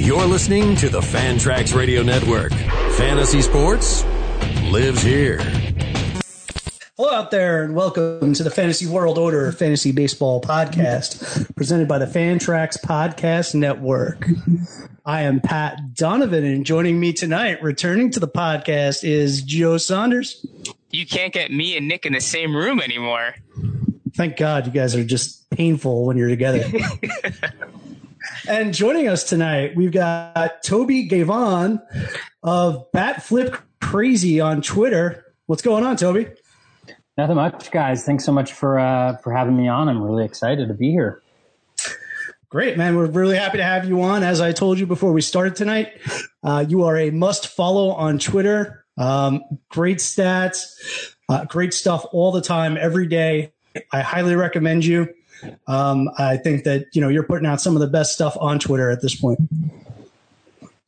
You're 0.00 0.24
listening 0.24 0.76
to 0.76 0.88
the 0.88 1.02
Fantrax 1.02 1.74
Radio 1.74 2.02
Network. 2.02 2.52
Fantasy 2.96 3.42
sports 3.42 4.02
lives 4.70 5.02
here. 5.02 5.40
Hello 6.96 7.12
out 7.12 7.30
there, 7.30 7.62
and 7.62 7.74
welcome 7.74 8.32
to 8.32 8.42
the 8.42 8.50
Fantasy 8.50 8.86
World 8.86 9.18
Order 9.18 9.52
Fantasy 9.52 9.92
Baseball 9.92 10.40
Podcast, 10.40 11.54
presented 11.54 11.86
by 11.86 11.98
the 11.98 12.06
Fantrax 12.06 12.80
Podcast 12.80 13.54
Network. 13.54 14.26
I 15.04 15.20
am 15.20 15.38
Pat 15.38 15.92
Donovan, 15.92 16.44
and 16.44 16.64
joining 16.64 16.98
me 16.98 17.12
tonight, 17.12 17.62
returning 17.62 18.10
to 18.12 18.20
the 18.20 18.26
podcast, 18.26 19.04
is 19.04 19.42
Joe 19.42 19.76
Saunders. 19.76 20.46
You 20.88 21.04
can't 21.04 21.34
get 21.34 21.52
me 21.52 21.76
and 21.76 21.86
Nick 21.88 22.06
in 22.06 22.14
the 22.14 22.22
same 22.22 22.56
room 22.56 22.80
anymore. 22.80 23.34
Thank 24.14 24.38
God 24.38 24.64
you 24.64 24.72
guys 24.72 24.94
are 24.96 25.04
just 25.04 25.50
painful 25.50 26.06
when 26.06 26.16
you're 26.16 26.30
together. 26.30 26.64
and 28.48 28.74
joining 28.74 29.08
us 29.08 29.24
tonight, 29.24 29.74
we've 29.76 29.92
got 29.92 30.62
Toby 30.62 31.08
Gavon 31.08 31.82
of 32.42 32.90
Bat 32.92 33.22
Flip 33.22 33.56
Crazy 33.80 34.40
on 34.40 34.62
Twitter. 34.62 35.24
What's 35.46 35.62
going 35.62 35.84
on, 35.84 35.96
Toby? 35.96 36.28
Nothing 37.16 37.36
much, 37.36 37.70
guys. 37.70 38.04
Thanks 38.04 38.24
so 38.24 38.32
much 38.32 38.52
for 38.52 38.78
uh, 38.78 39.16
for 39.18 39.32
having 39.32 39.56
me 39.56 39.68
on. 39.68 39.88
I'm 39.88 40.02
really 40.02 40.24
excited 40.24 40.68
to 40.68 40.74
be 40.74 40.90
here. 40.90 41.22
Great, 42.48 42.76
man. 42.76 42.96
We're 42.96 43.06
really 43.06 43.36
happy 43.36 43.58
to 43.58 43.64
have 43.64 43.88
you 43.88 44.02
on. 44.02 44.22
As 44.22 44.40
I 44.40 44.52
told 44.52 44.78
you 44.78 44.86
before 44.86 45.12
we 45.12 45.20
started 45.20 45.54
tonight, 45.54 45.92
uh, 46.42 46.64
you 46.68 46.84
are 46.84 46.96
a 46.96 47.10
must 47.10 47.46
follow 47.48 47.90
on 47.90 48.18
Twitter. 48.18 48.84
Um, 48.98 49.42
great 49.68 49.98
stats, 49.98 51.14
uh, 51.28 51.44
great 51.44 51.72
stuff 51.72 52.04
all 52.12 52.32
the 52.32 52.40
time, 52.40 52.76
every 52.76 53.06
day. 53.06 53.52
I 53.92 54.00
highly 54.00 54.34
recommend 54.34 54.84
you. 54.84 55.14
Um, 55.66 56.10
I 56.18 56.36
think 56.36 56.64
that 56.64 56.86
you 56.92 57.00
know 57.00 57.08
you're 57.08 57.22
putting 57.22 57.46
out 57.46 57.60
some 57.60 57.76
of 57.76 57.80
the 57.80 57.88
best 57.88 58.12
stuff 58.12 58.36
on 58.40 58.58
Twitter 58.58 58.90
at 58.90 59.02
this 59.02 59.14
point. 59.14 59.40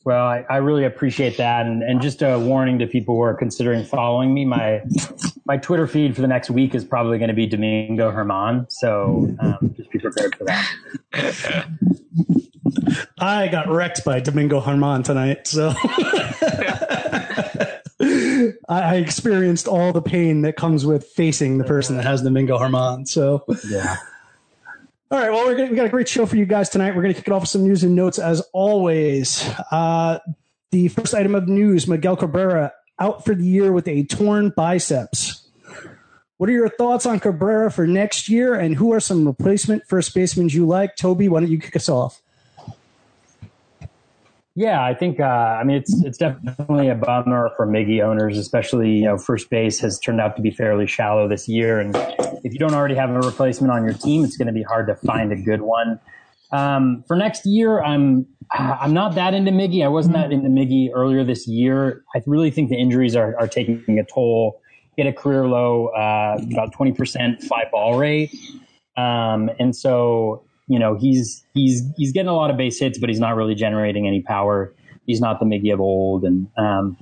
Well, 0.05 0.25
I, 0.25 0.45
I 0.50 0.56
really 0.56 0.84
appreciate 0.84 1.36
that, 1.36 1.64
and, 1.67 1.83
and 1.83 2.03
just 2.03 2.22
a 2.22 2.36
warning 2.36 2.80
to 2.80 2.89
people 2.89 3.14
who 3.14 3.23
are 3.23 3.34
considering 3.34 3.84
following 3.84 4.34
me. 4.34 4.45
My 4.45 4.83
my 5.45 5.56
Twitter 5.56 5.86
feed 5.86 6.17
for 6.17 6.23
the 6.23 6.28
next 6.28 6.50
week 6.50 6.75
is 6.75 6.84
probably 6.84 7.19
going 7.19 7.28
to 7.28 7.34
be 7.34 7.47
Domingo 7.47 8.11
German, 8.11 8.67
so 8.69 9.33
um, 9.39 9.75
just 9.77 9.91
be 9.91 10.00
prepared 10.00 10.34
for 10.34 10.45
that. 10.45 10.69
I 13.19 13.47
got 13.48 13.69
wrecked 13.69 14.05
by 14.05 14.19
Domingo 14.19 14.61
German 14.61 15.05
tonight, 15.05 15.47
so 15.47 15.73
I 18.69 18.97
experienced 18.97 19.69
all 19.69 19.92
the 19.92 20.03
pain 20.03 20.42
that 20.42 20.56
comes 20.56 20.84
with 20.84 21.06
facing 21.06 21.58
the 21.58 21.64
person 21.64 21.97
that 21.97 22.05
has 22.05 22.23
Domingo 22.23 22.58
German. 22.58 23.06
So 23.06 23.45
yeah. 23.69 23.98
All 25.12 25.18
right. 25.18 25.30
Well, 25.30 25.44
we're 25.44 25.56
gonna, 25.56 25.68
we 25.68 25.77
got 25.77 25.84
a 25.84 25.91
great 25.91 26.08
show 26.08 26.24
for 26.24 26.36
you 26.36 26.46
guys 26.46 26.70
tonight. 26.70 26.96
We're 26.96 27.02
going 27.02 27.12
to 27.12 27.20
kick 27.20 27.28
it 27.28 27.34
off 27.34 27.42
with 27.42 27.50
some 27.50 27.64
news 27.64 27.84
and 27.84 27.94
notes 27.94 28.18
as 28.18 28.41
always. 28.55 29.46
Uh, 29.70 30.20
the 30.70 30.88
first 30.88 31.14
item 31.14 31.34
of 31.34 31.48
news: 31.48 31.86
Miguel 31.86 32.16
Cabrera 32.16 32.72
out 32.98 33.22
for 33.22 33.34
the 33.34 33.44
year 33.44 33.72
with 33.72 33.86
a 33.88 34.05
torn 34.05 34.55
biceps. 34.56 35.50
What 36.39 36.48
are 36.48 36.55
your 36.55 36.70
thoughts 36.70 37.05
on 37.05 37.20
Cabrera 37.20 37.70
for 37.70 37.86
next 37.86 38.30
year, 38.30 38.55
and 38.55 38.74
who 38.74 38.90
are 38.95 39.01
some 39.01 39.27
replacement 39.27 39.86
first 39.86 40.14
basemen 40.14 40.48
you 40.48 40.67
like? 40.67 40.96
Toby, 40.96 41.28
why 41.28 41.40
don't 41.40 41.51
you 41.51 41.58
kick 41.58 41.77
us 41.77 41.90
off? 41.90 42.21
Yeah, 44.55 44.85
I 44.85 44.92
think 44.92 45.18
uh, 45.18 45.24
I 45.24 45.64
mean 45.64 45.79
it's 45.79 46.02
it's 46.05 46.18
definitely 46.18 46.89
a 46.89 46.95
bummer 46.95 47.51
for 47.57 47.67
Miggy 47.67 48.02
owners, 48.02 48.36
especially 48.36 48.90
you 48.90 49.05
know 49.05 49.17
first 49.17 49.48
base 49.48 49.80
has 49.80 49.98
turned 49.98 50.20
out 50.20 50.36
to 50.36 50.42
be 50.42 50.51
fairly 50.51 50.86
shallow 50.86 51.27
this 51.27 51.48
year, 51.48 51.80
and 51.80 51.96
if 52.45 52.52
you 52.52 52.58
don't 52.58 52.74
already 52.74 52.95
have 52.95 53.08
a 53.11 53.20
replacement 53.20 53.73
on 53.73 53.83
your 53.83 53.95
team, 53.95 54.24
it's 54.24 54.36
going 54.36 54.48
to 54.48 54.52
be 54.52 54.63
hard 54.63 54.89
to 54.89 54.95
find 54.95 55.33
a 55.33 55.36
good 55.36 55.63
one. 55.63 55.98
Um, 56.51 57.02
for 57.08 57.17
next 57.17 57.46
year, 57.46 57.83
I'm 57.83 58.27
I'm 58.52 58.92
not 58.92 59.14
that 59.14 59.33
into 59.33 59.52
Miggy. 59.52 59.83
I 59.83 59.89
wasn't 59.89 60.17
that 60.17 60.33
into 60.33 60.51
Miggy 60.51 60.90
earlier 60.95 61.24
this 61.24 61.48
year. 61.48 62.05
I 62.14 62.20
really 62.27 62.51
think 62.51 62.69
the 62.69 62.77
injuries 62.77 63.17
are, 63.17 63.34
are 63.39 63.48
taking 63.48 63.98
a 63.98 64.05
toll. 64.05 64.61
Had 64.98 65.07
a 65.07 65.13
career 65.14 65.46
low, 65.46 65.86
uh, 65.86 66.39
about 66.52 66.74
twenty 66.74 66.92
percent 66.92 67.42
fly 67.42 67.64
ball 67.73 67.96
rate, 67.96 68.30
um, 68.98 69.51
and 69.58 69.74
so 69.74 70.45
you 70.72 70.78
know, 70.78 70.94
he's 70.94 71.44
he's 71.52 71.83
he's 71.98 72.12
getting 72.12 72.30
a 72.30 72.34
lot 72.34 72.50
of 72.50 72.56
base 72.56 72.78
hits, 72.78 72.98
but 72.98 73.10
he's 73.10 73.20
not 73.20 73.36
really 73.36 73.55
generating 73.55 74.06
any 74.06 74.22
power. 74.22 74.72
He's 75.06 75.20
not 75.20 75.38
the 75.38 75.44
Miggy 75.44 75.70
of 75.70 75.80
old, 75.80 76.24
and 76.24 76.46
um, 76.56 76.96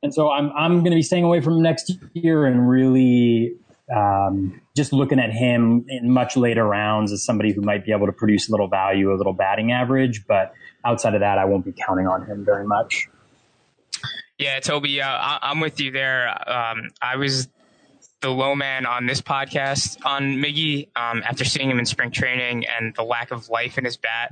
and 0.00 0.14
so 0.14 0.30
I'm 0.30 0.52
I'm 0.52 0.74
going 0.80 0.92
to 0.92 0.96
be 0.96 1.02
staying 1.02 1.24
away 1.24 1.40
from 1.40 1.60
next 1.60 1.98
year 2.14 2.46
and 2.46 2.68
really 2.70 3.56
um, 3.92 4.60
just 4.76 4.92
looking 4.92 5.18
at 5.18 5.32
him 5.32 5.86
in 5.88 6.08
much 6.12 6.36
later 6.36 6.64
rounds 6.64 7.10
as 7.10 7.24
somebody 7.24 7.52
who 7.52 7.62
might 7.62 7.84
be 7.84 7.90
able 7.90 8.06
to 8.06 8.12
produce 8.12 8.48
a 8.48 8.52
little 8.52 8.68
value, 8.68 9.12
a 9.12 9.16
little 9.16 9.32
batting 9.32 9.72
average. 9.72 10.24
But 10.28 10.54
outside 10.84 11.14
of 11.14 11.20
that, 11.20 11.36
I 11.36 11.46
won't 11.46 11.64
be 11.64 11.72
counting 11.72 12.06
on 12.06 12.26
him 12.26 12.44
very 12.44 12.64
much. 12.64 13.08
Yeah, 14.38 14.60
Toby, 14.60 15.02
uh, 15.02 15.08
I- 15.08 15.50
am 15.50 15.58
with 15.58 15.80
you 15.80 15.90
there. 15.90 16.28
Um, 16.48 16.90
I 17.02 17.16
was 17.16 17.48
the 18.20 18.30
low 18.30 18.54
man 18.54 18.86
on 18.86 19.06
this 19.06 19.20
podcast 19.20 20.04
on 20.04 20.36
Miggy 20.36 20.88
um, 20.96 21.22
after 21.24 21.44
seeing 21.44 21.70
him 21.70 21.78
in 21.78 21.86
spring 21.86 22.10
training 22.10 22.64
and 22.66 22.94
the 22.94 23.02
lack 23.02 23.30
of 23.30 23.48
life 23.48 23.78
in 23.78 23.84
his 23.84 23.96
bat. 23.96 24.30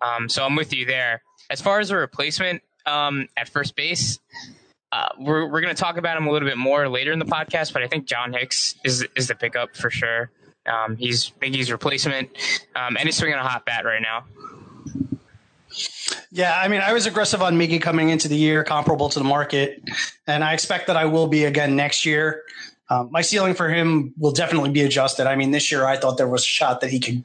Um, 0.00 0.28
so 0.28 0.44
I'm 0.44 0.56
with 0.56 0.72
you 0.72 0.86
there. 0.86 1.22
As 1.50 1.60
far 1.60 1.80
as 1.80 1.90
a 1.90 1.96
replacement 1.96 2.62
um, 2.86 3.28
at 3.36 3.48
first 3.48 3.76
base, 3.76 4.18
uh, 4.92 5.08
we're 5.18 5.46
we're 5.50 5.60
going 5.60 5.74
to 5.74 5.80
talk 5.80 5.98
about 5.98 6.16
him 6.16 6.26
a 6.26 6.30
little 6.30 6.48
bit 6.48 6.56
more 6.56 6.88
later 6.88 7.12
in 7.12 7.18
the 7.18 7.26
podcast, 7.26 7.72
but 7.72 7.82
I 7.82 7.88
think 7.88 8.06
John 8.06 8.32
Hicks 8.32 8.74
is 8.84 9.06
is 9.16 9.28
the 9.28 9.34
pickup 9.34 9.76
for 9.76 9.90
sure. 9.90 10.30
Um, 10.66 10.96
he's 10.96 11.30
Miggy's 11.40 11.70
replacement, 11.70 12.30
um, 12.74 12.96
and 12.96 13.00
he's 13.00 13.16
swinging 13.16 13.38
a 13.38 13.42
hot 13.42 13.64
bat 13.66 13.84
right 13.84 14.02
now. 14.02 14.24
Yeah, 16.30 16.58
I 16.58 16.68
mean, 16.68 16.80
I 16.80 16.92
was 16.92 17.06
aggressive 17.06 17.42
on 17.42 17.58
Miggy 17.58 17.80
coming 17.80 18.10
into 18.10 18.28
the 18.28 18.36
year, 18.36 18.64
comparable 18.64 19.08
to 19.10 19.18
the 19.18 19.24
market, 19.24 19.82
and 20.26 20.42
I 20.42 20.54
expect 20.54 20.86
that 20.86 20.96
I 20.96 21.04
will 21.04 21.26
be 21.26 21.44
again 21.44 21.76
next 21.76 22.06
year. 22.06 22.42
Um, 22.90 23.10
my 23.10 23.20
ceiling 23.20 23.54
for 23.54 23.68
him 23.68 24.14
will 24.16 24.32
definitely 24.32 24.70
be 24.70 24.82
adjusted. 24.82 25.26
I 25.26 25.36
mean, 25.36 25.50
this 25.50 25.70
year 25.70 25.84
I 25.84 25.98
thought 25.98 26.16
there 26.16 26.28
was 26.28 26.42
a 26.42 26.46
shot 26.46 26.80
that 26.80 26.90
he 26.90 27.00
could, 27.00 27.22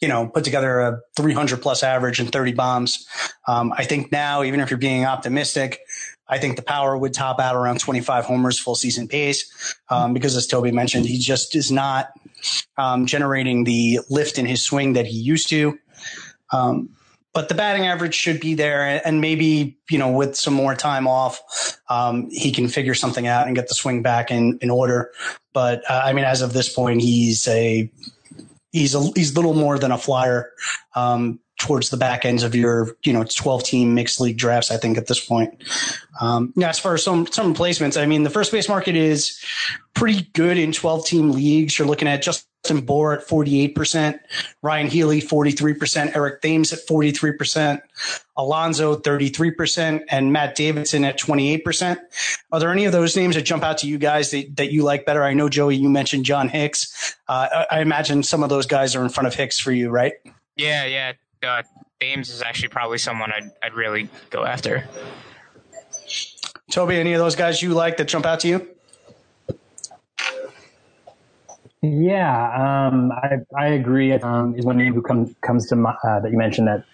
you 0.00 0.08
know, 0.08 0.28
put 0.28 0.44
together 0.44 0.80
a 0.80 1.00
300 1.16 1.62
plus 1.62 1.82
average 1.82 2.20
and 2.20 2.30
30 2.30 2.52
bombs. 2.52 3.06
Um, 3.48 3.72
I 3.76 3.84
think 3.84 4.12
now, 4.12 4.42
even 4.42 4.60
if 4.60 4.70
you're 4.70 4.78
being 4.78 5.06
optimistic, 5.06 5.80
I 6.28 6.38
think 6.38 6.56
the 6.56 6.62
power 6.62 6.96
would 6.96 7.14
top 7.14 7.40
out 7.40 7.56
around 7.56 7.80
25 7.80 8.24
homers 8.24 8.58
full 8.58 8.74
season 8.76 9.08
pace 9.08 9.74
um, 9.88 10.14
because, 10.14 10.36
as 10.36 10.46
Toby 10.46 10.70
mentioned, 10.70 11.06
he 11.06 11.18
just 11.18 11.56
is 11.56 11.72
not 11.72 12.10
um, 12.76 13.06
generating 13.06 13.64
the 13.64 14.00
lift 14.10 14.38
in 14.38 14.46
his 14.46 14.62
swing 14.62 14.92
that 14.92 15.06
he 15.06 15.16
used 15.16 15.48
to. 15.48 15.78
Um, 16.52 16.90
but 17.32 17.48
the 17.48 17.54
batting 17.54 17.86
average 17.86 18.14
should 18.14 18.40
be 18.40 18.54
there, 18.54 19.00
and 19.04 19.20
maybe 19.20 19.78
you 19.88 19.98
know 19.98 20.10
with 20.10 20.36
some 20.36 20.54
more 20.54 20.74
time 20.74 21.06
off, 21.06 21.40
um, 21.88 22.28
he 22.30 22.50
can 22.50 22.68
figure 22.68 22.94
something 22.94 23.26
out 23.26 23.46
and 23.46 23.56
get 23.56 23.68
the 23.68 23.74
swing 23.74 24.02
back 24.02 24.30
in 24.30 24.58
in 24.60 24.70
order. 24.70 25.12
But 25.52 25.82
uh, 25.88 26.02
I 26.04 26.12
mean, 26.12 26.24
as 26.24 26.42
of 26.42 26.52
this 26.52 26.72
point, 26.72 27.02
he's 27.02 27.46
a 27.46 27.90
he's 28.72 28.94
a 28.94 29.02
he's 29.14 29.36
little 29.36 29.54
more 29.54 29.78
than 29.78 29.92
a 29.92 29.98
flyer 29.98 30.52
um, 30.94 31.40
towards 31.60 31.90
the 31.90 31.96
back 31.96 32.24
ends 32.24 32.42
of 32.42 32.54
your 32.54 32.96
you 33.04 33.12
know 33.12 33.24
12 33.24 33.62
team 33.62 33.94
mixed 33.94 34.20
league 34.20 34.36
drafts. 34.36 34.70
I 34.70 34.76
think 34.76 34.98
at 34.98 35.06
this 35.06 35.24
point. 35.24 35.62
Um, 36.20 36.52
yeah, 36.56 36.70
as 36.70 36.78
far 36.78 36.94
as 36.94 37.04
some 37.04 37.26
some 37.28 37.48
replacements, 37.48 37.96
I 37.96 38.06
mean, 38.06 38.24
the 38.24 38.30
first 38.30 38.50
base 38.50 38.68
market 38.68 38.96
is 38.96 39.42
pretty 39.94 40.28
good 40.32 40.58
in 40.58 40.72
12 40.72 41.06
team 41.06 41.30
leagues. 41.30 41.78
You're 41.78 41.88
looking 41.88 42.08
at 42.08 42.22
just 42.22 42.46
Justin 42.62 42.84
Bour 42.84 43.14
at 43.14 43.26
48%, 43.26 44.18
Ryan 44.62 44.86
Healy 44.86 45.22
43%, 45.22 46.14
Eric 46.14 46.42
Thames 46.42 46.72
at 46.72 46.86
43%, 46.86 47.80
Alonso 48.36 48.96
33%, 48.96 50.04
and 50.10 50.32
Matt 50.32 50.56
Davidson 50.56 51.04
at 51.04 51.18
28%. 51.18 51.96
Are 52.52 52.60
there 52.60 52.70
any 52.70 52.84
of 52.84 52.92
those 52.92 53.16
names 53.16 53.36
that 53.36 53.42
jump 53.42 53.62
out 53.62 53.78
to 53.78 53.88
you 53.88 53.96
guys 53.96 54.30
that, 54.32 54.56
that 54.56 54.72
you 54.72 54.82
like 54.82 55.06
better? 55.06 55.24
I 55.24 55.32
know, 55.32 55.48
Joey, 55.48 55.76
you 55.76 55.88
mentioned 55.88 56.26
John 56.26 56.48
Hicks. 56.50 57.16
Uh, 57.28 57.64
I 57.70 57.80
imagine 57.80 58.22
some 58.22 58.42
of 58.42 58.50
those 58.50 58.66
guys 58.66 58.94
are 58.94 59.02
in 59.02 59.08
front 59.08 59.26
of 59.26 59.34
Hicks 59.34 59.58
for 59.58 59.72
you, 59.72 59.88
right? 59.88 60.12
Yeah, 60.56 60.84
yeah. 60.84 61.12
Uh, 61.42 61.62
Thames 62.00 62.28
is 62.28 62.42
actually 62.42 62.68
probably 62.68 62.98
someone 62.98 63.32
I'd, 63.32 63.50
I'd 63.62 63.74
really 63.74 64.10
go 64.28 64.44
after. 64.44 64.86
Toby, 66.70 66.96
any 66.96 67.14
of 67.14 67.18
those 67.18 67.34
guys 67.34 67.62
you 67.62 67.72
like 67.72 67.96
that 67.96 68.08
jump 68.08 68.26
out 68.26 68.40
to 68.40 68.48
you? 68.48 68.68
Yeah, 71.82 72.88
um, 72.88 73.10
I, 73.10 73.38
I 73.56 73.68
agree. 73.68 74.12
Um, 74.12 74.54
is 74.54 74.66
one 74.66 74.76
name 74.76 74.92
who 74.92 75.00
comes 75.00 75.34
comes 75.40 75.66
to 75.68 75.76
my, 75.76 75.94
uh, 76.04 76.20
that 76.20 76.30
you 76.30 76.36
mentioned 76.36 76.68
that 76.68 76.84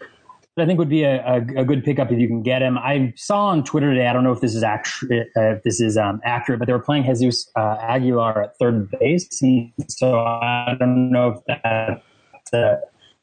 I 0.57 0.65
think 0.65 0.79
would 0.79 0.89
be 0.89 1.03
a, 1.03 1.27
a, 1.27 1.37
a, 1.57 1.65
good 1.65 1.85
pickup 1.85 2.13
if 2.13 2.21
you 2.21 2.29
can 2.29 2.43
get 2.43 2.63
him. 2.63 2.79
I 2.79 3.13
saw 3.17 3.47
on 3.47 3.65
Twitter 3.65 3.93
today. 3.93 4.07
I 4.07 4.13
don't 4.13 4.23
know 4.23 4.33
if 4.33 4.41
this 4.41 4.55
is 4.55 4.63
actually 4.63 5.23
uh, 5.37 5.57
if 5.57 5.65
this 5.65 5.81
is 5.81 5.97
um, 5.97 6.21
accurate, 6.25 6.61
but 6.61 6.67
they 6.67 6.73
were 6.73 6.79
playing 6.79 7.03
Jesus 7.03 7.51
uh, 7.57 7.79
Aguilar 7.81 8.45
at 8.45 8.59
third 8.59 8.89
base, 8.93 9.43
and 9.43 9.73
so 9.89 10.21
I 10.21 10.77
don't 10.79 11.11
know 11.11 11.31
if 11.31 11.45
that 11.47 12.03
a, 12.53 12.77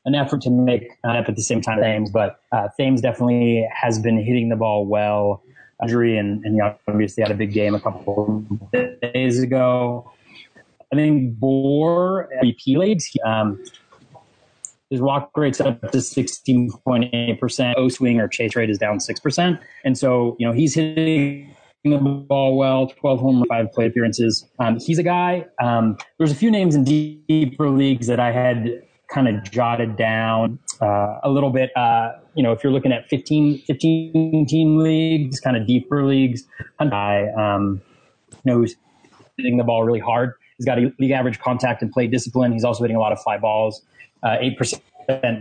an 0.05 0.15
effort 0.15 0.41
to 0.41 0.50
make 0.50 0.89
up 1.03 1.29
at 1.29 1.35
the 1.35 1.41
same 1.41 1.61
time 1.61 1.79
Thames, 1.81 2.11
but 2.11 2.39
uh, 2.51 2.67
Thames 2.77 3.01
definitely 3.01 3.67
has 3.73 4.00
been 4.00 4.17
hitting 4.17 4.50
the 4.50 4.55
ball 4.55 4.85
well. 4.85 5.44
Injury 5.81 6.17
and, 6.17 6.45
and 6.45 6.61
obviously 6.88 7.23
had 7.23 7.31
a 7.31 7.35
big 7.35 7.51
game 7.51 7.75
a 7.75 7.79
couple 7.79 8.45
days 9.01 9.41
ago. 9.41 10.09
I 10.91 10.95
think 10.95 11.38
BP 11.39 12.77
leagues. 12.77 13.11
Um, 13.25 13.61
his 14.89 15.01
walk 15.01 15.31
rate's 15.35 15.59
up 15.59 15.81
to 15.81 15.97
16.8%. 15.97 17.73
O 17.77 17.89
swing 17.89 18.19
or 18.19 18.27
chase 18.27 18.55
rate 18.55 18.69
is 18.69 18.77
down 18.77 19.00
6%. 19.00 19.59
And 19.83 19.97
so, 19.97 20.38
you 20.39 20.47
know, 20.47 20.53
he's 20.53 20.75
hitting 20.75 21.53
the 21.83 21.97
ball 21.97 22.55
well, 22.55 22.88
12 22.88 23.19
home, 23.19 23.44
five 23.50 23.71
plate 23.71 23.88
appearances. 23.88 24.47
Um, 24.59 24.79
he's 24.79 25.00
a 25.00 25.03
guy. 25.03 25.45
Um, 25.61 25.97
there's 26.17 26.31
a 26.31 26.35
few 26.35 26.51
names 26.51 26.75
in 26.75 26.83
deeper 26.83 27.69
leagues 27.69 28.07
that 28.07 28.19
I 28.19 28.31
had 28.31 28.83
kind 29.13 29.27
of 29.27 29.44
jotted 29.44 29.95
down 29.95 30.60
uh, 30.81 31.19
a 31.24 31.30
little 31.30 31.51
bit. 31.51 31.75
Uh, 31.77 32.13
you 32.36 32.44
know, 32.44 32.51
if 32.51 32.63
you're 32.63 32.74
looking 32.74 32.92
at 32.92 33.07
15, 33.10 33.60
15 33.60 34.45
team 34.48 34.77
leagues, 34.77 35.39
kind 35.39 35.56
of 35.56 35.68
deeper 35.68 36.06
leagues, 36.06 36.44
guy, 36.80 37.27
um, 37.38 37.81
you 38.31 38.38
know, 38.45 38.57
who's 38.57 38.75
hitting 39.38 39.57
the 39.57 39.63
ball 39.63 39.83
really 39.83 40.00
hard. 40.00 40.33
He's 40.57 40.65
got 40.65 40.80
a 40.80 40.92
league 41.00 41.12
average 41.12 41.39
contact 41.39 41.81
and 41.81 41.92
plate 41.92 42.12
discipline. 42.12 42.54
He's 42.54 42.63
also 42.63 42.83
hitting 42.83 42.98
a 42.98 43.00
lot 43.00 43.12
of 43.12 43.21
fly 43.21 43.38
balls 43.38 43.81
uh, 44.24 44.38
eight 44.39 44.57
percent 44.57 44.81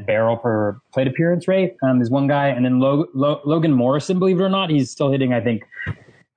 barrel 0.07 0.37
per 0.37 0.81
plate 0.93 1.07
appearance 1.07 1.47
rate 1.47 1.77
um, 1.83 2.01
is 2.03 2.11
one 2.11 2.27
guy, 2.27 2.49
and 2.49 2.65
then 2.65 2.81
Lo- 2.81 3.07
Lo- 3.15 3.41
Logan 3.45 3.73
Morrison, 3.73 4.19
believe 4.19 4.41
it 4.41 4.43
or 4.43 4.49
not, 4.49 4.71
he's 4.71 4.91
still 4.91 5.11
hitting 5.11 5.33
I 5.33 5.41
think 5.41 5.63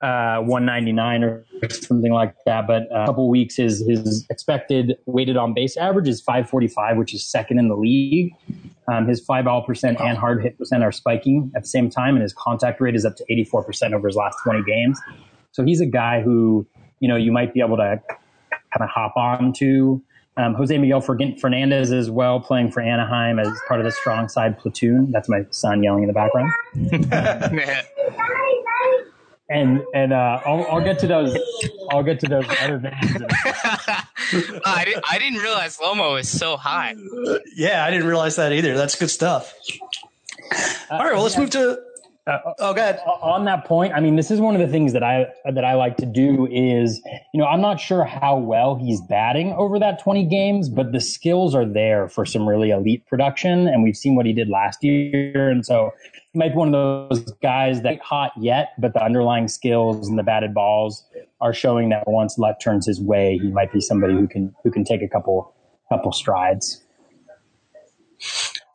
uh, 0.02 0.38
199 0.40 1.24
or 1.24 1.46
something 1.70 2.12
like 2.12 2.34
that. 2.44 2.66
But 2.66 2.82
uh, 2.92 3.02
a 3.02 3.06
couple 3.06 3.28
weeks, 3.30 3.56
his 3.56 3.86
his 3.86 4.26
expected 4.30 4.96
weighted 5.06 5.36
on 5.36 5.54
base 5.54 5.76
average 5.76 6.08
is 6.08 6.20
545, 6.20 6.96
which 6.96 7.14
is 7.14 7.24
second 7.24 7.58
in 7.58 7.68
the 7.68 7.76
league. 7.76 8.32
Um, 8.88 9.08
his 9.08 9.20
fly 9.20 9.42
ball 9.42 9.62
percent 9.62 10.00
and 10.00 10.16
hard 10.16 10.42
hit 10.42 10.58
percent 10.58 10.84
are 10.84 10.92
spiking 10.92 11.50
at 11.56 11.62
the 11.62 11.68
same 11.68 11.90
time, 11.90 12.14
and 12.14 12.22
his 12.22 12.32
contact 12.32 12.80
rate 12.80 12.94
is 12.94 13.04
up 13.04 13.16
to 13.16 13.24
84 13.28 13.64
percent 13.64 13.94
over 13.94 14.06
his 14.06 14.16
last 14.16 14.36
20 14.44 14.62
games. 14.64 15.00
So 15.52 15.64
he's 15.64 15.80
a 15.80 15.86
guy 15.86 16.22
who 16.22 16.66
you 17.00 17.08
know 17.08 17.16
you 17.16 17.32
might 17.32 17.54
be 17.54 17.60
able 17.60 17.78
to 17.78 18.00
kind 18.50 18.82
of 18.82 18.88
hop 18.88 19.16
on 19.16 19.52
to 19.54 20.02
um, 20.36 20.54
Jose 20.54 20.76
Miguel 20.76 21.00
Fernandez 21.00 21.92
as 21.92 22.10
well, 22.10 22.40
playing 22.40 22.70
for 22.70 22.82
Anaheim 22.82 23.38
as 23.38 23.48
part 23.66 23.80
of 23.80 23.86
the 23.86 23.92
strong 23.92 24.28
side 24.28 24.58
platoon. 24.58 25.10
That's 25.10 25.30
my 25.30 25.46
son 25.50 25.82
yelling 25.82 26.02
in 26.02 26.08
the 26.08 26.12
background. 26.12 26.52
and 29.48 29.82
and 29.94 30.12
uh, 30.12 30.40
I'll, 30.44 30.66
I'll 30.66 30.84
get 30.84 30.98
to 31.00 31.06
those. 31.06 31.36
I'll 31.90 32.02
get 32.02 32.20
to 32.20 32.28
those 32.28 32.46
other 32.60 32.80
things. 32.80 33.22
I, 34.64 34.84
didn't, 34.84 35.04
I 35.08 35.18
didn't 35.18 35.38
realize 35.38 35.78
Lomo 35.78 36.18
is 36.18 36.28
so 36.28 36.56
high. 36.56 36.94
Yeah, 37.54 37.84
I 37.84 37.90
didn't 37.90 38.06
realize 38.06 38.36
that 38.36 38.52
either. 38.52 38.76
That's 38.76 38.96
good 38.96 39.10
stuff. 39.10 39.54
All 40.90 40.98
right, 40.98 41.14
well, 41.14 41.22
let's 41.22 41.38
move 41.38 41.50
to 41.50 41.80
uh, 42.26 42.38
oh, 42.58 42.74
good. 42.74 42.96
On 43.22 43.44
that 43.44 43.64
point, 43.66 43.94
I 43.94 44.00
mean, 44.00 44.16
this 44.16 44.32
is 44.32 44.40
one 44.40 44.56
of 44.56 44.60
the 44.60 44.66
things 44.66 44.92
that 44.94 45.04
I 45.04 45.26
that 45.44 45.64
I 45.64 45.74
like 45.74 45.96
to 45.98 46.06
do 46.06 46.48
is, 46.50 47.00
you 47.32 47.40
know, 47.40 47.46
I'm 47.46 47.60
not 47.60 47.78
sure 47.78 48.04
how 48.04 48.36
well 48.36 48.74
he's 48.74 49.00
batting 49.02 49.52
over 49.52 49.78
that 49.78 50.02
20 50.02 50.24
games, 50.24 50.68
but 50.68 50.90
the 50.90 51.00
skills 51.00 51.54
are 51.54 51.64
there 51.64 52.08
for 52.08 52.26
some 52.26 52.48
really 52.48 52.70
elite 52.70 53.06
production, 53.06 53.68
and 53.68 53.84
we've 53.84 53.96
seen 53.96 54.16
what 54.16 54.26
he 54.26 54.32
did 54.32 54.48
last 54.48 54.82
year, 54.82 55.48
and 55.48 55.64
so 55.64 55.92
he 56.32 56.38
might 56.40 56.48
be 56.48 56.56
one 56.56 56.74
of 56.74 57.08
those 57.10 57.22
guys 57.42 57.82
that 57.82 58.00
hot 58.00 58.32
yet, 58.36 58.72
but 58.78 58.92
the 58.92 59.04
underlying 59.04 59.46
skills 59.46 60.08
and 60.08 60.18
the 60.18 60.24
batted 60.24 60.52
balls 60.52 61.04
are 61.40 61.54
showing 61.54 61.90
that 61.90 62.08
once 62.08 62.38
luck 62.38 62.58
turns 62.58 62.86
his 62.86 63.00
way, 63.00 63.38
he 63.40 63.48
might 63.48 63.72
be 63.72 63.80
somebody 63.80 64.14
who 64.14 64.26
can 64.26 64.52
who 64.64 64.72
can 64.72 64.82
take 64.82 65.02
a 65.02 65.08
couple 65.08 65.54
couple 65.88 66.10
strides. 66.10 66.82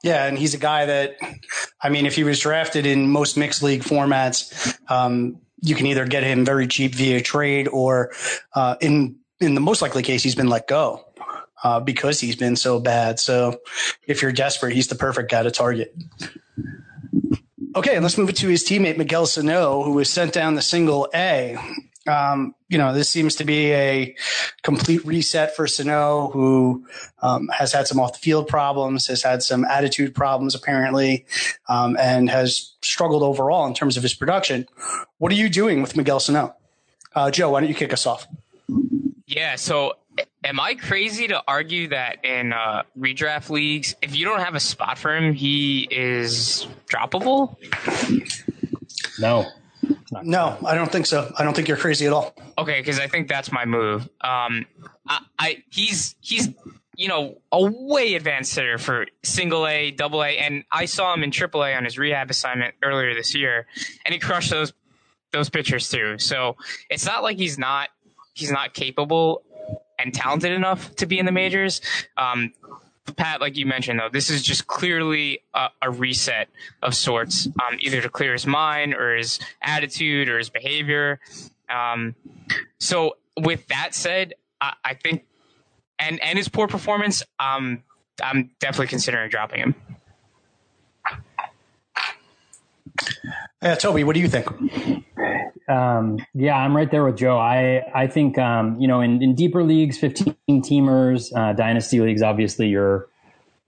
Yeah, 0.03 0.25
and 0.25 0.37
he's 0.37 0.53
a 0.53 0.57
guy 0.57 0.85
that, 0.87 1.17
I 1.81 1.89
mean, 1.89 2.05
if 2.05 2.15
he 2.15 2.23
was 2.23 2.39
drafted 2.39 2.85
in 2.85 3.09
most 3.09 3.37
mixed 3.37 3.61
league 3.61 3.83
formats, 3.83 4.75
um, 4.89 5.39
you 5.61 5.75
can 5.75 5.85
either 5.85 6.07
get 6.07 6.23
him 6.23 6.43
very 6.43 6.65
cheap 6.67 6.95
via 6.95 7.21
trade, 7.21 7.67
or 7.67 8.11
uh, 8.55 8.75
in 8.81 9.17
in 9.39 9.53
the 9.53 9.61
most 9.61 9.81
likely 9.81 10.01
case, 10.01 10.23
he's 10.23 10.35
been 10.35 10.49
let 10.49 10.67
go 10.67 11.05
uh, 11.63 11.79
because 11.79 12.19
he's 12.19 12.35
been 12.35 12.55
so 12.55 12.79
bad. 12.79 13.19
So, 13.19 13.59
if 14.07 14.23
you're 14.23 14.31
desperate, 14.31 14.73
he's 14.73 14.87
the 14.87 14.95
perfect 14.95 15.29
guy 15.29 15.43
to 15.43 15.51
target. 15.51 15.95
Okay, 17.75 17.99
let's 17.99 18.17
move 18.17 18.29
it 18.29 18.35
to 18.37 18.47
his 18.47 18.63
teammate 18.63 18.97
Miguel 18.97 19.27
Sano, 19.27 19.83
who 19.83 19.93
was 19.93 20.09
sent 20.09 20.33
down 20.33 20.55
the 20.55 20.61
single 20.63 21.07
A 21.13 21.57
um, 22.07 22.55
you 22.67 22.77
know, 22.77 22.93
this 22.93 23.09
seems 23.09 23.35
to 23.35 23.43
be 23.43 23.71
a 23.73 24.15
complete 24.63 25.05
reset 25.05 25.55
for 25.55 25.67
Sano, 25.67 26.29
who 26.29 26.85
um, 27.21 27.47
has 27.49 27.71
had 27.71 27.87
some 27.87 27.99
off 27.99 28.13
the 28.13 28.19
field 28.19 28.47
problems, 28.47 29.07
has 29.07 29.21
had 29.21 29.43
some 29.43 29.63
attitude 29.65 30.15
problems 30.15 30.55
apparently, 30.55 31.25
um, 31.69 31.95
and 31.99 32.29
has 32.29 32.73
struggled 32.81 33.23
overall 33.23 33.67
in 33.67 33.73
terms 33.73 33.97
of 33.97 34.03
his 34.03 34.13
production. 34.13 34.67
What 35.19 35.31
are 35.31 35.35
you 35.35 35.49
doing 35.49 35.81
with 35.81 35.95
Miguel 35.95 36.19
Sano? 36.19 36.55
Uh, 37.13 37.29
Joe, 37.29 37.51
why 37.51 37.59
don't 37.59 37.69
you 37.69 37.75
kick 37.75 37.93
us 37.93 38.05
off? 38.07 38.25
Yeah, 39.27 39.55
so 39.55 39.93
am 40.43 40.59
I 40.59 40.75
crazy 40.75 41.27
to 41.27 41.41
argue 41.47 41.89
that 41.89 42.25
in 42.25 42.53
uh, 42.53 42.83
redraft 42.97 43.49
leagues, 43.49 43.95
if 44.01 44.15
you 44.15 44.25
don't 44.25 44.39
have 44.39 44.55
a 44.55 44.59
spot 44.59 44.97
for 44.97 45.15
him, 45.15 45.33
he 45.33 45.87
is 45.91 46.67
droppable? 46.87 47.57
No. 49.19 49.45
No, 50.23 50.57
I 50.65 50.75
don't 50.75 50.91
think 50.91 51.05
so. 51.05 51.31
I 51.37 51.43
don't 51.43 51.55
think 51.55 51.67
you're 51.67 51.77
crazy 51.77 52.05
at 52.05 52.13
all. 52.13 52.35
Okay, 52.57 52.79
because 52.79 52.99
I 52.99 53.07
think 53.07 53.27
that's 53.27 53.51
my 53.51 53.65
move. 53.65 54.03
Um, 54.21 54.65
I, 55.07 55.19
I 55.39 55.63
he's 55.69 56.15
he's 56.19 56.49
you 56.97 57.07
know 57.07 57.37
a 57.51 57.63
way 57.63 58.15
advanced 58.15 58.53
hitter 58.53 58.77
for 58.77 59.07
single 59.23 59.65
A, 59.65 59.91
double 59.91 60.23
A, 60.23 60.37
and 60.37 60.65
I 60.71 60.85
saw 60.85 61.13
him 61.13 61.23
in 61.23 61.31
triple 61.31 61.63
A 61.63 61.73
on 61.73 61.85
his 61.85 61.97
rehab 61.97 62.29
assignment 62.29 62.75
earlier 62.83 63.13
this 63.15 63.33
year, 63.33 63.67
and 64.05 64.13
he 64.13 64.19
crushed 64.19 64.49
those 64.49 64.73
those 65.31 65.49
pitchers 65.49 65.89
too. 65.89 66.17
So 66.19 66.57
it's 66.89 67.05
not 67.05 67.23
like 67.23 67.37
he's 67.37 67.57
not 67.57 67.89
he's 68.33 68.51
not 68.51 68.73
capable 68.73 69.43
and 69.97 70.13
talented 70.13 70.51
enough 70.51 70.93
to 70.95 71.05
be 71.05 71.19
in 71.19 71.25
the 71.25 71.31
majors. 71.31 71.81
Um, 72.17 72.53
Pat, 73.15 73.41
like 73.41 73.57
you 73.57 73.65
mentioned, 73.65 73.99
though, 73.99 74.09
this 74.11 74.29
is 74.29 74.43
just 74.43 74.67
clearly 74.67 75.39
a, 75.53 75.69
a 75.81 75.91
reset 75.91 76.49
of 76.81 76.93
sorts, 76.93 77.47
um, 77.47 77.77
either 77.79 78.01
to 78.01 78.09
clear 78.09 78.33
his 78.33 78.45
mind 78.45 78.93
or 78.93 79.15
his 79.15 79.39
attitude 79.61 80.29
or 80.29 80.37
his 80.37 80.49
behavior. 80.49 81.19
Um, 81.69 82.15
so, 82.79 83.17
with 83.39 83.67
that 83.67 83.95
said, 83.95 84.35
I, 84.59 84.73
I, 84.83 84.93
think, 84.93 85.25
and 85.97 86.21
and 86.21 86.37
his 86.37 86.47
poor 86.47 86.67
performance, 86.67 87.23
um, 87.39 87.83
I'm 88.23 88.51
definitely 88.59 88.87
considering 88.87 89.29
dropping 89.29 89.59
him. 89.61 89.75
Yeah, 93.61 93.75
Toby, 93.75 94.03
what 94.03 94.13
do 94.13 94.19
you 94.19 94.27
think? 94.27 94.47
Um, 95.71 96.17
yeah, 96.33 96.55
I'm 96.57 96.75
right 96.75 96.91
there 96.91 97.03
with 97.05 97.17
Joe. 97.17 97.37
I 97.37 97.83
I 97.95 98.07
think 98.07 98.37
um, 98.37 98.79
you 98.79 98.87
know 98.87 99.01
in, 99.01 99.21
in 99.23 99.35
deeper 99.35 99.63
leagues, 99.63 99.97
15 99.97 100.35
teamers, 100.49 101.31
uh, 101.35 101.53
dynasty 101.53 102.01
leagues, 102.01 102.21
obviously 102.21 102.67
you're 102.67 103.07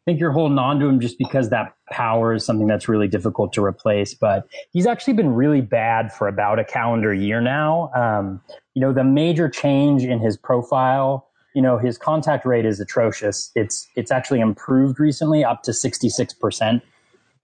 I 0.05 0.11
think 0.11 0.19
you're 0.19 0.31
holding 0.31 0.59
on 0.59 0.81
to 0.81 0.85
him 0.85 0.99
just 0.99 1.17
because 1.17 1.49
that 1.51 1.75
power 1.89 2.33
is 2.33 2.45
something 2.45 2.67
that's 2.67 2.89
really 2.89 3.07
difficult 3.07 3.53
to 3.53 3.63
replace. 3.63 4.13
But 4.13 4.45
he's 4.71 4.85
actually 4.85 5.13
been 5.13 5.33
really 5.33 5.61
bad 5.61 6.11
for 6.11 6.27
about 6.27 6.59
a 6.59 6.65
calendar 6.65 7.13
year 7.13 7.39
now. 7.39 7.89
Um, 7.95 8.41
you 8.73 8.81
know, 8.81 8.91
the 8.91 9.05
major 9.05 9.47
change 9.47 10.03
in 10.03 10.19
his 10.19 10.35
profile, 10.35 11.29
you 11.55 11.61
know, 11.61 11.77
his 11.77 11.97
contact 11.97 12.45
rate 12.45 12.65
is 12.65 12.81
atrocious. 12.81 13.49
It's 13.55 13.87
it's 13.95 14.11
actually 14.11 14.41
improved 14.41 14.99
recently 14.99 15.45
up 15.45 15.63
to 15.63 15.73
66 15.73 16.33
percent. 16.33 16.83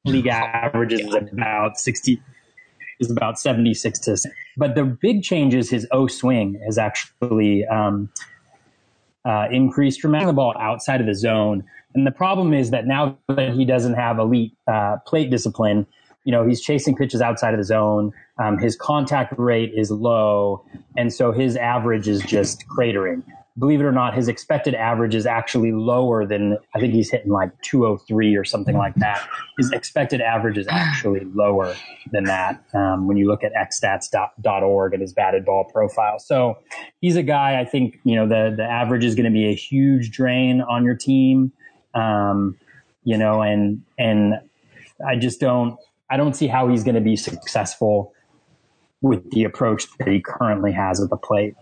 League 0.04 0.28
averages 0.32 1.00
is 1.00 1.16
about 1.32 1.80
60 1.80 2.22
is 3.00 3.10
about 3.10 3.39
76 3.39 4.00
to. 4.00 4.18
But 4.58 4.75
the 4.75 4.84
big 4.84 5.24
change 5.24 5.53
is 5.53 5.70
his 5.70 5.88
O 5.91 6.08
swing 6.08 6.60
has 6.65 6.77
actually 6.77 7.65
um, 7.65 8.10
uh, 9.25 9.48
increased 9.51 10.01
dramatically. 10.01 10.32
The 10.32 10.36
ball 10.36 10.56
outside 10.60 11.01
of 11.01 11.08
the 11.08 11.15
zone, 11.15 11.63
and 11.96 12.06
the 12.06 12.12
problem 12.12 12.53
is 12.53 12.72
that 12.72 12.86
now 12.86 13.18
that 13.27 13.53
he 13.53 13.65
doesn't 13.65 13.96
have 13.96 14.20
elite 14.20 14.53
uh, 14.68 14.98
plate 15.06 15.29
discipline, 15.29 15.86
you 16.24 16.32
know 16.32 16.46
he's 16.46 16.62
chasing 16.62 16.96
pitches 16.96 17.22
outside 17.22 17.53
of 17.53 17.60
the 17.60 17.65
zone. 17.65 18.12
Um, 18.38 18.58
his 18.58 18.75
contact 18.75 19.34
rate 19.38 19.74
is 19.75 19.91
low, 19.91 20.63
and 20.98 21.12
so 21.13 21.32
his 21.32 21.56
average 21.56 22.08
is 22.08 22.22
just 22.22 22.65
cratering 22.68 23.24
believe 23.58 23.82
it 23.82 23.84
or 23.84 23.91
not, 23.91 24.13
his 24.13 24.27
expected 24.27 24.75
average 24.75 25.15
is 25.15 25.25
actually 25.25 25.72
lower 25.72 26.25
than 26.25 26.58
I 26.75 26.79
think 26.79 26.94
he's 26.94 27.10
hitting 27.10 27.32
like 27.32 27.50
203 27.62 28.36
or 28.36 28.46
something 28.46 28.77
like 28.77 28.96
that. 28.96 29.27
His 29.58 29.72
expected 29.72 30.22
average 30.22 30.58
is 30.58 30.68
actually 30.70 31.25
lower 31.34 31.75
than 32.12 32.25
that 32.25 32.63
um, 32.74 33.08
when 33.08 33.18
you 33.18 33.27
look 33.27 33.44
at 33.44 33.53
xstats.org 33.53 34.94
and 34.94 35.01
his 35.01 35.13
batted 35.13 35.46
ball 35.46 35.65
profile. 35.65 36.20
So 36.20 36.58
he's 37.01 37.15
a 37.15 37.24
guy 37.24 37.60
I 37.60 37.65
think, 37.65 38.00
you 38.03 38.15
know, 38.15 38.27
the, 38.27 38.56
the 38.56 38.63
average 38.63 39.03
is 39.03 39.15
going 39.15 39.25
to 39.25 39.32
be 39.32 39.48
a 39.48 39.56
huge 39.56 40.12
drain 40.12 40.62
on 40.62 40.86
your 40.86 40.96
team. 40.96 41.51
Um, 41.94 42.58
you 43.03 43.18
know, 43.18 43.41
and, 43.41 43.84
and 43.98 44.36
I 45.06 45.15
just 45.15 45.39
don't. 45.39 45.77
I 46.12 46.18
don't 46.18 46.36
see 46.36 46.48
how 46.48 46.68
he's 46.68 46.84
going 46.84 46.96
to 46.96 47.01
be 47.01 47.15
successful 47.15 48.13
with 49.01 49.29
the 49.32 49.44
approach 49.44 49.86
that 49.98 50.08
he 50.08 50.22
currently 50.22 50.72
has 50.72 51.01
at 51.01 51.10
the 51.10 51.18
plate. 51.18 51.56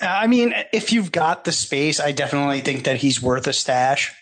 I 0.00 0.26
mean, 0.26 0.54
if 0.72 0.92
you've 0.92 1.12
got 1.12 1.44
the 1.44 1.52
space, 1.52 2.00
I 2.00 2.12
definitely 2.12 2.60
think 2.60 2.84
that 2.84 2.96
he's 2.96 3.22
worth 3.22 3.46
a 3.46 3.52
stash 3.52 4.14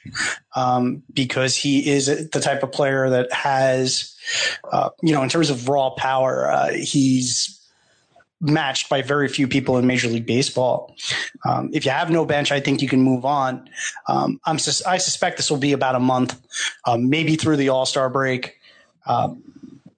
um, 0.55 1.03
because 1.13 1.57
he 1.57 1.89
is 1.89 2.31
the 2.31 2.41
type 2.41 2.63
of 2.63 2.73
player 2.73 3.11
that 3.11 3.33
has, 3.33 4.15
uh, 4.73 4.91
you 5.03 5.13
know, 5.13 5.23
in 5.23 5.29
terms 5.29 5.51
of 5.51 5.69
raw 5.69 5.91
power, 5.91 6.51
uh, 6.51 6.73
he's 6.73 7.53
matched 8.41 8.89
by 8.89 9.03
very 9.03 9.29
few 9.29 9.49
people 9.49 9.79
in 9.79 9.87
Major 9.87 10.09
League 10.09 10.27
Baseball. 10.27 10.95
Um, 11.45 11.71
if 11.73 11.85
you 11.85 11.91
have 11.91 12.11
no 12.11 12.25
bench, 12.25 12.53
I 12.53 12.61
think 12.61 12.83
you 12.83 12.89
can 12.89 13.01
move 13.01 13.25
on. 13.25 13.69
Um, 14.09 14.41
i 14.45 14.57
suspect 14.57 15.37
this 15.37 15.51
will 15.51 15.59
be 15.59 15.73
about 15.73 15.95
a 15.95 16.01
month, 16.01 16.39
um, 16.85 17.09
maybe 17.09 17.37
through 17.37 17.57
the 17.57 17.71
All 17.71 17.87
Star 17.87 18.11
break. 18.11 18.59
Um, 19.07 19.43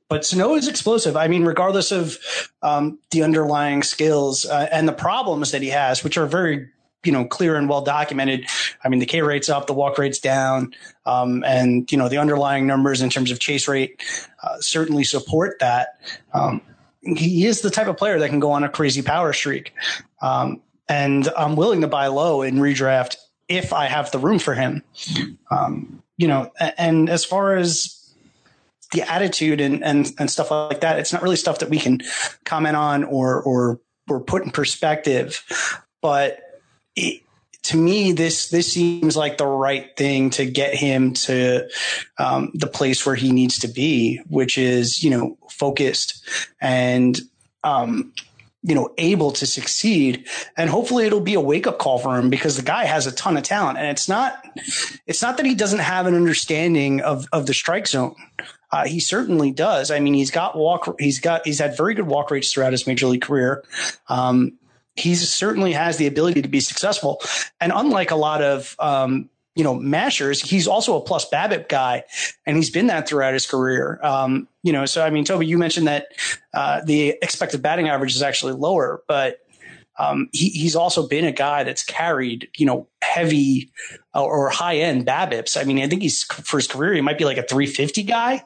but 0.08 0.24
Sano 0.24 0.54
is 0.54 0.68
explosive. 0.68 1.16
I 1.16 1.28
mean, 1.28 1.44
regardless 1.44 1.92
of 1.92 2.18
um, 2.62 2.98
the 3.10 3.22
underlying 3.22 3.82
skills 3.82 4.46
uh, 4.46 4.68
and 4.72 4.88
the 4.88 4.92
problems 4.92 5.50
that 5.52 5.62
he 5.62 5.68
has, 5.68 6.02
which 6.02 6.16
are 6.16 6.26
very 6.26 6.68
you 7.04 7.12
know 7.12 7.24
clear 7.24 7.56
and 7.56 7.68
well 7.68 7.82
documented. 7.82 8.46
I 8.84 8.88
mean, 8.88 9.00
the 9.00 9.06
K 9.06 9.22
rate's 9.22 9.48
up, 9.48 9.66
the 9.66 9.74
walk 9.74 9.98
rate's 9.98 10.18
down, 10.18 10.74
um, 11.06 11.44
and 11.44 11.90
you 11.90 11.98
know 11.98 12.08
the 12.08 12.18
underlying 12.18 12.66
numbers 12.66 13.00
in 13.00 13.10
terms 13.10 13.30
of 13.30 13.38
chase 13.38 13.68
rate 13.68 14.02
uh, 14.42 14.60
certainly 14.60 15.04
support 15.04 15.58
that. 15.60 16.00
Um, 16.34 16.60
he 17.02 17.46
is 17.46 17.60
the 17.60 17.70
type 17.70 17.86
of 17.86 17.96
player 17.96 18.18
that 18.18 18.28
can 18.28 18.40
go 18.40 18.50
on 18.50 18.64
a 18.64 18.68
crazy 18.68 19.02
power 19.02 19.32
streak, 19.32 19.72
um, 20.20 20.60
and 20.88 21.28
I'm 21.36 21.56
willing 21.56 21.82
to 21.82 21.88
buy 21.88 22.08
low 22.08 22.42
in 22.42 22.56
redraft 22.56 23.16
if 23.48 23.72
I 23.72 23.86
have 23.86 24.10
the 24.10 24.18
room 24.18 24.38
for 24.38 24.54
him. 24.54 24.82
Um, 25.50 26.02
you 26.16 26.26
know, 26.26 26.50
and 26.76 27.08
as 27.08 27.24
far 27.24 27.56
as 27.56 27.97
the 28.92 29.02
attitude 29.02 29.60
and, 29.60 29.84
and, 29.84 30.12
and 30.18 30.30
stuff 30.30 30.50
like 30.50 30.80
that. 30.80 30.98
It's 30.98 31.12
not 31.12 31.22
really 31.22 31.36
stuff 31.36 31.58
that 31.60 31.70
we 31.70 31.78
can 31.78 32.00
comment 32.44 32.76
on 32.76 33.04
or, 33.04 33.42
or, 33.42 33.80
or 34.08 34.20
put 34.20 34.44
in 34.44 34.50
perspective, 34.50 35.44
but 36.00 36.40
it, 36.96 37.22
to 37.68 37.76
me, 37.76 38.12
this 38.12 38.48
this 38.48 38.72
seems 38.72 39.14
like 39.14 39.36
the 39.36 39.46
right 39.46 39.94
thing 39.94 40.30
to 40.30 40.46
get 40.46 40.74
him 40.74 41.12
to 41.12 41.68
um, 42.18 42.50
the 42.54 42.66
place 42.66 43.04
where 43.04 43.14
he 43.14 43.30
needs 43.30 43.58
to 43.58 43.68
be, 43.68 44.22
which 44.28 44.56
is 44.56 45.02
you 45.04 45.10
know 45.10 45.36
focused 45.50 46.26
and 46.62 47.20
um, 47.64 48.12
you 48.62 48.74
know 48.74 48.94
able 48.96 49.32
to 49.32 49.46
succeed. 49.46 50.26
And 50.56 50.70
hopefully, 50.70 51.04
it'll 51.04 51.20
be 51.20 51.34
a 51.34 51.40
wake 51.40 51.66
up 51.66 51.78
call 51.78 51.98
for 51.98 52.16
him 52.18 52.30
because 52.30 52.56
the 52.56 52.62
guy 52.62 52.86
has 52.86 53.06
a 53.06 53.12
ton 53.12 53.36
of 53.36 53.42
talent, 53.42 53.76
and 53.76 53.88
it's 53.88 54.08
not 54.08 54.42
it's 55.06 55.20
not 55.20 55.36
that 55.36 55.44
he 55.44 55.54
doesn't 55.54 55.80
have 55.80 56.06
an 56.06 56.14
understanding 56.14 57.02
of 57.02 57.26
of 57.32 57.44
the 57.44 57.52
strike 57.54 57.86
zone. 57.86 58.16
Uh, 58.70 58.86
he 58.86 59.00
certainly 59.00 59.50
does. 59.50 59.90
I 59.90 60.00
mean, 60.00 60.14
he's 60.14 60.30
got 60.30 60.56
walk. 60.56 61.00
He's 61.00 61.20
got. 61.20 61.46
He's 61.46 61.58
had 61.58 61.76
very 61.76 61.94
good 61.94 62.06
walk 62.06 62.30
rates 62.30 62.52
throughout 62.52 62.72
his 62.72 62.86
major 62.86 63.06
league 63.06 63.22
career. 63.22 63.64
Um, 64.08 64.58
he 64.94 65.14
certainly 65.14 65.72
has 65.72 65.96
the 65.96 66.06
ability 66.06 66.42
to 66.42 66.48
be 66.48 66.60
successful, 66.60 67.20
and 67.60 67.72
unlike 67.74 68.10
a 68.10 68.16
lot 68.16 68.42
of 68.42 68.76
um, 68.78 69.30
you 69.54 69.64
know 69.64 69.74
mashers, 69.74 70.40
he's 70.40 70.68
also 70.68 70.96
a 70.96 71.00
plus 71.00 71.28
BABIP 71.30 71.68
guy, 71.68 72.04
and 72.46 72.56
he's 72.56 72.70
been 72.70 72.88
that 72.88 73.08
throughout 73.08 73.32
his 73.32 73.46
career. 73.46 73.98
Um, 74.02 74.48
you 74.62 74.72
know, 74.72 74.84
so 74.86 75.04
I 75.04 75.10
mean, 75.10 75.24
Toby, 75.24 75.46
you 75.46 75.56
mentioned 75.56 75.88
that 75.88 76.08
uh, 76.52 76.82
the 76.84 77.16
expected 77.22 77.62
batting 77.62 77.88
average 77.88 78.14
is 78.14 78.22
actually 78.22 78.52
lower, 78.52 79.02
but 79.08 79.40
um, 79.98 80.28
he, 80.32 80.50
he's 80.50 80.76
also 80.76 81.08
been 81.08 81.24
a 81.24 81.32
guy 81.32 81.64
that's 81.64 81.82
carried, 81.82 82.48
you 82.56 82.66
know, 82.66 82.86
heavy 83.02 83.70
uh, 84.14 84.22
or 84.22 84.48
high 84.48 84.76
end 84.76 85.06
BABIPs. 85.06 85.60
I 85.60 85.64
mean, 85.64 85.80
I 85.80 85.88
think 85.88 86.02
he's 86.02 86.24
for 86.24 86.58
his 86.58 86.68
career, 86.68 86.94
he 86.94 87.00
might 87.00 87.18
be 87.18 87.24
like 87.24 87.38
a 87.38 87.42
350 87.42 88.04
guy. 88.04 88.44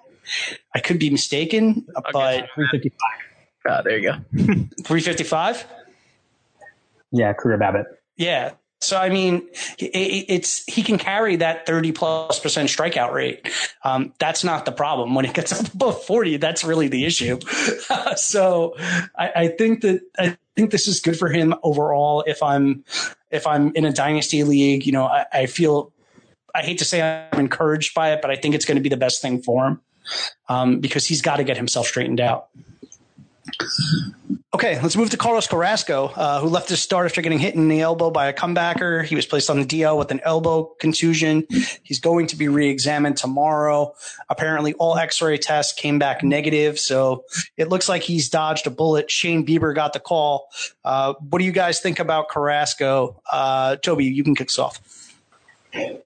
I 0.74 0.80
could 0.80 0.98
be 0.98 1.10
mistaken, 1.10 1.86
okay. 1.96 2.10
but 2.12 2.48
355. 2.54 2.98
Ah, 3.68 3.82
there 3.82 3.98
you 3.98 4.12
go. 4.12 4.16
355? 4.84 5.64
Yeah, 7.12 7.32
career 7.32 7.58
BABIP. 7.58 7.84
Yeah. 8.16 8.52
So 8.80 8.96
I 8.96 9.10
mean, 9.10 9.48
it's 9.78 10.64
he 10.64 10.82
can 10.82 10.98
carry 10.98 11.36
that 11.36 11.66
thirty 11.66 11.92
plus 11.92 12.40
percent 12.40 12.68
strikeout 12.68 13.12
rate. 13.12 13.48
Um, 13.84 14.12
that's 14.18 14.42
not 14.42 14.64
the 14.64 14.72
problem. 14.72 15.14
When 15.14 15.24
it 15.24 15.34
gets 15.34 15.52
up 15.52 15.72
above 15.72 16.02
forty, 16.02 16.36
that's 16.36 16.64
really 16.64 16.88
the 16.88 17.04
issue. 17.04 17.38
so 18.16 18.74
I, 19.16 19.32
I, 19.36 19.48
think 19.48 19.82
that 19.82 20.00
I 20.18 20.36
think 20.56 20.72
this 20.72 20.88
is 20.88 20.98
good 20.98 21.16
for 21.16 21.28
him 21.28 21.54
overall. 21.62 22.24
If 22.26 22.42
I'm 22.42 22.84
if 23.30 23.46
I'm 23.46 23.72
in 23.76 23.84
a 23.84 23.92
dynasty 23.92 24.42
league, 24.42 24.84
you 24.84 24.90
know, 24.90 25.04
I, 25.04 25.26
I 25.32 25.46
feel 25.46 25.92
I 26.52 26.62
hate 26.62 26.78
to 26.78 26.84
say 26.84 27.28
I'm 27.32 27.38
encouraged 27.38 27.94
by 27.94 28.12
it, 28.12 28.20
but 28.20 28.32
I 28.32 28.36
think 28.36 28.56
it's 28.56 28.64
going 28.64 28.78
to 28.78 28.82
be 28.82 28.88
the 28.88 28.96
best 28.96 29.22
thing 29.22 29.42
for 29.42 29.64
him 29.64 29.80
um, 30.48 30.80
because 30.80 31.06
he's 31.06 31.22
got 31.22 31.36
to 31.36 31.44
get 31.44 31.56
himself 31.56 31.86
straightened 31.86 32.20
out. 32.20 32.48
Okay, 34.54 34.78
let's 34.82 34.96
move 34.96 35.08
to 35.10 35.16
Carlos 35.16 35.46
Carrasco, 35.46 36.12
uh, 36.14 36.38
who 36.38 36.46
left 36.46 36.68
his 36.68 36.80
start 36.80 37.06
after 37.06 37.22
getting 37.22 37.38
hit 37.38 37.54
in 37.54 37.68
the 37.68 37.80
elbow 37.80 38.10
by 38.10 38.26
a 38.26 38.34
comebacker. 38.34 39.02
He 39.02 39.14
was 39.14 39.24
placed 39.24 39.48
on 39.48 39.58
the 39.58 39.64
DL 39.64 39.96
with 39.96 40.10
an 40.10 40.20
elbow 40.24 40.64
contusion. 40.78 41.46
He's 41.82 42.00
going 42.00 42.26
to 42.26 42.36
be 42.36 42.48
re-examined 42.48 43.16
tomorrow. 43.16 43.94
Apparently, 44.28 44.74
all 44.74 44.98
X-ray 44.98 45.38
tests 45.38 45.72
came 45.72 45.98
back 45.98 46.22
negative, 46.22 46.78
so 46.78 47.24
it 47.56 47.70
looks 47.70 47.88
like 47.88 48.02
he's 48.02 48.28
dodged 48.28 48.66
a 48.66 48.70
bullet. 48.70 49.10
Shane 49.10 49.46
Bieber 49.46 49.74
got 49.74 49.94
the 49.94 50.00
call. 50.00 50.48
Uh, 50.84 51.14
what 51.30 51.38
do 51.38 51.46
you 51.46 51.52
guys 51.52 51.80
think 51.80 51.98
about 51.98 52.28
Carrasco? 52.28 53.22
Uh, 53.32 53.76
Toby, 53.76 54.04
you 54.04 54.22
can 54.22 54.34
kick 54.34 54.48
us 54.48 54.58
off. 54.58 55.01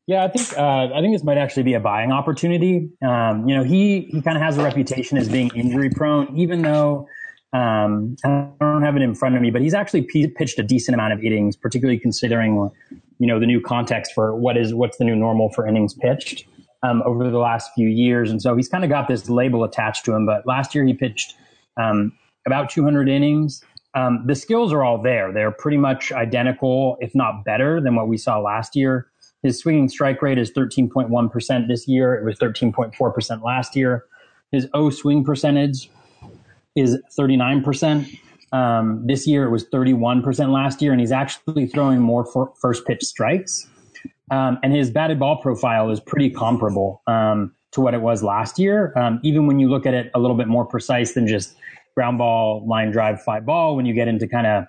Yeah, 0.07 0.25
I 0.25 0.29
think 0.29 0.57
uh, 0.57 0.95
I 0.95 1.01
think 1.01 1.15
this 1.15 1.25
might 1.25 1.39
actually 1.39 1.65
be 1.65 1.75
a 1.75 1.81
buying 1.81 2.13
opportunity. 2.13 2.91
Um, 3.03 3.49
you 3.49 3.57
know, 3.57 3.65
he 3.65 4.03
he 4.13 4.23
kind 4.23 4.37
of 4.37 4.43
has 4.43 4.57
a 4.57 4.63
reputation 4.63 5.19
as 5.19 5.29
being 5.29 5.51
injury 5.55 5.91
prone, 5.91 6.37
even 6.37 6.63
though 6.63 7.09
um, 7.53 8.17
I 8.25 8.49
don't 8.61 8.83
have 8.83 8.97
it 8.97 9.03
in 9.03 9.15
front 9.15 9.35
of 9.35 9.43
me, 9.43 9.51
but 9.51 9.63
he's 9.63 9.75
actually 9.75 10.03
p- 10.03 10.29
pitched 10.29 10.59
a 10.59 10.63
decent 10.63 10.95
amount 10.95 11.13
of 11.13 11.23
innings, 11.25 11.57
particularly 11.57 11.99
considering 11.99 12.71
you 13.19 13.27
know 13.27 13.41
the 13.41 13.47
new 13.47 13.61
context 13.61 14.13
for 14.15 14.37
what 14.37 14.57
is 14.57 14.75
what's 14.75 14.99
the 14.99 15.05
new 15.05 15.17
normal 15.17 15.49
for 15.51 15.67
innings 15.67 15.95
pitched 15.95 16.45
um, 16.83 17.03
over 17.05 17.29
the 17.29 17.39
last 17.39 17.71
few 17.75 17.89
years, 17.89 18.31
and 18.31 18.41
so 18.41 18.55
he's 18.57 18.69
kind 18.69 18.85
of 18.85 18.91
got 18.91 19.09
this 19.09 19.29
label 19.29 19.65
attached 19.65 20.05
to 20.05 20.15
him. 20.15 20.27
But 20.27 20.47
last 20.47 20.75
year 20.75 20.85
he 20.85 20.95
pitched 20.95 21.35
um, 21.77 22.13
about 22.47 22.71
200 22.71 23.09
innings. 23.09 23.63
Um, 23.95 24.25
the 24.27 24.35
skills 24.35 24.73
are 24.73 24.85
all 24.85 25.03
there; 25.03 25.33
they're 25.33 25.51
pretty 25.51 25.79
much 25.79 26.13
identical, 26.13 26.99
if 27.01 27.15
not 27.15 27.45
better, 27.45 27.81
than 27.81 27.97
what 27.97 28.07
we 28.07 28.19
saw 28.19 28.39
last 28.39 28.77
year. 28.77 29.09
His 29.47 29.61
swinging 29.61 29.89
strike 29.89 30.21
rate 30.23 30.39
is 30.39 30.51
13.1% 30.51 31.69
this 31.69 31.87
year. 31.87 32.15
It 32.17 32.25
was 32.25 32.37
13.4% 32.39 33.45
last 33.45 33.77
year. 33.77 34.05
His 34.51 34.67
O 34.75 34.91
swing 34.91 35.23
percentage 35.23 35.89
is 36.75 36.99
39%. 37.17 38.19
Um, 38.51 39.07
this 39.07 39.25
year 39.25 39.45
it 39.45 39.51
was 39.51 39.65
31% 39.67 40.53
last 40.53 40.83
year, 40.83 40.91
and 40.91 41.01
he's 41.01 41.13
actually 41.13 41.67
throwing 41.69 42.01
more 42.01 42.27
first 42.61 42.87
pitch 42.87 43.05
strikes. 43.05 43.69
Um, 44.33 44.59
and 44.65 44.75
his 44.75 44.91
batted 44.91 45.21
ball 45.21 45.37
profile 45.37 45.91
is 45.91 46.01
pretty 46.01 46.29
comparable 46.29 47.03
um, 47.07 47.55
to 47.71 47.81
what 47.81 47.95
it 47.95 48.01
was 48.01 48.25
last 48.25 48.59
year. 48.59 48.93
Um, 48.99 49.21
even 49.23 49.47
when 49.47 49.61
you 49.61 49.69
look 49.69 49.87
at 49.87 49.95
it 49.95 50.11
a 50.13 50.19
little 50.19 50.37
bit 50.37 50.49
more 50.49 50.65
precise 50.65 51.13
than 51.13 51.29
just 51.29 51.55
ground 51.95 52.19
ball, 52.19 52.67
line 52.67 52.91
drive, 52.91 53.23
fly 53.23 53.39
ball, 53.39 53.77
when 53.77 53.87
you 53.87 53.95
get 53.95 54.09
into 54.09 54.27
kind 54.27 54.49
of 54.49 54.65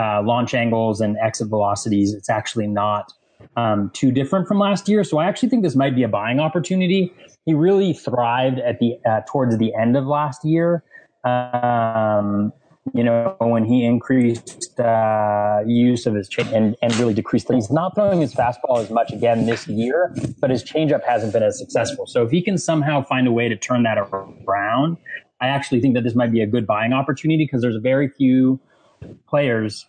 uh, 0.00 0.22
launch 0.22 0.54
angles 0.54 1.00
and 1.00 1.16
exit 1.18 1.48
velocities, 1.48 2.14
it's 2.14 2.30
actually 2.30 2.68
not 2.68 3.12
um, 3.56 3.90
too 3.94 4.10
different 4.12 4.48
from 4.48 4.58
last 4.58 4.88
year. 4.88 5.04
So 5.04 5.18
I 5.18 5.26
actually 5.26 5.48
think 5.48 5.62
this 5.62 5.76
might 5.76 5.94
be 5.94 6.02
a 6.02 6.08
buying 6.08 6.40
opportunity. 6.40 7.12
He 7.46 7.54
really 7.54 7.92
thrived 7.92 8.58
at 8.58 8.78
the 8.78 8.98
uh, 9.08 9.20
towards 9.28 9.56
the 9.58 9.74
end 9.74 9.96
of 9.96 10.06
last 10.06 10.44
year. 10.44 10.84
Um, 11.24 12.52
you 12.94 13.04
know, 13.04 13.36
when 13.40 13.64
he 13.64 13.84
increased 13.84 14.78
uh, 14.80 15.60
use 15.66 16.06
of 16.06 16.14
his 16.14 16.28
change 16.28 16.50
and, 16.52 16.76
and 16.82 16.96
really 16.96 17.12
decreased, 17.12 17.52
he's 17.52 17.70
not 17.70 17.94
throwing 17.94 18.20
his 18.20 18.34
fastball 18.34 18.78
as 18.78 18.90
much 18.90 19.12
again 19.12 19.46
this 19.46 19.68
year, 19.68 20.14
but 20.40 20.50
his 20.50 20.64
changeup 20.64 21.04
hasn't 21.06 21.32
been 21.32 21.42
as 21.42 21.58
successful. 21.58 22.06
So 22.06 22.22
if 22.24 22.30
he 22.30 22.42
can 22.42 22.56
somehow 22.56 23.02
find 23.02 23.28
a 23.28 23.32
way 23.32 23.48
to 23.48 23.56
turn 23.56 23.82
that 23.82 23.98
around, 23.98 24.96
I 25.40 25.48
actually 25.48 25.80
think 25.80 25.94
that 25.94 26.04
this 26.04 26.14
might 26.14 26.32
be 26.32 26.40
a 26.40 26.46
good 26.46 26.66
buying 26.66 26.92
opportunity 26.92 27.44
because 27.44 27.60
there's 27.60 27.76
very 27.76 28.08
few 28.08 28.58
players, 29.28 29.86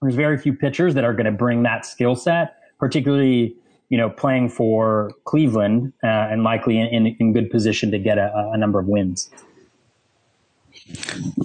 there's 0.00 0.14
very 0.14 0.38
few 0.38 0.54
pitchers 0.54 0.94
that 0.94 1.04
are 1.04 1.12
going 1.12 1.26
to 1.26 1.32
bring 1.32 1.62
that 1.64 1.84
skill 1.84 2.16
set 2.16 2.56
particularly 2.84 3.56
you 3.88 3.96
know 3.96 4.10
playing 4.10 4.50
for 4.50 5.10
Cleveland 5.24 5.94
uh, 6.02 6.06
and 6.06 6.44
likely 6.44 6.78
in, 6.78 6.86
in, 6.88 7.16
in, 7.18 7.32
good 7.32 7.50
position 7.50 7.90
to 7.92 7.98
get 7.98 8.18
a, 8.18 8.50
a 8.52 8.58
number 8.58 8.78
of 8.78 8.86
wins. 8.86 9.30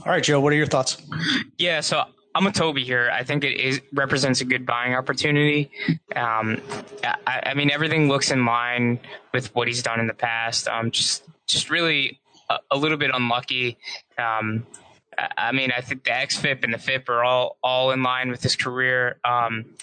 All 0.06 0.12
right, 0.12 0.22
Joe, 0.22 0.42
what 0.42 0.52
are 0.52 0.58
your 0.58 0.66
thoughts? 0.66 1.02
Yeah, 1.58 1.80
so 1.80 2.04
I'm 2.36 2.46
a 2.46 2.52
Toby 2.52 2.84
here. 2.84 3.10
I 3.10 3.24
think 3.24 3.46
it 3.46 3.58
is 3.58 3.80
represents 3.94 4.42
a 4.42 4.46
good 4.46 4.66
buying 4.66 4.94
opportunity. 4.96 5.72
Um, 6.14 6.62
I, 7.04 7.44
I, 7.46 7.54
mean, 7.54 7.72
everything 7.72 8.10
looks 8.10 8.32
in 8.32 8.46
line 8.46 9.00
with 9.34 9.56
what 9.56 9.70
he's 9.70 9.82
done 9.82 10.02
in 10.02 10.08
the 10.08 10.14
past. 10.14 10.68
Um, 10.68 10.92
just 10.92 11.24
just 11.48 11.70
really 11.70 12.20
a, 12.50 12.58
a 12.72 12.78
little 12.78 12.98
bit 12.98 13.12
unlucky. 13.14 13.78
Um, 14.18 14.68
I 15.38 15.54
mean, 15.54 15.72
I 15.72 15.80
think 15.80 16.04
the 16.04 16.12
XFIP 16.12 16.66
and 16.66 16.74
the 16.74 16.78
FIP 16.78 17.08
are 17.08 17.24
all 17.24 17.58
all 17.64 17.92
in 17.92 18.04
line 18.04 18.30
with 18.30 18.44
his 18.44 18.58
career. 18.58 19.20
Um, 19.24 19.78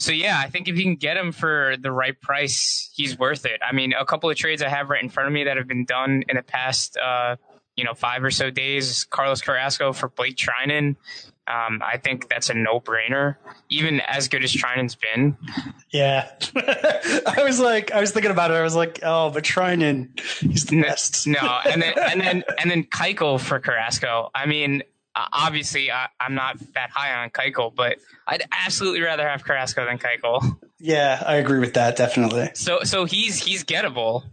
so 0.00 0.12
yeah, 0.12 0.40
I 0.42 0.48
think 0.48 0.66
if 0.66 0.78
you 0.78 0.82
can 0.82 0.96
get 0.96 1.18
him 1.18 1.30
for 1.30 1.76
the 1.78 1.92
right 1.92 2.18
price, 2.18 2.90
he's 2.94 3.18
worth 3.18 3.44
it. 3.44 3.60
I 3.62 3.74
mean, 3.74 3.92
a 3.92 4.06
couple 4.06 4.30
of 4.30 4.36
trades 4.36 4.62
I 4.62 4.68
have 4.70 4.88
right 4.88 5.02
in 5.02 5.10
front 5.10 5.26
of 5.26 5.32
me 5.34 5.44
that 5.44 5.58
have 5.58 5.68
been 5.68 5.84
done 5.84 6.24
in 6.26 6.36
the 6.36 6.42
past, 6.42 6.96
uh, 6.96 7.36
you 7.76 7.84
know, 7.84 7.92
five 7.92 8.24
or 8.24 8.30
so 8.30 8.50
days. 8.50 9.04
Carlos 9.04 9.42
Carrasco 9.42 9.92
for 9.92 10.08
Blake 10.08 10.36
Treinen. 10.36 10.96
Um, 11.46 11.82
I 11.84 11.98
think 11.98 12.30
that's 12.30 12.48
a 12.48 12.54
no-brainer, 12.54 13.36
even 13.68 14.00
as 14.00 14.28
good 14.28 14.42
as 14.42 14.52
Treinen's 14.54 14.94
been. 14.94 15.36
Yeah, 15.90 16.30
I 16.56 17.42
was 17.42 17.58
like, 17.58 17.90
I 17.90 18.00
was 18.00 18.12
thinking 18.12 18.30
about 18.30 18.52
it. 18.52 18.54
I 18.54 18.62
was 18.62 18.76
like, 18.76 19.00
oh, 19.02 19.30
but 19.30 19.44
Treinen, 19.44 20.18
he's 20.38 20.64
the 20.66 20.80
best. 20.80 21.26
no, 21.26 21.58
and 21.68 21.82
then 21.82 21.94
and 21.98 22.20
then 22.20 22.44
and 22.58 22.70
then 22.70 22.84
Keuchel 22.84 23.40
for 23.40 23.58
Carrasco. 23.58 24.30
I 24.34 24.46
mean, 24.46 24.82
obviously, 25.32 25.90
I, 25.90 26.08
am 26.20 26.34
not 26.34 26.58
that 26.74 26.90
high 26.90 27.22
on 27.22 27.30
Keuchel, 27.30 27.74
but 27.74 27.98
I'd 28.26 28.42
absolutely 28.52 29.02
rather 29.02 29.28
have 29.28 29.44
Carrasco 29.44 29.84
than 29.84 29.98
Keuchel. 29.98 30.58
Yeah, 30.80 31.22
I 31.24 31.36
agree 31.36 31.58
with 31.58 31.74
that 31.74 31.96
definitely. 31.96 32.50
So 32.54 32.80
so 32.84 33.04
he's 33.04 33.38
he's 33.38 33.64
gettable. 33.64 34.24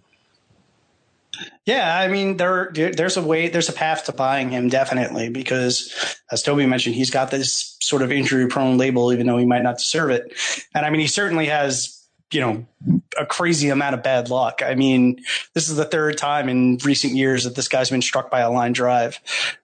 Yeah, 1.66 1.98
I 1.98 2.08
mean 2.08 2.38
there 2.38 2.72
there's 2.74 3.18
a 3.18 3.22
way 3.22 3.50
there's 3.50 3.70
a 3.70 3.74
path 3.74 4.06
to 4.06 4.14
buying 4.14 4.50
him 4.50 4.70
definitely 4.70 5.30
because 5.30 6.18
as 6.32 6.42
Toby 6.42 6.66
mentioned 6.66 6.96
he's 6.96 7.10
got 7.10 7.30
this 7.30 7.78
sort 7.82 8.02
of 8.02 8.12
injury 8.12 8.48
prone 8.48 8.78
label 8.78 9.12
even 9.12 9.28
though 9.28 9.38
he 9.38 9.46
might 9.46 9.64
not 9.64 9.78
deserve 9.78 10.10
it. 10.12 10.34
And 10.74 10.86
I 10.86 10.90
mean 10.90 11.02
he 11.02 11.08
certainly 11.08 11.48
has 11.48 11.94
you 12.32 12.42
know 12.42 12.66
a 13.20 13.26
crazy 13.26 13.70
amount 13.70 13.96
of 13.96 14.04
bad 14.04 14.30
luck. 14.30 14.62
I 14.64 14.76
mean 14.76 15.20
this 15.54 15.70
is 15.70 15.76
the 15.76 15.86
third 15.86 16.18
time 16.18 16.48
in 16.48 16.78
recent 16.86 17.14
years 17.14 17.44
that 17.44 17.56
this 17.56 17.68
guy's 17.68 17.90
been 17.90 18.02
struck 18.02 18.32
by 18.32 18.40
a 18.40 18.50
line 18.50 18.72
drive. 18.72 19.20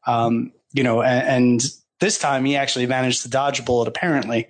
Um, 0.06 0.52
you 0.74 0.84
know 0.84 1.02
and, 1.02 1.28
and 1.28 1.64
this 2.04 2.18
time 2.18 2.44
he 2.44 2.58
actually 2.58 2.86
managed 2.86 3.22
to 3.22 3.30
dodge 3.30 3.62
a 3.62 3.64
bullet, 3.64 3.88
apparently. 3.88 4.50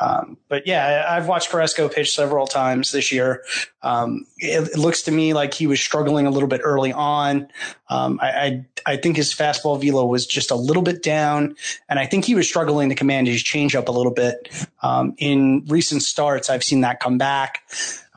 Um, 0.00 0.36
but 0.48 0.66
yeah, 0.66 1.06
I've 1.08 1.28
watched 1.28 1.48
Carrasco 1.48 1.88
pitch 1.88 2.12
several 2.12 2.48
times 2.48 2.90
this 2.90 3.12
year. 3.12 3.44
Um, 3.82 4.26
it, 4.38 4.68
it, 4.72 4.78
looks 4.78 5.02
to 5.02 5.12
me 5.12 5.32
like 5.32 5.54
he 5.54 5.68
was 5.68 5.80
struggling 5.80 6.26
a 6.26 6.30
little 6.30 6.48
bit 6.48 6.60
early 6.64 6.92
on. 6.92 7.48
Um, 7.88 8.18
I, 8.20 8.28
I, 8.28 8.66
I, 8.84 8.96
think 8.96 9.16
his 9.16 9.32
fastball 9.32 9.80
velo 9.80 10.04
was 10.06 10.26
just 10.26 10.50
a 10.50 10.56
little 10.56 10.82
bit 10.82 11.02
down, 11.02 11.54
and 11.88 12.00
I 12.00 12.06
think 12.06 12.24
he 12.24 12.34
was 12.34 12.48
struggling 12.48 12.88
to 12.88 12.96
command 12.96 13.28
his 13.28 13.44
changeup 13.44 13.86
a 13.86 13.92
little 13.92 14.12
bit. 14.12 14.48
Um, 14.82 15.14
in 15.18 15.64
recent 15.68 16.02
starts, 16.02 16.50
I've 16.50 16.64
seen 16.64 16.80
that 16.80 16.98
come 16.98 17.16
back. 17.16 17.62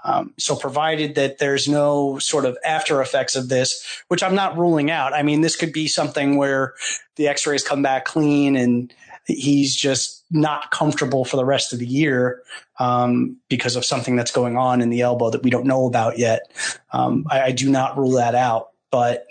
Um, 0.03 0.34
so 0.38 0.55
provided 0.55 1.15
that 1.15 1.38
there's 1.38 1.67
no 1.67 2.17
sort 2.20 2.46
of 2.46 2.58
after 2.65 3.01
effects 3.01 3.36
of 3.36 3.50
this, 3.50 4.03
which 4.08 4.24
I'm 4.24 4.36
not 4.36 4.58
ruling 4.58 4.89
out. 4.89 5.13
I 5.13 5.22
mean, 5.22 5.41
this 5.41 5.55
could 5.55 5.72
be 5.72 5.88
something 5.88 6.38
where 6.38 6.74
the 7.17 7.27
x-rays 7.27 7.63
come 7.63 7.84
back 7.84 8.05
clean 8.05 8.55
and 8.55 8.93
he's 9.25 9.75
just 9.75 10.24
not 10.31 10.72
comfortable 10.72 11.25
for 11.25 11.38
the 11.38 11.46
rest 11.46 11.74
of 11.74 11.79
the 11.79 11.86
year 11.86 12.41
um, 12.79 13.38
because 13.50 13.75
of 13.75 13.86
something 13.86 14.15
that's 14.15 14.31
going 14.31 14.58
on 14.58 14.81
in 14.81 14.89
the 14.89 15.01
elbow 15.01 15.29
that 15.29 15.43
we 15.43 15.50
don't 15.50 15.65
know 15.65 15.86
about 15.86 16.17
yet. 16.17 16.51
Um, 16.91 17.25
I, 17.29 17.41
I 17.41 17.51
do 17.51 17.70
not 17.70 17.98
rule 17.98 18.12
that 18.12 18.34
out. 18.34 18.71
But 18.91 19.25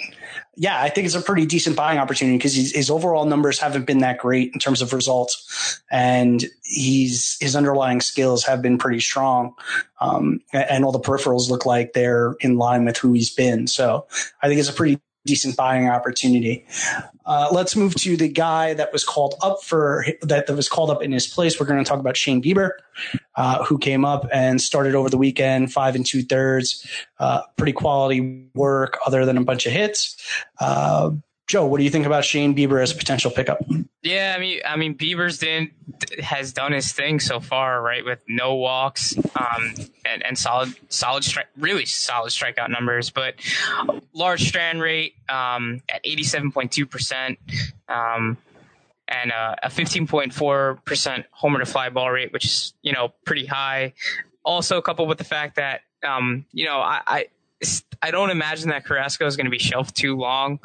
yeah, 0.57 0.81
I 0.81 0.89
think 0.89 1.07
it's 1.07 1.15
a 1.15 1.23
pretty 1.23 1.47
decent 1.47 1.77
buying 1.77 1.99
opportunity 1.99 2.37
because 2.39 2.55
his 2.55 2.91
overall 2.91 3.27
numbers 3.27 3.59
haven't 3.59 3.87
been 3.87 3.99
that 3.99 4.19
great 4.19 4.53
in 4.53 4.59
terms 4.59 4.83
of 4.83 4.93
results, 4.93 5.81
and 5.91 6.45
he's 6.63 7.37
his 7.41 7.55
underlying 7.55 8.01
skills 8.01 8.45
have 8.45 8.63
been 8.63 8.79
pretty 8.79 9.01
strong, 9.01 9.55
um, 10.01 10.41
and 10.53 10.85
all 10.85 10.93
the 10.93 10.99
peripherals 10.99 11.51
look 11.51 11.67
like 11.67 11.93
they're 11.93 12.37
in 12.41 12.57
line 12.57 12.85
with 12.85 12.97
who 12.97 13.13
he's 13.13 13.31
been. 13.31 13.67
So 13.67 14.07
I 14.43 14.49
think 14.49 14.59
it's 14.59 14.69
a 14.71 14.73
pretty 14.73 15.01
decent 15.27 15.57
buying 15.57 15.89
opportunity. 15.89 16.65
Uh, 17.27 17.49
let's 17.53 17.77
move 17.77 17.95
to 17.95 18.17
the 18.17 18.29
guy 18.29 18.75
that 18.75 18.93
was 18.93 19.05
called 19.05 19.35
up 19.43 19.63
for 19.63 20.05
that, 20.23 20.47
that 20.47 20.57
was 20.57 20.69
called 20.69 20.91
up 20.91 21.03
in 21.03 21.13
his 21.13 21.27
place. 21.27 21.61
We're 21.61 21.67
going 21.67 21.83
to 21.83 21.89
talk 21.89 22.01
about 22.01 22.17
Shane 22.17 22.43
Bieber, 22.43 22.71
uh, 23.37 23.65
who 23.65 23.79
came 23.79 24.05
up 24.05 24.27
and 24.33 24.61
started 24.61 24.95
over 24.95 25.11
the 25.11 25.19
weekend, 25.19 25.73
five 25.73 25.95
and 25.95 26.05
two 26.05 26.23
thirds, 26.23 26.87
uh, 27.19 27.43
pretty 27.57 27.73
quality 27.73 28.47
work 28.55 28.99
other 29.07 29.27
than 29.27 29.37
a 29.37 29.45
bunch 29.45 29.67
of 29.67 29.73
hits. 29.73 30.17
Joe, 31.51 31.67
what 31.67 31.79
do 31.79 31.83
you 31.83 31.91
think 31.91 32.07
about 32.07 32.25
Shane 32.25 32.55
Bieber 32.55 32.81
as 32.81 32.93
a 32.93 32.95
potential 32.95 33.29
pickup? 33.29 33.59
Yeah, 34.05 34.35
I 34.37 34.39
mean, 34.39 34.61
I 34.65 34.77
mean, 34.77 34.97
Bieber's 34.97 35.39
did, 35.39 35.73
has 36.21 36.53
done 36.53 36.71
his 36.71 36.93
thing 36.93 37.19
so 37.19 37.41
far, 37.41 37.83
right? 37.83 38.05
With 38.05 38.23
no 38.29 38.55
walks, 38.55 39.19
um, 39.35 39.75
and, 40.05 40.25
and 40.25 40.39
solid, 40.39 40.73
solid 40.91 41.25
strike, 41.25 41.49
really 41.59 41.87
solid 41.87 42.31
strikeout 42.31 42.71
numbers, 42.71 43.11
but 43.11 43.35
large 44.13 44.47
strand 44.47 44.81
rate 44.81 45.15
um, 45.29 45.83
at 45.93 46.01
eighty-seven 46.05 46.53
point 46.53 46.71
two 46.71 46.87
percent, 46.87 47.41
um, 47.89 48.37
and 49.09 49.33
uh, 49.33 49.57
a 49.61 49.71
fifteen 49.71 50.07
point 50.07 50.33
four 50.33 50.79
percent 50.85 51.27
homer 51.33 51.59
to 51.59 51.67
fly 51.67 51.89
ball 51.89 52.13
rate, 52.13 52.33
which 52.33 52.45
is 52.45 52.75
you 52.83 52.93
know 52.93 53.13
pretty 53.25 53.47
high. 53.47 53.93
Also, 54.45 54.81
coupled 54.81 55.09
with 55.09 55.19
the 55.19 55.25
fact 55.25 55.57
that 55.57 55.81
um, 56.05 56.47
you 56.53 56.67
know 56.67 56.79
I, 56.79 57.01
I 57.09 57.27
I 58.03 58.11
don't 58.11 58.31
imagine 58.31 58.71
that 58.71 58.85
Carrasco 58.85 59.27
is 59.27 59.37
going 59.37 59.45
to 59.45 59.51
be 59.51 59.59
shelved 59.59 59.97
too 59.97 60.17
long. 60.17 60.61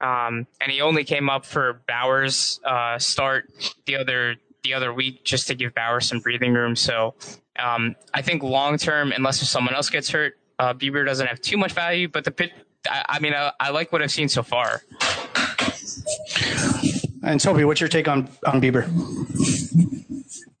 Um, 0.00 0.46
and 0.60 0.70
he 0.70 0.80
only 0.80 1.04
came 1.04 1.28
up 1.28 1.44
for 1.44 1.82
Bauer's 1.86 2.60
uh, 2.64 2.98
start 2.98 3.50
the 3.86 3.96
other 3.96 4.36
the 4.64 4.74
other 4.74 4.92
week 4.92 5.24
just 5.24 5.46
to 5.48 5.54
give 5.54 5.74
Bauer 5.74 6.00
some 6.00 6.20
breathing 6.20 6.52
room. 6.52 6.74
So 6.74 7.14
um, 7.58 7.96
I 8.14 8.22
think 8.22 8.42
long 8.42 8.78
term, 8.78 9.12
unless 9.12 9.46
someone 9.48 9.74
else 9.74 9.90
gets 9.90 10.10
hurt, 10.10 10.38
uh, 10.58 10.74
Bieber 10.74 11.04
doesn't 11.04 11.26
have 11.26 11.40
too 11.40 11.56
much 11.56 11.72
value. 11.72 12.08
But 12.08 12.24
the 12.24 12.30
pit, 12.30 12.52
I, 12.88 13.04
I 13.08 13.18
mean, 13.20 13.34
I, 13.34 13.52
I, 13.60 13.70
like 13.70 13.92
what 13.92 14.02
I've 14.02 14.10
seen 14.10 14.28
so 14.28 14.42
far. 14.42 14.82
And 17.22 17.40
Toby, 17.40 17.64
what's 17.64 17.80
your 17.80 17.88
take 17.88 18.08
on 18.08 18.28
on 18.46 18.60
Bieber? 18.60 18.86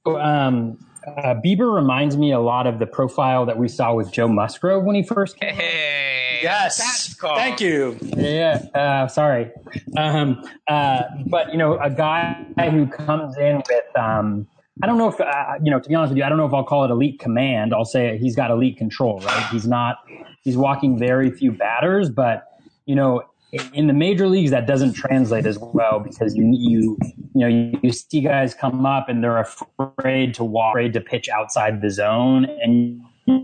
Um, 0.06 0.78
uh, 1.16 1.34
Bieber 1.44 1.74
reminds 1.74 2.16
me 2.16 2.32
a 2.32 2.40
lot 2.40 2.66
of 2.66 2.78
the 2.78 2.86
profile 2.86 3.46
that 3.46 3.58
we 3.58 3.68
saw 3.68 3.94
with 3.94 4.10
Joe 4.12 4.28
Musgrove 4.28 4.84
when 4.84 4.96
he 4.96 5.02
first 5.02 5.38
came. 5.38 5.54
Hey, 5.54 6.40
yes, 6.42 7.16
thank 7.20 7.60
you. 7.60 7.96
Yeah, 8.02 8.64
uh, 8.74 9.08
sorry, 9.08 9.50
um, 9.96 10.42
uh, 10.68 11.02
but 11.26 11.52
you 11.52 11.58
know, 11.58 11.78
a 11.78 11.90
guy 11.90 12.44
who 12.70 12.86
comes 12.86 13.36
in 13.36 13.62
with. 13.68 13.96
Um, 13.98 14.46
I 14.80 14.86
don't 14.86 14.96
know 14.96 15.08
if, 15.08 15.20
uh, 15.20 15.54
you 15.60 15.72
know, 15.72 15.80
to 15.80 15.88
be 15.88 15.94
honest 15.96 16.10
with 16.10 16.18
you, 16.18 16.24
I 16.24 16.28
don't 16.28 16.38
know 16.38 16.46
if 16.46 16.54
I'll 16.54 16.62
call 16.62 16.84
it 16.84 16.90
elite 16.92 17.18
command. 17.18 17.74
I'll 17.74 17.84
say 17.84 18.16
he's 18.16 18.36
got 18.36 18.52
elite 18.52 18.76
control, 18.76 19.18
right? 19.22 19.44
He's 19.50 19.66
not, 19.66 19.96
he's 20.44 20.56
walking 20.56 20.96
very 20.96 21.32
few 21.32 21.50
batters, 21.50 22.08
but, 22.08 22.44
you 22.86 22.94
know, 22.94 23.24
in 23.52 23.86
the 23.86 23.92
major 23.92 24.28
leagues 24.28 24.50
that 24.50 24.66
doesn't 24.66 24.92
translate 24.92 25.46
as 25.46 25.58
well 25.58 26.00
because 26.00 26.34
you 26.36 26.44
you 26.52 26.98
you 27.34 27.40
know 27.40 27.46
you, 27.46 27.78
you, 27.82 27.92
see 27.92 28.20
guys 28.20 28.54
come 28.54 28.84
up 28.84 29.08
and 29.08 29.24
they're 29.24 29.38
afraid 29.38 30.34
to 30.34 30.44
walk 30.44 30.74
afraid 30.74 30.92
to 30.92 31.00
pitch 31.00 31.28
outside 31.28 31.80
the 31.80 31.90
zone 31.90 32.44
and 32.62 33.00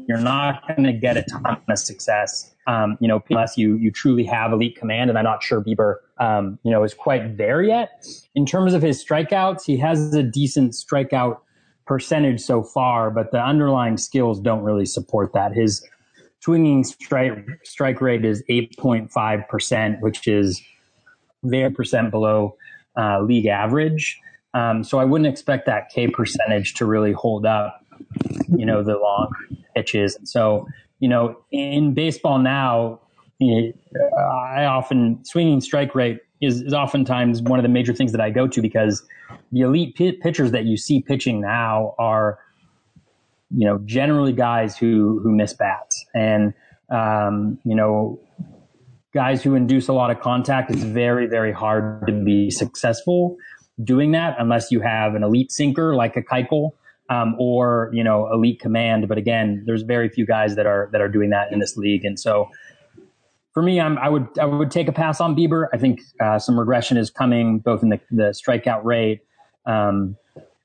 you're 0.06 0.20
not 0.20 0.66
going 0.68 0.82
to 0.84 0.92
get 0.92 1.16
a 1.16 1.22
ton 1.22 1.58
of 1.68 1.78
success 1.78 2.54
um, 2.66 2.98
you 3.00 3.08
know 3.08 3.22
unless 3.30 3.56
you 3.56 3.76
you 3.76 3.90
truly 3.90 4.24
have 4.24 4.52
elite 4.52 4.76
command 4.76 5.08
and 5.08 5.18
I'm 5.18 5.24
not 5.24 5.42
sure 5.42 5.62
Bieber 5.62 5.96
um, 6.18 6.58
you 6.64 6.70
know 6.70 6.84
is 6.84 6.94
quite 6.94 7.38
there 7.38 7.62
yet. 7.62 8.06
In 8.34 8.44
terms 8.44 8.74
of 8.74 8.82
his 8.82 9.02
strikeouts 9.02 9.64
he 9.64 9.76
has 9.78 10.14
a 10.14 10.22
decent 10.22 10.72
strikeout 10.72 11.38
percentage 11.86 12.40
so 12.40 12.62
far 12.62 13.10
but 13.10 13.30
the 13.32 13.42
underlying 13.42 13.96
skills 13.96 14.38
don't 14.38 14.62
really 14.62 14.86
support 14.86 15.32
that. 15.32 15.54
His 15.54 15.86
swinging 16.44 16.84
strike 16.84 17.48
strike 17.64 18.02
rate 18.02 18.22
is 18.22 18.42
8.5%, 18.50 20.00
which 20.00 20.28
is 20.28 20.60
very 21.42 21.70
percent 21.70 22.10
below 22.10 22.56
uh, 22.98 23.22
league 23.22 23.46
average. 23.46 24.20
Um, 24.52 24.84
so 24.84 24.98
I 24.98 25.04
wouldn't 25.04 25.26
expect 25.26 25.64
that 25.66 25.88
K 25.88 26.06
percentage 26.06 26.74
to 26.74 26.84
really 26.84 27.12
hold 27.12 27.46
up, 27.46 27.82
you 28.54 28.66
know, 28.66 28.82
the 28.82 28.98
long 28.98 29.32
pitches. 29.74 30.18
So, 30.24 30.68
you 31.00 31.08
know, 31.08 31.38
in 31.50 31.94
baseball 31.94 32.38
now, 32.38 33.00
I 33.40 34.66
often 34.66 35.24
swinging 35.24 35.62
strike 35.62 35.94
rate 35.94 36.18
is, 36.42 36.60
is 36.60 36.74
oftentimes 36.74 37.40
one 37.40 37.58
of 37.58 37.62
the 37.62 37.70
major 37.70 37.94
things 37.94 38.12
that 38.12 38.20
I 38.20 38.28
go 38.28 38.46
to 38.48 38.60
because 38.60 39.02
the 39.50 39.62
elite 39.62 39.96
p- 39.96 40.12
pitchers 40.12 40.50
that 40.50 40.66
you 40.66 40.76
see 40.76 41.00
pitching 41.00 41.40
now 41.40 41.94
are 41.98 42.38
you 43.56 43.66
know, 43.66 43.78
generally 43.84 44.32
guys 44.32 44.76
who 44.76 45.20
who 45.22 45.34
miss 45.34 45.52
bats, 45.54 46.04
and 46.14 46.54
um, 46.90 47.58
you 47.64 47.74
know, 47.74 48.20
guys 49.12 49.42
who 49.42 49.54
induce 49.54 49.88
a 49.88 49.92
lot 49.92 50.10
of 50.10 50.20
contact. 50.20 50.70
It's 50.70 50.82
very 50.82 51.26
very 51.26 51.52
hard 51.52 52.06
to 52.06 52.12
be 52.12 52.50
successful 52.50 53.36
doing 53.82 54.12
that 54.12 54.36
unless 54.38 54.70
you 54.70 54.80
have 54.80 55.14
an 55.14 55.22
elite 55.22 55.50
sinker 55.50 55.94
like 55.94 56.16
a 56.16 56.22
Keuchel. 56.22 56.70
Um, 57.10 57.36
or 57.38 57.90
you 57.92 58.02
know 58.02 58.32
elite 58.32 58.60
command, 58.60 59.08
but 59.08 59.18
again, 59.18 59.62
there's 59.66 59.82
very 59.82 60.08
few 60.08 60.24
guys 60.24 60.56
that 60.56 60.64
are 60.64 60.88
that 60.92 61.02
are 61.02 61.08
doing 61.08 61.28
that 61.30 61.52
in 61.52 61.58
this 61.58 61.76
league, 61.76 62.02
and 62.02 62.18
so 62.18 62.48
for 63.54 63.62
me, 63.62 63.80
I'm, 63.80 63.96
i 63.98 64.08
would 64.08 64.26
I 64.38 64.44
would 64.44 64.70
take 64.70 64.88
a 64.88 64.92
pass 64.92 65.20
on 65.20 65.34
Bieber. 65.34 65.68
I 65.72 65.78
think 65.78 66.00
uh, 66.20 66.38
some 66.38 66.58
regression 66.58 66.96
is 66.96 67.08
coming, 67.08 67.60
both 67.60 67.82
in 67.82 67.88
the, 67.88 68.00
the 68.10 68.34
strikeout 68.34 68.84
rate, 68.84 69.20
um, 69.64 70.16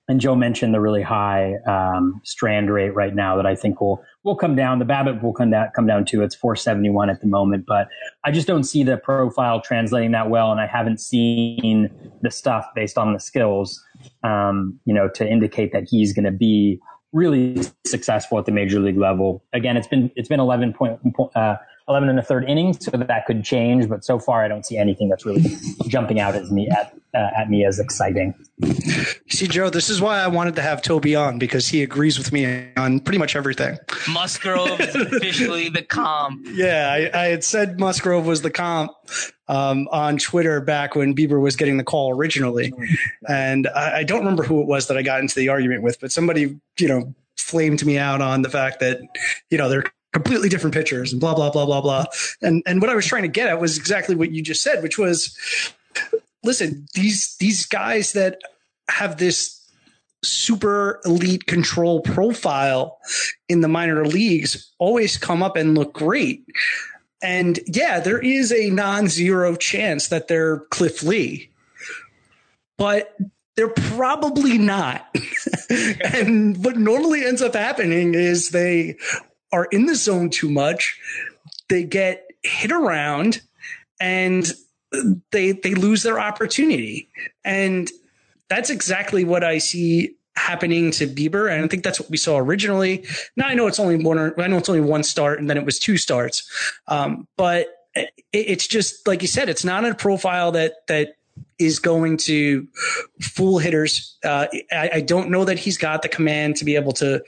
and 0.10 0.20
Joe 0.20 0.36
mentioned 0.36 0.74
the 0.74 0.82
really 0.82 1.04
high 1.04 1.54
um, 1.68 2.20
strand 2.26 2.72
rate 2.72 2.96
right 2.96 3.14
now 3.14 3.38
that 3.38 3.46
I 3.46 3.56
think 3.56 3.80
will 3.80 4.04
will 4.24 4.36
come 4.36 4.56
down. 4.56 4.80
The 4.80 4.86
BABIP 4.86 5.22
will 5.22 5.34
come 5.34 5.52
down 5.52 5.70
come 5.76 5.86
down 5.86 6.04
to 6.06 6.24
it's 6.24 6.36
471 6.36 7.12
at 7.12 7.22
the 7.22 7.28
moment, 7.28 7.66
but 7.68 7.88
I 8.26 8.32
just 8.32 8.48
don't 8.48 8.64
see 8.64 8.84
the 8.84 8.98
profile 8.98 9.62
translating 9.62 10.12
that 10.12 10.32
well, 10.32 10.52
and 10.52 10.60
I 10.60 10.66
haven't 10.66 11.00
seen 11.00 11.92
the 12.24 12.32
stuff 12.32 12.66
based 12.74 12.98
on 12.98 13.14
the 13.14 13.20
skills, 13.20 13.82
um, 14.24 14.80
you 14.86 14.96
know, 14.96 15.10
to 15.10 15.30
indicate 15.30 15.72
that 15.74 15.88
he's 15.88 16.12
going 16.12 16.26
to 16.26 16.32
be 16.32 16.80
really 17.14 17.62
successful 17.86 18.40
at 18.40 18.46
the 18.46 18.52
major 18.52 18.80
league 18.80 18.98
level. 18.98 19.44
Again, 19.54 19.78
it's 19.78 19.88
been 19.88 20.12
it's 20.16 20.28
been 20.28 20.40
11 20.40 20.74
point, 20.74 21.00
uh, 21.36 21.58
11 21.88 22.10
and 22.10 22.18
a 22.18 22.24
third 22.24 22.50
innings, 22.50 22.84
so 22.84 22.92
that 22.92 23.26
could 23.28 23.44
change. 23.44 23.88
But 23.88 24.04
so 24.04 24.18
far, 24.18 24.44
I 24.44 24.48
don't 24.48 24.66
see 24.66 24.78
anything 24.78 25.08
that's 25.08 25.26
really 25.26 25.44
jumping 25.88 26.20
out 26.20 26.34
as 26.34 26.52
me 26.52 26.68
at 26.68 26.99
uh, 27.14 27.30
at 27.38 27.50
me 27.50 27.66
as 27.66 27.80
exciting. 27.80 28.34
See, 29.30 29.48
Joe, 29.48 29.70
this 29.70 29.90
is 29.90 30.02
why 30.02 30.20
I 30.20 30.28
wanted 30.28 30.56
to 30.58 30.62
have 30.62 30.82
Toby 30.82 31.16
on 31.16 31.40
because 31.40 31.68
he 31.68 31.82
agrees 31.82 32.18
with 32.18 32.32
me 32.32 32.68
on 32.76 33.00
pretty 33.00 33.18
much 33.18 33.36
everything. 33.36 33.78
Musgrove 34.10 34.80
is 34.80 34.96
officially 34.96 35.70
the 35.70 35.82
comp. 35.82 36.46
Yeah, 36.52 36.90
I, 36.92 37.18
I 37.18 37.26
had 37.28 37.44
said 37.44 37.80
Musgrove 37.80 38.26
was 38.26 38.42
the 38.42 38.52
comp 38.52 38.92
um, 39.48 39.88
on 39.92 40.18
Twitter 40.18 40.62
back 40.62 40.96
when 40.96 41.16
Bieber 41.16 41.42
was 41.42 41.56
getting 41.56 41.78
the 41.78 41.84
call 41.84 42.16
originally, 42.16 42.74
and 43.28 43.68
I, 43.68 44.00
I 44.00 44.04
don't 44.04 44.20
remember 44.20 44.44
who 44.44 44.62
it 44.62 44.68
was 44.68 44.88
that 44.88 44.98
I 44.98 45.02
got 45.02 45.22
into 45.22 45.36
the 45.36 45.50
argument 45.50 45.84
with, 45.84 46.00
but 46.00 46.12
somebody, 46.12 46.60
you 46.78 46.88
know, 46.88 47.16
flamed 47.38 47.86
me 47.86 47.98
out 47.98 48.22
on 48.22 48.42
the 48.42 48.50
fact 48.50 48.80
that 48.82 49.00
you 49.50 49.58
know 49.58 49.70
they're 49.70 49.86
completely 50.12 50.50
different 50.50 50.74
pitchers 50.74 51.12
and 51.12 51.22
blah 51.22 51.34
blah 51.34 51.50
blah 51.50 51.66
blah 51.66 51.82
blah. 51.82 52.06
And 52.42 52.62
and 52.66 52.82
what 52.82 52.90
I 52.90 52.96
was 52.96 53.06
trying 53.06 53.24
to 53.24 53.30
get 53.30 53.48
at 53.48 53.60
was 53.60 53.78
exactly 53.78 54.16
what 54.16 54.32
you 54.32 54.42
just 54.42 54.62
said, 54.62 54.84
which 54.84 54.98
was 54.98 55.38
listen, 56.44 56.88
these 56.94 57.36
these 57.40 57.66
guys 57.66 58.14
that 58.14 58.40
have 58.90 59.18
this 59.18 59.60
super 60.24 61.00
elite 61.06 61.46
control 61.46 62.02
profile 62.02 63.00
in 63.48 63.62
the 63.62 63.68
minor 63.68 64.06
leagues 64.06 64.72
always 64.78 65.18
come 65.18 65.42
up 65.42 65.56
and 65.56 65.78
look 65.78 65.94
great. 65.94 66.46
And 67.22 67.60
yeah, 67.68 68.00
there 68.00 68.20
is 68.20 68.52
a 68.52 68.70
non-zero 68.70 69.56
chance 69.56 70.08
that 70.08 70.28
they're 70.28 70.60
Cliff 70.72 71.04
Lee. 71.04 71.52
But 72.78 73.16
they're 73.56 73.68
probably 73.70 74.58
not. 74.58 75.14
and 76.14 76.64
what 76.64 76.78
normally 76.78 77.26
ends 77.26 77.42
up 77.42 77.54
happening 77.54 78.14
is 78.14 78.52
they 78.52 78.98
are 79.52 79.66
in 79.66 79.86
the 79.86 79.96
zone 79.96 80.30
too 80.30 80.50
much. 80.50 80.98
They 81.68 81.84
get 81.84 82.26
hit 82.42 82.72
around 82.72 83.42
and 84.00 84.50
they 85.32 85.52
they 85.52 85.74
lose 85.74 86.04
their 86.04 86.20
opportunity. 86.20 87.10
And 87.44 87.90
that's 88.50 88.70
exactly 88.70 89.24
what 89.24 89.44
I 89.44 89.60
see 89.60 90.16
happening 90.36 90.92
to 90.92 91.08
Bieber, 91.08 91.52
and 91.52 91.64
I 91.64 91.68
think 91.68 91.84
that's 91.84 92.00
what 92.00 92.10
we 92.10 92.18
saw 92.18 92.38
originally. 92.38 93.06
Now 93.36 93.48
I 93.48 93.54
know 93.54 93.68
it's 93.68 93.80
only 93.80 93.98
one, 93.98 94.18
or, 94.18 94.40
I 94.40 94.48
know 94.48 94.58
it's 94.58 94.70
only 94.70 94.82
one 94.82 95.04
start, 95.04 95.40
and 95.40 95.50
then 95.50 95.58
it 95.58 95.66
was 95.66 95.78
two 95.78 95.98
starts, 95.98 96.50
um, 96.88 97.28
but 97.38 97.68
it, 97.94 98.10
it's 98.32 98.68
just 98.68 99.08
like 99.08 99.22
you 99.22 99.28
said, 99.28 99.50
it's 99.50 99.66
not 99.66 99.86
a 99.86 99.94
profile 99.94 100.52
that 100.54 100.88
that 100.88 101.16
is 101.58 101.80
going 101.80 102.18
to 102.18 102.68
fool 103.22 103.60
hitters. 103.60 104.18
Uh, 104.24 104.48
I, 104.72 104.90
I, 104.96 105.02
don't 105.02 105.30
know 105.30 105.46
that 105.46 105.60
he's 105.60 105.78
got 105.78 106.02
the 106.02 106.10
command 106.10 106.58
to 106.58 106.66
be 106.66 106.76
able 106.76 106.94
to 106.94 107.22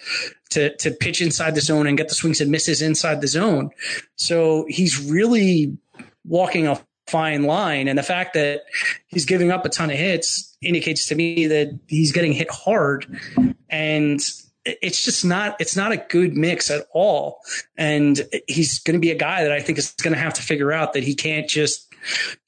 to 0.50 0.76
to 0.78 0.92
pitch 0.92 1.22
inside 1.22 1.56
the 1.56 1.62
zone 1.62 1.88
and 1.88 1.98
get 1.98 2.10
the 2.10 2.16
swings 2.16 2.42
and 2.42 2.52
misses 2.52 2.82
inside 2.82 3.22
the 3.22 3.28
zone. 3.28 3.72
So 4.16 4.66
he's 4.68 5.00
really 5.00 5.78
walking 6.26 6.68
a 6.68 6.80
fine 7.12 7.44
line. 7.44 7.88
And 7.88 7.98
the 7.98 8.04
fact 8.04 8.34
that 8.34 8.64
he's 9.08 9.26
giving 9.26 9.52
up 9.52 9.66
a 9.66 9.70
ton 9.70 9.90
of 9.90 9.98
hits 9.98 10.58
indicates 10.62 11.06
to 11.08 11.16
me 11.16 11.48
that 11.48 11.78
he's 11.88 12.12
getting 12.12 12.34
hit 12.34 12.50
hard. 12.50 13.06
And 13.70 14.20
it's 14.64 15.04
just 15.04 15.26
not 15.26 15.56
it's 15.60 15.76
not 15.76 15.92
a 15.92 15.98
good 15.98 16.38
mix 16.38 16.70
at 16.70 16.86
all 16.94 17.40
and 17.78 18.22
he's 18.48 18.80
going 18.80 18.94
to 18.94 19.00
be 19.00 19.10
a 19.10 19.16
guy 19.16 19.42
that 19.42 19.52
i 19.52 19.60
think 19.60 19.80
is 19.80 19.92
going 20.04 20.14
to 20.14 20.20
have 20.20 20.36
to 20.36 20.42
figure 20.42 20.72
out 20.72 20.94
that 20.94 21.04
he 21.04 21.16
can't 21.16 21.50
just 21.50 21.92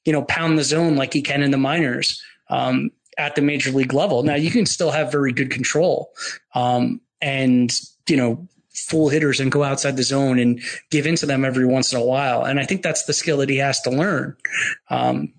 you 0.04 0.12
know 0.12 0.22
pound 0.22 0.56
the 0.56 0.62
zone 0.62 0.94
like 0.94 1.12
he 1.12 1.22
can 1.22 1.42
in 1.42 1.50
the 1.50 1.58
minors 1.58 2.22
um, 2.50 2.90
at 3.18 3.34
the 3.34 3.42
major 3.42 3.72
league 3.72 3.92
level 3.92 4.22
now 4.22 4.36
you 4.36 4.50
can 4.50 4.64
still 4.64 4.92
have 4.92 5.10
very 5.10 5.32
good 5.32 5.50
control 5.50 6.12
um, 6.54 7.00
and 7.20 7.80
you 8.08 8.16
know 8.16 8.46
full 8.74 9.08
hitters 9.08 9.40
and 9.40 9.52
go 9.52 9.62
outside 9.62 9.96
the 9.96 10.02
zone 10.02 10.38
and 10.38 10.60
give 10.90 11.06
into 11.06 11.26
them 11.26 11.44
every 11.44 11.66
once 11.66 11.92
in 11.92 11.98
a 11.98 12.04
while. 12.04 12.44
And 12.44 12.58
I 12.58 12.64
think 12.64 12.82
that's 12.82 13.04
the 13.04 13.12
skill 13.12 13.38
that 13.38 13.48
he 13.48 13.56
has 13.58 13.80
to 13.82 13.90
learn. 13.90 14.36
Um, 14.90 15.32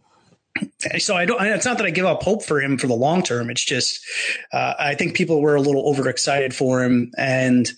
so 0.97 1.15
I 1.15 1.25
don't. 1.25 1.41
It's 1.41 1.65
not 1.65 1.77
that 1.77 1.85
I 1.85 1.89
give 1.89 2.05
up 2.05 2.23
hope 2.23 2.43
for 2.43 2.61
him 2.61 2.77
for 2.77 2.87
the 2.87 2.95
long 2.95 3.23
term. 3.23 3.49
It's 3.49 3.63
just 3.63 3.99
uh, 4.53 4.73
I 4.79 4.95
think 4.95 5.15
people 5.15 5.41
were 5.41 5.55
a 5.55 5.61
little 5.61 5.87
overexcited 5.87 6.55
for 6.55 6.81
him, 6.81 7.11
and 7.17 7.69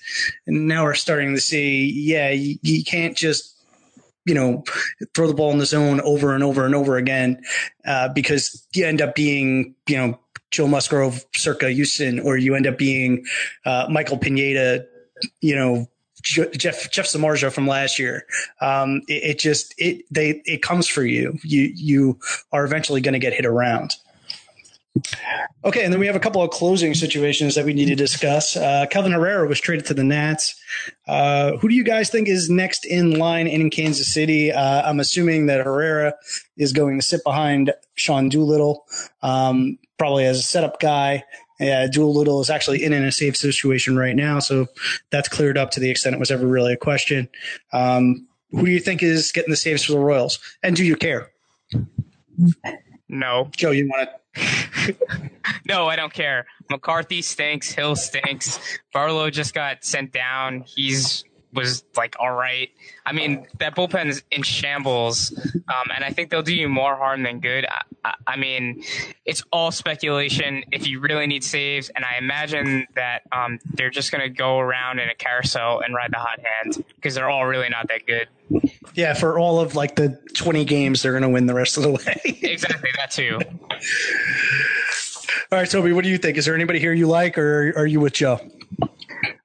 now 0.45 0.83
we're 0.83 0.93
starting 0.93 1.33
to 1.33 1.41
see. 1.41 1.91
Yeah, 1.91 2.29
you, 2.29 2.57
you 2.61 2.83
can't 2.83 3.17
just 3.17 3.55
you 4.25 4.35
know 4.35 4.63
throw 5.15 5.27
the 5.27 5.33
ball 5.33 5.51
in 5.51 5.57
the 5.57 5.65
zone 5.65 6.01
over 6.01 6.35
and 6.35 6.43
over 6.43 6.65
and 6.65 6.75
over 6.75 6.97
again 6.97 7.41
uh, 7.87 8.09
because 8.09 8.67
you 8.75 8.85
end 8.85 9.01
up 9.01 9.15
being 9.15 9.73
you 9.87 9.97
know 9.97 10.19
Joe 10.51 10.67
Musgrove 10.67 11.25
circa 11.35 11.71
Houston, 11.71 12.19
or 12.19 12.37
you 12.37 12.53
end 12.53 12.67
up 12.67 12.77
being 12.77 13.25
uh, 13.65 13.87
Michael 13.89 14.19
Pineda 14.19 14.85
you 15.41 15.55
know, 15.55 15.87
Jeff 16.23 16.91
Jeff 16.91 17.05
Samardzija 17.05 17.51
from 17.51 17.67
last 17.67 17.99
year. 17.99 18.25
Um, 18.59 19.01
it, 19.07 19.23
it, 19.23 19.39
just 19.39 19.73
it 19.77 20.03
they 20.11 20.41
it 20.45 20.61
comes 20.61 20.87
for 20.87 21.03
you. 21.03 21.37
You 21.43 21.71
you 21.75 22.19
are 22.51 22.65
eventually 22.65 23.01
going 23.01 23.13
to 23.13 23.19
get 23.19 23.33
hit 23.33 23.45
around. 23.45 23.95
Okay, 25.63 25.83
and 25.83 25.93
then 25.93 25.99
we 25.99 26.07
have 26.07 26.15
a 26.15 26.19
couple 26.19 26.41
of 26.41 26.49
closing 26.49 26.93
situations 26.93 27.55
that 27.55 27.65
we 27.65 27.73
need 27.73 27.85
to 27.85 27.95
discuss. 27.95 28.55
Uh, 28.55 28.85
Herrera 28.91 29.47
was 29.47 29.59
traded 29.59 29.85
to 29.87 29.93
the 29.93 30.03
Nats. 30.03 30.55
Uh, 31.07 31.57
who 31.57 31.67
do 31.67 31.75
you 31.75 31.83
guys 31.83 32.09
think 32.09 32.27
is 32.27 32.49
next 32.49 32.85
in 32.85 33.19
line 33.19 33.47
in 33.47 33.69
Kansas 33.69 34.11
City? 34.11 34.51
Uh, 34.51 34.89
I'm 34.89 34.99
assuming 34.99 35.47
that 35.47 35.65
Herrera 35.65 36.13
is 36.55 36.73
going 36.73 36.99
to 36.99 37.05
sit 37.05 37.23
behind 37.23 37.73
Sean 37.95 38.29
Doolittle, 38.29 38.85
um, 39.21 39.77
probably 39.97 40.25
as 40.25 40.39
a 40.39 40.43
setup 40.43 40.79
guy. 40.79 41.23
Yeah, 41.59 41.87
Doolittle 41.87 42.39
is 42.41 42.49
actually 42.49 42.83
in, 42.83 42.93
in 42.93 43.03
a 43.03 43.11
safe 43.11 43.35
situation 43.35 43.97
right 43.97 44.15
now, 44.15 44.39
so 44.39 44.67
that's 45.09 45.27
cleared 45.27 45.57
up 45.57 45.71
to 45.71 45.79
the 45.79 45.89
extent 45.89 46.15
it 46.15 46.19
was 46.19 46.31
ever 46.31 46.45
really 46.45 46.73
a 46.73 46.77
question. 46.77 47.29
Um, 47.73 48.27
who 48.51 48.65
do 48.65 48.71
you 48.71 48.79
think 48.79 49.01
is 49.01 49.31
getting 49.31 49.49
the 49.49 49.57
saves 49.57 49.83
for 49.83 49.93
the 49.93 49.99
Royals, 49.99 50.39
and 50.61 50.75
do 50.75 50.85
you 50.85 50.95
care? 50.95 51.31
No, 53.09 53.49
Joe, 53.55 53.71
you 53.71 53.89
want 53.89 54.09
to? 54.09 54.17
no, 55.65 55.87
I 55.87 55.95
don't 55.95 56.13
care. 56.13 56.45
McCarthy 56.69 57.21
stinks. 57.21 57.71
Hill 57.71 57.95
stinks. 57.95 58.59
Barlow 58.93 59.29
just 59.29 59.53
got 59.53 59.83
sent 59.83 60.11
down. 60.11 60.63
He's 60.67 61.23
was 61.53 61.83
like 61.95 62.15
all 62.19 62.33
right. 62.33 62.69
I 63.05 63.13
mean, 63.13 63.47
that 63.59 63.75
bullpen 63.75 64.07
is 64.07 64.23
in 64.31 64.43
shambles, 64.43 65.31
um, 65.69 65.91
and 65.93 66.03
I 66.03 66.11
think 66.11 66.29
they'll 66.29 66.41
do 66.41 66.53
you 66.53 66.67
more 66.67 66.95
harm 66.95 67.23
than 67.23 67.39
good. 67.39 67.65
I, 67.65 67.81
I, 68.05 68.13
I, 68.27 68.37
mean, 68.37 68.83
it's 69.25 69.43
all 69.51 69.71
speculation. 69.71 70.63
If 70.71 70.87
you 70.87 70.99
really 70.99 71.27
need 71.27 71.43
saves, 71.43 71.89
and 71.89 72.03
I 72.03 72.17
imagine 72.17 72.87
that 72.95 73.23
um, 73.31 73.59
they're 73.73 73.89
just 73.89 74.11
going 74.11 74.21
to 74.21 74.29
go 74.29 74.59
around 74.59 74.99
in 74.99 75.09
a 75.09 75.15
carousel 75.15 75.79
and 75.79 75.95
ride 75.95 76.11
the 76.11 76.19
hot 76.19 76.39
hand 76.39 76.83
because 76.95 77.15
they're 77.15 77.29
all 77.29 77.45
really 77.45 77.69
not 77.69 77.87
that 77.87 78.05
good. 78.05 78.27
Yeah, 78.93 79.13
for 79.13 79.39
all 79.39 79.59
of 79.59 79.75
like 79.75 79.95
the 79.95 80.19
twenty 80.33 80.65
games, 80.65 81.01
they're 81.01 81.11
going 81.11 81.23
to 81.23 81.29
win 81.29 81.45
the 81.45 81.53
rest 81.53 81.77
of 81.77 81.83
the 81.83 81.91
way. 81.91 82.21
exactly 82.41 82.89
that 82.97 83.11
too. 83.11 83.39
All 85.49 85.57
right, 85.57 85.69
Toby, 85.69 85.93
what 85.93 86.03
do 86.03 86.09
you 86.09 86.17
think? 86.17 86.37
Is 86.37 86.43
there 86.43 86.55
anybody 86.55 86.77
here 86.77 86.91
you 86.91 87.07
like, 87.07 87.37
or 87.37 87.71
are 87.77 87.85
you 87.85 88.01
with 88.01 88.11
Joe? 88.11 88.37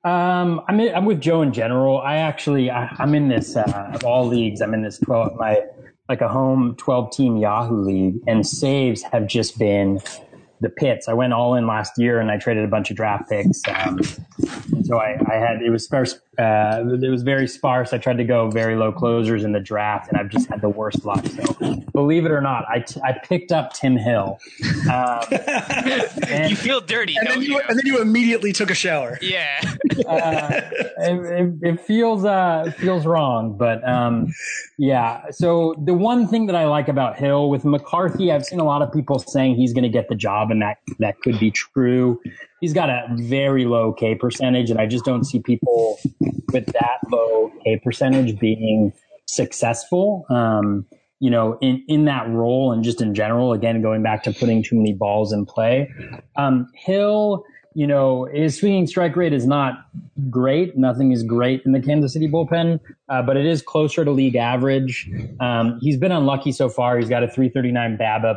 Um, 0.03 0.61
I'm 0.67 0.81
in, 0.81 0.93
I'm 0.93 1.05
with 1.05 1.21
Joe 1.21 1.43
in 1.43 1.53
general. 1.53 2.01
I 2.01 2.17
actually 2.17 2.73
I, 2.73 2.93
am 2.99 3.15
in 3.15 3.29
this 3.29 3.55
uh, 3.55 3.93
of 3.95 4.03
all 4.03 4.27
leagues. 4.27 4.61
I'm 4.61 4.75
in 4.75 4.83
this 4.83 4.99
twelve 4.99 5.37
my 5.37 5.63
like 6.09 6.21
a 6.21 6.27
home 6.27 6.75
twelve 6.75 7.13
team 7.13 7.37
Yahoo 7.37 7.77
league, 7.77 8.21
and 8.27 8.45
saves 8.45 9.05
have 9.05 9.29
just 9.29 9.61
been 9.61 10.01
the 10.63 10.71
pits. 10.71 11.09
I 11.09 11.13
went 11.13 11.33
all 11.33 11.55
in 11.55 11.67
last 11.67 11.99
year 11.99 12.21
and 12.21 12.31
I 12.31 12.39
traded 12.39 12.65
a 12.65 12.69
bunch 12.69 12.91
of 12.91 12.97
draft 12.97 13.29
picks. 13.29 13.61
Um, 13.69 14.01
so 14.85 14.99
I, 14.99 15.19
I, 15.29 15.35
had 15.35 15.63
it 15.63 15.71
was 15.71 15.85
sparse. 15.85 16.19
Uh, 16.39 16.85
it 17.03 17.11
was 17.11 17.23
very 17.23 17.47
sparse. 17.47 17.93
I 17.93 17.99
tried 17.99 18.19
to 18.19 18.25
go 18.25 18.51
very 18.51 18.77
low 18.77 18.91
closers 18.91 19.45
in 19.45 19.53
the 19.53 19.61
draft, 19.61 20.09
and 20.09 20.19
I've 20.19 20.29
just 20.29 20.49
had 20.49 20.61
the 20.61 20.69
worst 20.69 21.05
luck. 21.05 21.25
So 21.27 21.75
believe 21.93 22.25
it 22.25 22.31
or 22.31 22.41
not, 22.41 22.65
I, 22.69 22.81
t- 22.81 23.01
I 23.05 23.13
picked 23.13 23.53
up 23.53 23.75
Tim 23.75 23.97
Hill. 23.97 24.39
Um, 24.91 25.21
and, 26.29 26.51
you 26.51 26.57
feel 26.57 26.81
dirty, 26.81 27.17
and 27.17 27.29
then 27.29 27.43
you, 27.43 27.53
you, 27.53 27.61
And 27.69 27.79
then 27.79 27.87
you 27.87 28.01
immediately 28.01 28.53
took 28.53 28.71
a 28.71 28.75
shower. 28.75 29.19
Yeah, 29.21 29.61
uh, 30.09 30.61
it, 30.99 31.21
it, 31.21 31.55
it, 31.63 31.81
feels 31.81 32.25
uh, 32.25 32.73
feels 32.79 33.05
wrong, 33.07 33.57
but 33.57 33.87
um, 33.87 34.33
yeah. 34.79 35.31
So 35.31 35.75
the 35.85 35.95
one 35.95 36.27
thing 36.27 36.47
that 36.47 36.57
I 36.57 36.65
like 36.67 36.89
about 36.89 37.17
Hill 37.17 37.51
with 37.51 37.65
McCarthy, 37.65 38.33
I've 38.33 38.45
seen 38.45 38.59
a 38.61 38.65
lot 38.65 38.83
of 38.83 38.93
people 38.93 39.19
saying 39.19 39.57
he's 39.57 39.73
going 39.73 39.85
to 39.85 39.91
get 39.91 40.09
the 40.09 40.15
job, 40.15 40.51
and 40.53 40.63
that 40.63 40.79
that 41.01 41.21
could 41.23 41.41
be 41.41 41.51
true 41.51 42.21
he's 42.63 42.73
got 42.73 42.89
a 42.89 43.07
very 43.11 43.67
low 43.67 43.93
K 43.93 44.15
percentage, 44.15 44.71
and 44.71 44.81
I 44.81 44.87
just 44.87 45.05
don't 45.05 45.25
see 45.25 45.41
people 45.41 45.99
with 46.53 46.65
that 46.67 46.99
low 47.11 47.53
K 47.63 47.79
percentage 47.85 48.39
being 48.39 48.95
successful. 49.27 50.25
Um, 50.31 50.87
you 51.19 51.31
know, 51.31 51.59
in, 51.61 51.85
in 51.87 52.07
that 52.07 52.29
role 52.31 52.73
and 52.73 52.83
just 52.83 53.01
in 53.01 53.15
general, 53.15 53.53
again, 53.53 53.83
going 53.83 54.03
back 54.03 54.25
to 54.25 54.33
putting 54.33 54.63
too 54.63 54.77
many 54.77 54.93
balls 54.93 55.33
in 55.33 55.47
play. 55.47 55.89
Um, 56.35 56.67
Hill, 56.75 57.45
you 57.75 57.87
know, 57.87 58.25
his 58.33 58.59
swinging 58.59 58.89
strike 58.89 59.15
rate 59.15 59.33
is 59.33 59.47
not 59.47 59.87
great. 60.31 60.77
Nothing 60.77 61.13
is 61.13 61.23
great 61.23 61.63
in 61.65 61.71
the 61.71 61.81
Kansas 61.81 62.13
City 62.13 62.29
bullpen, 62.29 62.81
uh, 63.09 63.23
but 63.23 63.37
it 63.37 63.47
is 63.47 63.63
closer 63.63 64.05
to 64.05 64.11
league 64.11 64.35
average. 64.35 65.09
Um, 65.39 65.79
he's 65.81 65.97
been 65.97 66.11
unlucky 66.11 66.51
so 66.51 66.69
far. 66.69 66.99
He's 66.99 67.09
got 67.09 67.23
a 67.23 67.29
339 67.29 67.99
BABIP 67.99 68.37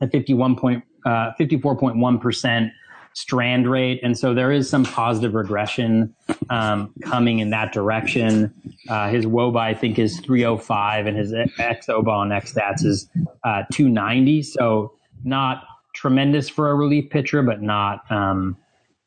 at 0.00 0.12
51 0.12 0.56
point, 0.56 0.84
uh, 1.04 1.32
54.1%. 1.38 2.70
strand 3.12 3.68
rate, 3.68 3.98
and 4.04 4.16
so 4.16 4.32
there 4.32 4.52
is 4.52 4.70
some 4.70 4.84
positive 4.84 5.34
regression 5.34 6.14
um, 6.48 6.92
coming 7.02 7.40
in 7.40 7.50
that 7.50 7.72
direction. 7.72 8.54
Uh, 8.88 9.08
his 9.10 9.26
WOBA, 9.26 9.58
I 9.58 9.74
think, 9.74 9.98
is 9.98 10.20
305, 10.20 11.06
and 11.06 11.16
his 11.16 11.32
xOBA 11.32 12.08
on 12.08 12.28
XStats 12.28 12.84
is 12.84 13.08
uh, 13.42 13.64
290. 13.72 14.42
So 14.44 14.92
not 15.24 15.64
tremendous 15.92 16.48
for 16.48 16.70
a 16.70 16.74
relief 16.74 17.10
pitcher, 17.10 17.42
but 17.42 17.60
not 17.62 18.10
um, 18.10 18.56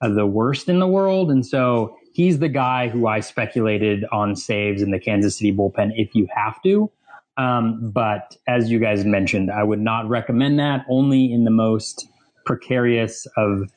the 0.01 0.25
worst 0.25 0.69
in 0.69 0.79
the 0.79 0.87
world. 0.87 1.31
And 1.31 1.45
so 1.45 1.97
he's 2.13 2.39
the 2.39 2.49
guy 2.49 2.89
who 2.89 3.07
I 3.07 3.19
speculated 3.19 4.05
on 4.11 4.35
saves 4.35 4.81
in 4.81 4.91
the 4.91 4.99
Kansas 4.99 5.37
City 5.37 5.53
bullpen 5.53 5.91
if 5.95 6.13
you 6.13 6.27
have 6.35 6.61
to. 6.63 6.91
Um, 7.37 7.91
but 7.91 8.35
as 8.47 8.69
you 8.69 8.79
guys 8.79 9.05
mentioned, 9.05 9.51
I 9.51 9.63
would 9.63 9.81
not 9.81 10.07
recommend 10.07 10.59
that 10.59 10.85
only 10.89 11.31
in 11.31 11.43
the 11.43 11.51
most 11.51 12.07
precarious 12.45 13.25
of 13.37 13.71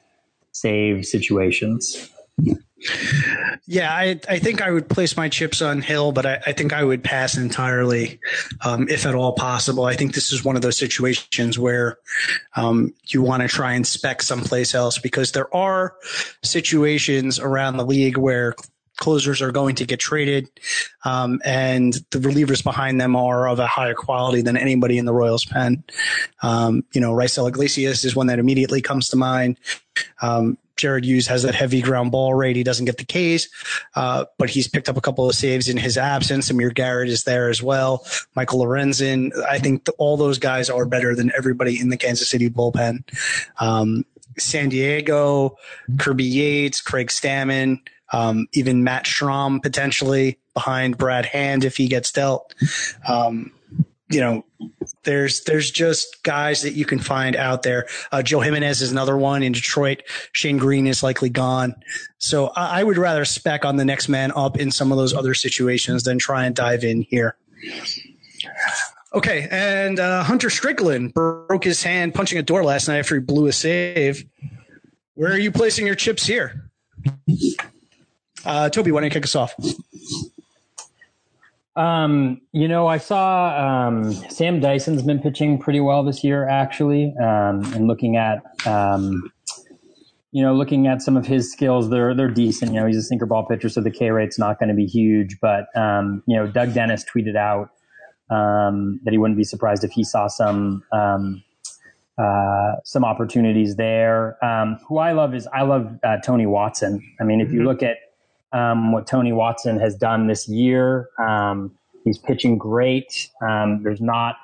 save 0.53 1.07
situations. 1.07 2.11
Yeah, 3.67 3.93
I, 3.93 4.21
I 4.29 4.39
think 4.39 4.61
I 4.61 4.71
would 4.71 4.89
place 4.89 5.17
my 5.17 5.29
chips 5.29 5.63
on 5.63 5.81
Hill, 5.81 6.13
but 6.13 6.27
I, 6.27 6.43
I 6.47 6.53
think 6.53 6.73
I 6.73 6.85
would 6.85 7.03
pass 7.03 7.37
entirely, 7.37 8.21
um, 8.65 8.89
if 8.89 9.07
at 9.07 9.15
all 9.15 9.33
possible. 9.33 9.85
I 9.85 9.95
think 9.95 10.15
this 10.15 10.33
is 10.33 10.45
one 10.45 10.57
of 10.57 10.63
those 10.63 10.77
situations 10.77 11.59
where 11.59 11.99
um, 12.55 12.93
you 13.07 13.23
want 13.23 13.43
to 13.43 13.49
try 13.49 13.73
and 13.73 13.87
spec 13.87 14.23
someplace 14.23 14.75
else 14.75 14.99
because 14.99 15.33
there 15.33 15.55
are 15.57 15.95
situations 16.45 17.41
around 17.41 17.79
the 17.79 17.87
league 17.87 18.19
where 18.19 18.55
closers 18.97 19.43
are 19.43 19.53
going 19.53 19.77
to 19.77 19.85
get 19.85 20.01
traded, 20.01 20.49
um, 21.05 21.41
and 21.45 21.95
the 22.11 22.19
relievers 22.19 22.63
behind 22.63 23.01
them 23.01 23.17
are 23.17 23.49
of 23.49 23.59
a 23.59 23.67
higher 23.67 23.95
quality 23.95 24.43
than 24.43 24.57
anybody 24.57 24.99
in 24.99 25.05
the 25.05 25.13
Royals 25.13 25.45
pen. 25.45 25.85
Um, 26.43 26.85
you 26.93 27.01
know, 27.01 27.13
Raisel 27.13 27.49
Iglesias 27.49 28.05
is 28.05 28.17
one 28.17 28.27
that 28.29 28.39
immediately 28.39 28.81
comes 28.81 29.09
to 29.11 29.17
mind. 29.17 29.59
Um, 30.21 30.59
Jared 30.77 31.05
Hughes 31.05 31.27
has 31.27 31.43
that 31.43 31.55
heavy 31.55 31.81
ground 31.81 32.13
ball 32.13 32.35
rate. 32.35 32.55
He 32.55 32.63
doesn't 32.63 32.85
get 32.85 32.99
the 32.99 33.05
Ks, 33.39 33.49
uh, 33.95 34.27
but 34.39 34.51
he's 34.51 34.69
picked 34.69 34.89
up 34.89 34.97
a 34.97 35.01
couple 35.01 35.29
of 35.29 35.35
saves 35.35 35.69
in 35.69 35.79
his 35.79 35.97
absence. 35.97 36.51
Amir 36.51 36.71
Garrett 36.71 37.09
is 37.09 37.25
there 37.25 37.49
as 37.49 37.63
well. 37.63 38.07
Michael 38.35 38.61
Lorenzen. 38.61 39.31
I 39.45 39.59
think 39.59 39.89
all 39.99 40.17
those 40.17 40.39
guys 40.39 40.69
are 40.69 40.85
better 40.85 41.15
than 41.15 41.33
everybody 41.37 41.81
in 41.81 41.89
the 41.89 41.97
Kansas 41.97 42.29
City 42.29 42.51
bullpen. 42.51 43.05
Um, 43.59 44.05
San 44.39 44.69
Diego, 44.69 45.57
Kirby 45.99 46.25
Yates, 46.25 46.83
Craig 46.83 47.09
Stammen, 47.09 47.81
um, 48.13 48.47
even 48.53 48.85
Matt 48.85 49.05
Strahm 49.05 49.63
potentially 49.63 50.39
behind 50.55 50.97
Brad 50.99 51.27
Hand 51.27 51.65
if 51.65 51.77
he 51.77 51.89
gets 51.89 52.13
dealt. 52.13 52.55
Um, 53.07 53.53
you 54.09 54.21
know, 54.21 54.45
there's 55.03 55.43
there's 55.45 55.71
just 55.71 56.23
guys 56.23 56.63
that 56.63 56.75
you 56.75 56.85
can 56.85 57.01
find 57.01 57.35
out 57.35 57.63
there. 57.63 57.87
Uh, 58.13 58.23
Joe 58.23 58.41
Jimenez 58.41 58.81
is 58.81 58.93
another 58.93 59.17
one 59.17 59.43
in 59.43 59.53
Detroit. 59.53 60.03
Shane 60.33 60.59
Greene 60.59 60.87
is 60.87 61.03
likely 61.03 61.29
gone. 61.29 61.75
So 62.19 62.49
I, 62.49 62.81
I, 62.81 62.85
would 62.85 62.99
rather 62.99 63.25
spec 63.25 63.65
on 63.65 63.77
the 63.77 63.85
next 63.85 64.09
man 64.09 64.33
up 64.37 64.59
in 64.59 64.71
some 64.71 64.93
of 64.93 64.99
those 64.99 65.13
other 65.13 65.35
situations 65.35 66.05
than 66.05 66.19
try 66.19 66.47
and 66.47 66.55
dive 66.55 66.85
in 66.85 67.03
here. 67.03 67.37
Okay, 69.13 69.49
and 69.51 69.99
uh, 69.99 70.23
Hunter 70.23 70.51
Strickland 70.51 71.15
broke 71.15 71.65
his 71.65 71.83
hand 71.83 72.15
punching 72.15 72.39
a 72.39 72.43
door 72.43 72.63
last 72.63 72.87
night 72.87 72.99
after 72.99 73.15
he 73.17 73.21
blew 73.21 73.47
a 73.47 73.53
save. 73.53 74.25
Where 75.15 75.33
are 75.33 75.39
you 75.39 75.51
placing 75.51 75.87
your 75.87 75.95
chips 75.95 76.27
here? 76.27 76.71
Uh, 78.47 78.71
Toby, 78.71 78.93
why 78.93 79.01
don't 79.01 79.07
you 79.07 79.11
kick 79.11 79.25
us 79.25 79.35
off? 79.35 79.55
Um, 81.75 82.41
you 82.53 82.69
know, 82.69 82.87
I 82.87 82.99
saw 82.99 83.89
um, 83.89 84.13
Sam 84.31 84.61
Dyson's 84.61 85.03
been 85.03 85.19
pitching 85.19 85.59
pretty 85.59 85.81
well 85.81 86.05
this 86.05 86.23
year, 86.23 86.49
actually. 86.49 87.13
Um, 87.21 87.65
and 87.75 87.89
looking 87.89 88.17
at, 88.17 88.39
um, 88.67 89.31
you 90.31 90.43
know, 90.43 90.55
looking 90.55 90.87
at 90.87 91.03
some 91.03 91.17
of 91.17 91.27
his 91.27 91.53
skills, 91.53 91.91
they're 91.91 92.15
they're 92.15 92.31
decent. 92.31 92.73
You 92.73 92.81
know, 92.81 92.87
he's 92.87 92.97
a 92.97 93.03
sinker 93.03 93.27
ball 93.27 93.45
pitcher, 93.45 93.69
so 93.69 93.81
the 93.81 93.91
K 93.91 94.11
rate's 94.11 94.39
not 94.39 94.61
going 94.61 94.69
to 94.69 94.75
be 94.75 94.87
huge. 94.87 95.39
But 95.41 95.67
um, 95.77 96.23
you 96.27 96.37
know, 96.37 96.47
Doug 96.47 96.73
Dennis 96.73 97.05
tweeted 97.05 97.37
out 97.37 97.71
um, 98.31 99.01
that 99.03 99.11
he 99.11 99.19
wouldn't 99.19 99.37
be 99.37 99.45
surprised 99.45 99.83
if 99.83 99.91
he 99.91 100.05
saw 100.05 100.29
some 100.29 100.85
uh, 100.93 102.77
some 102.85 103.05
opportunities 103.05 103.77
there. 103.77 104.39
who 104.89 104.99
I 104.99 105.13
love 105.13 105.35
is 105.35 105.49
I 105.53 105.63
love 105.63 105.99
uh, 106.05 106.19
Tony 106.25 106.47
Watson. 106.47 107.03
I 107.21 107.25
mean, 107.25 107.41
if 107.41 107.51
you 107.51 107.59
mm-hmm. 107.59 107.69
look 107.69 107.83
at 107.83 107.97
um, 108.57 108.93
what 108.93 109.07
Tony 109.07 109.33
Watson 109.33 109.79
has 109.79 109.95
done 109.95 110.27
this 110.27 110.49
year. 110.49 111.11
Um, 111.19 111.73
he's 112.05 112.19
pitching 112.19 112.57
great. 112.57 113.29
Um, 113.47 113.83
there's 113.83 114.01
not 114.01 114.37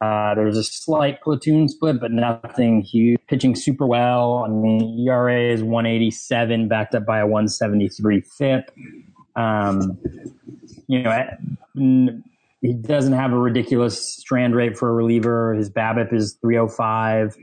uh, 0.00 0.34
there's 0.36 0.56
a 0.56 0.62
slight 0.62 1.20
platoon 1.20 1.68
split, 1.68 1.98
but 1.98 2.12
nothing 2.12 2.82
huge. 2.82 3.18
Pitching 3.26 3.56
super 3.56 3.86
well. 3.86 4.44
I 4.46 4.48
mean, 4.48 5.06
ERA 5.08 5.52
is 5.52 5.62
187, 5.62 6.68
backed 6.68 6.94
up 6.94 7.04
by 7.04 7.18
a 7.18 7.26
173 7.26 8.20
FIP. 8.20 8.70
Um, 9.34 9.98
you 10.86 11.02
know, 11.02 12.22
he 12.60 12.72
doesn't 12.72 13.14
have 13.14 13.32
a 13.32 13.38
ridiculous 13.38 14.00
strand 14.00 14.54
rate 14.54 14.78
for 14.78 14.90
a 14.90 14.92
reliever. 14.92 15.54
His 15.54 15.70
BABIP 15.70 16.12
is 16.12 16.34
305. 16.34 17.36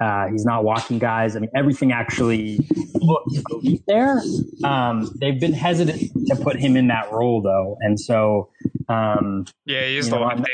Uh, 0.00 0.28
he's 0.28 0.44
not 0.44 0.64
walking 0.64 0.98
guys. 0.98 1.34
I 1.34 1.40
mean, 1.40 1.50
everything 1.54 1.92
actually 1.92 2.60
looks 2.94 3.42
elite 3.50 3.82
there. 3.86 4.22
Um, 4.62 5.10
they've 5.20 5.40
been 5.40 5.52
hesitant 5.52 6.28
to 6.28 6.36
put 6.36 6.56
him 6.56 6.76
in 6.76 6.88
that 6.88 7.10
role 7.10 7.42
though, 7.42 7.76
and 7.80 7.98
so 7.98 8.50
um, 8.88 9.46
yeah, 9.64 9.86
he's 9.86 10.08
the 10.08 10.16
know, 10.16 10.26
lefty. 10.26 10.52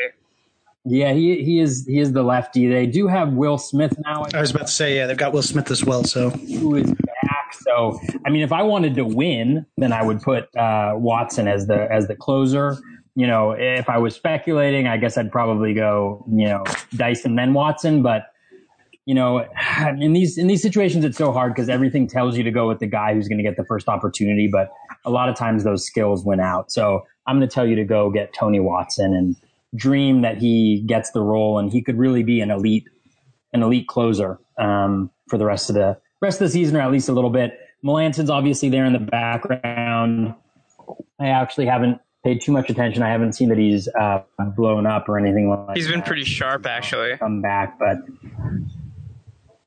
Yeah, 0.86 1.12
he 1.12 1.42
he 1.42 1.60
is 1.60 1.86
he 1.86 1.98
is 1.98 2.12
the 2.12 2.22
lefty. 2.22 2.68
They 2.68 2.86
do 2.86 3.06
have 3.06 3.32
Will 3.32 3.58
Smith 3.58 3.96
now. 4.04 4.26
I 4.34 4.40
was 4.40 4.50
about 4.50 4.66
to 4.66 4.72
say, 4.72 4.96
yeah, 4.96 5.06
they've 5.06 5.16
got 5.16 5.32
Will 5.32 5.42
Smith 5.42 5.70
as 5.70 5.84
well. 5.84 6.04
So 6.04 6.30
who 6.30 6.76
is 6.76 6.90
back? 6.92 7.54
So 7.54 7.98
I 8.26 8.30
mean, 8.30 8.42
if 8.42 8.52
I 8.52 8.62
wanted 8.62 8.94
to 8.96 9.04
win, 9.04 9.64
then 9.78 9.92
I 9.92 10.02
would 10.02 10.20
put 10.20 10.54
uh, 10.56 10.92
Watson 10.96 11.48
as 11.48 11.66
the 11.66 11.90
as 11.90 12.06
the 12.08 12.14
closer. 12.14 12.76
You 13.14 13.26
know, 13.26 13.52
if 13.52 13.88
I 13.88 13.98
was 13.98 14.14
speculating, 14.14 14.86
I 14.86 14.96
guess 14.96 15.16
I'd 15.16 15.32
probably 15.32 15.72
go 15.72 16.24
you 16.30 16.46
know 16.46 16.64
Dyson 16.94 17.34
then 17.36 17.54
Watson, 17.54 18.02
but 18.02 18.26
you 19.06 19.14
know, 19.14 19.46
in 19.98 20.12
these 20.12 20.38
in 20.38 20.46
these 20.46 20.62
situations, 20.62 21.04
it's 21.04 21.18
so 21.18 21.32
hard 21.32 21.54
because 21.54 21.68
everything 21.68 22.06
tells 22.06 22.36
you 22.36 22.42
to 22.44 22.50
go 22.50 22.68
with 22.68 22.78
the 22.78 22.86
guy 22.86 23.14
who's 23.14 23.28
going 23.28 23.38
to 23.38 23.44
get 23.44 23.56
the 23.56 23.64
first 23.64 23.88
opportunity, 23.88 24.48
but 24.50 24.70
a 25.04 25.10
lot 25.10 25.28
of 25.28 25.36
times 25.36 25.64
those 25.64 25.84
skills 25.84 26.24
win 26.24 26.40
out. 26.40 26.70
So 26.70 27.04
I'm 27.26 27.38
going 27.38 27.48
to 27.48 27.54
tell 27.54 27.66
you 27.66 27.76
to 27.76 27.84
go 27.84 28.10
get 28.10 28.32
Tony 28.32 28.60
Watson 28.60 29.14
and 29.14 29.36
dream 29.74 30.22
that 30.22 30.38
he 30.38 30.84
gets 30.86 31.10
the 31.10 31.20
role 31.20 31.58
and 31.58 31.72
he 31.72 31.82
could 31.82 31.98
really 31.98 32.22
be 32.22 32.40
an 32.40 32.50
elite 32.50 32.88
an 33.52 33.62
elite 33.62 33.86
closer 33.86 34.38
um, 34.58 35.10
for 35.28 35.38
the 35.38 35.44
rest 35.44 35.70
of 35.70 35.74
the 35.74 35.96
rest 36.20 36.40
of 36.40 36.48
the 36.48 36.52
season, 36.52 36.76
or 36.76 36.80
at 36.80 36.90
least 36.90 37.08
a 37.08 37.12
little 37.12 37.30
bit. 37.30 37.58
Melancon's 37.82 38.30
obviously 38.30 38.68
there 38.68 38.84
in 38.84 38.92
the 38.92 38.98
background. 38.98 40.34
I 41.20 41.28
actually 41.28 41.66
haven't 41.66 42.00
paid 42.24 42.40
too 42.40 42.50
much 42.50 42.70
attention. 42.70 43.02
I 43.02 43.10
haven't 43.10 43.34
seen 43.34 43.50
that 43.50 43.58
he's 43.58 43.88
uh, 43.88 44.22
blown 44.56 44.86
up 44.86 45.08
or 45.08 45.18
anything 45.18 45.50
like. 45.50 45.76
He's 45.76 45.86
been 45.86 46.00
that. 46.00 46.06
pretty 46.06 46.24
sharp, 46.24 46.66
actually. 46.66 47.16
Come 47.18 47.42
back, 47.42 47.78
but 47.78 47.98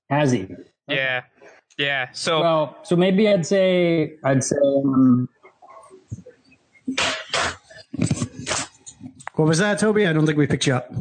has 0.10 0.32
he? 0.32 0.48
Yeah. 0.88 1.24
Yeah. 1.78 2.08
So 2.12 2.40
well, 2.42 2.78
so 2.84 2.96
maybe 2.96 3.28
I'd 3.30 3.46
say 3.46 4.18
I'd 4.24 4.44
say 4.44 4.56
um, 4.64 5.30
What 9.38 9.48
was 9.48 9.60
that, 9.60 9.78
Toby? 9.78 10.08
I 10.08 10.14
don't 10.14 10.26
think 10.26 10.38
we 10.38 10.48
picked 10.48 10.66
you 10.66 10.74
up. 10.74 10.92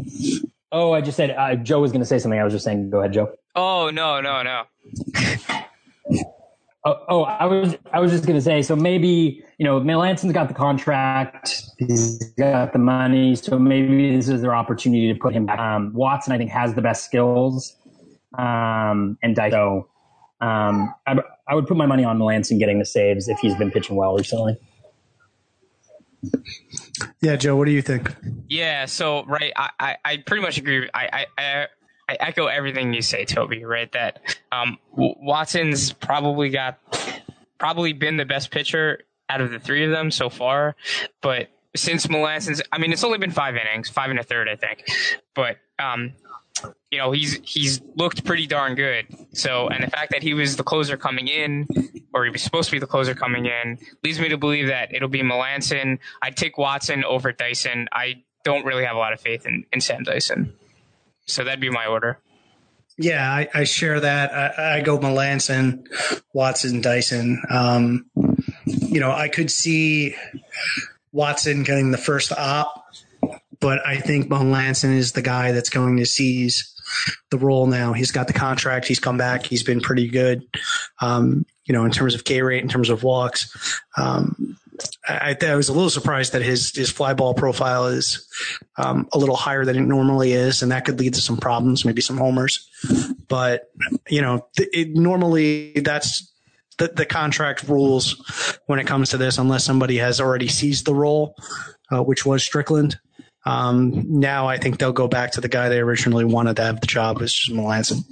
Oh, 0.71 0.93
I 0.93 1.01
just 1.01 1.17
said 1.17 1.31
uh, 1.31 1.55
Joe 1.57 1.81
was 1.81 1.91
going 1.91 2.03
to 2.03 2.07
say 2.07 2.19
something. 2.19 2.39
I 2.39 2.45
was 2.45 2.53
just 2.53 2.67
saying, 2.67 2.91
go 2.91 2.99
ahead, 3.01 3.15
Joe. 3.15 3.33
Oh 3.55 3.89
no, 3.89 4.21
no, 4.21 4.43
no. 4.43 4.65
oh, 6.85 7.05
oh, 7.09 7.23
I 7.23 7.47
was 7.47 7.77
I 7.95 8.01
was 8.01 8.13
just 8.13 8.27
going 8.27 8.37
to 8.37 8.43
say. 8.43 8.61
So 8.61 8.77
maybe 8.77 9.43
you 9.57 9.65
know, 9.65 9.81
Melancon's 9.81 10.35
got 10.35 10.49
the 10.49 10.55
contract. 10.55 11.63
He's 11.79 12.23
got 12.35 12.75
the 12.75 12.79
money. 12.79 13.37
So 13.37 13.59
maybe 13.59 14.15
this 14.15 14.29
is 14.29 14.43
their 14.43 14.55
opportunity 14.55 15.11
to 15.11 15.19
put 15.19 15.33
him 15.33 15.47
back. 15.47 15.59
Um, 15.59 15.95
Watson, 15.95 16.35
I 16.35 16.37
think, 16.37 16.51
has 16.51 16.75
the 16.75 16.83
best 16.83 17.07
skills 17.07 17.75
um, 18.35 19.19
and 19.23 19.37
Dyso. 19.37 19.87
Um, 20.41 20.95
I, 21.07 21.19
I, 21.49 21.55
would 21.55 21.67
put 21.67 21.77
my 21.77 21.87
money 21.87 22.05
on 22.05 22.19
Melancon 22.19 22.59
getting 22.59 22.79
the 22.79 22.85
saves 22.85 23.29
if 23.29 23.39
he's 23.39 23.55
been 23.55 23.71
pitching 23.71 23.97
well 23.97 24.15
recently. 24.15 24.59
Yeah, 27.21 27.37
Joe, 27.37 27.57
what 27.57 27.65
do 27.65 27.71
you 27.71 27.81
think? 27.81 28.15
Yeah, 28.49 28.85
so 28.85 29.25
right, 29.25 29.53
I, 29.57 29.71
I, 29.81 29.97
I 30.05 30.17
pretty 30.19 30.43
much 30.43 30.59
agree. 30.59 30.91
I, 30.93 31.27
I, 31.39 31.67
I 32.09 32.17
echo 32.21 32.47
everything 32.47 32.93
you 32.93 33.03
say, 33.03 33.25
Toby. 33.25 33.65
Right, 33.65 33.91
that 33.93 34.21
um, 34.53 34.79
Watson's 34.93 35.93
probably 35.93 36.51
got 36.51 36.79
probably 37.59 37.93
been 37.93 38.17
the 38.17 38.27
best 38.27 38.51
pitcher 38.51 39.01
out 39.31 39.41
of 39.41 39.51
the 39.51 39.59
three 39.59 39.85
of 39.85 39.91
them 39.91 40.11
so 40.11 40.29
far, 40.29 40.77
but 41.21 41.49
since 41.75 42.07
Melancon's, 42.07 42.63
I 42.73 42.79
mean, 42.79 42.93
it's 42.93 43.05
only 43.05 43.19
been 43.19 43.31
five 43.31 43.57
innings, 43.57 43.89
five 43.89 44.11
and 44.11 44.19
a 44.19 44.23
third, 44.23 44.49
I 44.49 44.57
think, 44.57 44.87
but 45.35 45.57
um, 45.79 46.15
you 46.91 46.99
know, 46.99 47.13
he's 47.13 47.39
he's 47.43 47.81
looked 47.95 48.25
pretty 48.25 48.47
darn 48.47 48.75
good. 48.75 49.07
So, 49.33 49.69
and 49.69 49.83
the 49.85 49.91
fact 49.91 50.13
that 50.13 50.23
he 50.23 50.35
was 50.35 50.57
the 50.57 50.63
closer 50.63 50.97
coming 50.97 51.29
in, 51.29 51.67
or 52.15 52.25
he 52.25 52.31
was 52.31 52.43
supposed 52.43 52.69
to 52.69 52.73
be 52.73 52.79
the 52.79 52.87
closer 52.87 53.15
coming 53.15 53.47
in, 53.47 53.79
leads 54.03 54.21
me 54.21 54.29
to 54.29 54.39
believe 54.39 54.69
that 54.69 54.95
it'll 54.95 55.09
be 55.09 55.23
Melancon. 55.23 55.99
I'd 56.23 56.37
take 56.37 56.59
Watson 56.59 57.05
over 57.05 57.33
Dyson. 57.33 57.89
I 57.93 58.25
don't 58.45 58.65
really 58.65 58.85
have 58.85 58.97
a 58.97 58.99
lot 58.99 59.13
of 59.13 59.21
faith 59.21 59.45
in, 59.45 59.65
in 59.73 59.81
Sam 59.81 60.05
Dyson. 60.05 60.55
So 61.27 61.45
that'd 61.45 61.61
be 61.61 61.71
my 61.71 61.87
order. 61.87 62.21
Yeah, 62.99 63.31
I, 63.31 63.49
I 63.53 63.65
share 63.65 64.01
that. 64.01 64.33
I, 64.33 64.79
I, 64.79 64.81
go 64.81 64.99
Melancon, 64.99 65.87
Watson, 66.33 66.81
Dyson. 66.81 67.43
Um, 67.51 68.07
you 68.65 69.01
know, 69.01 69.11
I 69.11 69.29
could 69.29 69.51
see 69.51 70.15
Watson 71.13 71.63
getting 71.63 71.91
the 71.91 71.99
first 71.99 72.33
op, 72.33 72.87
but 73.61 73.85
I 73.87 73.97
think 73.97 74.29
Melancon 74.29 74.97
is 74.97 75.13
the 75.13 75.23
guy 75.23 75.53
that's 75.53 75.71
going 75.71 75.97
to 75.99 76.07
seize 76.07 76.73
the 77.31 77.39
role 77.39 77.67
now. 77.67 77.93
He's 77.93 78.13
got 78.13 78.27
the 78.27 78.33
contract. 78.33 78.87
He's 78.87 79.01
come 79.01 79.19
back. 79.19 79.45
He's 79.45 79.63
been 79.63 79.81
pretty 79.81 80.09
good. 80.09 80.47
Um, 81.01 81.47
you 81.65 81.73
know, 81.73 81.85
in 81.85 81.91
terms 81.91 82.15
of 82.15 82.25
K 82.25 82.43
rate, 82.43 82.63
in 82.63 82.69
terms 82.69 82.91
of 82.91 83.03
walks. 83.03 83.81
Um, 83.97 84.57
I, 85.09 85.37
I, 85.41 85.55
was 85.55 85.69
a 85.69 85.73
little 85.73 85.91
surprised 85.91 86.33
that 86.33 86.43
his 86.43 86.75
his 86.75 86.91
fly 86.91 87.15
ball 87.15 87.35
profile 87.35 87.87
is 87.87 88.27
um, 88.77 89.09
a 89.13 89.19
little 89.19 89.37
higher 89.37 89.65
than 89.65 89.77
it 89.77 89.87
normally 89.87 90.33
is, 90.33 90.63
and 90.63 90.71
that 90.73 90.85
could 90.85 90.99
lead 90.99 91.15
to 91.15 91.21
some 91.21 91.39
problems, 91.39 91.85
maybe 91.85 92.03
some 92.03 92.19
homers. 92.19 92.69
But 93.29 93.71
you 94.09 94.21
know, 94.21 94.47
it, 94.57 94.95
normally 94.95 95.73
that's 95.77 96.31
the, 96.79 96.89
the 96.89 97.07
contract 97.07 97.65
rules 97.65 98.59
when 98.67 98.79
it 98.79 98.87
comes 98.87 99.11
to 99.11 99.17
this, 99.17 99.39
unless 99.39 99.65
somebody 99.65 99.97
has 99.97 100.21
already 100.21 100.49
seized 100.49 100.85
the 100.85 100.95
role, 100.95 101.35
uh, 101.91 102.03
which 102.03 102.27
was 102.27 102.43
Strickland. 102.43 102.99
Um, 103.47 104.21
now 104.21 104.49
I 104.49 104.59
think 104.59 104.79
they'll 104.79 104.93
go 104.93 105.07
back 105.07 105.33
to 105.33 105.41
the 105.41 105.49
guy 105.49 105.69
they 105.69 105.79
originally 105.79 106.25
wanted 106.25 106.57
to 106.57 106.65
have 106.65 106.81
the 106.81 106.87
job, 106.89 107.21
which 107.21 107.49
is 107.49 107.55
Melancon. 107.55 108.03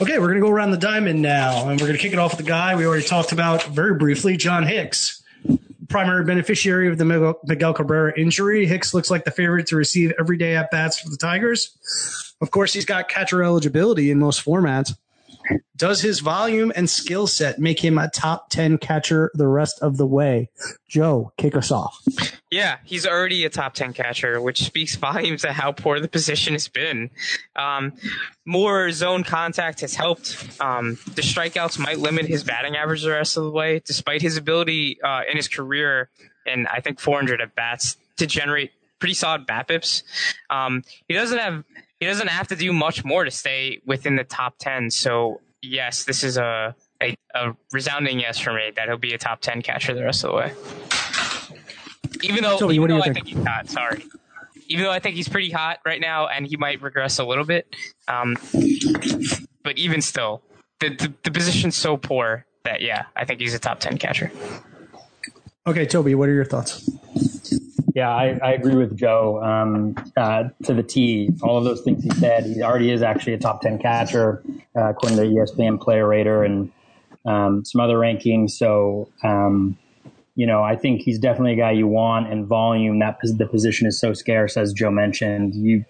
Okay, 0.00 0.18
we're 0.18 0.28
going 0.28 0.40
to 0.40 0.46
go 0.46 0.50
around 0.50 0.70
the 0.70 0.78
diamond 0.78 1.22
now, 1.22 1.68
and 1.68 1.80
we're 1.80 1.86
going 1.86 1.96
to 1.96 2.02
kick 2.02 2.14
it 2.14 2.18
off 2.18 2.32
with 2.32 2.44
the 2.44 2.50
guy 2.50 2.74
we 2.74 2.86
already 2.86 3.04
talked 3.04 3.32
about 3.32 3.62
very 3.64 3.94
briefly, 3.94 4.36
John 4.36 4.66
Hicks. 4.66 5.22
Primary 5.88 6.24
beneficiary 6.24 6.88
of 6.88 6.96
the 6.98 7.36
Miguel 7.44 7.74
Cabrera 7.74 8.18
injury. 8.18 8.66
Hicks 8.66 8.94
looks 8.94 9.10
like 9.10 9.24
the 9.24 9.30
favorite 9.30 9.66
to 9.68 9.76
receive 9.76 10.12
everyday 10.18 10.56
at 10.56 10.70
bats 10.70 10.98
for 10.98 11.10
the 11.10 11.18
Tigers. 11.18 12.34
Of 12.40 12.50
course, 12.50 12.72
he's 12.72 12.86
got 12.86 13.08
catcher 13.08 13.44
eligibility 13.44 14.10
in 14.10 14.18
most 14.18 14.44
formats. 14.44 14.96
Does 15.76 16.02
his 16.02 16.20
volume 16.20 16.72
and 16.74 16.88
skill 16.88 17.26
set 17.26 17.58
make 17.58 17.84
him 17.84 17.98
a 17.98 18.08
top 18.08 18.48
10 18.50 18.78
catcher 18.78 19.30
the 19.34 19.48
rest 19.48 19.80
of 19.82 19.96
the 19.96 20.06
way? 20.06 20.50
Joe, 20.88 21.32
kick 21.36 21.56
us 21.56 21.70
off. 21.70 22.00
Yeah, 22.50 22.76
he's 22.84 23.06
already 23.06 23.44
a 23.44 23.50
top 23.50 23.74
10 23.74 23.92
catcher, 23.92 24.40
which 24.40 24.62
speaks 24.62 24.94
volumes 24.96 25.42
to 25.42 25.52
how 25.52 25.72
poor 25.72 25.98
the 25.98 26.08
position 26.08 26.52
has 26.52 26.68
been. 26.68 27.10
Um, 27.56 27.92
more 28.44 28.90
zone 28.92 29.24
contact 29.24 29.80
has 29.80 29.94
helped. 29.94 30.60
Um, 30.60 30.98
the 31.14 31.22
strikeouts 31.22 31.78
might 31.78 31.98
limit 31.98 32.26
his 32.26 32.44
batting 32.44 32.76
average 32.76 33.02
the 33.02 33.10
rest 33.10 33.36
of 33.36 33.44
the 33.44 33.50
way, 33.50 33.80
despite 33.84 34.22
his 34.22 34.36
ability 34.36 35.02
uh, 35.02 35.22
in 35.28 35.36
his 35.36 35.48
career, 35.48 36.08
and 36.46 36.68
I 36.68 36.80
think 36.80 37.00
400 37.00 37.40
at 37.40 37.54
bats, 37.54 37.96
to 38.18 38.26
generate 38.26 38.70
pretty 39.00 39.14
solid 39.14 39.46
BABIPs. 39.46 40.02
Um, 40.48 40.82
he 41.08 41.14
doesn't 41.14 41.38
have 41.38 41.64
he 42.00 42.06
doesn't 42.06 42.28
have 42.28 42.48
to 42.48 42.56
do 42.56 42.72
much 42.72 43.04
more 43.04 43.24
to 43.24 43.30
stay 43.30 43.80
within 43.86 44.16
the 44.16 44.24
top 44.24 44.56
10. 44.58 44.90
So, 44.90 45.40
yes, 45.62 46.04
this 46.04 46.24
is 46.24 46.36
a, 46.36 46.74
a, 47.02 47.16
a 47.34 47.56
resounding 47.72 48.20
yes 48.20 48.38
for 48.38 48.52
me 48.52 48.72
that 48.76 48.88
he'll 48.88 48.98
be 48.98 49.14
a 49.14 49.18
top 49.18 49.40
10 49.40 49.62
catcher 49.62 49.94
the 49.94 50.04
rest 50.04 50.24
of 50.24 50.30
the 50.30 50.36
way. 50.36 50.52
Even 52.22 52.42
though, 52.42 52.58
so, 52.58 52.70
even 52.70 52.88
though 52.88 52.98
I 52.98 53.04
think? 53.04 53.26
think 53.26 53.28
he's 53.28 53.46
hot, 53.46 53.68
sorry. 53.68 54.04
Even 54.68 54.84
though 54.84 54.90
I 54.90 54.98
think 54.98 55.16
he's 55.16 55.28
pretty 55.28 55.50
hot 55.50 55.78
right 55.84 56.00
now 56.00 56.26
and 56.26 56.46
he 56.46 56.56
might 56.56 56.80
regress 56.80 57.18
a 57.18 57.24
little 57.24 57.44
bit. 57.44 57.74
Um, 58.08 58.36
but 59.62 59.76
even 59.78 60.00
still, 60.00 60.42
the, 60.80 60.90
the, 60.90 61.12
the 61.24 61.30
position's 61.30 61.76
so 61.76 61.96
poor 61.96 62.46
that, 62.64 62.80
yeah, 62.80 63.04
I 63.14 63.24
think 63.24 63.40
he's 63.40 63.54
a 63.54 63.58
top 63.58 63.80
10 63.80 63.98
catcher. 63.98 64.32
Okay, 65.66 65.86
Toby, 65.86 66.14
what 66.14 66.28
are 66.28 66.34
your 66.34 66.44
thoughts? 66.44 66.88
Yeah, 67.94 68.10
I, 68.10 68.38
I 68.42 68.52
agree 68.52 68.74
with 68.74 68.96
Joe 68.96 69.40
um, 69.40 69.94
uh, 70.16 70.48
to 70.64 70.74
the 70.74 70.82
T. 70.82 71.30
All 71.42 71.56
of 71.56 71.64
those 71.64 71.82
things 71.82 72.02
he 72.02 72.10
said. 72.10 72.44
He 72.44 72.60
already 72.60 72.90
is 72.90 73.02
actually 73.02 73.34
a 73.34 73.38
top 73.38 73.60
10 73.60 73.78
catcher, 73.78 74.42
uh, 74.76 74.90
according 74.90 75.16
to 75.18 75.24
the 75.24 75.28
ESPN 75.28 75.80
Player 75.80 76.08
Rater 76.08 76.42
and 76.42 76.72
um, 77.24 77.64
some 77.64 77.80
other 77.80 77.96
rankings. 77.96 78.50
So, 78.50 79.08
um, 79.22 79.78
you 80.34 80.44
know, 80.44 80.64
I 80.64 80.74
think 80.74 81.02
he's 81.02 81.20
definitely 81.20 81.52
a 81.52 81.56
guy 81.56 81.70
you 81.70 81.86
want 81.86 82.32
and 82.32 82.46
volume. 82.46 82.98
That 82.98 83.18
the 83.22 83.46
position 83.46 83.86
is 83.86 83.96
so 83.98 84.12
scarce, 84.12 84.56
as 84.56 84.72
Joe 84.72 84.90
mentioned. 84.90 85.54
You, 85.54 85.84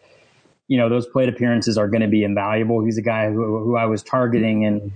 you 0.68 0.76
know, 0.76 0.90
those 0.90 1.06
plate 1.06 1.30
appearances 1.30 1.78
are 1.78 1.88
going 1.88 2.02
to 2.02 2.08
be 2.08 2.22
invaluable. 2.22 2.84
He's 2.84 2.98
a 2.98 3.02
guy 3.02 3.30
who, 3.30 3.60
who 3.60 3.76
I 3.76 3.86
was 3.86 4.02
targeting 4.02 4.62
in 4.62 4.92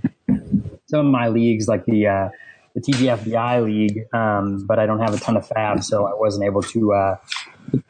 some 0.85 1.07
of 1.07 1.11
my 1.11 1.27
leagues, 1.29 1.67
like 1.67 1.85
the 1.85 2.05
uh, 2.05 2.29
the 2.79 2.93
TGFBI 2.93 3.63
league, 3.63 4.05
um, 4.13 4.65
but 4.65 4.79
I 4.79 4.85
don't 4.85 4.99
have 4.99 5.13
a 5.13 5.17
ton 5.17 5.37
of 5.37 5.47
FAAB, 5.47 5.83
so 5.83 6.05
I 6.05 6.13
wasn't 6.13 6.45
able 6.45 6.61
to 6.63 6.93
uh, 6.93 7.17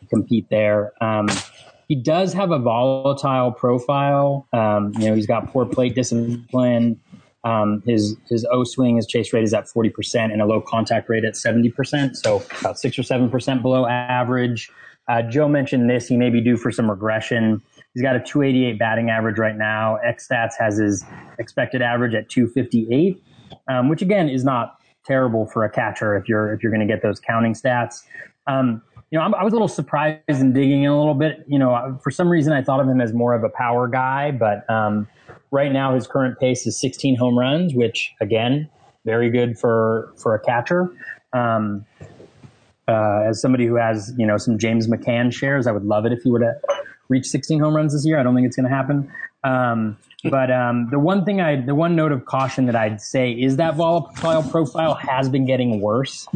compete 0.09 0.47
there. 0.49 0.93
Um, 1.01 1.27
he 1.87 1.95
does 1.95 2.33
have 2.33 2.51
a 2.51 2.59
volatile 2.59 3.51
profile. 3.51 4.47
Um, 4.53 4.93
you 4.99 5.09
know, 5.09 5.15
he's 5.15 5.27
got 5.27 5.51
poor 5.51 5.65
plate 5.65 5.95
discipline. 5.95 6.99
Um, 7.43 7.81
his 7.85 8.15
his 8.29 8.45
O 8.51 8.63
swing, 8.63 8.97
his 8.97 9.07
chase 9.07 9.31
rate 9.33 9.43
is 9.43 9.53
at 9.53 9.67
forty 9.67 9.89
percent, 9.89 10.31
and 10.31 10.41
a 10.41 10.45
low 10.45 10.61
contact 10.61 11.09
rate 11.09 11.23
at 11.23 11.35
seventy 11.35 11.69
percent. 11.69 12.17
So 12.17 12.43
about 12.59 12.77
six 12.77 12.99
or 12.99 13.03
seven 13.03 13.29
percent 13.29 13.61
below 13.61 13.87
average. 13.87 14.69
Uh, 15.07 15.23
Joe 15.23 15.47
mentioned 15.47 15.89
this. 15.89 16.07
He 16.07 16.17
may 16.17 16.29
be 16.29 16.41
due 16.41 16.57
for 16.57 16.71
some 16.71 16.89
regression. 16.89 17.63
He's 17.95 18.03
got 18.03 18.15
a 18.15 18.19
288 18.19 18.77
batting 18.77 19.09
average 19.09 19.39
right 19.39 19.57
now. 19.57 19.95
X 19.95 20.27
Stats 20.27 20.51
has 20.59 20.77
his 20.77 21.03
expected 21.39 21.81
average 21.81 22.13
at 22.13 22.29
258 22.29 23.19
um, 23.67 23.89
which 23.89 24.01
again 24.01 24.29
is 24.29 24.43
not 24.43 24.78
terrible 25.05 25.45
for 25.47 25.63
a 25.63 25.69
catcher 25.69 26.15
if 26.17 26.27
you're 26.27 26.53
if 26.53 26.63
you're 26.63 26.71
going 26.71 26.85
to 26.85 26.91
get 26.91 27.01
those 27.01 27.19
counting 27.19 27.53
stats. 27.53 28.03
Um, 28.47 28.81
you 29.11 29.17
know, 29.17 29.25
I'm, 29.25 29.33
i 29.33 29.43
was 29.43 29.53
a 29.53 29.55
little 29.55 29.67
surprised 29.67 30.21
in 30.27 30.53
digging 30.53 30.83
in 30.83 30.91
a 30.91 30.97
little 30.97 31.15
bit. 31.15 31.43
You 31.47 31.59
know, 31.59 31.99
for 32.03 32.11
some 32.11 32.29
reason 32.29 32.53
I 32.53 32.61
thought 32.61 32.79
of 32.79 32.87
him 32.87 33.01
as 33.01 33.13
more 33.13 33.33
of 33.33 33.43
a 33.43 33.49
power 33.49 33.87
guy, 33.87 34.31
but 34.31 34.69
um, 34.69 35.07
right 35.51 35.71
now 35.71 35.95
his 35.95 36.07
current 36.07 36.39
pace 36.39 36.67
is 36.67 36.79
16 36.79 37.15
home 37.15 37.37
runs, 37.37 37.73
which 37.73 38.11
again, 38.21 38.69
very 39.05 39.29
good 39.29 39.57
for 39.57 40.13
for 40.17 40.35
a 40.35 40.39
catcher. 40.39 40.91
Um, 41.33 41.85
uh, 42.87 43.21
as 43.27 43.41
somebody 43.41 43.65
who 43.67 43.75
has 43.75 44.13
you 44.17 44.25
know 44.25 44.37
some 44.37 44.57
James 44.57 44.87
McCann 44.87 45.33
shares, 45.33 45.67
I 45.67 45.71
would 45.71 45.85
love 45.85 46.05
it 46.05 46.13
if 46.13 46.21
he 46.23 46.31
were 46.31 46.39
to 46.39 46.53
reach 47.07 47.25
16 47.27 47.59
home 47.59 47.75
runs 47.75 47.93
this 47.93 48.05
year. 48.05 48.19
I 48.19 48.23
don't 48.23 48.35
think 48.35 48.45
it's 48.47 48.55
going 48.55 48.69
to 48.69 48.75
happen. 48.75 49.11
Um, 49.43 49.97
but 50.23 50.51
um, 50.51 50.89
the 50.89 50.99
one 50.99 51.23
thing 51.23 51.39
I, 51.39 51.61
the 51.61 51.75
one 51.75 51.95
note 51.95 52.11
of 52.11 52.25
caution 52.25 52.65
that 52.65 52.75
I'd 52.75 52.99
say 52.99 53.31
is 53.31 53.55
that 53.57 53.75
volatile 53.75 54.43
profile 54.43 54.95
has 54.95 55.29
been 55.29 55.45
getting 55.45 55.79
worse. 55.79 56.27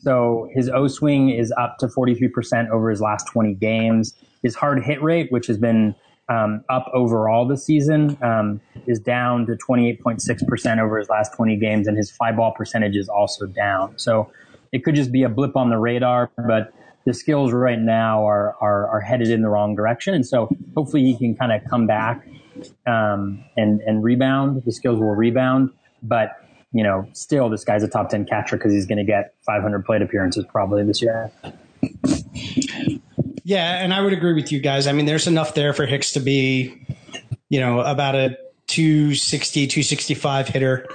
So 0.00 0.48
his 0.54 0.68
O 0.68 0.86
swing 0.86 1.30
is 1.30 1.52
up 1.58 1.78
to 1.78 1.88
43% 1.88 2.70
over 2.70 2.90
his 2.90 3.00
last 3.00 3.26
20 3.32 3.54
games. 3.54 4.14
His 4.42 4.54
hard 4.54 4.84
hit 4.84 5.02
rate, 5.02 5.32
which 5.32 5.48
has 5.48 5.58
been 5.58 5.94
um, 6.28 6.64
up 6.68 6.88
overall 6.94 7.46
this 7.46 7.64
season, 7.64 8.16
um, 8.22 8.60
is 8.86 9.00
down 9.00 9.46
to 9.46 9.56
28.6% 9.56 10.78
over 10.80 10.98
his 10.98 11.08
last 11.08 11.34
20 11.34 11.56
games, 11.56 11.88
and 11.88 11.96
his 11.96 12.10
fly 12.10 12.30
ball 12.30 12.52
percentage 12.52 12.96
is 12.96 13.08
also 13.08 13.46
down. 13.46 13.98
So 13.98 14.30
it 14.70 14.84
could 14.84 14.94
just 14.94 15.10
be 15.10 15.24
a 15.24 15.28
blip 15.28 15.56
on 15.56 15.70
the 15.70 15.78
radar, 15.78 16.30
but 16.36 16.72
the 17.04 17.12
skills 17.12 17.52
right 17.52 17.78
now 17.78 18.24
are, 18.24 18.54
are, 18.60 18.86
are 18.88 19.00
headed 19.00 19.30
in 19.30 19.42
the 19.42 19.48
wrong 19.48 19.74
direction. 19.74 20.14
And 20.14 20.24
so 20.24 20.48
hopefully 20.76 21.02
he 21.02 21.16
can 21.16 21.34
kind 21.34 21.50
of 21.50 21.68
come 21.68 21.88
back 21.88 22.24
um, 22.86 23.44
and 23.56 23.80
and 23.82 24.02
rebound. 24.02 24.62
The 24.64 24.72
skills 24.72 24.98
will 24.98 25.14
rebound, 25.14 25.70
but 26.02 26.32
you 26.72 26.82
know, 26.82 27.06
still 27.12 27.48
this 27.48 27.64
guy's 27.64 27.82
a 27.82 27.88
top 27.88 28.10
ten 28.10 28.24
catcher 28.24 28.56
because 28.56 28.72
he's 28.72 28.86
going 28.86 28.98
to 28.98 29.04
get 29.04 29.34
500 29.46 29.84
plate 29.84 30.02
appearances 30.02 30.44
probably 30.50 30.84
this 30.84 31.02
year. 31.02 31.30
Yeah, 33.44 33.82
and 33.82 33.92
I 33.92 34.00
would 34.00 34.12
agree 34.12 34.32
with 34.32 34.52
you 34.52 34.60
guys. 34.60 34.86
I 34.86 34.92
mean, 34.92 35.06
there's 35.06 35.26
enough 35.26 35.54
there 35.54 35.72
for 35.72 35.84
Hicks 35.84 36.12
to 36.12 36.20
be, 36.20 36.86
you 37.48 37.60
know, 37.60 37.80
about 37.80 38.14
a 38.14 38.38
260, 38.68 39.66
265 39.66 40.48
hitter 40.48 40.88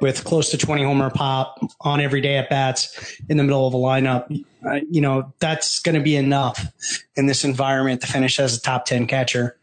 with 0.00 0.24
close 0.24 0.50
to 0.50 0.56
20 0.56 0.84
homer 0.84 1.10
pop 1.10 1.58
on 1.80 2.00
every 2.00 2.22
day 2.22 2.36
at 2.36 2.48
bats 2.48 3.20
in 3.28 3.36
the 3.36 3.42
middle 3.42 3.66
of 3.66 3.74
a 3.74 3.76
lineup. 3.76 4.44
Uh, 4.66 4.80
you 4.88 5.00
know, 5.02 5.32
that's 5.38 5.80
going 5.80 5.94
to 5.94 6.00
be 6.00 6.16
enough 6.16 6.72
in 7.16 7.26
this 7.26 7.44
environment 7.44 8.00
to 8.00 8.06
finish 8.06 8.40
as 8.40 8.56
a 8.56 8.60
top 8.60 8.86
10 8.86 9.06
catcher. 9.06 9.57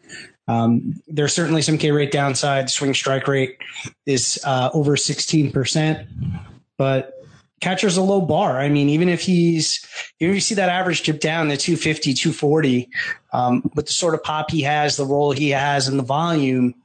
Um, 0.47 1.01
there's 1.07 1.33
certainly 1.33 1.61
some 1.61 1.77
K 1.77 1.91
rate 1.91 2.11
downside. 2.11 2.69
Swing 2.69 2.93
strike 2.93 3.27
rate 3.27 3.57
is 4.05 4.39
uh, 4.43 4.69
over 4.73 4.95
16%, 4.95 6.07
but 6.77 7.13
catcher's 7.61 7.97
a 7.97 8.01
low 8.01 8.21
bar. 8.21 8.59
I 8.59 8.69
mean, 8.69 8.89
even 8.89 9.09
if 9.09 9.21
he's, 9.21 9.85
even 10.19 10.31
if 10.31 10.35
you 10.35 10.41
see 10.41 10.55
that 10.55 10.69
average 10.69 11.03
dip 11.03 11.19
down 11.19 11.49
to 11.49 11.57
250, 11.57 12.13
240, 12.13 12.89
um, 13.33 13.69
with 13.73 13.87
the 13.87 13.91
sort 13.91 14.13
of 14.13 14.23
pop 14.23 14.51
he 14.51 14.61
has, 14.61 14.97
the 14.97 15.05
role 15.05 15.31
he 15.31 15.49
has, 15.49 15.87
and 15.87 15.97
the 15.97 16.03
volume, 16.03 16.75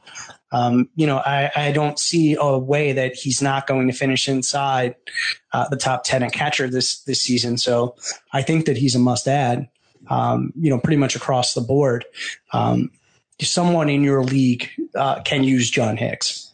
um, 0.52 0.88
you 0.96 1.06
know, 1.06 1.18
I, 1.18 1.50
I, 1.54 1.72
don't 1.72 1.96
see 1.96 2.36
a 2.38 2.58
way 2.58 2.92
that 2.92 3.14
he's 3.14 3.40
not 3.40 3.68
going 3.68 3.86
to 3.86 3.92
finish 3.92 4.28
inside 4.28 4.96
uh, 5.52 5.68
the 5.68 5.76
top 5.76 6.02
10 6.02 6.24
at 6.24 6.32
catcher 6.32 6.68
this, 6.68 7.02
this 7.02 7.20
season. 7.20 7.56
So 7.56 7.94
I 8.32 8.42
think 8.42 8.66
that 8.66 8.76
he's 8.76 8.96
a 8.96 8.98
must 8.98 9.28
add, 9.28 9.68
um, 10.08 10.52
you 10.58 10.68
know, 10.68 10.80
pretty 10.80 10.96
much 10.96 11.14
across 11.14 11.54
the 11.54 11.61
board. 11.61 12.04
Um, 12.52 12.90
someone 13.47 13.88
in 13.88 14.03
your 14.03 14.22
league 14.22 14.70
uh, 14.95 15.20
can 15.22 15.45
use 15.45 15.70
John 15.70 15.97
Hicks. 15.97 16.53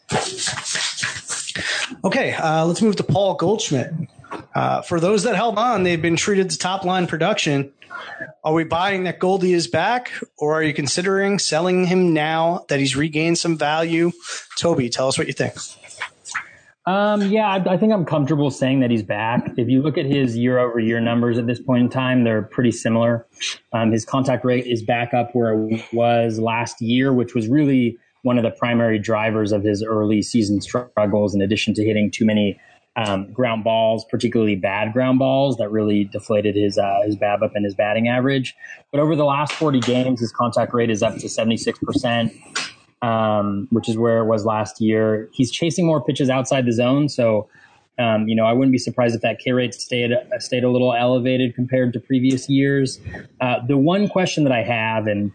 Okay, 2.03 2.33
uh, 2.33 2.65
let's 2.65 2.81
move 2.81 2.95
to 2.97 3.03
Paul 3.03 3.35
Goldschmidt. 3.35 3.93
uh, 4.55 4.81
for 4.81 4.99
those 4.99 5.23
that 5.23 5.35
held 5.35 5.57
on, 5.57 5.83
they've 5.83 6.01
been 6.01 6.15
treated 6.15 6.49
to 6.51 6.57
top 6.57 6.83
line 6.83 7.07
production. 7.07 7.71
Are 8.43 8.53
we 8.53 8.63
buying 8.63 9.05
that 9.05 9.19
Goldie 9.19 9.53
is 9.53 9.67
back, 9.67 10.11
or 10.37 10.53
are 10.53 10.63
you 10.63 10.73
considering 10.73 11.39
selling 11.39 11.85
him 11.85 12.13
now 12.13 12.65
that 12.69 12.79
he's 12.79 12.95
regained 12.95 13.37
some 13.37 13.57
value? 13.57 14.11
Toby, 14.57 14.89
tell 14.89 15.07
us 15.07 15.17
what 15.17 15.27
you 15.27 15.33
think. 15.33 15.55
Um, 16.87 17.21
yeah, 17.23 17.49
I, 17.49 17.73
I, 17.73 17.77
think 17.77 17.91
I'm 17.91 18.05
comfortable 18.05 18.49
saying 18.49 18.79
that 18.79 18.89
he's 18.89 19.03
back. 19.03 19.51
If 19.57 19.67
you 19.67 19.81
look 19.81 19.97
at 19.97 20.05
his 20.05 20.37
year 20.37 20.57
over 20.57 20.79
year 20.79 21.01
numbers 21.01 21.37
at 21.37 21.45
this 21.45 21.59
point 21.59 21.83
in 21.83 21.89
time, 21.89 22.23
they're 22.23 22.43
pretty 22.43 22.71
similar. 22.71 23.27
Um, 23.73 23.91
his 23.91 24.05
contact 24.05 24.45
rate 24.45 24.65
is 24.65 24.81
back 24.83 25.13
up 25.13 25.35
where 25.35 25.67
it 25.67 25.83
was 25.91 26.39
last 26.39 26.81
year, 26.81 27.11
which 27.11 27.35
was 27.35 27.49
really 27.49 27.97
one 28.21 28.37
of 28.37 28.45
the 28.45 28.51
primary 28.51 28.99
drivers 28.99 29.51
of 29.51 29.65
his 29.65 29.83
early 29.83 30.21
season 30.21 30.61
struggles, 30.61 31.35
in 31.35 31.41
addition 31.41 31.73
to 31.73 31.83
hitting 31.83 32.09
too 32.09 32.23
many 32.23 32.57
um, 32.95 33.33
ground 33.33 33.65
balls, 33.65 34.05
particularly 34.09 34.55
bad 34.55 34.93
ground 34.93 35.19
balls 35.19 35.57
that 35.57 35.69
really 35.69 36.05
deflated 36.05 36.55
his 36.55 36.77
uh, 36.77 37.01
his 37.05 37.17
BABIP 37.17 37.51
and 37.53 37.65
his 37.65 37.75
batting 37.75 38.07
average. 38.07 38.55
But 38.93 39.01
over 39.01 39.13
the 39.13 39.25
last 39.25 39.51
40 39.51 39.81
games, 39.81 40.21
his 40.21 40.31
contact 40.31 40.73
rate 40.73 40.89
is 40.89 41.03
up 41.03 41.17
to 41.17 41.27
76 41.27 41.79
percent 41.79 42.31
um, 43.01 43.67
which 43.71 43.87
is 43.89 43.97
where 43.97 44.19
it 44.19 44.25
was 44.25 44.45
last 44.45 44.81
year. 44.81 45.29
He's 45.33 45.51
chasing 45.51 45.85
more 45.85 46.03
pitches 46.03 46.29
outside 46.29 46.65
the 46.65 46.73
zone, 46.73 47.09
so 47.09 47.47
um, 47.99 48.27
you 48.27 48.35
know 48.35 48.45
I 48.45 48.53
wouldn't 48.53 48.71
be 48.71 48.77
surprised 48.77 49.15
if 49.15 49.21
that 49.21 49.39
K 49.39 49.51
rate 49.51 49.73
stayed 49.73 50.11
stayed 50.39 50.63
a 50.63 50.69
little 50.69 50.93
elevated 50.93 51.55
compared 51.55 51.93
to 51.93 51.99
previous 51.99 52.49
years. 52.49 52.99
Uh, 53.41 53.65
the 53.67 53.77
one 53.77 54.07
question 54.07 54.43
that 54.43 54.53
I 54.53 54.63
have, 54.63 55.07
and 55.07 55.31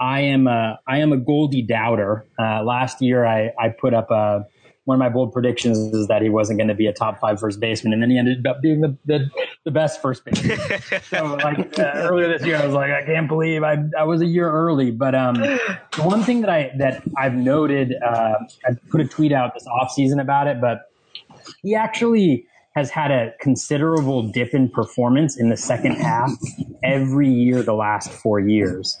I 0.00 0.20
am 0.20 0.46
a 0.46 0.78
I 0.86 0.98
am 0.98 1.12
a 1.12 1.16
Goldie 1.16 1.62
doubter. 1.62 2.26
Uh, 2.38 2.62
last 2.62 3.02
year 3.02 3.24
I 3.24 3.52
I 3.58 3.68
put 3.68 3.94
up 3.94 4.10
a 4.10 4.46
one 4.84 4.96
of 4.96 4.98
my 4.98 5.08
bold 5.08 5.32
predictions 5.32 5.78
is 5.94 6.08
that 6.08 6.20
he 6.20 6.28
wasn't 6.28 6.58
going 6.58 6.68
to 6.68 6.74
be 6.74 6.86
a 6.86 6.92
top 6.92 7.18
five 7.18 7.40
first 7.40 7.58
baseman, 7.58 7.92
and 7.92 8.02
then 8.02 8.10
he 8.10 8.18
ended 8.18 8.46
up 8.46 8.60
being 8.60 8.80
the 8.80 8.96
the, 9.06 9.30
the 9.64 9.70
best 9.70 10.02
first 10.02 10.24
baseman. 10.24 10.58
so, 11.10 11.38
like 11.42 11.78
uh, 11.78 11.92
earlier 11.94 12.28
this 12.28 12.46
year, 12.46 12.56
I 12.56 12.66
was 12.66 12.74
like, 12.74 12.90
I 12.90 13.04
can't 13.04 13.28
believe 13.28 13.62
I 13.62 13.78
I 13.98 14.04
was 14.04 14.20
a 14.20 14.26
year 14.26 14.50
early. 14.50 14.90
But 14.90 15.14
um, 15.14 15.34
the 15.36 16.02
one 16.02 16.22
thing 16.22 16.42
that 16.42 16.50
I 16.50 16.70
that 16.78 17.02
I've 17.16 17.34
noted, 17.34 17.94
uh, 18.04 18.34
I 18.66 18.74
put 18.90 19.00
a 19.00 19.06
tweet 19.06 19.32
out 19.32 19.54
this 19.54 19.66
off 19.66 19.90
season 19.90 20.20
about 20.20 20.48
it, 20.48 20.60
but 20.60 20.90
he 21.62 21.74
actually 21.74 22.46
has 22.74 22.90
had 22.90 23.12
a 23.12 23.32
considerable 23.40 24.22
dip 24.22 24.52
in 24.52 24.68
performance 24.68 25.38
in 25.38 25.48
the 25.48 25.56
second 25.56 25.94
half 25.94 26.32
every 26.82 27.28
year 27.28 27.62
the 27.62 27.74
last 27.74 28.10
four 28.10 28.40
years. 28.40 28.98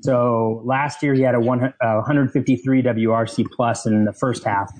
So 0.00 0.60
last 0.64 1.02
year 1.04 1.14
he 1.14 1.22
had 1.22 1.36
a 1.36 1.40
one, 1.40 1.64
uh, 1.64 1.94
153 1.94 2.82
WRC 2.82 3.46
plus 3.52 3.86
in 3.86 4.06
the 4.06 4.12
first 4.12 4.42
half, 4.42 4.72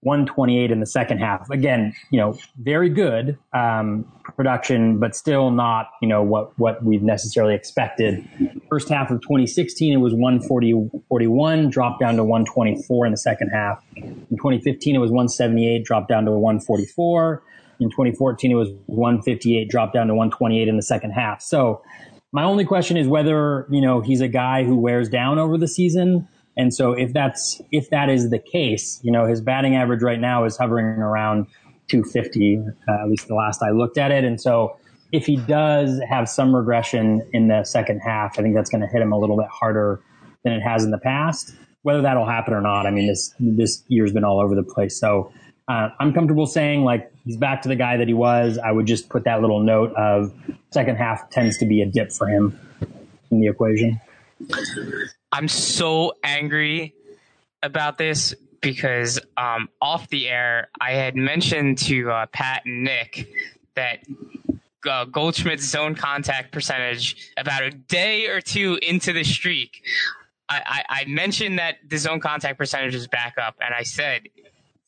128 0.00 0.70
in 0.70 0.78
the 0.78 0.86
second 0.86 1.18
half. 1.18 1.50
Again, 1.50 1.92
you 2.10 2.20
know, 2.20 2.38
very 2.58 2.88
good 2.88 3.38
um, 3.52 4.04
production, 4.36 5.00
but 5.00 5.16
still 5.16 5.50
not 5.50 5.90
you 6.00 6.08
know 6.08 6.22
what 6.22 6.56
what 6.58 6.82
we've 6.84 7.02
necessarily 7.02 7.54
expected. 7.54 8.24
First 8.68 8.88
half 8.88 9.10
of 9.10 9.20
2016 9.20 9.92
it 9.92 9.96
was 9.96 10.12
140 10.12 10.90
41, 11.08 11.70
dropped 11.70 12.00
down 12.00 12.16
to 12.16 12.24
124 12.24 13.06
in 13.06 13.12
the 13.12 13.18
second 13.18 13.50
half. 13.50 13.82
In 13.96 14.36
2015 14.36 14.94
it 14.94 14.98
was 14.98 15.10
178, 15.10 15.84
dropped 15.84 16.08
down 16.08 16.24
to 16.24 16.30
144. 16.30 17.42
In 17.80 17.90
2014, 17.90 18.50
it 18.50 18.54
was 18.54 18.70
158, 18.86 19.68
dropped 19.68 19.94
down 19.94 20.06
to 20.06 20.14
128 20.14 20.68
in 20.68 20.76
the 20.76 20.82
second 20.82 21.10
half. 21.10 21.42
So 21.42 21.82
my 22.32 22.42
only 22.44 22.64
question 22.64 22.96
is 22.96 23.06
whether, 23.06 23.66
you 23.70 23.80
know, 23.80 24.00
he's 24.00 24.20
a 24.20 24.28
guy 24.28 24.64
who 24.64 24.76
wears 24.76 25.08
down 25.08 25.38
over 25.38 25.56
the 25.56 25.68
season. 25.68 26.28
And 26.56 26.74
so 26.74 26.92
if 26.92 27.12
that's, 27.12 27.60
if 27.70 27.90
that 27.90 28.08
is 28.08 28.30
the 28.30 28.38
case, 28.38 29.00
you 29.02 29.12
know, 29.12 29.26
his 29.26 29.40
batting 29.40 29.76
average 29.76 30.02
right 30.02 30.20
now 30.20 30.44
is 30.44 30.56
hovering 30.56 30.86
around 30.86 31.46
250, 31.88 32.58
uh, 32.58 33.02
at 33.02 33.08
least 33.08 33.28
the 33.28 33.34
last 33.34 33.62
I 33.62 33.70
looked 33.70 33.98
at 33.98 34.10
it. 34.10 34.24
And 34.24 34.40
so 34.40 34.76
if 35.12 35.26
he 35.26 35.36
does 35.36 36.00
have 36.08 36.28
some 36.28 36.54
regression 36.54 37.24
in 37.32 37.46
the 37.46 37.62
second 37.62 38.00
half, 38.00 38.36
I 38.36 38.42
think 38.42 38.56
that's 38.56 38.68
going 38.68 38.80
to 38.80 38.88
hit 38.88 39.00
him 39.00 39.12
a 39.12 39.18
little 39.18 39.36
bit 39.36 39.46
harder 39.46 40.00
than 40.42 40.52
it 40.52 40.60
has 40.60 40.82
in 40.82 40.90
the 40.90 40.98
past. 40.98 41.54
Whether 41.82 42.02
that'll 42.02 42.26
happen 42.26 42.52
or 42.52 42.60
not, 42.60 42.84
I 42.86 42.90
mean, 42.90 43.06
this 43.06 43.32
this 43.38 43.84
year's 43.86 44.12
been 44.12 44.24
all 44.24 44.40
over 44.40 44.56
the 44.56 44.64
place. 44.64 44.98
So 44.98 45.30
uh, 45.68 45.90
I'm 46.00 46.12
comfortable 46.12 46.46
saying 46.46 46.82
like 46.82 47.12
he's 47.24 47.36
back 47.36 47.62
to 47.62 47.68
the 47.68 47.76
guy 47.76 47.96
that 47.96 48.08
he 48.08 48.14
was. 48.14 48.58
I 48.58 48.70
would 48.70 48.86
just 48.86 49.08
put 49.08 49.24
that 49.24 49.40
little 49.40 49.60
note 49.60 49.92
of 49.94 50.32
second 50.70 50.96
half 50.96 51.30
tends 51.30 51.58
to 51.58 51.66
be 51.66 51.82
a 51.82 51.86
dip 51.86 52.12
for 52.12 52.26
him 52.26 52.58
in 53.30 53.40
the 53.40 53.48
equation. 53.48 54.00
I'm 55.32 55.48
so 55.48 56.14
angry 56.22 56.94
about 57.62 57.98
this 57.98 58.34
because 58.60 59.18
um, 59.36 59.68
off 59.80 60.08
the 60.08 60.28
air, 60.28 60.68
I 60.80 60.92
had 60.92 61.16
mentioned 61.16 61.78
to 61.78 62.10
uh, 62.10 62.26
Pat 62.26 62.62
and 62.64 62.84
Nick 62.84 63.28
that 63.74 63.98
uh, 64.88 65.04
Goldschmidt's 65.06 65.64
zone 65.64 65.94
contact 65.94 66.52
percentage 66.52 67.32
about 67.36 67.62
a 67.62 67.70
day 67.70 68.28
or 68.28 68.40
two 68.40 68.78
into 68.82 69.12
the 69.12 69.24
streak. 69.24 69.82
I, 70.48 70.60
I, 70.88 71.00
I 71.00 71.04
mentioned 71.06 71.58
that 71.58 71.76
the 71.88 71.96
zone 71.96 72.20
contact 72.20 72.58
percentage 72.58 72.94
is 72.94 73.06
back 73.06 73.36
up, 73.38 73.56
and 73.60 73.74
I 73.74 73.82
said 73.82 74.22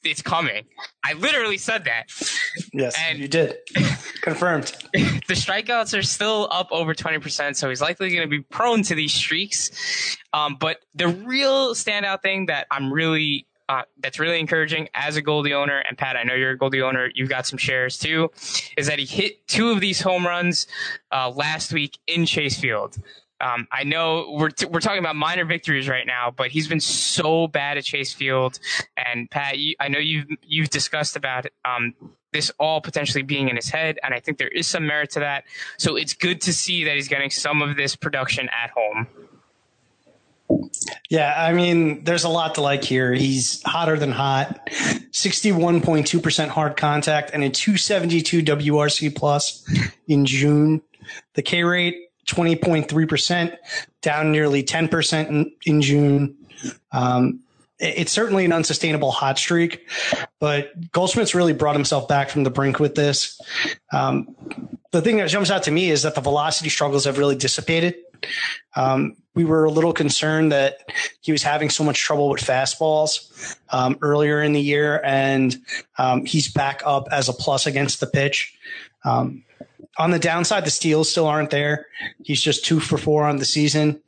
it's 0.07 0.23
coming. 0.23 0.65
I 1.05 1.15
literally 1.15 1.59
said 1.59 1.85
that. 1.85 2.05
Yes, 2.73 2.97
and 3.01 3.19
you 3.19 3.29
did. 3.29 3.57
Confirmed. 4.23 4.73
The 5.27 5.35
strikeouts 5.35 5.99
are 5.99 6.03
still 6.03 6.49
up 6.53 6.69
over 6.71 6.95
20%, 6.95 7.57
so 7.57 7.69
he's 7.69 7.81
likely 7.81 8.11
going 8.11 8.23
to 8.23 8.29
be 8.29 8.43
prone 8.43 8.83
to 8.85 8.95
these 8.95 9.13
streaks. 9.13 10.17
Um, 10.33 10.57
but 10.59 10.79
the 10.95 11.09
real 11.09 11.75
standout 11.75 12.23
thing 12.23 12.47
that 12.47 12.67
I'm 12.71 12.93
really 12.93 13.47
uh, 13.69 13.83
that's 13.99 14.19
really 14.21 14.39
encouraging 14.39 14.89
as 14.95 15.17
a 15.17 15.23
Goldie 15.23 15.53
owner, 15.53 15.79
and 15.89 15.99
Pat, 15.99 16.17
I 16.17 16.23
know 16.23 16.35
you're 16.35 16.53
a 16.53 16.59
Goldie 16.59 16.83
owner, 16.83 17.11
you've 17.15 17.29
got 17.29 17.47
some 17.47 17.59
shares 17.59 17.99
too, 17.99 18.31
is 18.77 18.87
that 18.87 18.99
he 18.99 19.07
hit 19.07 19.47
two 19.49 19.71
of 19.71 19.81
these 19.81 20.01
home 20.01 20.25
runs 20.25 20.67
uh, 21.11 21.31
last 21.31 21.73
week 21.73 21.99
in 22.07 22.27
Chase 22.27 22.59
Field. 22.59 22.97
Um, 23.41 23.69
I 23.71 23.85
know 23.85 24.35
we're 24.39 24.51
t- 24.51 24.67
we're 24.67 24.81
talking 24.81 24.99
about 24.99 25.17
minor 25.17 25.45
victories 25.45 25.89
right 25.89 26.07
now, 26.07 26.33
but 26.35 26.51
he's 26.51 26.69
been 26.69 26.81
so 26.81 27.47
bad 27.47 27.77
at 27.77 27.85
Chase 27.85 28.13
Field. 28.13 28.59
And 28.97 29.31
Pat, 29.31 29.59
you, 29.59 29.75
I 29.79 29.89
know 29.89 29.99
you've 29.99 30.27
you've 30.43 30.71
discussed 30.71 31.17
about 31.17 31.47
um, 31.65 31.95
this 32.33 32.51
all 32.59 32.81
potentially 32.81 33.23
being 33.23 33.49
in 33.49 33.57
his 33.57 33.69
head, 33.69 33.99
and 34.03 34.15
I 34.15 34.21
think 34.21 34.39
there 34.39 34.49
is 34.49 34.67
some 34.67 34.87
merit 34.87 35.11
to 35.11 35.21
that. 35.21 35.45
So 35.79 35.97
it's 35.97 36.15
good 36.15 36.41
to 36.43 36.53
see 36.53 36.85
that 36.85 36.95
he's 36.95 37.09
getting 37.09 37.31
some 37.31 37.63
of 37.63 37.77
this 37.77 37.95
production 37.95 38.49
at 38.49 38.71
home. 38.71 39.07
Yeah, 41.11 41.35
I 41.37 41.53
mean, 41.53 42.05
there's 42.05 42.25
a 42.25 42.29
lot 42.29 42.55
to 42.55 42.61
like 42.61 42.85
here. 42.85 43.13
He's 43.13 43.63
hotter 43.65 43.99
than 43.99 44.13
hot, 44.13 44.67
61.2% 44.71 46.49
hard 46.49 46.77
contact 46.77 47.33
and 47.33 47.43
a 47.43 47.51
272 47.51 48.43
WRC 48.43 49.15
plus 49.15 49.69
in 50.07 50.25
June. 50.25 50.83
The 51.35 51.43
K 51.43 51.65
rate 51.65 52.06
20.3%, 52.27 53.57
down 54.03 54.33
nearly 54.33 54.63
10% 54.63 55.29
in, 55.29 55.53
in 55.65 55.83
June. 55.83 56.37
Um, 56.93 57.41
it's 57.79 58.13
certainly 58.13 58.45
an 58.45 58.53
unsustainable 58.53 59.11
hot 59.11 59.39
streak, 59.39 59.89
but 60.41 60.91
Goldschmidt's 60.93 61.35
really 61.35 61.53
brought 61.53 61.77
himself 61.77 62.09
back 62.09 62.31
from 62.31 62.43
the 62.43 62.51
brink 62.51 62.81
with 62.81 62.95
this. 62.95 63.39
Um, 63.93 64.35
the 64.93 65.03
thing 65.03 65.19
that 65.19 65.29
jumps 65.29 65.51
out 65.51 65.65
to 65.65 65.71
me 65.71 65.91
is 65.91 66.03
that 66.03 66.15
the 66.15 66.23
velocity 66.23 66.71
struggles 66.71 67.05
have 67.05 67.19
really 67.19 67.37
dissipated. 67.37 67.97
Um, 68.75 69.17
we 69.35 69.45
were 69.45 69.65
a 69.65 69.71
little 69.71 69.93
concerned 69.93 70.53
that 70.53 70.91
he 71.21 71.33
was 71.33 71.43
having 71.43 71.69
so 71.69 71.85
much 71.85 72.01
trouble 72.01 72.31
with 72.31 72.41
fastballs 72.41 73.57
um, 73.71 73.99
earlier 74.01 74.43
in 74.43 74.55
the 74.55 74.61
year, 74.61 75.03
and 75.05 75.55
um, 75.99 76.25
he's 76.25 76.51
back 76.51 76.83
up 76.87 77.09
as 77.13 77.29
a 77.29 77.35
plus 77.35 77.67
against 77.67 78.01
the 78.01 78.07
pitch. 78.07 78.57
Um, 79.05 79.45
on 79.99 80.11
the 80.11 80.19
downside, 80.19 80.65
the 80.65 80.71
steals 80.71 81.11
still 81.11 81.27
aren't 81.27 81.51
there. 81.51 81.87
He's 82.23 82.41
just 82.41 82.65
two 82.65 82.81
for 82.81 82.99
four 82.99 83.25
on 83.25 83.37
the 83.37 83.45
season. 83.45 84.01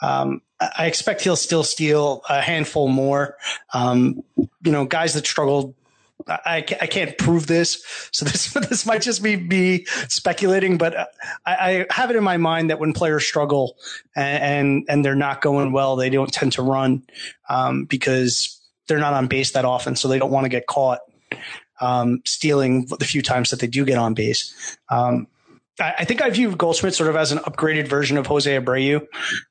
Um, 0.00 0.42
I 0.76 0.86
expect 0.86 1.22
he'll 1.22 1.36
still 1.36 1.64
steal 1.64 2.22
a 2.28 2.40
handful 2.40 2.88
more. 2.88 3.36
Um, 3.72 4.22
you 4.36 4.72
know, 4.72 4.84
guys 4.84 5.14
that 5.14 5.26
struggled. 5.26 5.74
I, 6.28 6.58
I 6.80 6.86
can't 6.86 7.18
prove 7.18 7.48
this, 7.48 7.84
so 8.12 8.24
this 8.24 8.52
this 8.52 8.86
might 8.86 9.02
just 9.02 9.24
be 9.24 9.34
be 9.34 9.86
speculating. 10.08 10.78
But 10.78 10.96
I, 10.96 11.06
I 11.46 11.86
have 11.90 12.10
it 12.10 12.16
in 12.16 12.22
my 12.22 12.36
mind 12.36 12.70
that 12.70 12.78
when 12.78 12.92
players 12.92 13.26
struggle 13.26 13.76
and 14.14 14.42
and, 14.42 14.84
and 14.88 15.04
they're 15.04 15.16
not 15.16 15.40
going 15.40 15.72
well, 15.72 15.96
they 15.96 16.10
don't 16.10 16.32
tend 16.32 16.52
to 16.52 16.62
run 16.62 17.02
um, 17.48 17.86
because 17.86 18.60
they're 18.86 18.98
not 18.98 19.14
on 19.14 19.26
base 19.26 19.52
that 19.52 19.64
often, 19.64 19.96
so 19.96 20.06
they 20.06 20.18
don't 20.18 20.30
want 20.30 20.44
to 20.44 20.48
get 20.48 20.66
caught 20.66 21.00
um, 21.82 22.22
stealing 22.24 22.86
the 22.86 23.04
few 23.04 23.22
times 23.22 23.50
that 23.50 23.60
they 23.60 23.66
do 23.66 23.84
get 23.84 23.98
on 23.98 24.14
base. 24.14 24.78
Um, 24.88 25.26
I, 25.80 25.94
I, 25.98 26.04
think 26.04 26.22
I 26.22 26.30
view 26.30 26.54
Goldschmidt 26.54 26.94
sort 26.94 27.10
of 27.10 27.16
as 27.16 27.32
an 27.32 27.38
upgraded 27.38 27.88
version 27.88 28.16
of 28.16 28.26
Jose 28.26 28.50
Abreu. 28.50 29.06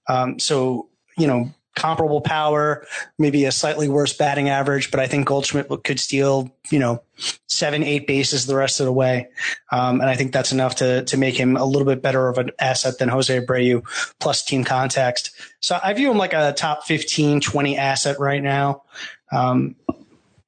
Um, 0.07 0.39
so, 0.39 0.87
you 1.17 1.27
know, 1.27 1.51
comparable 1.75 2.21
power, 2.21 2.85
maybe 3.17 3.45
a 3.45 3.51
slightly 3.51 3.89
worse 3.89 4.13
batting 4.13 4.49
average, 4.49 4.91
but 4.91 4.99
I 4.99 5.07
think 5.07 5.27
Goldschmidt 5.27 5.67
could 5.83 5.99
steal, 5.99 6.51
you 6.69 6.79
know, 6.79 7.01
seven, 7.47 7.83
eight 7.83 8.07
bases 8.07 8.45
the 8.45 8.55
rest 8.55 8.79
of 8.79 8.85
the 8.85 8.93
way. 8.93 9.27
Um, 9.71 10.01
and 10.01 10.09
I 10.09 10.15
think 10.15 10.31
that's 10.31 10.51
enough 10.51 10.75
to, 10.75 11.03
to 11.03 11.17
make 11.17 11.35
him 11.35 11.57
a 11.57 11.65
little 11.65 11.85
bit 11.85 12.01
better 12.01 12.29
of 12.29 12.37
an 12.37 12.51
asset 12.59 12.97
than 12.97 13.09
Jose 13.09 13.39
Abreu 13.39 13.83
plus 14.19 14.43
team 14.43 14.63
context. 14.63 15.31
So 15.59 15.79
I 15.81 15.93
view 15.93 16.11
him 16.11 16.17
like 16.17 16.33
a 16.33 16.53
top 16.53 16.85
15, 16.85 17.41
20 17.41 17.77
asset 17.77 18.19
right 18.19 18.43
now. 18.43 18.83
Um, 19.31 19.75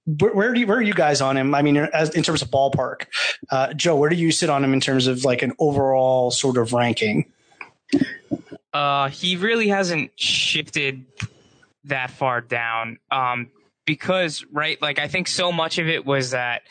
where, 0.05 0.33
where 0.33 0.53
do 0.53 0.59
you, 0.59 0.67
where 0.67 0.77
are 0.77 0.81
you 0.81 0.93
guys 0.93 1.21
on 1.21 1.37
him? 1.37 1.55
I 1.55 1.61
mean, 1.61 1.77
as 1.77 2.09
in 2.09 2.23
terms 2.23 2.41
of 2.41 2.49
ballpark, 2.49 3.05
uh, 3.49 3.73
Joe, 3.73 3.95
where 3.95 4.09
do 4.09 4.15
you 4.15 4.31
sit 4.31 4.49
on 4.49 4.63
him 4.63 4.73
in 4.73 4.79
terms 4.79 5.07
of 5.07 5.23
like 5.23 5.41
an 5.41 5.53
overall 5.59 6.31
sort 6.31 6.57
of 6.57 6.73
ranking? 6.73 7.31
Uh, 8.73 9.09
he 9.09 9.35
really 9.35 9.67
hasn't 9.67 10.11
shifted 10.19 11.05
that 11.85 12.11
far 12.11 12.41
down. 12.41 12.99
Um, 13.11 13.49
because 13.85 14.45
right, 14.51 14.81
like 14.81 14.99
I 14.99 15.07
think 15.07 15.27
so 15.27 15.51
much 15.51 15.77
of 15.77 15.87
it 15.87 16.05
was 16.05 16.31
that 16.31 16.63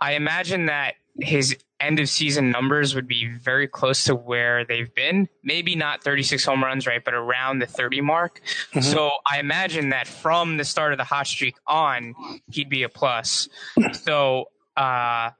I 0.00 0.12
imagine 0.12 0.66
that 0.66 0.94
his 1.18 1.56
end 1.82 2.00
of 2.00 2.08
season 2.08 2.50
numbers 2.50 2.94
would 2.94 3.08
be 3.08 3.26
very 3.26 3.66
close 3.66 4.04
to 4.04 4.14
where 4.14 4.64
they've 4.64 4.94
been. 4.94 5.28
Maybe 5.42 5.74
not 5.74 6.02
36 6.02 6.44
home 6.44 6.62
runs, 6.62 6.86
right, 6.86 7.04
but 7.04 7.14
around 7.14 7.58
the 7.58 7.66
30 7.66 8.00
mark. 8.00 8.40
Mm-hmm. 8.70 8.80
So 8.80 9.10
I 9.30 9.40
imagine 9.40 9.90
that 9.90 10.06
from 10.06 10.56
the 10.56 10.64
start 10.64 10.92
of 10.92 10.98
the 10.98 11.04
hot 11.04 11.26
streak 11.26 11.56
on, 11.66 12.14
he'd 12.50 12.68
be 12.68 12.84
a 12.84 12.88
plus. 12.88 13.48
So 13.92 14.46
uh, 14.76 15.30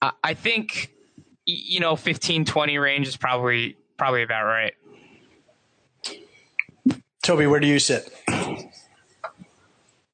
I 0.00 0.34
think 0.34 0.90
you 1.46 1.80
know 1.80 1.96
15 1.96 2.44
20 2.44 2.78
range 2.78 3.08
is 3.08 3.16
probably 3.16 3.76
probably 3.96 4.22
about 4.22 4.44
right. 4.44 4.74
Toby, 7.22 7.46
where 7.46 7.60
do 7.60 7.66
you 7.66 7.78
sit? 7.78 8.12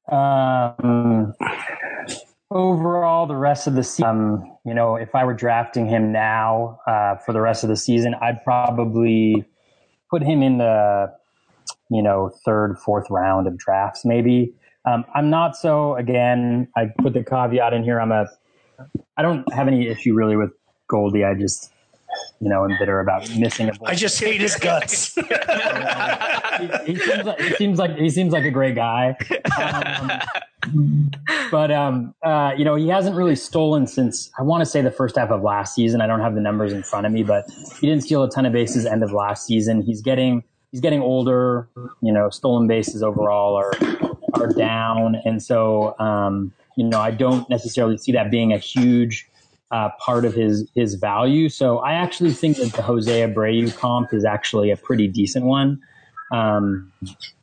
Um, 0.07 1.33
overall, 2.51 3.25
the 3.25 3.35
rest 3.35 3.65
of 3.65 3.75
the 3.75 3.83
season, 3.83 4.05
um, 4.05 4.57
you 4.65 4.73
know, 4.73 4.95
if 4.95 5.15
I 5.15 5.23
were 5.23 5.33
drafting 5.33 5.87
him 5.87 6.11
now 6.11 6.79
uh, 6.85 7.15
for 7.15 7.33
the 7.33 7.41
rest 7.41 7.63
of 7.63 7.69
the 7.69 7.77
season, 7.77 8.13
I'd 8.21 8.43
probably 8.43 9.45
put 10.09 10.21
him 10.21 10.43
in 10.43 10.57
the, 10.57 11.11
you 11.89 12.03
know, 12.03 12.31
third, 12.45 12.77
fourth 12.77 13.09
round 13.09 13.47
of 13.47 13.57
drafts, 13.57 14.05
maybe. 14.05 14.53
Um, 14.85 15.05
I'm 15.15 15.29
not 15.29 15.55
so. 15.55 15.95
Again, 15.95 16.67
I 16.75 16.87
put 16.97 17.13
the 17.13 17.23
caveat 17.23 17.73
in 17.73 17.83
here. 17.83 17.99
I'm 17.99 18.11
a. 18.11 18.27
I 19.15 19.21
don't 19.21 19.51
have 19.53 19.67
any 19.67 19.87
issue 19.87 20.13
really 20.13 20.35
with 20.35 20.51
Goldie. 20.87 21.23
I 21.23 21.35
just 21.35 21.71
you 22.39 22.49
know, 22.49 22.63
and 22.63 22.77
bitter 22.79 22.99
about 22.99 23.29
missing 23.37 23.69
a. 23.69 23.73
I 23.85 23.95
just 23.95 24.19
hate 24.19 24.41
his 24.41 24.55
guts. 24.55 25.15
he, 26.85 26.93
he, 26.93 26.95
seems 26.95 27.25
like, 27.25 27.39
he 27.39 27.55
seems 27.55 27.79
like 27.79 27.97
he 27.97 28.09
seems 28.09 28.33
like 28.33 28.45
a 28.45 28.51
great 28.51 28.75
guy, 28.75 29.15
um, 29.59 31.09
but 31.51 31.71
um, 31.71 32.15
uh, 32.23 32.53
you 32.57 32.65
know, 32.65 32.75
he 32.75 32.87
hasn't 32.87 33.15
really 33.15 33.35
stolen 33.35 33.87
since 33.87 34.31
I 34.39 34.43
want 34.43 34.61
to 34.61 34.65
say 34.65 34.81
the 34.81 34.91
first 34.91 35.15
half 35.15 35.29
of 35.29 35.43
last 35.43 35.75
season. 35.75 36.01
I 36.01 36.07
don't 36.07 36.21
have 36.21 36.35
the 36.35 36.41
numbers 36.41 36.73
in 36.73 36.83
front 36.83 37.05
of 37.05 37.11
me, 37.11 37.23
but 37.23 37.45
he 37.79 37.87
didn't 37.87 38.03
steal 38.03 38.23
a 38.23 38.29
ton 38.29 38.45
of 38.45 38.53
bases 38.53 38.85
end 38.85 39.03
of 39.03 39.11
last 39.11 39.45
season. 39.45 39.81
He's 39.81 40.01
getting 40.01 40.43
he's 40.71 40.81
getting 40.81 41.01
older. 41.01 41.67
You 42.01 42.11
know, 42.11 42.29
stolen 42.29 42.67
bases 42.67 43.03
overall 43.03 43.55
are 43.55 43.73
are 44.33 44.53
down, 44.53 45.21
and 45.25 45.41
so 45.41 45.97
um, 45.99 46.53
you 46.75 46.83
know, 46.85 46.99
I 46.99 47.11
don't 47.11 47.49
necessarily 47.49 47.97
see 47.97 48.11
that 48.13 48.31
being 48.31 48.53
a 48.53 48.57
huge 48.57 49.27
uh, 49.71 49.89
part 49.99 50.25
of 50.25 50.33
his 50.33 50.69
his 50.75 50.95
value. 50.95 51.49
So 51.49 51.79
I 51.79 51.93
actually 51.93 52.33
think 52.33 52.57
that 52.57 52.73
the 52.73 52.81
Jose 52.81 53.21
Abreu 53.21 53.75
comp 53.77 54.13
is 54.13 54.25
actually 54.25 54.69
a 54.71 54.77
pretty 54.77 55.07
decent 55.07 55.45
one. 55.45 55.81
Um, 56.31 56.91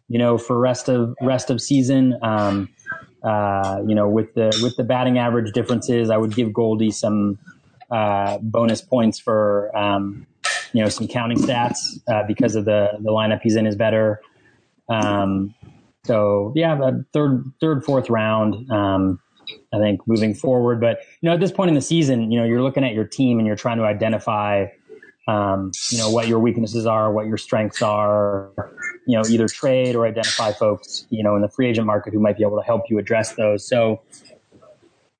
you 0.08 0.18
know, 0.18 0.38
for 0.38 0.58
rest 0.58 0.88
of 0.88 1.14
rest 1.20 1.50
of 1.50 1.60
season, 1.60 2.18
um, 2.22 2.68
uh, 3.22 3.82
you 3.86 3.94
know, 3.94 4.08
with 4.08 4.34
the 4.34 4.58
with 4.62 4.76
the 4.76 4.84
batting 4.84 5.18
average 5.18 5.52
differences, 5.52 6.10
I 6.10 6.16
would 6.16 6.34
give 6.34 6.52
Goldie 6.52 6.90
some 6.90 7.38
uh, 7.90 8.38
bonus 8.38 8.80
points 8.80 9.18
for 9.18 9.76
um, 9.76 10.26
you 10.72 10.82
know 10.82 10.88
some 10.88 11.08
counting 11.08 11.38
stats 11.38 11.78
uh, 12.08 12.24
because 12.26 12.54
of 12.56 12.64
the 12.64 12.90
the 13.00 13.10
lineup 13.10 13.40
he's 13.42 13.56
in 13.56 13.66
is 13.66 13.76
better. 13.76 14.20
Um, 14.88 15.54
so 16.04 16.52
yeah, 16.54 16.74
the 16.74 17.04
third 17.12 17.44
third 17.60 17.84
fourth 17.84 18.10
round. 18.10 18.70
I 19.72 19.78
think 19.78 20.00
moving 20.06 20.34
forward. 20.34 20.80
But 20.80 21.00
you 21.20 21.28
know, 21.28 21.34
at 21.34 21.40
this 21.40 21.52
point 21.52 21.68
in 21.68 21.74
the 21.74 21.80
season, 21.80 22.30
you 22.30 22.38
know, 22.38 22.46
you're 22.46 22.62
looking 22.62 22.84
at 22.84 22.94
your 22.94 23.04
team 23.04 23.38
and 23.38 23.46
you're 23.46 23.56
trying 23.56 23.78
to 23.78 23.84
identify, 23.84 24.66
um, 25.26 25.72
you 25.90 25.98
know, 25.98 26.10
what 26.10 26.28
your 26.28 26.38
weaknesses 26.38 26.86
are, 26.86 27.12
what 27.12 27.26
your 27.26 27.36
strengths 27.36 27.82
are. 27.82 28.50
You 29.06 29.16
know, 29.16 29.22
either 29.28 29.48
trade 29.48 29.96
or 29.96 30.06
identify 30.06 30.52
folks, 30.52 31.06
you 31.08 31.22
know, 31.22 31.34
in 31.34 31.42
the 31.42 31.48
free 31.48 31.66
agent 31.66 31.86
market 31.86 32.12
who 32.12 32.20
might 32.20 32.36
be 32.36 32.44
able 32.44 32.58
to 32.58 32.64
help 32.64 32.90
you 32.90 32.98
address 32.98 33.34
those. 33.36 33.66
So, 33.66 34.02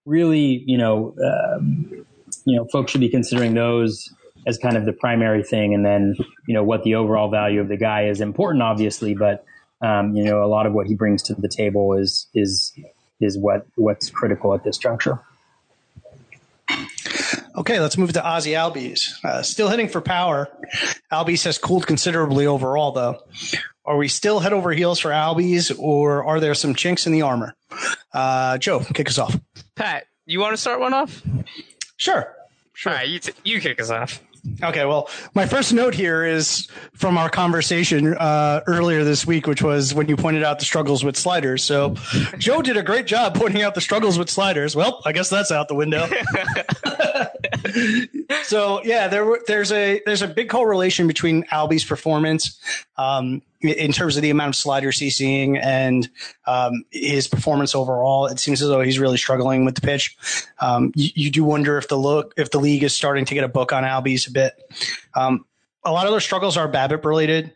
really, 0.04 0.62
you 0.66 0.76
know, 0.76 1.14
um, 1.24 2.04
you 2.44 2.56
know, 2.56 2.66
folks 2.66 2.92
should 2.92 3.00
be 3.00 3.08
considering 3.08 3.54
those 3.54 4.12
as 4.46 4.58
kind 4.58 4.76
of 4.76 4.84
the 4.84 4.92
primary 4.92 5.42
thing, 5.42 5.74
and 5.74 5.84
then 5.84 6.16
you 6.46 6.54
know 6.54 6.62
what 6.62 6.82
the 6.82 6.94
overall 6.94 7.30
value 7.30 7.60
of 7.60 7.68
the 7.68 7.76
guy 7.76 8.06
is 8.06 8.20
important, 8.20 8.62
obviously, 8.62 9.14
but 9.14 9.44
um, 9.80 10.14
you 10.14 10.24
know, 10.24 10.42
a 10.42 10.46
lot 10.48 10.66
of 10.66 10.72
what 10.72 10.86
he 10.86 10.94
brings 10.94 11.22
to 11.24 11.34
the 11.34 11.48
table 11.48 11.94
is 11.94 12.26
is 12.34 12.72
is 13.20 13.36
what 13.38 13.66
what's 13.74 14.10
critical 14.10 14.54
at 14.54 14.64
this 14.64 14.78
juncture. 14.78 15.20
Okay, 17.56 17.80
let's 17.80 17.98
move 17.98 18.12
to 18.12 18.20
Ozzy 18.20 18.52
Albies. 18.52 19.24
Uh, 19.24 19.42
still 19.42 19.68
hitting 19.68 19.88
for 19.88 20.00
power. 20.00 20.48
Albies 21.10 21.44
has 21.44 21.58
cooled 21.58 21.86
considerably 21.86 22.46
overall, 22.46 22.92
though. 22.92 23.22
Are 23.84 23.96
we 23.96 24.06
still 24.06 24.38
head 24.38 24.52
over 24.52 24.70
heels 24.70 25.00
for 25.00 25.10
Albies, 25.10 25.76
or 25.76 26.24
are 26.24 26.38
there 26.38 26.54
some 26.54 26.74
chinks 26.74 27.06
in 27.06 27.12
the 27.12 27.22
armor? 27.22 27.56
Uh, 28.12 28.58
Joe, 28.58 28.80
kick 28.80 29.08
us 29.08 29.18
off. 29.18 29.36
Pat, 29.74 30.06
you 30.26 30.38
want 30.38 30.52
to 30.52 30.56
start 30.56 30.78
one 30.78 30.94
off? 30.94 31.22
Sure. 31.96 32.32
Sure. 32.74 32.92
All 32.92 32.98
right, 32.98 33.08
you, 33.08 33.18
t- 33.18 33.32
you 33.42 33.60
kick 33.60 33.80
us 33.80 33.90
off. 33.90 34.20
Okay, 34.62 34.84
well, 34.84 35.08
my 35.34 35.46
first 35.46 35.72
note 35.72 35.94
here 35.94 36.24
is 36.24 36.68
from 36.94 37.16
our 37.16 37.28
conversation 37.28 38.14
uh, 38.14 38.60
earlier 38.66 39.04
this 39.04 39.26
week, 39.26 39.46
which 39.46 39.62
was 39.62 39.94
when 39.94 40.08
you 40.08 40.16
pointed 40.16 40.42
out 40.42 40.58
the 40.58 40.64
struggles 40.64 41.04
with 41.04 41.16
sliders. 41.16 41.62
So, 41.62 41.94
Joe 42.38 42.62
did 42.62 42.76
a 42.76 42.82
great 42.82 43.06
job 43.06 43.34
pointing 43.34 43.62
out 43.62 43.74
the 43.74 43.80
struggles 43.80 44.18
with 44.18 44.30
sliders. 44.30 44.74
Well, 44.74 45.00
I 45.04 45.12
guess 45.12 45.28
that's 45.28 45.50
out 45.50 45.68
the 45.68 45.74
window. 45.74 46.08
so, 48.44 48.82
yeah, 48.84 49.08
there 49.08 49.38
there's 49.46 49.72
a 49.72 50.00
there's 50.06 50.22
a 50.22 50.28
big 50.28 50.48
correlation 50.48 51.06
between 51.06 51.44
Albie's 51.44 51.84
performance 51.84 52.60
um, 52.96 53.42
in 53.60 53.92
terms 53.92 54.16
of 54.16 54.22
the 54.22 54.30
amount 54.30 54.64
of 54.64 54.94
he's 54.94 55.16
seeing 55.16 55.56
and 55.56 56.08
um, 56.46 56.84
his 56.90 57.26
performance 57.26 57.74
overall. 57.74 58.26
It 58.26 58.38
seems 58.38 58.62
as 58.62 58.68
though 58.68 58.80
he's 58.80 58.98
really 58.98 59.16
struggling 59.16 59.64
with 59.64 59.74
the 59.74 59.80
pitch. 59.80 60.16
Um, 60.60 60.92
you, 60.94 61.10
you, 61.14 61.30
do 61.30 61.44
wonder 61.44 61.76
if 61.78 61.88
the 61.88 61.96
look 61.96 62.34
if 62.36 62.50
the 62.50 62.60
league 62.60 62.84
is 62.84 62.94
starting 62.94 63.24
to 63.24 63.34
get 63.34 63.44
a 63.44 63.48
book 63.48 63.72
on 63.72 63.84
Albies 63.84 64.28
a 64.28 64.32
bit. 64.32 64.52
Um, 65.14 65.44
a 65.84 65.92
lot 65.92 66.06
of 66.06 66.12
those 66.12 66.24
struggles 66.24 66.56
are 66.56 66.68
BABIP 66.68 67.04
related. 67.04 67.52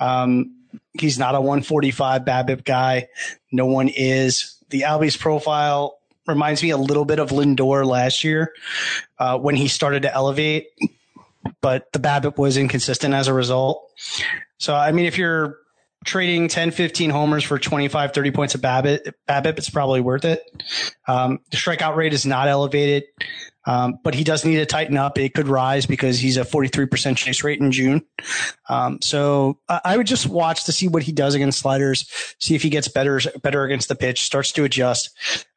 Um, 0.00 0.56
he's 0.94 1.18
not 1.18 1.34
a 1.34 1.40
145 1.40 2.22
BABIP 2.22 2.64
guy. 2.64 3.08
No 3.52 3.66
one 3.66 3.88
is. 3.88 4.60
The 4.70 4.82
Albies 4.82 5.18
profile 5.18 5.98
reminds 6.26 6.62
me 6.62 6.70
a 6.70 6.76
little 6.76 7.04
bit 7.04 7.18
of 7.18 7.30
Lindor 7.30 7.86
last 7.86 8.24
year 8.24 8.52
uh, 9.18 9.38
when 9.38 9.54
he 9.54 9.68
started 9.68 10.02
to 10.02 10.12
elevate, 10.12 10.66
but 11.60 11.92
the 11.92 12.00
BABIP 12.00 12.36
was 12.36 12.56
inconsistent 12.56 13.14
as 13.14 13.28
a 13.28 13.32
result. 13.32 13.90
So, 14.58 14.74
I 14.74 14.92
mean, 14.92 15.06
if 15.06 15.18
you're 15.18 15.58
trading 16.04 16.48
10, 16.48 16.70
15 16.70 17.10
homers 17.10 17.44
for 17.44 17.58
25, 17.58 18.12
30 18.12 18.30
points 18.30 18.54
of 18.54 18.60
BABIP, 18.60 19.12
BABIP 19.28 19.58
it's 19.58 19.70
probably 19.70 20.00
worth 20.00 20.24
it. 20.24 20.42
Um, 21.08 21.40
the 21.50 21.56
strikeout 21.56 21.96
rate 21.96 22.14
is 22.14 22.24
not 22.24 22.48
elevated, 22.48 23.04
um, 23.66 23.98
but 24.02 24.14
he 24.14 24.24
does 24.24 24.44
need 24.44 24.56
to 24.56 24.66
tighten 24.66 24.96
up. 24.96 25.18
It 25.18 25.34
could 25.34 25.48
rise 25.48 25.86
because 25.86 26.18
he's 26.18 26.36
a 26.36 26.42
43% 26.42 27.16
chase 27.16 27.42
rate 27.42 27.60
in 27.60 27.72
June. 27.72 28.02
Um, 28.68 29.00
so 29.02 29.58
I 29.68 29.96
would 29.96 30.06
just 30.06 30.28
watch 30.28 30.64
to 30.64 30.72
see 30.72 30.88
what 30.88 31.02
he 31.02 31.12
does 31.12 31.34
against 31.34 31.58
sliders, 31.58 32.08
see 32.38 32.54
if 32.54 32.62
he 32.62 32.70
gets 32.70 32.88
better, 32.88 33.20
better 33.42 33.64
against 33.64 33.88
the 33.88 33.96
pitch, 33.96 34.22
starts 34.22 34.52
to 34.52 34.64
adjust. 34.64 35.10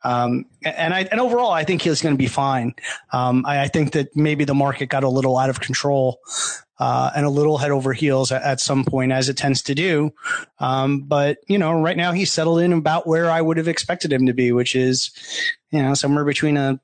Um, 0.04 0.46
and 0.64 0.94
I, 0.94 1.02
and 1.04 1.20
overall, 1.20 1.52
I 1.52 1.64
think 1.64 1.82
he's 1.82 2.02
going 2.02 2.16
to 2.16 2.18
be 2.18 2.28
fine. 2.28 2.74
Um, 3.12 3.46
I, 3.46 3.64
I, 3.64 3.68
think 3.68 3.92
that 3.94 4.16
maybe 4.16 4.46
the 4.46 4.54
market 4.54 4.88
got 4.88 5.04
a 5.04 5.10
little 5.10 5.38
out 5.38 5.50
of 5.50 5.60
control 5.60 6.22
uh, 6.80 7.12
and 7.14 7.26
a 7.26 7.30
little 7.30 7.58
head 7.58 7.72
over 7.72 7.92
heels 7.92 8.32
at, 8.32 8.42
at, 8.42 8.60
some 8.62 8.86
point, 8.86 9.12
as 9.12 9.28
it 9.28 9.36
tends 9.36 9.62
to 9.64 9.76
do. 9.76 10.14
Um, 10.60 11.02
but 11.02 11.40
you 11.48 11.58
know, 11.58 11.74
right 11.82 11.98
now 11.98 12.14
he's 12.14 12.32
settled 12.32 12.62
in 12.62 12.72
about 12.72 13.08
where 13.08 13.30
I 13.30 13.42
would 13.42 13.58
have 13.58 13.68
expected 13.68 14.14
him 14.14 14.26
to 14.28 14.34
be, 14.34 14.54
which 14.54 14.74
is, 14.74 15.12
you 15.70 15.82
know, 15.84 15.94
somewhere 15.94 16.24
between 16.24 16.56
a 16.56 16.80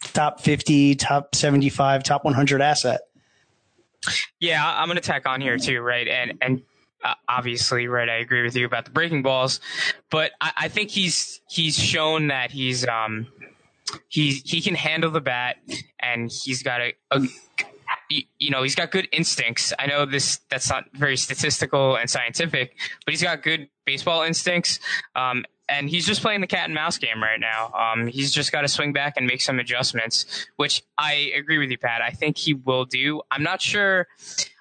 top 0.00 0.40
50, 0.40 0.94
top 0.96 1.34
75, 1.34 2.02
top 2.02 2.24
100 2.24 2.62
asset. 2.62 3.00
Yeah, 4.38 4.66
I'm 4.66 4.86
going 4.86 4.96
to 4.96 5.02
tack 5.02 5.26
on 5.26 5.40
here 5.40 5.58
too, 5.58 5.80
right? 5.80 6.08
And 6.08 6.38
and 6.40 6.62
uh, 7.04 7.14
obviously, 7.28 7.86
right, 7.86 8.08
I 8.08 8.16
agree 8.16 8.42
with 8.42 8.56
you 8.56 8.64
about 8.64 8.86
the 8.86 8.90
breaking 8.90 9.22
balls, 9.22 9.60
but 10.10 10.32
I, 10.40 10.52
I 10.56 10.68
think 10.68 10.90
he's 10.90 11.40
he's 11.48 11.78
shown 11.78 12.28
that 12.28 12.50
he's 12.50 12.86
um 12.88 13.26
he 14.08 14.32
he 14.44 14.62
can 14.62 14.74
handle 14.74 15.10
the 15.10 15.20
bat 15.20 15.56
and 15.98 16.30
he's 16.30 16.62
got 16.62 16.80
a, 16.80 16.94
a 17.10 17.20
you 18.38 18.50
know, 18.50 18.62
he's 18.62 18.74
got 18.74 18.90
good 18.90 19.08
instincts. 19.12 19.72
I 19.78 19.86
know 19.86 20.04
this 20.04 20.40
that's 20.50 20.68
not 20.68 20.84
very 20.92 21.16
statistical 21.16 21.96
and 21.96 22.10
scientific, 22.10 22.76
but 23.04 23.12
he's 23.12 23.22
got 23.22 23.42
good 23.42 23.68
baseball 23.84 24.22
instincts. 24.22 24.80
Um, 25.14 25.44
and 25.70 25.88
he's 25.88 26.06
just 26.06 26.20
playing 26.20 26.40
the 26.40 26.46
cat 26.46 26.64
and 26.66 26.74
mouse 26.74 26.98
game 26.98 27.22
right 27.22 27.40
now. 27.40 27.72
Um, 27.72 28.06
he's 28.06 28.32
just 28.32 28.52
got 28.52 28.62
to 28.62 28.68
swing 28.68 28.92
back 28.92 29.14
and 29.16 29.26
make 29.26 29.40
some 29.40 29.58
adjustments, 29.58 30.46
which 30.56 30.82
I 30.98 31.32
agree 31.36 31.58
with 31.58 31.70
you, 31.70 31.78
Pat. 31.78 32.02
I 32.02 32.10
think 32.10 32.36
he 32.36 32.54
will 32.54 32.84
do. 32.84 33.22
I'm 33.30 33.42
not 33.42 33.62
sure. 33.62 34.08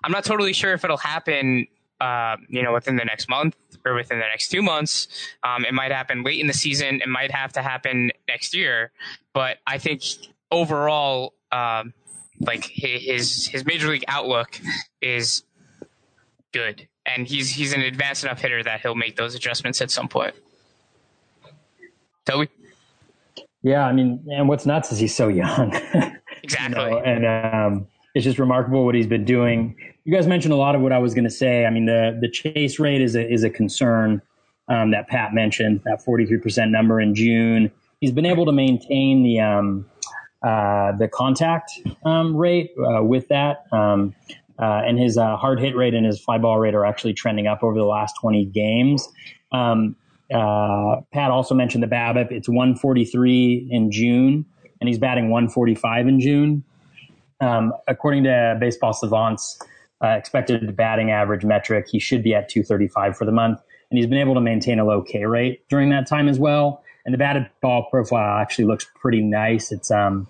I'm 0.03 0.11
not 0.11 0.23
totally 0.23 0.53
sure 0.53 0.73
if 0.73 0.83
it'll 0.83 0.97
happen 0.97 1.67
uh, 2.01 2.37
you 2.47 2.63
know, 2.63 2.73
within 2.73 2.95
the 2.95 3.03
next 3.03 3.29
month 3.29 3.55
or 3.85 3.93
within 3.93 4.19
the 4.19 4.25
next 4.25 4.49
two 4.49 4.61
months. 4.61 5.07
Um, 5.43 5.65
it 5.65 5.73
might 5.73 5.91
happen 5.91 6.23
late 6.23 6.39
in 6.39 6.47
the 6.47 6.53
season. 6.53 7.01
It 7.01 7.09
might 7.09 7.31
have 7.31 7.53
to 7.53 7.61
happen 7.61 8.11
next 8.27 8.55
year. 8.55 8.91
But 9.33 9.57
I 9.67 9.77
think 9.77 10.03
overall, 10.51 11.33
um, 11.51 11.93
like 12.39 12.63
his 12.63 13.47
his 13.47 13.65
major 13.65 13.89
league 13.89 14.05
outlook 14.07 14.59
is 15.01 15.43
good, 16.53 16.87
and 17.05 17.27
he's 17.27 17.49
he's 17.49 17.73
an 17.73 17.81
advanced 17.81 18.23
enough 18.23 18.39
hitter 18.39 18.63
that 18.63 18.79
he'll 18.79 18.95
make 18.95 19.17
those 19.17 19.35
adjustments 19.35 19.81
at 19.81 19.91
some 19.91 20.07
point. 20.07 20.35
Toby. 22.29 22.49
Yeah, 23.61 23.85
I 23.85 23.91
mean, 23.91 24.25
and 24.31 24.47
what's 24.47 24.65
nuts 24.65 24.91
is 24.91 24.99
he's 24.99 25.15
so 25.15 25.27
young. 25.27 25.73
exactly. 26.43 26.83
you 26.83 26.89
know, 26.91 26.99
and 26.99 27.25
um, 27.25 27.87
it's 28.15 28.23
just 28.23 28.39
remarkable 28.39 28.85
what 28.85 28.95
he's 28.95 29.07
been 29.07 29.25
doing. 29.25 29.75
You 30.05 30.13
guys 30.13 30.27
mentioned 30.27 30.53
a 30.53 30.57
lot 30.57 30.75
of 30.75 30.81
what 30.81 30.91
I 30.91 30.97
was 30.97 31.13
going 31.13 31.25
to 31.25 31.29
say. 31.29 31.65
I 31.65 31.69
mean, 31.69 31.85
the 31.85 32.17
the 32.19 32.29
chase 32.29 32.79
rate 32.79 33.01
is 33.01 33.15
a 33.15 33.29
is 33.29 33.43
a 33.43 33.49
concern 33.49 34.21
um, 34.69 34.91
that 34.91 35.07
Pat 35.07 35.33
mentioned. 35.33 35.81
That 35.85 36.03
forty 36.03 36.25
three 36.25 36.39
percent 36.39 36.71
number 36.71 37.01
in 37.01 37.13
June. 37.15 37.71
He's 37.99 38.11
been 38.11 38.25
able 38.25 38.45
to 38.45 38.53
maintain 38.53 39.23
the 39.23 39.41
um, 39.41 39.85
uh, 40.41 40.93
the 40.93 41.09
contact 41.09 41.71
um, 42.05 42.35
rate 42.35 42.71
uh, 42.79 43.03
with 43.03 43.27
that. 43.27 43.65
Um, 43.73 44.15
uh, 44.57 44.81
and 44.85 44.99
his 44.99 45.17
uh, 45.17 45.37
hard 45.37 45.59
hit 45.59 45.75
rate 45.75 45.93
and 45.93 46.05
his 46.05 46.19
fly 46.19 46.37
ball 46.37 46.59
rate 46.59 46.75
are 46.75 46.85
actually 46.85 47.13
trending 47.13 47.47
up 47.47 47.63
over 47.63 47.75
the 47.75 47.85
last 47.85 48.13
20 48.19 48.43
games. 48.45 49.07
Um, 49.53 49.95
uh, 50.33 51.01
Pat 51.11 51.31
also 51.31 51.55
mentioned 51.55 51.83
the 51.83 51.87
BABIP. 51.87 52.31
It's 52.31 52.47
143 52.47 53.67
in 53.71 53.91
June, 53.91 54.45
and 54.79 54.87
he's 54.87 54.99
batting 54.99 55.29
145 55.29 56.07
in 56.07 56.19
June. 56.19 56.63
Um, 57.41 57.73
according 57.87 58.25
to 58.25 58.57
Baseball 58.59 58.93
Savant's 58.93 59.59
uh, 60.03 60.09
expected 60.09 60.75
batting 60.75 61.11
average 61.11 61.45
metric, 61.45 61.87
he 61.89 61.99
should 61.99 62.23
be 62.23 62.35
at 62.35 62.49
235 62.49 63.17
for 63.17 63.25
the 63.25 63.31
month, 63.31 63.59
and 63.89 63.97
he's 63.97 64.07
been 64.07 64.19
able 64.19 64.35
to 64.35 64.41
maintain 64.41 64.79
a 64.79 64.85
low 64.85 65.01
K 65.01 65.25
rate 65.25 65.67
during 65.69 65.89
that 65.89 66.07
time 66.07 66.27
as 66.27 66.39
well. 66.39 66.83
And 67.05 67.13
the 67.13 67.17
batted 67.17 67.49
ball 67.61 67.87
profile 67.89 68.39
actually 68.39 68.65
looks 68.65 68.85
pretty 68.95 69.21
nice. 69.21 69.71
It's 69.71 69.89
um, 69.89 70.27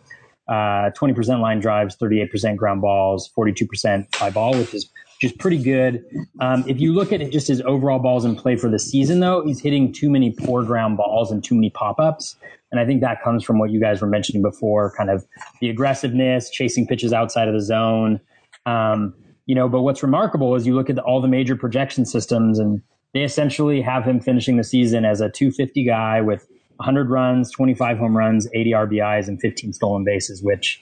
uh, 0.47 0.91
20% 0.91 1.41
line 1.41 1.60
drives, 1.60 1.95
38% 1.97 2.56
ground 2.56 2.82
balls, 2.82 3.30
42% 3.38 4.16
fly 4.16 4.30
ball, 4.30 4.58
which 4.58 4.74
is 4.74 4.89
just 5.20 5.38
pretty 5.38 5.61
good. 5.61 6.03
Um, 6.39 6.63
if 6.67 6.80
you 6.80 6.93
look 6.93 7.11
at 7.11 7.22
it, 7.22 7.32
just 7.32 7.47
his 7.47 7.61
overall 7.61 7.99
balls 7.99 8.24
in 8.24 8.36
play 8.36 8.55
for 8.55 8.70
the 8.70 8.80
season, 8.80 9.20
though, 9.20 9.45
he's 9.45 9.59
hitting 9.59 9.91
too 9.91 10.09
many 10.09 10.32
poor 10.32 10.63
ground 10.63 10.97
balls 10.97 11.32
and 11.32 11.43
too 11.43 11.55
many 11.55 11.70
pop 11.70 11.99
ups. 11.99 12.36
And 12.72 12.80
I 12.80 12.86
think 12.86 13.01
that 13.01 13.22
comes 13.22 13.43
from 13.43 13.59
what 13.59 13.72
you 13.72 13.80
guys 13.80 14.01
were 14.01 14.07
mentioning 14.07 14.41
before, 14.41 14.93
kind 14.95 15.09
of 15.09 15.26
the 15.59 15.70
aggressiveness, 15.70 16.49
chasing 16.49 16.88
pitches 16.88 17.11
outside 17.11 17.47
of 17.47 17.53
the 17.53 17.61
zone. 17.61 18.20
Um, 18.65 19.13
you 19.45 19.55
know, 19.55 19.67
but 19.67 19.82
what's 19.82 20.03
remarkable 20.03 20.55
is 20.55 20.67
you 20.67 20.76
look 20.76 20.89
at 20.89 20.95
the, 20.95 21.01
all 21.01 21.22
the 21.22 21.28
major 21.28 21.55
projection 21.55 22.05
systems, 22.05 22.59
and 22.59 22.82
they 23.13 23.24
essentially 23.24 23.82
have 23.82 24.05
him 24.05 24.22
finishing 24.22 24.57
the 24.57 24.63
season 24.63 25.03
as 25.03 25.20
a 25.20 25.30
250 25.30 25.84
guy 25.84 26.22
with 26.22 26.47
100 26.78 27.09
runs, 27.09 27.51
25 27.51 27.97
home 27.97 28.15
runs, 28.15 28.47
80 28.53 28.72
RBIs, 28.72 29.28
and 29.28 29.41
15 29.41 29.74
stolen 29.74 30.03
bases, 30.05 30.41
which 30.43 30.82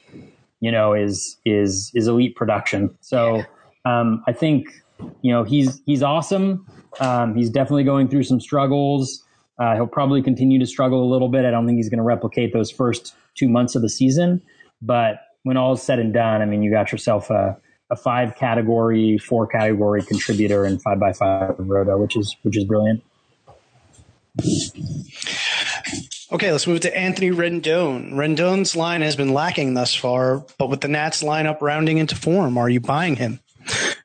you 0.59 0.71
know 0.71 0.93
is 0.93 1.38
is 1.45 1.91
is 1.95 2.07
elite 2.07 2.35
production. 2.35 2.95
So 3.01 3.43
um, 3.88 4.23
I 4.27 4.33
think 4.33 4.67
you 5.21 5.31
know 5.31 5.43
he's 5.43 5.81
he's 5.85 6.03
awesome. 6.03 6.65
Um, 6.99 7.35
he's 7.35 7.49
definitely 7.49 7.83
going 7.83 8.07
through 8.07 8.23
some 8.23 8.39
struggles. 8.39 9.23
Uh, 9.59 9.75
he'll 9.75 9.88
probably 9.88 10.21
continue 10.21 10.59
to 10.59 10.65
struggle 10.65 11.03
a 11.03 11.09
little 11.09 11.29
bit. 11.29 11.45
I 11.45 11.51
don't 11.51 11.65
think 11.65 11.77
he's 11.77 11.89
going 11.89 11.97
to 11.97 12.03
replicate 12.03 12.53
those 12.53 12.69
first 12.69 13.15
two 13.35 13.49
months 13.49 13.75
of 13.75 13.81
the 13.81 13.89
season. 13.89 14.41
But 14.81 15.21
when 15.43 15.57
all 15.57 15.73
is 15.73 15.81
said 15.81 15.99
and 15.99 16.13
done, 16.13 16.41
I 16.41 16.45
mean, 16.45 16.61
you 16.61 16.69
got 16.69 16.91
yourself 16.91 17.29
a, 17.29 17.57
a 17.89 17.95
five 17.95 18.35
category, 18.35 19.17
four 19.17 19.47
category 19.47 20.03
contributor 20.03 20.65
in 20.65 20.79
five 20.79 20.99
by 20.99 21.13
five 21.13 21.55
roto, 21.57 21.97
which 21.97 22.17
is 22.17 22.35
which 22.43 22.57
is 22.57 22.65
brilliant. 22.65 23.03
Okay, 26.29 26.51
let's 26.51 26.67
move 26.67 26.81
to 26.81 26.95
Anthony 26.95 27.31
Rendon. 27.31 28.11
Rendon's 28.11 28.75
line 28.75 29.01
has 29.01 29.15
been 29.15 29.33
lacking 29.33 29.75
thus 29.75 29.95
far, 29.95 30.45
but 30.59 30.69
with 30.69 30.81
the 30.81 30.89
Nats 30.89 31.23
lineup 31.23 31.61
rounding 31.61 31.99
into 31.99 32.15
form, 32.15 32.57
are 32.57 32.69
you 32.69 32.81
buying 32.81 33.15
him? 33.15 33.39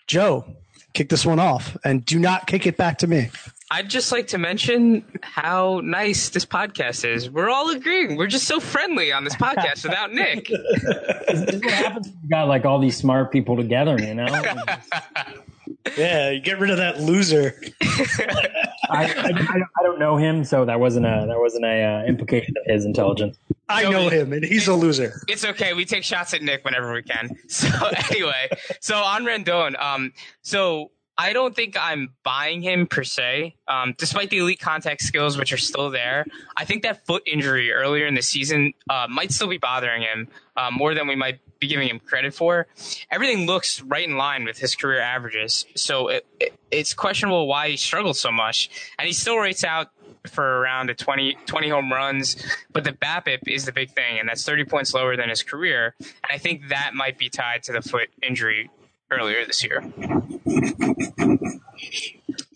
Joe, 0.07 0.45
kick 0.93 1.09
this 1.09 1.25
one 1.25 1.39
off 1.39 1.77
and 1.85 2.05
do 2.05 2.19
not 2.19 2.47
kick 2.47 2.67
it 2.67 2.77
back 2.77 2.99
to 2.99 3.07
me. 3.07 3.31
I'd 3.71 3.89
just 3.89 4.13
like 4.13 4.27
to 4.29 4.39
mention 4.39 5.03
how 5.23 5.81
nice 5.83 6.29
this 6.29 6.45
podcast 6.45 7.09
is. 7.09 7.31
We're 7.31 7.49
all 7.49 7.71
agreeing. 7.71 8.17
We're 8.17 8.27
just 8.27 8.47
so 8.47 8.61
friendly 8.61 9.13
on 9.13 9.25
this 9.25 9.35
podcast 9.35 9.85
without 9.85 10.13
Nick. 10.15 10.49
this 10.49 11.55
is 11.55 11.63
what 11.63 11.73
happens 11.73 12.09
when 12.09 12.19
you 12.23 12.29
got 12.29 12.49
like 12.49 12.67
all 12.67 12.79
these 12.79 12.97
smart 12.99 13.33
people 13.33 13.57
together, 13.57 13.97
you 13.99 14.15
know? 14.15 14.27
yeah, 15.97 16.31
you 16.31 16.41
get 16.41 16.59
rid 16.59 16.71
of 16.71 16.77
that 16.79 17.01
loser. 17.01 17.61
I, 17.83 19.05
I, 19.05 19.65
I, 19.79 19.83
don't 19.83 19.99
know 19.99 20.17
him, 20.17 20.45
so 20.45 20.65
that 20.65 20.81
wasn't 20.81 21.07
a 21.07 21.25
that 21.27 21.39
wasn't 21.39 21.65
a 21.65 21.83
uh, 21.83 22.05
implication 22.05 22.55
of 22.57 22.65
his 22.67 22.85
intelligence. 22.85 23.37
I 23.69 23.89
know 23.89 24.09
him, 24.09 24.33
and 24.33 24.45
he's 24.45 24.69
a 24.69 24.75
loser. 24.75 25.23
It's 25.29 25.45
okay. 25.45 25.73
We 25.73 25.85
take 25.85 26.05
shots 26.05 26.35
at 26.35 26.43
Nick 26.43 26.65
whenever 26.65 26.93
we 26.93 27.03
can. 27.03 27.37
So 27.49 27.69
anyway, 28.11 28.49
so 28.81 28.97
on 28.97 29.25
Rendon, 29.25 29.81
um, 29.81 30.13
so 30.43 30.91
I 31.19 31.33
don't 31.33 31.55
think 31.55 31.77
I'm 31.79 32.15
buying 32.25 32.63
him 32.63 32.87
per 32.87 33.05
se, 33.05 33.55
um, 33.69 33.95
despite 33.99 34.31
the 34.31 34.39
elite 34.39 34.61
contact 34.61 35.03
skills, 35.03 35.37
which 35.37 35.53
are 35.53 35.59
still 35.59 35.91
there. 35.91 36.25
I 36.57 36.65
think 36.65 36.83
that 36.83 37.07
foot 37.07 37.23
injury 37.27 37.71
earlier 37.73 38.07
in 38.07 38.15
the 38.15 38.23
season 38.23 38.73
uh, 38.89 39.07
might 39.09 39.31
still 39.31 39.49
be 39.49 39.59
bothering 39.59 40.03
him 40.03 40.29
uh, 40.57 40.71
more 40.71 40.95
than 40.95 41.07
we 41.07 41.17
might 41.17 41.41
be 41.63 41.69
giving 41.69 41.89
him 41.89 42.01
credit 42.01 42.35
for. 42.35 42.67
Everything 43.11 43.47
looks 43.47 43.81
right 43.83 44.07
in 44.07 44.17
line 44.17 44.45
with 44.45 44.59
his 44.59 44.75
career 44.75 45.01
averages, 45.01 45.65
so 45.75 46.09
it, 46.09 46.27
it, 46.41 46.55
it's 46.71 46.93
questionable 46.93 47.47
why 47.47 47.71
he 47.71 47.77
struggled 47.77 48.17
so 48.17 48.31
much. 48.31 48.69
And 48.99 49.07
he 49.07 49.13
still 49.13 49.39
rates 49.39 49.65
out 49.65 49.89
for 50.27 50.61
around 50.61 50.91
a 50.91 50.95
20, 50.95 51.37
20 51.47 51.69
home 51.69 51.93
runs, 51.93 52.37
but 52.73 52.85
the 52.85 52.93
BABIP 52.93 53.49
is 53.49 53.65
the 53.65 53.73
big 53.73 53.91
thing, 53.91 54.19
and 54.19 54.29
that's 54.29 54.45
30 54.45 54.65
points 54.65 54.93
lower 54.93 55.17
than 55.17 55.29
his 55.29 55.43
career. 55.43 55.95
And 56.01 56.31
I 56.31 56.39
think 56.39 56.69
that 56.69 56.93
might 56.95 57.17
be 57.17 57.29
tied 57.29 57.63
to 57.65 57.73
the 57.73 57.83
foot 57.83 58.09
injury 58.23 58.71
earlier 59.11 59.45
this 59.47 59.63
year. 59.65 59.83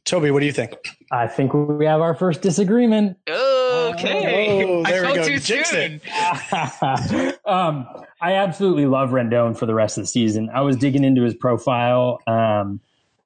Toby, 0.04 0.30
what 0.30 0.40
do 0.40 0.46
you 0.46 0.52
think? 0.52 0.72
I 1.11 1.26
think 1.26 1.52
we 1.52 1.84
have 1.86 2.00
our 2.00 2.14
first 2.14 2.40
disagreement. 2.40 3.18
Okay. 3.28 4.64
Oh, 4.64 4.84
there 4.84 5.04
I 5.04 5.11
we 5.11 5.16
go. 5.16 5.26
Too 5.26 5.38
Jinx 5.40 5.70
soon. 5.70 6.00
um, 7.44 7.88
I 8.20 8.32
absolutely 8.32 8.86
love 8.86 9.10
Rendon 9.10 9.56
for 9.56 9.66
the 9.66 9.74
rest 9.74 9.98
of 9.98 10.04
the 10.04 10.08
season. 10.08 10.50
I 10.54 10.62
was 10.62 10.76
digging 10.76 11.04
into 11.04 11.22
his 11.22 11.34
profile. 11.34 12.20
Um, 12.26 12.80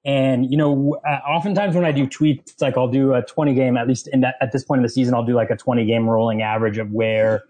and 0.04 0.50
you 0.50 0.56
know, 0.56 0.98
uh, 1.06 1.20
oftentimes 1.28 1.74
when 1.74 1.84
I 1.84 1.92
do 1.92 2.06
tweets, 2.06 2.60
like 2.60 2.76
I'll 2.76 2.88
do 2.88 3.12
a 3.14 3.22
20 3.22 3.54
game, 3.54 3.76
at 3.76 3.86
least 3.86 4.08
in 4.08 4.22
that, 4.22 4.36
at 4.40 4.50
this 4.52 4.64
point 4.64 4.78
in 4.78 4.82
the 4.82 4.88
season, 4.88 5.14
I'll 5.14 5.24
do 5.24 5.34
like 5.34 5.50
a 5.50 5.56
20 5.56 5.84
game 5.84 6.08
rolling 6.08 6.42
average 6.42 6.78
of 6.78 6.90
where 6.90 7.44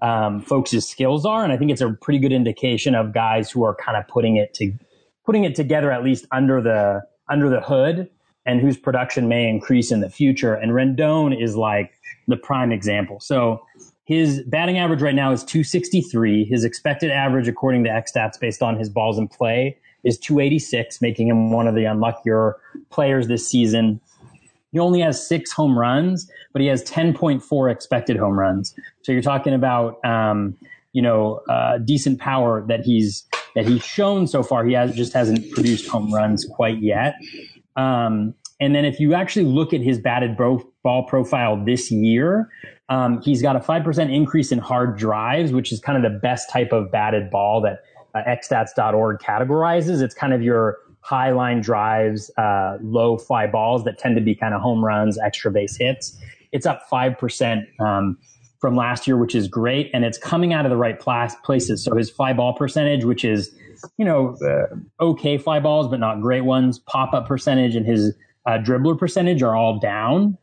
um, 0.00 0.40
folks' 0.40 0.78
skills 0.86 1.26
are, 1.26 1.42
and 1.42 1.52
I 1.52 1.56
think 1.56 1.72
it's 1.72 1.80
a 1.80 1.90
pretty 1.90 2.20
good 2.20 2.32
indication 2.32 2.94
of 2.94 3.12
guys 3.12 3.50
who 3.50 3.64
are 3.64 3.74
kind 3.74 3.96
of 3.96 4.06
putting 4.06 4.36
it 4.36 4.54
to 4.54 4.72
putting 5.26 5.44
it 5.44 5.56
together 5.56 5.90
at 5.90 6.04
least 6.04 6.24
under 6.30 6.62
the 6.62 7.02
under 7.28 7.50
the 7.50 7.60
hood 7.60 8.08
and 8.46 8.60
whose 8.60 8.78
production 8.78 9.28
may 9.28 9.48
increase 9.48 9.90
in 9.90 10.00
the 10.00 10.08
future. 10.08 10.54
And 10.54 10.72
Rendon 10.72 11.38
is 11.38 11.56
like 11.56 11.92
the 12.28 12.36
prime 12.36 12.72
example. 12.72 13.20
So 13.20 13.62
his 14.08 14.42
batting 14.44 14.78
average 14.78 15.02
right 15.02 15.14
now 15.14 15.32
is 15.32 15.44
263. 15.44 16.46
His 16.46 16.64
expected 16.64 17.10
average, 17.10 17.46
according 17.46 17.84
to 17.84 17.90
XStats, 17.90 18.40
based 18.40 18.62
on 18.62 18.78
his 18.78 18.88
balls 18.88 19.18
in 19.18 19.28
play, 19.28 19.76
is 20.02 20.18
286, 20.18 21.02
making 21.02 21.28
him 21.28 21.50
one 21.50 21.68
of 21.68 21.74
the 21.74 21.84
unluckier 21.84 22.54
players 22.88 23.28
this 23.28 23.46
season. 23.46 24.00
He 24.72 24.78
only 24.78 25.00
has 25.00 25.28
six 25.28 25.52
home 25.52 25.78
runs, 25.78 26.26
but 26.54 26.62
he 26.62 26.68
has 26.68 26.82
10.4 26.84 27.70
expected 27.70 28.16
home 28.16 28.38
runs. 28.38 28.74
So 29.02 29.12
you're 29.12 29.20
talking 29.20 29.52
about, 29.52 30.02
um, 30.06 30.56
you 30.94 31.02
know, 31.02 31.42
uh, 31.50 31.76
decent 31.76 32.18
power 32.18 32.64
that 32.66 32.80
he's 32.80 33.26
that 33.54 33.66
he's 33.66 33.84
shown 33.84 34.26
so 34.26 34.42
far. 34.42 34.64
He 34.64 34.72
has 34.72 34.94
just 34.94 35.12
hasn't 35.12 35.50
produced 35.52 35.86
home 35.86 36.14
runs 36.14 36.46
quite 36.46 36.80
yet. 36.82 37.14
Um, 37.76 38.34
and 38.58 38.74
then 38.74 38.86
if 38.86 39.00
you 39.00 39.12
actually 39.12 39.44
look 39.44 39.74
at 39.74 39.82
his 39.82 39.98
batted 39.98 40.38
ball 40.38 41.02
profile 41.04 41.62
this 41.62 41.90
year, 41.90 42.48
um, 42.88 43.20
he's 43.20 43.42
got 43.42 43.56
a 43.56 43.60
5% 43.60 44.14
increase 44.14 44.50
in 44.50 44.58
hard 44.58 44.96
drives, 44.96 45.52
which 45.52 45.72
is 45.72 45.80
kind 45.80 46.02
of 46.02 46.10
the 46.10 46.18
best 46.18 46.50
type 46.50 46.72
of 46.72 46.90
batted 46.90 47.30
ball 47.30 47.60
that 47.62 47.82
uh, 48.14 48.22
xstats.org 48.26 49.18
categorizes. 49.20 50.00
It's 50.02 50.14
kind 50.14 50.32
of 50.32 50.42
your 50.42 50.78
high 51.00 51.30
line 51.30 51.60
drives, 51.60 52.30
uh, 52.38 52.78
low 52.82 53.18
fly 53.18 53.46
balls 53.46 53.84
that 53.84 53.98
tend 53.98 54.16
to 54.16 54.22
be 54.22 54.34
kind 54.34 54.54
of 54.54 54.60
home 54.60 54.84
runs, 54.84 55.18
extra 55.18 55.50
base 55.50 55.76
hits. 55.76 56.18
It's 56.52 56.66
up 56.66 56.82
5% 56.90 57.80
um, 57.80 58.18
from 58.58 58.74
last 58.74 59.06
year, 59.06 59.16
which 59.16 59.34
is 59.34 59.48
great. 59.48 59.90
And 59.92 60.04
it's 60.04 60.18
coming 60.18 60.52
out 60.52 60.64
of 60.64 60.70
the 60.70 60.76
right 60.76 60.98
plas- 60.98 61.36
places. 61.44 61.84
So 61.84 61.94
his 61.94 62.10
fly 62.10 62.32
ball 62.32 62.54
percentage, 62.54 63.04
which 63.04 63.24
is, 63.24 63.54
you 63.98 64.04
know, 64.04 64.36
uh, 64.42 64.74
okay 65.02 65.38
fly 65.38 65.60
balls, 65.60 65.88
but 65.88 66.00
not 66.00 66.20
great 66.20 66.42
ones, 66.42 66.78
pop 66.78 67.12
up 67.12 67.28
percentage 67.28 67.76
and 67.76 67.86
his 67.86 68.14
uh, 68.46 68.52
dribbler 68.58 68.98
percentage 68.98 69.42
are 69.42 69.54
all 69.54 69.78
down. 69.78 70.38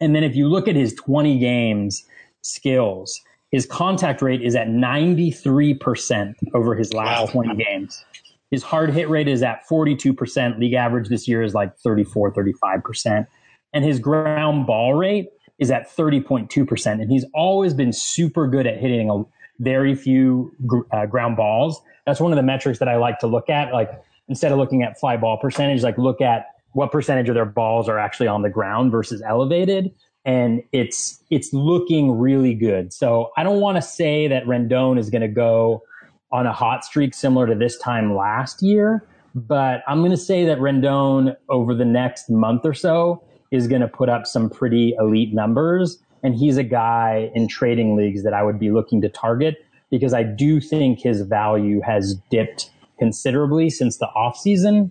And 0.00 0.14
then 0.14 0.24
if 0.24 0.36
you 0.36 0.48
look 0.48 0.68
at 0.68 0.76
his 0.76 0.94
20 0.94 1.38
games 1.38 2.04
skills, 2.42 3.20
his 3.50 3.66
contact 3.66 4.22
rate 4.22 4.42
is 4.42 4.54
at 4.54 4.68
93% 4.68 6.34
over 6.54 6.74
his 6.74 6.92
last 6.92 7.34
wow. 7.34 7.42
20 7.44 7.64
games. 7.64 8.04
His 8.50 8.62
hard 8.62 8.90
hit 8.90 9.08
rate 9.08 9.28
is 9.28 9.42
at 9.42 9.66
42%. 9.68 10.58
League 10.58 10.74
average 10.74 11.08
this 11.08 11.28
year 11.28 11.42
is 11.42 11.54
like 11.54 11.76
34, 11.78 12.32
35%. 12.32 13.26
And 13.72 13.84
his 13.84 13.98
ground 13.98 14.66
ball 14.66 14.94
rate 14.94 15.30
is 15.58 15.70
at 15.70 15.88
30.2%. 15.94 16.86
And 16.86 17.10
he's 17.10 17.24
always 17.34 17.74
been 17.74 17.92
super 17.92 18.46
good 18.46 18.66
at 18.66 18.78
hitting 18.78 19.10
a 19.10 19.24
very 19.60 19.94
few 19.94 20.54
uh, 20.92 21.06
ground 21.06 21.36
balls. 21.36 21.80
That's 22.06 22.20
one 22.20 22.32
of 22.32 22.36
the 22.36 22.42
metrics 22.42 22.78
that 22.78 22.88
I 22.88 22.96
like 22.96 23.18
to 23.20 23.26
look 23.26 23.50
at. 23.50 23.72
Like 23.72 23.90
instead 24.28 24.52
of 24.52 24.58
looking 24.58 24.82
at 24.82 24.98
fly 24.98 25.16
ball 25.16 25.36
percentage, 25.36 25.82
like 25.82 25.98
look 25.98 26.20
at 26.20 26.46
what 26.72 26.92
percentage 26.92 27.28
of 27.28 27.34
their 27.34 27.44
balls 27.44 27.88
are 27.88 27.98
actually 27.98 28.28
on 28.28 28.42
the 28.42 28.50
ground 28.50 28.92
versus 28.92 29.22
elevated. 29.26 29.90
And 30.24 30.62
it's, 30.72 31.22
it's 31.30 31.52
looking 31.52 32.12
really 32.12 32.54
good. 32.54 32.92
So 32.92 33.30
I 33.36 33.42
don't 33.42 33.60
want 33.60 33.76
to 33.76 33.82
say 33.82 34.28
that 34.28 34.44
Rendon 34.44 34.98
is 34.98 35.10
going 35.10 35.22
to 35.22 35.28
go 35.28 35.82
on 36.30 36.46
a 36.46 36.52
hot 36.52 36.84
streak 36.84 37.14
similar 37.14 37.46
to 37.46 37.54
this 37.54 37.78
time 37.78 38.14
last 38.14 38.62
year, 38.62 39.06
but 39.34 39.82
I'm 39.88 40.00
going 40.00 40.10
to 40.10 40.16
say 40.16 40.44
that 40.44 40.58
Rendon 40.58 41.34
over 41.48 41.74
the 41.74 41.84
next 41.84 42.28
month 42.28 42.66
or 42.66 42.74
so 42.74 43.22
is 43.50 43.66
going 43.66 43.80
to 43.80 43.88
put 43.88 44.08
up 44.08 44.26
some 44.26 44.50
pretty 44.50 44.94
elite 44.98 45.32
numbers. 45.32 45.98
And 46.22 46.34
he's 46.34 46.56
a 46.56 46.64
guy 46.64 47.30
in 47.34 47.48
trading 47.48 47.96
leagues 47.96 48.24
that 48.24 48.34
I 48.34 48.42
would 48.42 48.58
be 48.58 48.70
looking 48.70 49.00
to 49.02 49.08
target 49.08 49.56
because 49.90 50.12
I 50.12 50.22
do 50.22 50.60
think 50.60 51.00
his 51.00 51.22
value 51.22 51.80
has 51.80 52.16
dipped 52.30 52.70
considerably 52.98 53.70
since 53.70 53.98
the 53.98 54.08
offseason. 54.16 54.90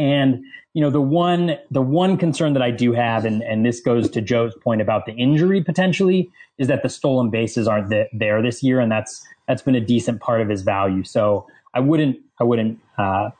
And, 0.00 0.42
you 0.72 0.80
know, 0.80 0.90
the 0.90 1.00
one, 1.00 1.58
the 1.70 1.82
one 1.82 2.16
concern 2.16 2.54
that 2.54 2.62
I 2.62 2.70
do 2.70 2.92
have, 2.92 3.24
and, 3.24 3.42
and 3.42 3.66
this 3.66 3.80
goes 3.80 4.08
to 4.10 4.20
Joe's 4.22 4.54
point 4.64 4.80
about 4.80 5.04
the 5.04 5.12
injury 5.12 5.62
potentially, 5.62 6.30
is 6.56 6.68
that 6.68 6.82
the 6.82 6.88
stolen 6.88 7.28
bases 7.30 7.68
aren't 7.68 7.90
th- 7.90 8.08
there 8.12 8.40
this 8.42 8.62
year. 8.62 8.80
And 8.80 8.90
that's, 8.90 9.26
that's 9.46 9.62
been 9.62 9.74
a 9.74 9.80
decent 9.80 10.20
part 10.20 10.40
of 10.40 10.48
his 10.48 10.62
value. 10.62 11.04
So 11.04 11.46
I 11.74 11.80
wouldn't, 11.80 12.16
I 12.40 12.44
wouldn't, 12.44 12.78
uh, 12.96 13.30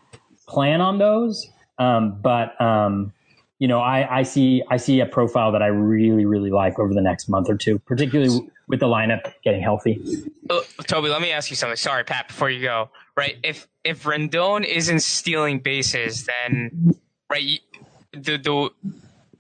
plan 0.46 0.80
on 0.80 0.98
those. 0.98 1.48
Um, 1.78 2.20
but, 2.20 2.60
um, 2.60 3.12
you 3.60 3.68
know, 3.68 3.80
I, 3.80 4.20
I 4.20 4.22
see 4.22 4.62
I 4.70 4.78
see 4.78 5.00
a 5.00 5.06
profile 5.06 5.52
that 5.52 5.62
I 5.62 5.66
really 5.66 6.24
really 6.24 6.50
like 6.50 6.78
over 6.78 6.94
the 6.94 7.02
next 7.02 7.28
month 7.28 7.48
or 7.48 7.56
two, 7.56 7.78
particularly 7.80 8.50
with 8.68 8.80
the 8.80 8.86
lineup 8.86 9.34
getting 9.44 9.60
healthy. 9.60 10.00
Uh, 10.48 10.60
Toby, 10.86 11.10
let 11.10 11.20
me 11.20 11.30
ask 11.30 11.50
you 11.50 11.56
something. 11.56 11.76
Sorry, 11.76 12.02
Pat. 12.02 12.28
Before 12.28 12.48
you 12.48 12.62
go, 12.62 12.88
right? 13.20 13.36
If 13.42 13.68
if 13.84 14.04
Rendon 14.04 14.64
isn't 14.64 15.00
stealing 15.00 15.58
bases, 15.58 16.26
then 16.26 16.94
right 17.28 17.60
the 18.12 18.38
the, 18.38 18.70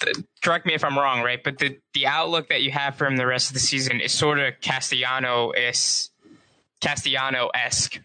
the 0.00 0.24
correct 0.42 0.66
me 0.66 0.74
if 0.74 0.84
I'm 0.84 0.98
wrong, 0.98 1.22
right? 1.22 1.42
But 1.42 1.58
the 1.58 1.78
the 1.94 2.06
outlook 2.06 2.50
that 2.50 2.60
you 2.60 2.70
have 2.72 2.96
for 2.96 3.06
him 3.06 3.16
the 3.16 3.26
rest 3.26 3.48
of 3.48 3.54
the 3.54 3.60
season 3.60 4.00
is 4.00 4.12
sort 4.12 4.38
of 4.38 4.60
Castellano 4.60 5.52
is 5.52 6.10
Castellano 6.82 7.48
esque, 7.54 7.98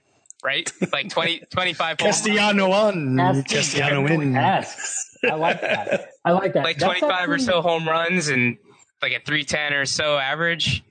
right? 0.46 0.72
Like 0.94 1.10
20, 1.10 1.40
25 1.52 1.98
Castellano 1.98 2.72
on 2.72 3.44
Castellano 3.44 4.02
win. 4.02 4.38
Asks. 4.38 5.18
I 5.30 5.36
like 5.36 5.60
that. 5.60 6.12
I 6.24 6.32
like 6.32 6.54
that. 6.54 6.64
Like 6.64 6.78
That's 6.78 7.00
25 7.00 7.30
or 7.30 7.38
so 7.38 7.62
home 7.62 7.86
runs 7.86 8.30
and 8.30 8.58
like 9.02 9.12
a 9.12 9.20
310 9.20 9.74
or 9.74 9.86
so 9.86 10.18
average. 10.18 10.85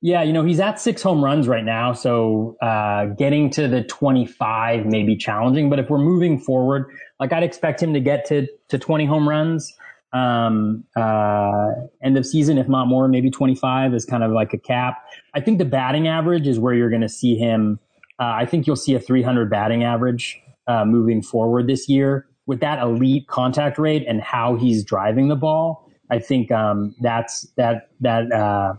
Yeah, 0.00 0.22
you 0.22 0.32
know, 0.32 0.44
he's 0.44 0.60
at 0.60 0.80
six 0.80 1.02
home 1.02 1.22
runs 1.22 1.46
right 1.46 1.64
now. 1.64 1.92
So 1.92 2.56
uh, 2.62 3.06
getting 3.06 3.50
to 3.50 3.68
the 3.68 3.82
25 3.84 4.86
may 4.86 5.02
be 5.02 5.16
challenging. 5.16 5.68
But 5.68 5.78
if 5.78 5.90
we're 5.90 5.98
moving 5.98 6.38
forward, 6.38 6.90
like 7.18 7.32
I'd 7.32 7.42
expect 7.42 7.82
him 7.82 7.92
to 7.94 8.00
get 8.00 8.24
to, 8.26 8.46
to 8.68 8.78
20 8.78 9.04
home 9.04 9.28
runs 9.28 9.72
um, 10.12 10.84
uh, 10.96 11.68
end 12.02 12.16
of 12.16 12.26
season, 12.26 12.58
if 12.58 12.68
not 12.68 12.86
more, 12.86 13.08
maybe 13.08 13.30
25 13.30 13.94
is 13.94 14.04
kind 14.04 14.24
of 14.24 14.32
like 14.32 14.52
a 14.52 14.58
cap. 14.58 15.04
I 15.34 15.40
think 15.40 15.58
the 15.58 15.64
batting 15.64 16.08
average 16.08 16.46
is 16.48 16.58
where 16.58 16.74
you're 16.74 16.90
going 16.90 17.02
to 17.02 17.08
see 17.08 17.36
him. 17.36 17.78
Uh, 18.18 18.32
I 18.36 18.46
think 18.46 18.66
you'll 18.66 18.76
see 18.76 18.94
a 18.94 19.00
300 19.00 19.48
batting 19.50 19.84
average 19.84 20.40
uh, 20.66 20.84
moving 20.84 21.22
forward 21.22 21.68
this 21.68 21.88
year 21.88 22.26
with 22.50 22.58
that 22.58 22.80
elite 22.80 23.28
contact 23.28 23.78
rate 23.78 24.04
and 24.08 24.20
how 24.20 24.56
he's 24.56 24.82
driving 24.82 25.28
the 25.28 25.36
ball, 25.36 25.88
I 26.10 26.18
think 26.18 26.50
um, 26.50 26.96
that's 27.00 27.42
that 27.56 27.90
that 28.00 28.32
uh, 28.32 28.74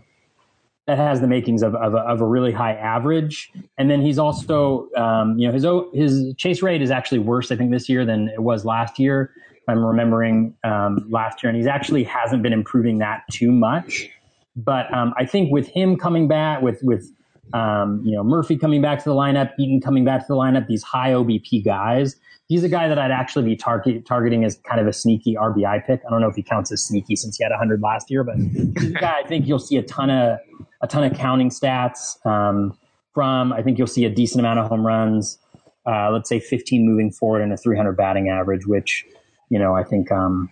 that 0.86 0.98
has 0.98 1.20
the 1.20 1.28
makings 1.28 1.62
of, 1.62 1.74
of 1.76 1.94
a, 1.94 1.98
of, 1.98 2.20
a, 2.20 2.26
really 2.26 2.50
high 2.50 2.74
average. 2.74 3.52
And 3.78 3.88
then 3.88 4.02
he's 4.02 4.18
also, 4.18 4.88
um, 4.96 5.38
you 5.38 5.46
know, 5.46 5.52
his 5.52 5.64
his 5.94 6.34
chase 6.36 6.60
rate 6.60 6.82
is 6.82 6.90
actually 6.90 7.20
worse, 7.20 7.52
I 7.52 7.56
think, 7.56 7.70
this 7.70 7.88
year 7.88 8.04
than 8.04 8.28
it 8.28 8.42
was 8.42 8.64
last 8.64 8.98
year. 8.98 9.32
I'm 9.68 9.84
remembering 9.84 10.54
um, 10.64 11.06
last 11.08 11.42
year, 11.42 11.50
and 11.50 11.56
he's 11.56 11.68
actually 11.68 12.02
hasn't 12.02 12.42
been 12.42 12.52
improving 12.52 12.98
that 12.98 13.22
too 13.30 13.52
much. 13.52 14.08
But 14.56 14.92
um, 14.92 15.14
I 15.16 15.24
think 15.24 15.52
with 15.52 15.68
him 15.68 15.96
coming 15.96 16.26
back, 16.26 16.62
with 16.62 16.80
with 16.82 17.10
um, 17.52 18.02
you 18.04 18.16
know 18.16 18.24
Murphy 18.24 18.56
coming 18.56 18.82
back 18.82 18.98
to 18.98 19.04
the 19.04 19.14
lineup, 19.14 19.52
Eaton 19.58 19.80
coming 19.80 20.04
back 20.04 20.22
to 20.22 20.26
the 20.28 20.34
lineup, 20.34 20.66
these 20.66 20.82
high 20.82 21.12
OBP 21.12 21.64
guys, 21.64 22.16
he's 22.48 22.64
a 22.64 22.68
guy 22.68 22.88
that 22.88 22.98
I'd 22.98 23.10
actually 23.10 23.44
be 23.44 23.56
target, 23.56 24.06
targeting 24.06 24.44
as 24.44 24.58
kind 24.68 24.80
of 24.80 24.86
a 24.86 24.92
sneaky 24.92 25.34
RBI 25.34 25.86
pick. 25.86 26.00
I 26.06 26.10
don't 26.10 26.20
know 26.20 26.28
if 26.28 26.36
he 26.36 26.42
counts 26.42 26.70
as 26.72 26.82
sneaky 26.82 27.16
since 27.16 27.36
he 27.36 27.44
had 27.44 27.50
100 27.50 27.80
last 27.80 28.10
year, 28.10 28.24
but 28.24 28.36
he's 28.36 28.90
a 28.90 28.98
guy 28.98 29.20
I 29.24 29.26
think 29.26 29.46
you'll 29.46 29.58
see 29.58 29.76
a 29.76 29.82
ton 29.82 30.10
of 30.10 30.38
a 30.80 30.86
ton 30.86 31.04
of 31.04 31.16
counting 31.16 31.50
stats 31.50 32.24
um, 32.26 32.76
from. 33.14 33.52
I 33.52 33.62
think 33.62 33.78
you'll 33.78 33.86
see 33.86 34.04
a 34.04 34.10
decent 34.10 34.40
amount 34.40 34.58
of 34.58 34.68
home 34.68 34.86
runs. 34.86 35.38
Uh, 35.86 36.10
let's 36.12 36.28
say 36.28 36.38
15 36.38 36.86
moving 36.86 37.10
forward 37.10 37.42
and 37.42 37.52
a 37.52 37.56
300 37.56 37.96
batting 37.96 38.28
average, 38.28 38.66
which 38.66 39.04
you 39.48 39.58
know 39.58 39.74
I 39.74 39.84
think 39.84 40.10
um, 40.12 40.50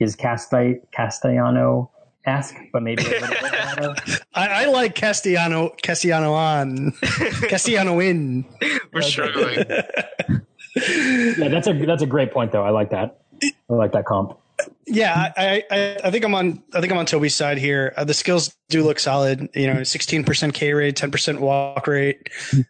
is 0.00 0.16
Castell- 0.16 0.80
Castellano 0.92 1.90
esque, 2.26 2.56
but 2.72 2.82
maybe 2.82 3.04
a 3.04 3.10
bit 3.10 3.20
better. 3.42 3.94
I, 4.34 4.48
I, 4.48 4.64
like 4.66 4.94
Castellano 4.94 5.74
Castellano 5.82 6.32
on 6.32 6.92
Castellano 7.48 8.00
in. 8.00 8.44
We're 8.92 9.02
struggling. 9.02 9.64
yeah, 10.74 11.48
that's 11.48 11.66
a 11.66 11.72
that's 11.72 12.02
a 12.02 12.06
great 12.06 12.32
point 12.32 12.52
though. 12.52 12.64
I 12.64 12.70
like 12.70 12.90
that. 12.90 13.20
I 13.42 13.74
like 13.74 13.92
that 13.92 14.04
comp. 14.04 14.38
Yeah, 14.86 15.32
I, 15.36 15.64
I, 15.70 15.96
I 16.04 16.10
think 16.10 16.24
I'm 16.24 16.34
on 16.34 16.62
I 16.72 16.80
think 16.80 16.92
I'm 16.92 16.98
on 16.98 17.06
Toby's 17.06 17.34
side 17.34 17.58
here. 17.58 17.92
Uh, 17.96 18.04
the 18.04 18.14
skills 18.14 18.54
do 18.68 18.84
look 18.84 18.98
solid. 18.98 19.48
You 19.54 19.66
know, 19.66 19.80
16% 19.80 20.54
K 20.54 20.72
rate, 20.72 20.96
10% 20.96 21.38
walk 21.40 21.86
rate, 21.86 22.28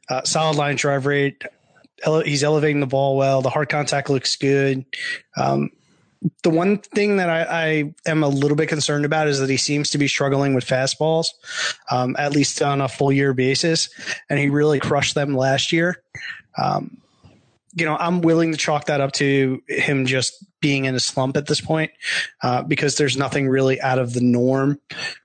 uh, 0.08 0.22
solid 0.24 0.56
line 0.56 0.76
drive 0.76 1.06
rate. 1.06 1.44
Ele- 2.04 2.22
he's 2.22 2.44
elevating 2.44 2.80
the 2.80 2.86
ball 2.86 3.16
well. 3.16 3.42
The 3.42 3.50
hard 3.50 3.68
contact 3.68 4.10
looks 4.10 4.36
good. 4.36 4.84
Um, 5.36 5.70
the 6.42 6.50
one 6.50 6.78
thing 6.78 7.18
that 7.18 7.28
I, 7.28 7.42
I, 7.42 7.94
am 8.10 8.22
a 8.22 8.28
little 8.28 8.56
bit 8.56 8.68
concerned 8.68 9.04
about 9.04 9.28
is 9.28 9.40
that 9.40 9.50
he 9.50 9.58
seems 9.58 9.90
to 9.90 9.98
be 9.98 10.08
struggling 10.08 10.54
with 10.54 10.64
fastballs, 10.64 11.28
um, 11.90 12.16
at 12.18 12.32
least 12.32 12.62
on 12.62 12.80
a 12.80 12.88
full 12.88 13.12
year 13.12 13.34
basis, 13.34 13.90
and 14.30 14.38
he 14.38 14.48
really 14.48 14.80
crushed 14.80 15.14
them 15.14 15.36
last 15.36 15.70
year. 15.70 16.02
Um, 16.56 17.02
you 17.76 17.84
know, 17.84 17.96
I'm 17.96 18.20
willing 18.20 18.52
to 18.52 18.58
chalk 18.58 18.86
that 18.86 19.00
up 19.00 19.12
to 19.12 19.62
him 19.68 20.06
just 20.06 20.44
being 20.60 20.84
in 20.84 20.94
a 20.94 21.00
slump 21.00 21.36
at 21.36 21.46
this 21.46 21.60
point, 21.60 21.90
uh, 22.42 22.62
because 22.62 22.96
there's 22.96 23.16
nothing 23.16 23.48
really 23.48 23.80
out 23.80 23.98
of 23.98 24.14
the 24.14 24.20
norm. 24.20 24.80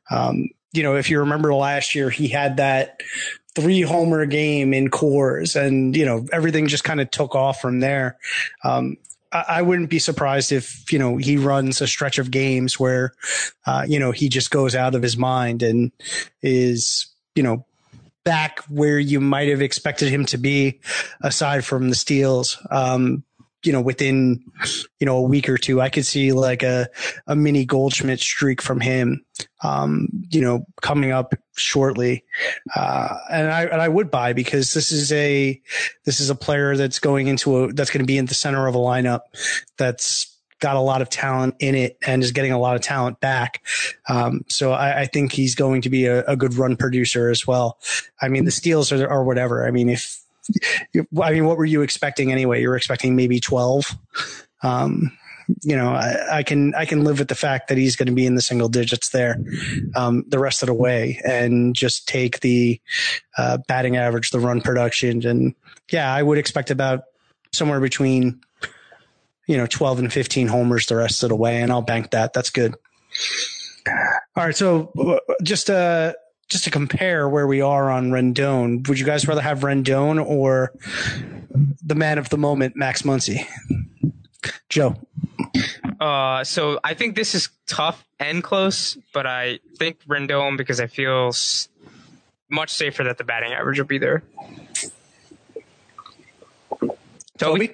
Um, 0.09 0.49
you 0.73 0.83
know, 0.83 0.95
if 0.95 1.09
you 1.09 1.19
remember 1.19 1.53
last 1.53 1.95
year, 1.95 2.09
he 2.09 2.27
had 2.27 2.57
that 2.57 3.01
three 3.55 3.81
homer 3.81 4.25
game 4.25 4.73
in 4.73 4.89
Coors 4.89 5.55
and, 5.55 5.95
you 5.95 6.05
know, 6.05 6.25
everything 6.31 6.67
just 6.67 6.83
kind 6.83 7.01
of 7.01 7.09
took 7.11 7.35
off 7.35 7.59
from 7.59 7.79
there. 7.79 8.17
Um, 8.63 8.97
I, 9.31 9.45
I 9.47 9.61
wouldn't 9.61 9.89
be 9.89 9.99
surprised 9.99 10.51
if, 10.51 10.91
you 10.91 10.99
know, 10.99 11.17
he 11.17 11.37
runs 11.37 11.81
a 11.81 11.87
stretch 11.87 12.19
of 12.19 12.31
games 12.31 12.79
where, 12.79 13.13
uh, 13.65 13.85
you 13.87 13.99
know, 13.99 14.11
he 14.11 14.29
just 14.29 14.51
goes 14.51 14.75
out 14.75 14.95
of 14.95 15.01
his 15.01 15.17
mind 15.17 15.63
and 15.63 15.91
is, 16.41 17.07
you 17.35 17.43
know, 17.43 17.65
back 18.23 18.59
where 18.69 18.99
you 18.99 19.19
might 19.19 19.49
have 19.49 19.61
expected 19.61 20.09
him 20.09 20.25
to 20.25 20.37
be, 20.37 20.79
aside 21.21 21.65
from 21.65 21.89
the 21.89 21.95
steals. 21.95 22.57
Um, 22.69 23.23
you 23.63 23.73
know, 23.73 23.81
within, 23.81 24.41
you 24.99 25.05
know, 25.05 25.17
a 25.17 25.21
week 25.21 25.49
or 25.49 25.57
two, 25.57 25.81
I 25.81 25.89
could 25.89 26.05
see 26.05 26.31
like 26.31 26.63
a, 26.63 26.87
a 27.27 27.35
mini 27.35 27.65
Goldschmidt 27.65 28.21
streak 28.21 28.61
from 28.61 28.79
him, 28.79 29.25
um, 29.63 30.07
you 30.29 30.39
know, 30.39 30.65
coming 30.81 31.11
up 31.11 31.33
shortly. 31.57 32.23
Uh, 32.73 33.17
and 33.29 33.51
I, 33.51 33.63
and 33.63 33.81
I 33.81 33.89
would 33.89 34.09
buy 34.09 34.31
because 34.31 34.73
this 34.73 34.93
is 34.93 35.11
a, 35.11 35.61
this 36.05 36.21
is 36.21 36.29
a 36.29 36.35
player 36.35 36.77
that's 36.77 36.99
going 36.99 37.27
into 37.27 37.57
a, 37.57 37.73
that's 37.73 37.89
going 37.89 38.03
to 38.03 38.07
be 38.07 38.17
in 38.17 38.27
the 38.27 38.33
center 38.33 38.65
of 38.65 38.75
a 38.75 38.79
lineup 38.79 39.21
that's 39.77 40.38
got 40.59 40.75
a 40.75 40.81
lot 40.81 41.01
of 41.01 41.09
talent 41.09 41.55
in 41.59 41.75
it 41.75 41.97
and 42.05 42.21
is 42.23 42.31
getting 42.31 42.51
a 42.51 42.59
lot 42.59 42.75
of 42.75 42.81
talent 42.81 43.19
back. 43.19 43.61
Um, 44.07 44.43
so 44.47 44.71
I, 44.71 45.01
I, 45.01 45.05
think 45.05 45.31
he's 45.31 45.55
going 45.55 45.81
to 45.83 45.89
be 45.89 46.05
a, 46.05 46.23
a, 46.25 46.35
good 46.35 46.53
run 46.55 46.75
producer 46.75 47.29
as 47.29 47.47
well. 47.47 47.77
I 48.21 48.27
mean, 48.27 48.45
the 48.45 48.51
steals 48.51 48.91
are, 48.91 49.07
are 49.07 49.23
whatever. 49.23 49.65
I 49.65 49.71
mean, 49.71 49.89
if, 49.89 50.21
I 51.21 51.31
mean, 51.31 51.45
what 51.45 51.57
were 51.57 51.65
you 51.65 51.81
expecting 51.81 52.31
anyway? 52.31 52.61
You 52.61 52.69
were 52.69 52.77
expecting 52.77 53.15
maybe 53.15 53.39
12. 53.39 53.95
Um, 54.63 55.17
you 55.61 55.75
know, 55.75 55.89
I, 55.89 56.37
I, 56.37 56.43
can 56.43 56.75
I 56.75 56.85
can 56.85 57.03
live 57.03 57.19
with 57.19 57.27
the 57.27 57.35
fact 57.35 57.69
that 57.69 57.77
he's 57.77 57.95
going 57.95 58.07
to 58.07 58.13
be 58.13 58.25
in 58.25 58.35
the 58.35 58.41
single 58.41 58.69
digits 58.69 59.09
there 59.09 59.41
um, 59.95 60.23
the 60.27 60.39
rest 60.39 60.61
of 60.61 60.67
the 60.67 60.73
way, 60.73 61.19
and 61.25 61.75
just 61.75 62.07
take 62.07 62.41
the 62.41 62.79
uh, 63.37 63.57
batting 63.67 63.97
average, 63.97 64.29
the 64.29 64.39
run 64.39 64.61
production, 64.61 65.25
and 65.25 65.55
yeah, 65.91 66.13
I 66.13 66.21
would 66.21 66.37
expect 66.37 66.69
about 66.69 67.05
somewhere 67.51 67.79
between 67.79 68.41
you 69.49 69.57
know, 69.57 69.65
12 69.65 69.97
and 69.97 70.13
15 70.13 70.47
homers 70.47 70.85
the 70.85 70.95
rest 70.95 71.23
of 71.23 71.29
the 71.29 71.35
way, 71.35 71.59
and 71.59 71.71
I'll 71.71 71.81
bank 71.81 72.11
that. 72.11 72.33
That's 72.33 72.51
good. 72.51 72.75
All 74.35 74.45
right. 74.45 74.55
So 74.55 75.19
just, 75.41 75.71
uh, 75.71 76.13
just 76.49 76.65
to 76.65 76.69
compare 76.69 77.27
where 77.27 77.47
we 77.47 77.59
are 77.59 77.89
on 77.89 78.11
Rendon, 78.11 78.87
would 78.87 78.99
you 78.99 79.07
guys 79.07 79.27
rather 79.27 79.41
have 79.41 79.61
Rendon 79.61 80.23
or 80.23 80.71
the 81.83 81.95
man 81.95 82.19
of 82.19 82.29
the 82.29 82.37
moment, 82.37 82.75
Max 82.75 83.01
Muncy. 83.01 83.47
Joe. 84.69 84.95
Uh, 85.99 86.43
so 86.43 86.79
I 86.83 86.93
think 86.93 87.15
this 87.15 87.33
is 87.33 87.49
tough 87.65 88.05
and 88.19 88.43
close, 88.43 88.99
but 89.15 89.25
I 89.25 89.57
think 89.79 89.97
Rendon 90.07 90.57
because 90.57 90.79
I 90.79 90.85
feel 90.85 91.29
s- 91.29 91.69
much 92.51 92.69
safer 92.69 93.03
that 93.05 93.17
the 93.17 93.23
batting 93.23 93.51
average 93.53 93.79
will 93.79 93.87
be 93.87 93.97
there. 93.97 94.21
Toby? 97.39 97.71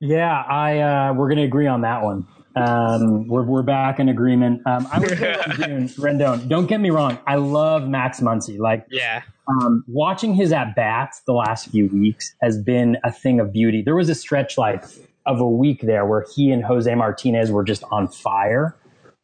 Yeah, 0.00 0.42
I 0.42 0.78
uh, 0.78 1.12
we're 1.14 1.28
going 1.28 1.38
to 1.38 1.44
agree 1.44 1.66
on 1.66 1.80
that 1.82 2.02
one. 2.02 2.26
Um, 2.54 3.28
we're 3.28 3.42
we're 3.42 3.62
back 3.62 4.00
in 4.00 4.08
agreement. 4.08 4.62
Um, 4.66 4.88
I 4.90 4.98
would 4.98 5.10
say 5.10 5.16
Rendon, 5.38 5.96
Rendon. 5.98 6.48
Don't 6.48 6.66
get 6.66 6.80
me 6.80 6.90
wrong. 6.90 7.18
I 7.26 7.36
love 7.36 7.88
Max 7.88 8.20
Muncy. 8.20 8.58
Like 8.58 8.86
Yeah. 8.90 9.22
um, 9.48 9.84
watching 9.86 10.34
his 10.34 10.52
at 10.52 10.74
bats 10.74 11.20
the 11.26 11.32
last 11.32 11.68
few 11.70 11.86
weeks 11.88 12.34
has 12.42 12.60
been 12.60 12.96
a 13.04 13.12
thing 13.12 13.38
of 13.40 13.52
beauty. 13.52 13.82
There 13.82 13.94
was 13.96 14.08
a 14.08 14.14
stretch 14.14 14.56
like 14.58 14.84
of 15.26 15.40
a 15.40 15.48
week 15.48 15.82
there 15.82 16.06
where 16.06 16.24
he 16.34 16.50
and 16.50 16.64
Jose 16.64 16.92
Martinez 16.94 17.50
were 17.52 17.64
just 17.64 17.84
on 17.90 18.08
fire, 18.08 18.76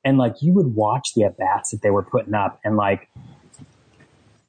and 0.05 0.19
like 0.19 0.43
you 0.43 0.53
would 0.53 0.75
watch 0.75 1.15
the 1.15 1.25
at 1.25 1.37
bats 1.37 1.71
that 1.71 1.83
they 1.83 1.91
were 1.91 2.03
putting 2.05 2.35
up, 2.35 2.61
and 2.65 2.77
like 2.77 3.09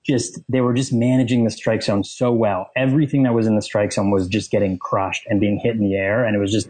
just 0.05 0.39
they 0.47 0.61
were 0.61 0.73
just 0.73 0.93
managing 0.93 1.43
the 1.43 1.51
strike 1.51 1.83
zone 1.83 2.03
so 2.03 2.31
well. 2.31 2.69
Everything 2.75 3.23
that 3.23 3.33
was 3.33 3.47
in 3.47 3.55
the 3.55 3.61
strike 3.61 3.91
zone 3.91 4.11
was 4.11 4.27
just 4.27 4.51
getting 4.51 4.77
crushed 4.77 5.23
and 5.27 5.39
being 5.39 5.59
hit 5.59 5.75
in 5.75 5.81
the 5.81 5.95
air, 5.95 6.23
and 6.23 6.35
it 6.35 6.39
was 6.39 6.51
just 6.51 6.69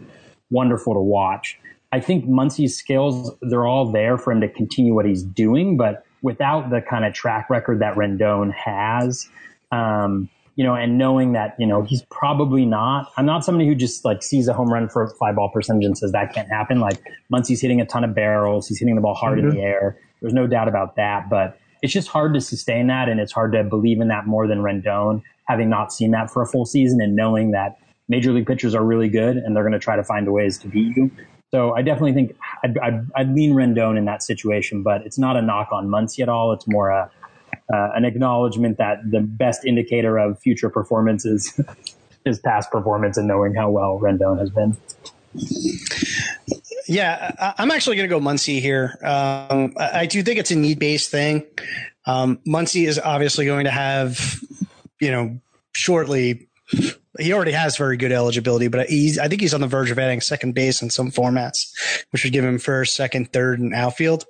wonderful 0.50 0.94
to 0.94 1.00
watch. 1.00 1.58
I 1.92 2.00
think 2.00 2.26
Muncy's 2.26 2.76
skills, 2.76 3.32
they're 3.42 3.66
all 3.66 3.90
there 3.90 4.18
for 4.18 4.32
him 4.32 4.40
to 4.40 4.48
continue 4.48 4.94
what 4.94 5.06
he's 5.06 5.22
doing, 5.22 5.76
but 5.76 6.04
without 6.22 6.70
the 6.70 6.80
kind 6.80 7.04
of 7.04 7.14
track 7.14 7.48
record 7.48 7.80
that 7.80 7.94
Rendon 7.94 8.52
has, 8.52 9.28
um, 9.70 10.28
you 10.56 10.64
know, 10.64 10.74
and 10.74 10.98
knowing 10.98 11.32
that, 11.32 11.54
you 11.58 11.66
know, 11.66 11.82
he's 11.82 12.02
probably 12.10 12.64
not, 12.64 13.12
I'm 13.16 13.26
not 13.26 13.44
somebody 13.44 13.68
who 13.68 13.74
just 13.74 14.04
like 14.04 14.22
sees 14.22 14.48
a 14.48 14.52
home 14.54 14.72
run 14.72 14.88
for 14.88 15.08
fly 15.16 15.32
ball 15.32 15.50
percentage 15.50 15.84
and 15.84 15.96
says 15.96 16.12
that 16.12 16.34
can't 16.34 16.48
happen. 16.48 16.80
Like 16.80 17.00
Muncy's 17.30 17.60
hitting 17.60 17.80
a 17.80 17.86
ton 17.86 18.04
of 18.04 18.14
barrels. 18.14 18.66
He's 18.66 18.80
hitting 18.80 18.96
the 18.96 19.02
ball 19.02 19.14
hard 19.14 19.38
in 19.38 19.50
the 19.50 19.60
air. 19.60 19.98
There's 20.20 20.34
no 20.34 20.46
doubt 20.46 20.66
about 20.66 20.96
that, 20.96 21.28
but 21.28 21.58
it's 21.86 21.92
just 21.92 22.08
hard 22.08 22.34
to 22.34 22.40
sustain 22.40 22.88
that. 22.88 23.08
And 23.08 23.20
it's 23.20 23.30
hard 23.30 23.52
to 23.52 23.62
believe 23.62 24.00
in 24.00 24.08
that 24.08 24.26
more 24.26 24.48
than 24.48 24.58
Rendon, 24.58 25.22
having 25.44 25.70
not 25.70 25.92
seen 25.92 26.10
that 26.10 26.32
for 26.32 26.42
a 26.42 26.46
full 26.46 26.66
season 26.66 27.00
and 27.00 27.14
knowing 27.14 27.52
that 27.52 27.78
major 28.08 28.32
league 28.32 28.48
pitchers 28.48 28.74
are 28.74 28.84
really 28.84 29.08
good 29.08 29.36
and 29.36 29.54
they're 29.54 29.62
going 29.62 29.72
to 29.72 29.78
try 29.78 29.94
to 29.94 30.02
find 30.02 30.30
ways 30.32 30.58
to 30.58 30.66
beat 30.66 30.96
you. 30.96 31.12
So 31.52 31.74
I 31.74 31.82
definitely 31.82 32.12
think 32.12 32.36
I'd, 32.64 32.76
I'd, 32.78 33.06
I'd 33.14 33.32
lean 33.32 33.52
Rendon 33.52 33.96
in 33.96 34.04
that 34.06 34.24
situation, 34.24 34.82
but 34.82 35.02
it's 35.06 35.16
not 35.16 35.36
a 35.36 35.42
knock 35.42 35.68
on 35.70 35.86
Muncy 35.86 36.24
at 36.24 36.28
all. 36.28 36.52
It's 36.52 36.66
more 36.66 36.90
a, 36.90 37.08
uh, 37.72 37.90
an 37.94 38.04
acknowledgement 38.04 38.78
that 38.78 39.08
the 39.08 39.20
best 39.20 39.64
indicator 39.64 40.18
of 40.18 40.40
future 40.40 40.68
performance 40.68 41.24
is, 41.24 41.60
is 42.24 42.40
past 42.40 42.72
performance 42.72 43.16
and 43.16 43.28
knowing 43.28 43.54
how 43.54 43.70
well 43.70 44.00
Rendon 44.02 44.40
has 44.40 44.50
been. 44.50 44.76
Yeah, 46.88 47.54
I'm 47.58 47.70
actually 47.70 47.96
going 47.96 48.08
to 48.08 48.14
go 48.14 48.20
Muncy 48.20 48.60
here. 48.60 48.98
Um, 49.02 49.74
I, 49.76 50.00
I 50.00 50.06
do 50.06 50.22
think 50.22 50.38
it's 50.38 50.50
a 50.50 50.56
need 50.56 50.78
based 50.78 51.10
thing. 51.10 51.44
Um, 52.06 52.38
Muncy 52.46 52.86
is 52.86 52.98
obviously 52.98 53.46
going 53.46 53.64
to 53.64 53.70
have, 53.70 54.40
you 55.00 55.10
know, 55.10 55.40
shortly. 55.72 56.48
He 57.18 57.32
already 57.32 57.52
has 57.52 57.76
very 57.76 57.96
good 57.96 58.12
eligibility, 58.12 58.68
but 58.68 58.88
he's, 58.88 59.18
I 59.18 59.28
think 59.28 59.40
he's 59.40 59.54
on 59.54 59.62
the 59.62 59.66
verge 59.66 59.90
of 59.90 59.98
adding 59.98 60.20
second 60.20 60.54
base 60.54 60.82
in 60.82 60.90
some 60.90 61.10
formats, 61.10 62.04
which 62.10 62.24
would 62.24 62.32
give 62.32 62.44
him 62.44 62.58
first, 62.58 62.94
second, 62.94 63.32
third, 63.32 63.58
and 63.58 63.74
outfield. 63.74 64.26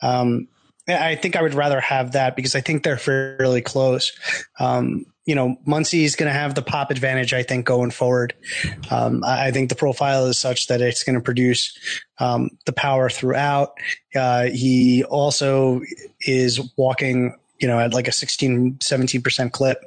Um, 0.00 0.48
I 0.88 1.14
think 1.14 1.36
I 1.36 1.42
would 1.42 1.54
rather 1.54 1.80
have 1.80 2.12
that 2.12 2.34
because 2.34 2.54
I 2.54 2.60
think 2.60 2.82
they're 2.82 2.98
fairly 2.98 3.62
close. 3.62 4.12
Um, 4.58 5.06
you 5.24 5.36
know, 5.36 5.56
Muncy 5.66 6.02
is 6.02 6.16
going 6.16 6.28
to 6.28 6.36
have 6.36 6.56
the 6.56 6.62
pop 6.62 6.90
advantage, 6.90 7.32
I 7.32 7.44
think, 7.44 7.64
going 7.64 7.92
forward. 7.92 8.34
Um, 8.90 9.22
I 9.24 9.52
think 9.52 9.68
the 9.68 9.76
profile 9.76 10.26
is 10.26 10.38
such 10.38 10.66
that 10.66 10.80
it's 10.80 11.04
going 11.04 11.14
to 11.14 11.20
produce 11.20 11.78
um, 12.18 12.50
the 12.66 12.72
power 12.72 13.08
throughout. 13.08 13.74
Uh, 14.14 14.44
he 14.46 15.04
also 15.04 15.80
is 16.22 16.60
walking, 16.76 17.36
you 17.60 17.68
know, 17.68 17.78
at 17.78 17.94
like 17.94 18.08
a 18.08 18.12
16, 18.12 18.78
17% 18.78 19.52
clip. 19.52 19.78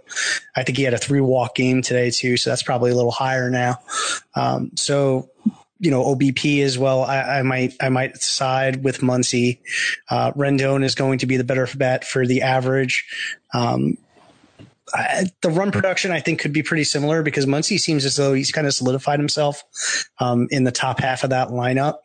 I 0.56 0.64
think 0.64 0.78
he 0.78 0.86
had 0.86 0.94
a 0.94 0.98
three 0.98 1.22
walk 1.22 1.56
game 1.56 1.82
today, 1.82 2.12
too. 2.12 2.38
So 2.38 2.50
that's 2.50 2.64
probably 2.64 2.92
a 2.92 2.96
little 2.96 3.12
higher 3.12 3.50
now. 3.50 3.80
Um, 4.36 4.72
so, 4.76 5.30
you 5.80 5.92
know, 5.92 6.04
OBP 6.04 6.64
as 6.64 6.78
well. 6.78 7.04
I, 7.04 7.40
I 7.40 7.42
might, 7.42 7.74
I 7.82 7.90
might 7.90 8.18
side 8.22 8.84
with 8.84 9.00
Muncy. 9.00 9.60
Uh, 10.10 10.32
Rendon 10.32 10.84
is 10.84 10.96
going 10.96 11.20
to 11.20 11.26
be 11.26 11.38
the 11.38 11.44
better 11.44 11.68
bet 11.76 12.06
for 12.06 12.26
the 12.26 12.44
average. 12.44 13.06
Um, 13.54 13.98
I, 14.94 15.26
the 15.42 15.50
run 15.50 15.72
production, 15.72 16.12
I 16.12 16.20
think, 16.20 16.40
could 16.40 16.54
be 16.54 16.64
pretty 16.64 16.84
similar 16.84 17.24
because 17.24 17.46
Muncy 17.46 17.80
seems 17.80 18.06
as 18.06 18.16
though 18.16 18.34
he's 18.34 18.52
kind 18.52 18.68
of 18.68 18.74
solidified 18.74 19.20
himself 19.20 19.64
um, 20.20 20.48
in 20.52 20.64
the 20.64 20.72
top 20.72 21.00
half 21.00 21.24
of 21.24 21.32
that 21.32 21.50
lineup. 21.50 21.98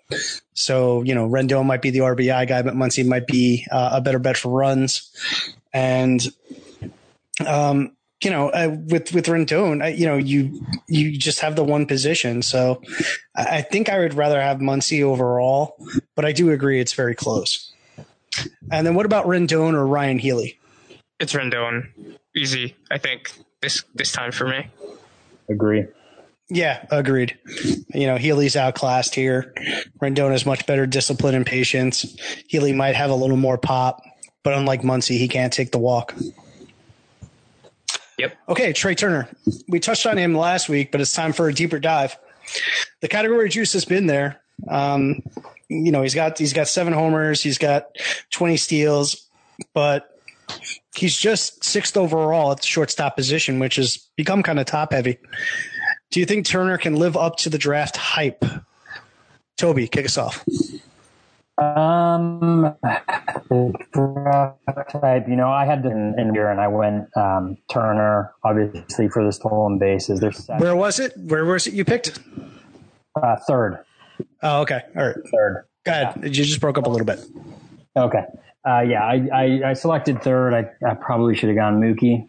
So, 0.55 1.03
you 1.03 1.15
know, 1.15 1.29
Rendon 1.29 1.67
might 1.67 1.83
be 1.83 1.91
the 1.91 2.01
RBI 2.01 2.49
guy, 2.49 2.63
but 2.63 2.75
Muncy 2.75 3.07
might 3.07 3.27
be 3.27 3.67
uh, 3.71 3.91
a 3.95 4.01
better 4.01 4.19
bet 4.19 4.37
for 4.37 4.51
runs. 4.51 5.15
And, 5.73 6.21
um, 7.47 7.97
you 8.23 8.31
know, 8.31 8.51
uh, 8.51 8.77
with 8.87 9.13
with 9.13 9.27
Rendon, 9.27 9.83
uh, 9.83 9.87
you 9.87 10.07
know, 10.07 10.17
you 10.17 10.65
you 10.89 11.17
just 11.17 11.41
have 11.41 11.57
the 11.57 11.65
one 11.65 11.87
position. 11.87 12.43
So, 12.43 12.83
I 13.37 13.59
I 13.59 13.63
think 13.63 13.89
I 13.89 13.99
would 13.99 14.15
rather 14.15 14.41
have 14.41 14.59
Muncy 14.59 15.03
overall, 15.03 15.77
but 16.17 16.25
I 16.25 16.33
do 16.33 16.51
agree 16.51 16.81
it's 16.81 16.93
very 16.93 17.15
close. 17.15 17.73
And 18.71 18.87
then 18.87 18.95
what 18.95 19.07
about 19.07 19.27
Rendon 19.27 19.75
or 19.75 19.87
Ryan 19.87 20.19
Healy? 20.19 20.59
It's 21.19 21.33
Rendon. 21.33 21.89
Easy, 22.37 22.77
I 22.91 22.99
think, 22.99 23.33
this 23.61 23.85
this 23.95 24.13
time 24.13 24.33
for 24.33 24.47
me. 24.47 24.69
Agree. 25.49 25.87
Yeah, 26.49 26.85
agreed. 26.91 27.39
You 27.95 28.07
know, 28.07 28.17
Healy's 28.17 28.57
outclassed 28.57 29.15
here. 29.15 29.55
Rendon 30.03 30.33
has 30.33 30.45
much 30.45 30.67
better 30.67 30.85
discipline 30.85 31.35
and 31.35 31.47
patience. 31.47 32.17
Healy 32.49 32.73
might 32.73 32.97
have 32.97 33.11
a 33.11 33.15
little 33.15 33.37
more 33.37 33.57
pop, 33.57 34.03
but 34.43 34.55
unlike 34.55 34.83
Muncy, 34.83 35.17
he 35.17 35.29
can't 35.29 35.53
take 35.53 35.71
the 35.71 35.79
walk. 35.79 36.15
Yep. 38.21 38.37
Okay, 38.51 38.73
Trea 38.75 38.95
Turner. 38.95 39.29
We 39.67 39.81
touched 39.81 40.05
on 40.05 40.19
him 40.19 40.37
last 40.37 40.69
week, 40.69 40.93
but 40.93 41.01
it's 41.01 41.13
time 41.13 41.33
for 41.33 41.49
a 41.49 41.55
deeper 41.55 41.79
dive. 41.79 42.19
The 43.01 43.09
category 43.09 43.49
juice 43.49 43.73
has 43.73 43.87
been 43.87 44.07
there. 44.07 44.43
Um, 44.69 45.23
you 45.71 45.91
know, 45.91 46.03
he's 46.03 46.15
got 46.15 46.39
he's 46.39 46.53
got 46.53 46.69
seven 46.69 46.93
homers, 46.93 47.43
he's 47.43 47.57
got 47.57 47.97
twenty 48.31 48.59
steals, 48.59 49.27
but 49.73 50.21
he's 50.95 51.17
just 51.17 51.65
sixth 51.65 51.97
overall 51.97 52.53
at 52.53 52.59
the 52.59 52.67
shortstop 52.67 53.17
position, 53.17 53.59
which 53.59 53.77
has 53.77 53.97
become 54.17 54.43
kind 54.43 54.61
of 54.61 54.67
top 54.67 54.93
heavy. 54.93 55.17
Do 56.11 56.21
you 56.21 56.27
think 56.27 56.45
Turner 56.45 56.77
can 56.77 56.97
live 56.97 57.17
up 57.17 57.37
to 57.39 57.49
the 57.49 57.57
draft 57.57 57.97
hype? 57.97 58.45
Toby, 59.57 59.89
kick 59.89 60.05
us 60.05 60.19
off. 60.19 60.45
Um, 61.61 62.75
type, 64.91 65.29
you 65.29 65.37
know, 65.37 65.51
I 65.51 65.65
had 65.67 65.83
to 65.83 65.91
in, 65.91 66.15
in 66.19 66.35
here 66.35 66.49
and 66.51 66.61
I 66.61 66.69
went 66.69 67.09
um, 67.17 67.59
Turner, 67.71 68.33
obviously 68.45 69.09
for 69.09 69.25
the 69.25 69.33
stolen 69.33 69.79
bases. 69.79 70.21
There's 70.21 70.47
Where 70.59 70.75
was 70.75 70.99
it? 70.99 71.13
Where 71.17 71.45
was 71.45 71.67
it 71.67 71.75
you 71.75 71.85
picked? 71.85 72.19
uh, 73.21 73.37
third, 73.47 73.79
Oh, 74.43 74.63
okay. 74.63 74.81
All 74.97 75.07
right. 75.07 75.17
third. 75.33 75.65
Go 75.85 75.93
ahead. 75.93 76.23
You 76.23 76.31
just 76.31 76.61
broke 76.61 76.79
up 76.79 76.87
a 76.87 76.91
little 76.91 77.07
bit. 77.07 77.21
Okay. 77.97 78.25
Uh, 78.67 78.81
yeah, 78.81 79.03
I, 79.05 79.29
I, 79.33 79.61
I 79.71 79.73
selected 79.73 80.23
third. 80.23 80.53
I, 80.55 80.71
I 80.87 80.95
probably 80.95 81.35
should 81.35 81.49
have 81.49 81.57
gone 81.57 81.81
Mookie, 81.81 82.29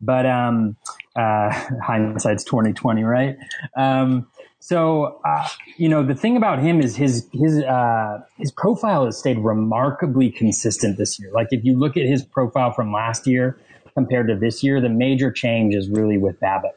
but 0.00 0.24
um, 0.26 0.76
uh, 1.14 1.50
hindsight's 1.82 2.44
twenty 2.44 2.72
twenty, 2.72 3.04
right? 3.04 3.36
Um, 3.76 4.26
so 4.66 5.20
uh, 5.24 5.46
you 5.76 5.88
know 5.88 6.02
the 6.02 6.16
thing 6.16 6.36
about 6.36 6.58
him 6.58 6.80
is 6.80 6.96
his 6.96 7.28
his 7.32 7.62
uh, 7.62 8.18
his 8.36 8.50
profile 8.50 9.04
has 9.04 9.16
stayed 9.16 9.38
remarkably 9.38 10.28
consistent 10.28 10.98
this 10.98 11.20
year. 11.20 11.30
Like 11.32 11.46
if 11.52 11.64
you 11.64 11.78
look 11.78 11.96
at 11.96 12.04
his 12.04 12.24
profile 12.24 12.72
from 12.72 12.92
last 12.92 13.28
year 13.28 13.56
compared 13.94 14.26
to 14.26 14.34
this 14.34 14.64
year, 14.64 14.80
the 14.80 14.88
major 14.88 15.30
change 15.30 15.72
is 15.72 15.88
really 15.88 16.18
with 16.18 16.40
BABIP. 16.40 16.72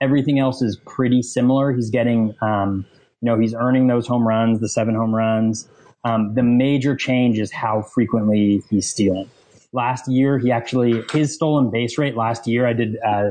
Everything 0.00 0.38
else 0.38 0.62
is 0.62 0.76
pretty 0.86 1.20
similar. 1.20 1.72
He's 1.72 1.90
getting, 1.90 2.32
um, 2.42 2.86
you 3.20 3.26
know, 3.26 3.36
he's 3.36 3.54
earning 3.54 3.88
those 3.88 4.06
home 4.06 4.26
runs, 4.26 4.60
the 4.60 4.68
seven 4.68 4.94
home 4.94 5.12
runs. 5.12 5.68
Um, 6.04 6.34
the 6.34 6.44
major 6.44 6.94
change 6.94 7.40
is 7.40 7.50
how 7.50 7.82
frequently 7.82 8.62
he's 8.70 8.88
stealing. 8.88 9.28
Last 9.74 10.06
year, 10.06 10.38
he 10.38 10.50
actually 10.50 11.02
his 11.12 11.34
stolen 11.34 11.70
base 11.70 11.96
rate 11.96 12.14
last 12.14 12.46
year. 12.46 12.66
I 12.66 12.74
did 12.74 12.98
uh, 13.06 13.30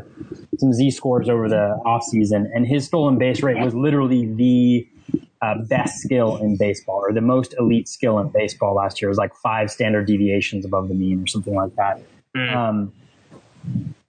some 0.57 0.73
Z 0.73 0.91
scores 0.91 1.29
over 1.29 1.47
the 1.47 1.79
offseason, 1.85 2.49
and 2.53 2.65
his 2.65 2.85
stolen 2.85 3.17
base 3.17 3.43
rate 3.43 3.63
was 3.63 3.75
literally 3.75 4.25
the 4.33 4.87
uh, 5.41 5.55
best 5.67 5.99
skill 5.99 6.37
in 6.37 6.57
baseball, 6.57 6.97
or 6.97 7.13
the 7.13 7.21
most 7.21 7.53
elite 7.59 7.87
skill 7.87 8.17
in 8.19 8.29
baseball 8.29 8.75
last 8.75 9.01
year. 9.01 9.09
It 9.09 9.11
was 9.11 9.17
like 9.17 9.35
five 9.35 9.69
standard 9.69 10.07
deviations 10.07 10.65
above 10.65 10.87
the 10.87 10.95
mean, 10.95 11.21
or 11.21 11.27
something 11.27 11.53
like 11.53 11.75
that. 11.75 12.01
Um, 12.55 12.91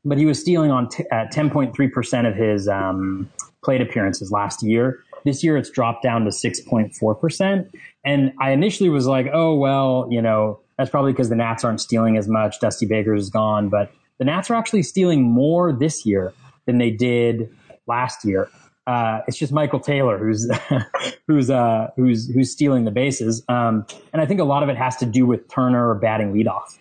but 0.05 0.19
he 0.19 0.27
was 0.27 0.41
stealing 0.41 0.71
on 0.71 0.89
t- 0.89 1.05
at 1.11 1.33
10.3% 1.33 2.29
of 2.29 2.35
his 2.35 2.69
um, 2.69 3.31
plate 3.65 3.81
appearances 3.81 4.33
last 4.33 4.63
year. 4.63 5.05
This 5.25 5.45
year, 5.45 5.57
it's 5.57 5.71
dropped 5.71 6.03
down 6.03 6.25
to 6.25 6.31
6.4%. 6.31 7.71
And 8.05 8.33
I 8.41 8.51
initially 8.51 8.89
was 8.89 9.07
like, 9.07 9.29
oh, 9.33 9.55
well, 9.55 10.09
you 10.11 10.21
know, 10.21 10.59
that's 10.83 10.91
probably 10.91 11.13
because 11.13 11.29
the 11.29 11.37
Nats 11.37 11.63
aren't 11.63 11.81
stealing 11.81 12.17
as 12.17 12.27
much. 12.27 12.59
Dusty 12.59 12.87
Baker 12.87 13.15
is 13.15 13.31
gone. 13.31 13.69
But 13.69 13.93
the 14.19 14.25
Nats 14.25 14.51
are 14.51 14.57
actually 14.57 14.83
stealing 14.83 15.23
more 15.23 15.73
this 15.73 16.05
year 16.05 16.35
than 16.67 16.79
they 16.79 16.91
did 16.91 17.49
last 17.87 18.25
year. 18.25 18.49
Uh, 18.89 19.21
it's 19.29 19.37
just 19.37 19.53
Michael 19.53 19.79
Taylor 19.79 20.19
who's 20.19 20.51
who's 21.29 21.51
uh, 21.51 21.91
who's 21.95 22.29
who's 22.35 22.51
stealing 22.51 22.85
the 22.85 22.91
bases, 22.91 23.45
um, 23.49 23.87
and 24.13 24.21
I 24.21 24.27
think 24.27 24.41
a 24.41 24.45
lot 24.45 24.65
of 24.65 24.69
it 24.71 24.77
has 24.77 24.97
to 24.97 25.07
do 25.07 25.25
with 25.25 25.49
Turner 25.49 25.95
batting 25.95 26.35
leadoff, 26.35 26.77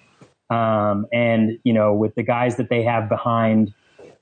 um, 0.50 1.06
and 1.14 1.60
you 1.64 1.72
know 1.72 1.94
with 1.94 2.16
the 2.16 2.24
guys 2.24 2.56
that 2.56 2.70
they 2.70 2.82
have 2.82 3.08
behind 3.08 3.72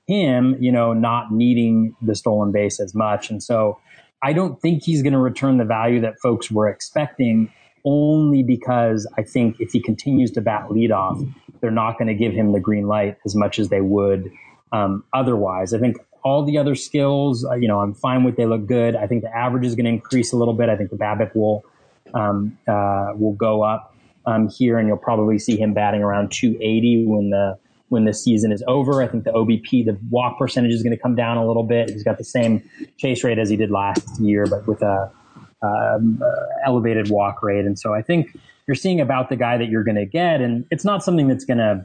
him, 0.06 0.58
you 0.60 0.70
know, 0.70 0.92
not 0.92 1.32
needing 1.32 1.96
the 2.02 2.14
stolen 2.14 2.52
base 2.52 2.80
as 2.80 2.94
much, 2.94 3.30
and 3.30 3.42
so 3.42 3.78
I 4.22 4.34
don't 4.34 4.60
think 4.60 4.82
he's 4.82 5.00
going 5.02 5.14
to 5.14 5.18
return 5.18 5.56
the 5.56 5.64
value 5.64 6.02
that 6.02 6.20
folks 6.20 6.50
were 6.50 6.68
expecting. 6.68 7.50
Only 7.84 8.42
because 8.42 9.06
I 9.16 9.22
think 9.22 9.60
if 9.60 9.72
he 9.72 9.80
continues 9.80 10.30
to 10.32 10.40
bat 10.40 10.68
leadoff, 10.68 11.32
they're 11.60 11.70
not 11.70 11.98
going 11.98 12.08
to 12.08 12.14
give 12.14 12.32
him 12.32 12.52
the 12.52 12.60
green 12.60 12.86
light 12.86 13.16
as 13.24 13.34
much 13.34 13.58
as 13.58 13.68
they 13.68 13.80
would 13.80 14.30
um, 14.72 15.04
otherwise. 15.12 15.72
I 15.74 15.78
think 15.78 15.96
all 16.22 16.44
the 16.44 16.58
other 16.58 16.74
skills, 16.74 17.44
uh, 17.44 17.54
you 17.54 17.68
know, 17.68 17.80
I'm 17.80 17.94
fine 17.94 18.24
with. 18.24 18.36
They 18.36 18.46
look 18.46 18.66
good. 18.66 18.96
I 18.96 19.06
think 19.06 19.22
the 19.22 19.34
average 19.34 19.64
is 19.64 19.74
going 19.74 19.86
to 19.86 19.90
increase 19.90 20.32
a 20.32 20.36
little 20.36 20.54
bit. 20.54 20.68
I 20.68 20.76
think 20.76 20.90
the 20.90 20.96
BABIP 20.96 21.34
will 21.34 21.64
um, 22.14 22.58
uh, 22.68 23.12
will 23.16 23.34
go 23.34 23.62
up 23.62 23.94
um, 24.26 24.48
here, 24.48 24.78
and 24.78 24.88
you'll 24.88 24.98
probably 24.98 25.38
see 25.38 25.56
him 25.56 25.72
batting 25.72 26.02
around 26.02 26.32
280 26.32 27.06
when 27.06 27.30
the 27.30 27.58
when 27.88 28.04
the 28.04 28.12
season 28.14 28.52
is 28.52 28.62
over. 28.68 29.02
I 29.02 29.08
think 29.08 29.24
the 29.24 29.32
OBP, 29.32 29.84
the 29.84 29.98
walk 30.10 30.38
percentage, 30.38 30.72
is 30.72 30.82
going 30.82 30.96
to 30.96 31.02
come 31.02 31.14
down 31.14 31.36
a 31.36 31.46
little 31.46 31.64
bit. 31.64 31.90
He's 31.90 32.04
got 32.04 32.18
the 32.18 32.24
same 32.24 32.62
chase 32.98 33.24
rate 33.24 33.38
as 33.38 33.48
he 33.48 33.56
did 33.56 33.70
last 33.70 34.20
year, 34.20 34.46
but 34.46 34.66
with 34.66 34.82
a 34.82 35.10
um, 35.62 36.22
uh, 36.22 36.46
elevated 36.66 37.10
walk 37.10 37.42
rate. 37.42 37.64
And 37.64 37.78
so 37.78 37.94
I 37.94 38.02
think 38.02 38.36
you're 38.66 38.74
seeing 38.74 39.00
about 39.00 39.28
the 39.28 39.36
guy 39.36 39.58
that 39.58 39.68
you're 39.68 39.84
going 39.84 39.96
to 39.96 40.06
get, 40.06 40.40
and 40.40 40.64
it's 40.70 40.84
not 40.84 41.02
something 41.02 41.28
that's 41.28 41.44
going 41.44 41.58
to 41.58 41.84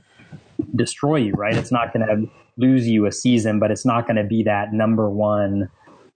destroy 0.75 1.17
you, 1.17 1.33
right? 1.33 1.55
It's 1.55 1.71
not 1.71 1.93
going 1.93 2.05
to 2.05 2.29
lose 2.57 2.87
you 2.87 3.05
a 3.05 3.11
season, 3.11 3.59
but 3.59 3.71
it's 3.71 3.85
not 3.85 4.07
going 4.07 4.17
to 4.17 4.23
be 4.23 4.43
that 4.43 4.73
number 4.73 5.09
one 5.09 5.69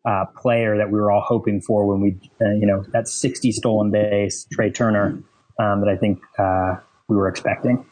uh, 0.06 0.26
player 0.38 0.78
that 0.78 0.92
we 0.92 1.00
were 1.00 1.12
all 1.12 1.22
hoping 1.22 1.62
for 1.62 1.86
when 1.86 2.02
we, 2.02 2.18
uh, 2.42 2.52
you 2.52 2.66
know, 2.66 2.84
that 2.94 3.08
60 3.08 3.52
stolen 3.52 3.92
base, 3.92 4.46
Trea 4.52 4.72
Turner, 4.72 5.22
um, 5.60 5.82
that 5.82 5.90
I 5.90 5.98
think 5.98 6.22
uh, 6.38 6.76
we 7.08 7.18
were 7.18 7.28
expecting. 7.28 7.86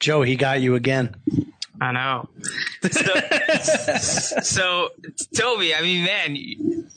Joe, 0.00 0.22
he 0.22 0.36
got 0.36 0.60
you 0.60 0.74
again. 0.74 1.16
I 1.80 1.92
know. 1.92 2.28
So, 2.90 3.14
so, 4.42 4.88
Toby, 5.36 5.74
I 5.74 5.80
mean, 5.80 6.04
man, 6.04 6.88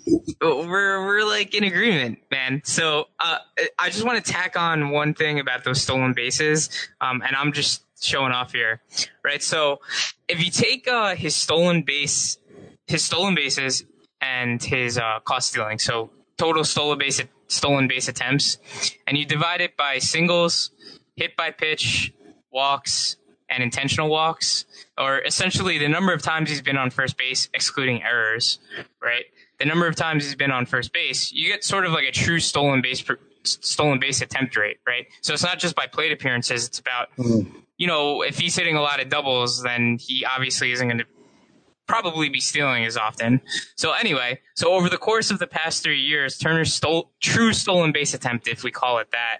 we're 0.42 1.06
we're 1.06 1.24
like 1.24 1.54
in 1.54 1.64
agreement, 1.64 2.20
man. 2.32 2.62
So 2.64 3.08
uh, 3.20 3.38
I 3.78 3.90
just 3.90 4.04
want 4.04 4.24
to 4.24 4.32
tack 4.32 4.58
on 4.58 4.90
one 4.90 5.14
thing 5.14 5.40
about 5.40 5.64
those 5.64 5.82
stolen 5.82 6.14
bases, 6.14 6.70
um, 7.00 7.22
and 7.26 7.36
I'm 7.36 7.54
just 7.54 7.84
showing 8.02 8.32
off 8.32 8.54
here, 8.54 8.82
right? 9.24 9.44
So 9.44 9.82
if 10.28 10.44
you 10.44 10.50
take 10.50 10.88
uh, 10.88 11.16
his 11.16 11.36
stolen 11.36 11.84
base, 11.84 12.38
his 12.88 13.06
stolen 13.06 13.36
bases, 13.36 13.86
and 14.20 14.62
his 14.64 14.98
uh, 14.98 15.20
caught 15.24 15.44
stealing, 15.44 15.78
so 15.78 16.10
total 16.38 16.64
stolen 16.64 16.98
base 16.98 17.22
stolen 17.48 17.88
base 17.88 18.08
attempts, 18.08 18.58
and 19.06 19.18
you 19.18 19.26
divide 19.26 19.62
it 19.62 19.78
by 19.78 20.00
singles, 20.00 20.72
hit 21.16 21.36
by 21.36 21.52
pitch, 21.52 22.14
walks, 22.52 23.18
and 23.52 23.62
intentional 23.62 24.10
walks, 24.10 24.66
or 24.97 25.20
essentially 25.20 25.78
the 25.78 25.89
number 25.89 26.14
of 26.14 26.22
times 26.22 26.49
he's 26.49 26.62
been 26.62 26.78
on 26.78 26.89
first 26.89 27.18
base, 27.18 27.49
excluding 27.54 28.02
errors, 28.02 28.60
right? 29.02 29.26
The 29.60 29.66
number 29.66 29.88
of 29.88 29.95
times 29.95 30.24
he's 30.24 30.36
been 30.36 30.52
on 30.52 30.66
first 30.66 30.93
base, 30.93 31.32
you 31.32 31.47
get 31.47 31.64
sort 31.64 31.86
of 31.86 31.91
like 31.91 32.06
a 32.06 32.12
true 32.12 32.39
stolen 32.39 32.82
base 32.82 33.02
per, 33.02 33.20
stolen 33.43 33.99
base 33.99 34.22
attempt 34.22 34.56
rate, 34.56 34.78
right? 34.88 35.08
So 35.22 35.34
it's 35.34 35.43
not 35.43 35.60
just 35.60 35.76
by 35.76 35.88
plate 35.88 36.12
appearances; 36.12 36.66
it's 36.66 36.80
about 36.80 37.10
mm-hmm 37.18 37.60
you 37.82 37.88
know, 37.88 38.22
if 38.22 38.38
he's 38.38 38.56
hitting 38.56 38.76
a 38.76 38.82
lot 38.82 39.02
of 39.02 39.10
doubles, 39.10 39.64
then 39.64 39.97
he 39.99 40.24
obviously 40.24 40.72
isn't 40.72 40.88
going 40.88 40.99
to 40.99 41.06
probably 41.88 42.30
be 42.30 42.39
stealing 42.39 42.86
as 42.86 42.95
often. 42.95 43.41
So 43.76 43.93
anyway, 43.93 44.39
so 44.54 44.74
over 44.74 44.88
the 44.88 44.99
course 44.99 45.32
of 45.32 45.39
the 45.39 45.47
past 45.47 45.82
three 45.82 45.99
years, 45.99 46.38
Turner's 46.38 46.72
stole, 46.72 47.10
true 47.20 47.54
stolen 47.54 47.91
base 47.91 48.14
attempt, 48.14 48.47
if 48.47 48.64
we 48.64 48.70
call 48.70 48.99
it 48.99 49.10
that, 49.10 49.39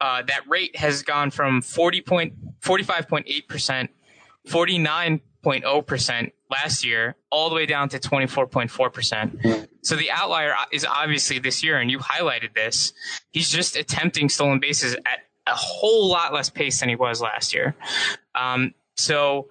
uh, 0.00 0.22
that 0.22 0.48
rate 0.48 0.76
has 0.76 1.02
gone 1.02 1.30
from 1.30 1.62
40 1.62 2.00
point, 2.02 2.60
45.8%, 2.60 3.88
49.0% 4.46 6.32
last 6.50 6.84
year, 6.84 7.16
all 7.30 7.48
the 7.48 7.54
way 7.54 7.66
down 7.66 7.88
to 7.90 7.98
24.4%. 7.98 9.68
So 9.82 9.96
the 9.96 10.10
outlier 10.10 10.54
is 10.72 10.84
obviously 10.84 11.38
this 11.38 11.62
year, 11.62 11.78
and 11.78 11.90
you 11.90 11.98
highlighted 11.98 12.54
this. 12.54 12.92
He's 13.30 13.50
just 13.50 13.76
attempting 13.76 14.28
stolen 14.28 14.60
bases 14.60 14.94
at 14.94 15.20
a 15.46 15.54
whole 15.54 16.08
lot 16.08 16.32
less 16.32 16.50
pace 16.50 16.80
than 16.80 16.88
he 16.88 16.96
was 16.96 17.20
last 17.20 17.54
year. 17.54 17.74
Um, 18.34 18.74
so 18.96 19.48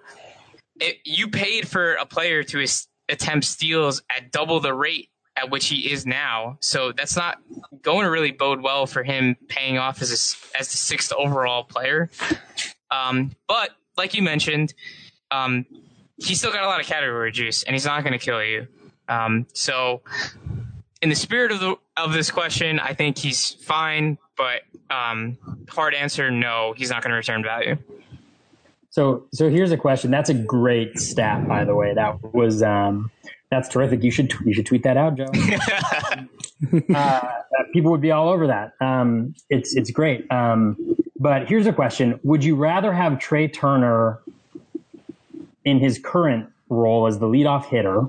it, 0.80 0.98
you 1.04 1.28
paid 1.28 1.68
for 1.68 1.94
a 1.94 2.06
player 2.06 2.42
to 2.44 2.64
attempt 3.08 3.46
steals 3.46 4.02
at 4.14 4.30
double 4.30 4.60
the 4.60 4.74
rate 4.74 5.10
at 5.38 5.50
which 5.50 5.68
he 5.68 5.90
is 5.90 6.04
now. 6.04 6.58
So 6.60 6.92
that's 6.92 7.16
not 7.16 7.40
going 7.82 8.04
to 8.04 8.10
really 8.10 8.32
bode 8.32 8.60
well 8.60 8.86
for 8.86 9.02
him 9.02 9.36
paying 9.48 9.78
off 9.78 10.02
as 10.02 10.10
a, 10.10 10.58
as 10.58 10.68
the 10.68 10.76
sixth 10.76 11.12
overall 11.12 11.64
player. 11.64 12.10
Um, 12.90 13.32
but 13.46 13.70
like 13.96 14.14
you 14.14 14.22
mentioned, 14.22 14.74
um, 15.30 15.66
he's 16.16 16.38
still 16.38 16.52
got 16.52 16.64
a 16.64 16.66
lot 16.66 16.80
of 16.80 16.86
category 16.86 17.30
juice, 17.32 17.62
and 17.62 17.74
he's 17.74 17.84
not 17.84 18.02
going 18.02 18.12
to 18.12 18.18
kill 18.18 18.42
you. 18.42 18.66
Um, 19.08 19.46
so, 19.52 20.02
in 21.00 21.08
the 21.08 21.14
spirit 21.14 21.52
of 21.52 21.60
the 21.60 21.76
of 21.96 22.12
this 22.12 22.30
question, 22.30 22.80
I 22.80 22.94
think 22.94 23.18
he's 23.18 23.52
fine. 23.54 24.18
But 24.36 24.62
um, 24.90 25.38
hard 25.68 25.94
answer, 25.94 26.30
no, 26.30 26.74
he's 26.76 26.90
not 26.90 27.02
going 27.02 27.10
to 27.10 27.16
return 27.16 27.42
value. 27.42 27.76
So, 28.90 29.26
so 29.32 29.50
here's 29.50 29.70
a 29.70 29.76
question. 29.76 30.10
That's 30.10 30.30
a 30.30 30.34
great 30.34 30.98
stat, 30.98 31.46
by 31.46 31.64
the 31.64 31.74
way. 31.74 31.94
That 31.94 32.34
was 32.34 32.62
um, 32.62 33.10
that's 33.50 33.68
terrific. 33.68 34.02
You 34.02 34.10
should 34.10 34.32
you 34.44 34.52
should 34.52 34.66
tweet 34.66 34.82
that 34.82 34.96
out, 34.96 35.16
Joe. 35.16 35.26
uh, 36.94 37.28
people 37.72 37.90
would 37.90 38.00
be 38.00 38.10
all 38.10 38.28
over 38.28 38.46
that. 38.46 38.72
Um, 38.80 39.34
it's 39.48 39.74
it's 39.74 39.90
great. 39.90 40.30
Um, 40.30 40.96
but 41.18 41.48
here's 41.48 41.66
a 41.66 41.72
question: 41.72 42.20
Would 42.22 42.44
you 42.44 42.56
rather 42.56 42.92
have 42.92 43.18
Trea 43.18 43.48
Turner 43.48 44.20
in 45.64 45.78
his 45.78 45.98
current 45.98 46.48
role 46.68 47.06
as 47.06 47.18
the 47.18 47.26
leadoff 47.26 47.64
hitter, 47.64 48.06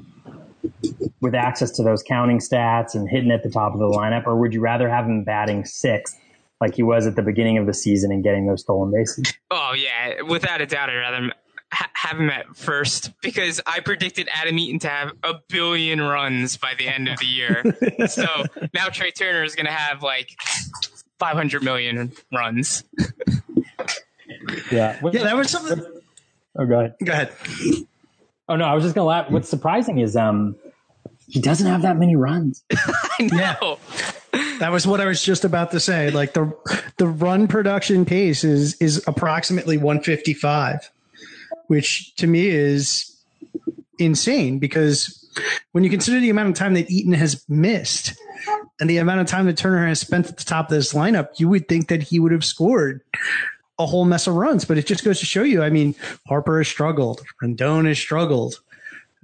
with 1.21 1.35
access 1.35 1.71
to 1.71 1.83
those 1.83 2.03
counting 2.03 2.39
stats 2.39 2.93
and 2.93 3.09
hitting 3.09 3.31
at 3.31 3.43
the 3.43 3.49
top 3.49 3.73
of 3.73 3.79
the 3.79 3.87
lineup, 3.87 4.27
or 4.27 4.35
would 4.37 4.53
you 4.53 4.61
rather 4.61 4.89
have 4.89 5.05
him 5.05 5.23
batting 5.23 5.63
sixth 5.65 6.19
like 6.59 6.75
he 6.75 6.83
was 6.83 7.07
at 7.07 7.15
the 7.15 7.21
beginning 7.21 7.57
of 7.57 7.65
the 7.65 7.73
season 7.73 8.11
and 8.11 8.23
getting 8.23 8.45
those 8.45 8.61
stolen 8.61 8.91
bases? 8.91 9.33
Oh 9.51 9.73
yeah, 9.73 10.21
without 10.21 10.59
a 10.59 10.65
doubt, 10.65 10.89
I'd 10.89 10.97
rather 10.97 11.33
have 11.99 12.19
him 12.19 12.29
at 12.29 12.55
first 12.55 13.11
because 13.21 13.59
I 13.65 13.81
predicted 13.81 14.29
Adam 14.31 14.57
Eaton 14.57 14.79
to 14.79 14.89
have 14.89 15.11
a 15.23 15.35
billion 15.49 16.01
runs 16.01 16.55
by 16.55 16.73
the 16.77 16.87
end 16.87 17.09
of 17.09 17.19
the 17.19 17.25
year. 17.25 17.63
so 18.07 18.25
now 18.73 18.87
Trea 18.87 19.11
Turner 19.11 19.43
is 19.43 19.55
going 19.55 19.65
to 19.65 19.71
have 19.71 20.01
like 20.01 20.29
500 21.19 21.61
million 21.63 22.13
runs. 22.33 22.83
yeah, 24.71 24.99
yeah, 25.11 25.23
that 25.23 25.35
was 25.35 25.49
something. 25.49 25.83
Oh, 26.57 26.65
go 26.65 26.79
ahead. 26.79 26.95
Go 27.03 27.11
ahead. 27.11 27.33
Oh 28.47 28.55
no, 28.55 28.65
I 28.65 28.73
was 28.73 28.83
just 28.83 28.95
gonna 28.95 29.05
laugh. 29.05 29.29
What's 29.29 29.47
surprising 29.47 29.99
is 29.99 30.15
um 30.15 30.55
he 31.27 31.39
doesn't 31.39 31.67
have 31.67 31.83
that 31.83 31.97
many 31.97 32.15
runs. 32.15 32.63
I 32.71 33.29
know. 33.31 33.77
Yeah. 34.33 34.55
That 34.59 34.71
was 34.71 34.87
what 34.87 34.99
I 34.99 35.05
was 35.05 35.21
just 35.21 35.45
about 35.45 35.71
to 35.71 35.79
say. 35.79 36.09
Like 36.09 36.33
the 36.33 36.51
the 36.97 37.07
run 37.07 37.47
production 37.47 38.05
pace 38.05 38.43
is 38.43 38.75
is 38.75 39.03
approximately 39.07 39.77
155, 39.77 40.89
which 41.69 42.15
to 42.15 42.25
me 42.25 42.47
is 42.47 43.15
insane 43.99 44.57
because 44.57 45.15
when 45.71 45.83
you 45.83 45.89
consider 45.89 46.19
the 46.19 46.31
amount 46.31 46.49
of 46.49 46.55
time 46.55 46.73
that 46.73 46.89
Eaton 46.89 47.13
has 47.13 47.45
missed 47.47 48.15
and 48.79 48.89
the 48.89 48.97
amount 48.97 49.21
of 49.21 49.27
time 49.27 49.45
that 49.45 49.57
Turner 49.57 49.85
has 49.85 49.99
spent 49.99 50.27
at 50.27 50.37
the 50.37 50.43
top 50.43 50.65
of 50.65 50.71
this 50.71 50.93
lineup, 50.93 51.39
you 51.39 51.47
would 51.47 51.67
think 51.67 51.89
that 51.89 52.01
he 52.01 52.19
would 52.19 52.31
have 52.31 52.43
scored 52.43 53.01
a 53.77 53.85
whole 53.85 54.03
mess 54.03 54.25
of 54.25 54.33
runs. 54.33 54.65
But 54.65 54.79
it 54.79 54.87
just 54.87 55.03
goes 55.03 55.19
to 55.19 55.27
show 55.27 55.43
you. 55.43 55.61
I 55.61 55.69
mean, 55.69 55.93
Harper 56.27 56.57
has 56.57 56.67
struggled, 56.67 57.21
Rendon 57.43 57.87
has 57.87 57.99
struggled. 57.99 58.59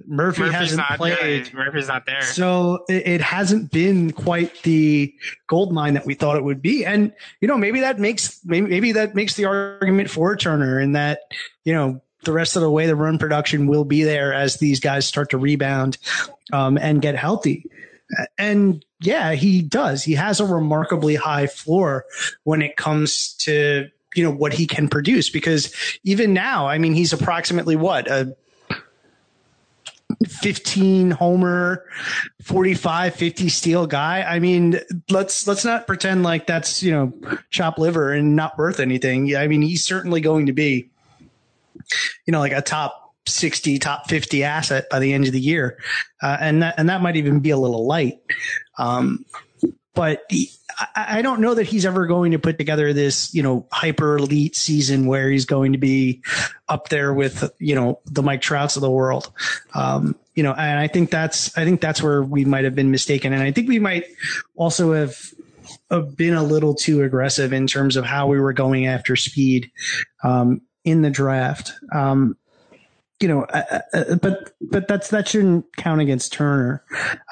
Murphy 0.06 0.42
Murphy's 0.42 0.54
hasn't 0.54 0.86
played. 0.98 1.46
There. 1.46 1.64
Murphy's 1.64 1.88
not 1.88 2.04
there. 2.04 2.20
So 2.20 2.84
it, 2.88 3.08
it, 3.08 3.20
hasn't 3.22 3.70
been 3.70 4.12
quite 4.12 4.62
the 4.62 5.12
gold 5.46 5.72
mine 5.72 5.94
that 5.94 6.04
we 6.04 6.12
thought 6.12 6.36
it 6.36 6.44
would 6.44 6.60
be. 6.60 6.84
And, 6.84 7.14
you 7.40 7.48
know, 7.48 7.56
maybe 7.56 7.80
that 7.80 7.98
makes, 7.98 8.38
maybe, 8.44 8.68
maybe 8.68 8.92
that 8.92 9.14
makes 9.14 9.34
the 9.36 9.46
argument 9.46 10.10
for 10.10 10.36
Turner 10.36 10.78
and 10.78 10.94
that, 10.94 11.20
you 11.64 11.72
know, 11.72 12.02
the 12.26 12.32
rest 12.32 12.56
of 12.56 12.62
the 12.62 12.70
way 12.70 12.86
the 12.86 12.96
run 12.96 13.18
production 13.18 13.66
will 13.66 13.84
be 13.84 14.02
there 14.02 14.34
as 14.34 14.56
these 14.56 14.80
guys 14.80 15.06
start 15.06 15.30
to 15.30 15.38
rebound, 15.38 15.96
um, 16.52 16.76
and 16.76 17.00
get 17.00 17.16
healthy. 17.16 17.64
And 18.38 18.84
yeah, 19.00 19.32
he 19.32 19.62
does. 19.62 20.04
He 20.04 20.14
has 20.14 20.40
a 20.40 20.46
remarkably 20.46 21.14
high 21.16 21.46
floor 21.46 22.04
when 22.44 22.62
it 22.62 22.76
comes 22.76 23.34
to 23.40 23.88
you 24.16 24.22
know 24.22 24.30
what 24.30 24.52
he 24.52 24.66
can 24.66 24.88
produce 24.88 25.28
because 25.28 25.72
even 26.02 26.32
now 26.32 26.66
i 26.66 26.78
mean 26.78 26.94
he's 26.94 27.12
approximately 27.12 27.76
what 27.76 28.10
a 28.10 28.34
15 30.26 31.10
homer 31.10 31.84
45 32.42 33.14
50 33.14 33.48
steal 33.50 33.86
guy 33.86 34.22
i 34.22 34.38
mean 34.38 34.80
let's 35.10 35.46
let's 35.46 35.64
not 35.64 35.86
pretend 35.86 36.22
like 36.22 36.46
that's 36.46 36.82
you 36.82 36.90
know 36.90 37.12
chop 37.50 37.78
liver 37.78 38.12
and 38.12 38.34
not 38.34 38.56
worth 38.56 38.80
anything 38.80 39.36
i 39.36 39.46
mean 39.46 39.60
he's 39.60 39.84
certainly 39.84 40.22
going 40.22 40.46
to 40.46 40.52
be 40.52 40.88
you 42.26 42.32
know 42.32 42.40
like 42.40 42.52
a 42.52 42.62
top 42.62 43.06
60, 43.26 43.78
top 43.78 44.08
50 44.08 44.44
asset 44.44 44.88
by 44.90 44.98
the 44.98 45.12
end 45.12 45.26
of 45.26 45.32
the 45.32 45.40
year. 45.40 45.78
Uh, 46.22 46.36
and 46.40 46.62
that, 46.62 46.74
and 46.78 46.88
that 46.88 47.02
might 47.02 47.16
even 47.16 47.40
be 47.40 47.50
a 47.50 47.56
little 47.56 47.86
light. 47.86 48.20
Um, 48.78 49.24
but 49.94 50.24
he, 50.28 50.50
I, 50.78 51.18
I 51.18 51.22
don't 51.22 51.40
know 51.40 51.54
that 51.54 51.64
he's 51.64 51.86
ever 51.86 52.06
going 52.06 52.32
to 52.32 52.38
put 52.38 52.58
together 52.58 52.92
this, 52.92 53.34
you 53.34 53.42
know, 53.42 53.66
hyper 53.72 54.16
elite 54.16 54.54
season 54.54 55.06
where 55.06 55.30
he's 55.30 55.46
going 55.46 55.72
to 55.72 55.78
be 55.78 56.22
up 56.68 56.88
there 56.88 57.12
with, 57.12 57.50
you 57.58 57.74
know, 57.74 58.00
the 58.04 58.22
Mike 58.22 58.42
Trouts 58.42 58.76
of 58.76 58.82
the 58.82 58.90
world. 58.90 59.32
Um, 59.74 60.14
you 60.34 60.42
know, 60.42 60.52
and 60.52 60.78
I 60.78 60.86
think 60.86 61.10
that's, 61.10 61.56
I 61.56 61.64
think 61.64 61.80
that's 61.80 62.02
where 62.02 62.22
we 62.22 62.44
might 62.44 62.64
have 62.64 62.74
been 62.74 62.90
mistaken. 62.90 63.32
And 63.32 63.42
I 63.42 63.52
think 63.52 63.68
we 63.68 63.78
might 63.78 64.04
also 64.54 64.92
have, 64.92 65.16
been 66.16 66.34
a 66.34 66.42
little 66.42 66.74
too 66.74 67.02
aggressive 67.02 67.52
in 67.52 67.66
terms 67.66 67.96
of 67.96 68.04
how 68.04 68.26
we 68.26 68.40
were 68.40 68.52
going 68.52 68.86
after 68.86 69.14
speed, 69.14 69.70
um, 70.24 70.60
in 70.86 71.02
the 71.02 71.10
draft. 71.10 71.74
Um, 71.92 72.38
you 73.20 73.28
know, 73.28 73.42
uh, 73.42 73.80
uh, 73.92 74.14
but 74.16 74.54
but 74.60 74.88
that's 74.88 75.08
that 75.08 75.28
shouldn't 75.28 75.76
count 75.76 76.00
against 76.00 76.32
Turner. 76.32 76.82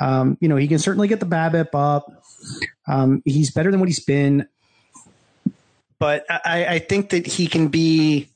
Um, 0.00 0.36
you 0.40 0.48
know, 0.48 0.56
he 0.56 0.68
can 0.68 0.78
certainly 0.78 1.08
get 1.08 1.20
the 1.20 1.26
BABIP 1.26 1.68
up. 1.74 2.24
Um, 2.86 3.22
he's 3.24 3.50
better 3.50 3.70
than 3.70 3.80
what 3.80 3.88
he's 3.88 4.04
been, 4.04 4.48
but 5.98 6.26
I, 6.28 6.66
I 6.66 6.78
think 6.78 7.10
that 7.10 7.26
he 7.26 7.46
can 7.46 7.68
be, 7.68 8.30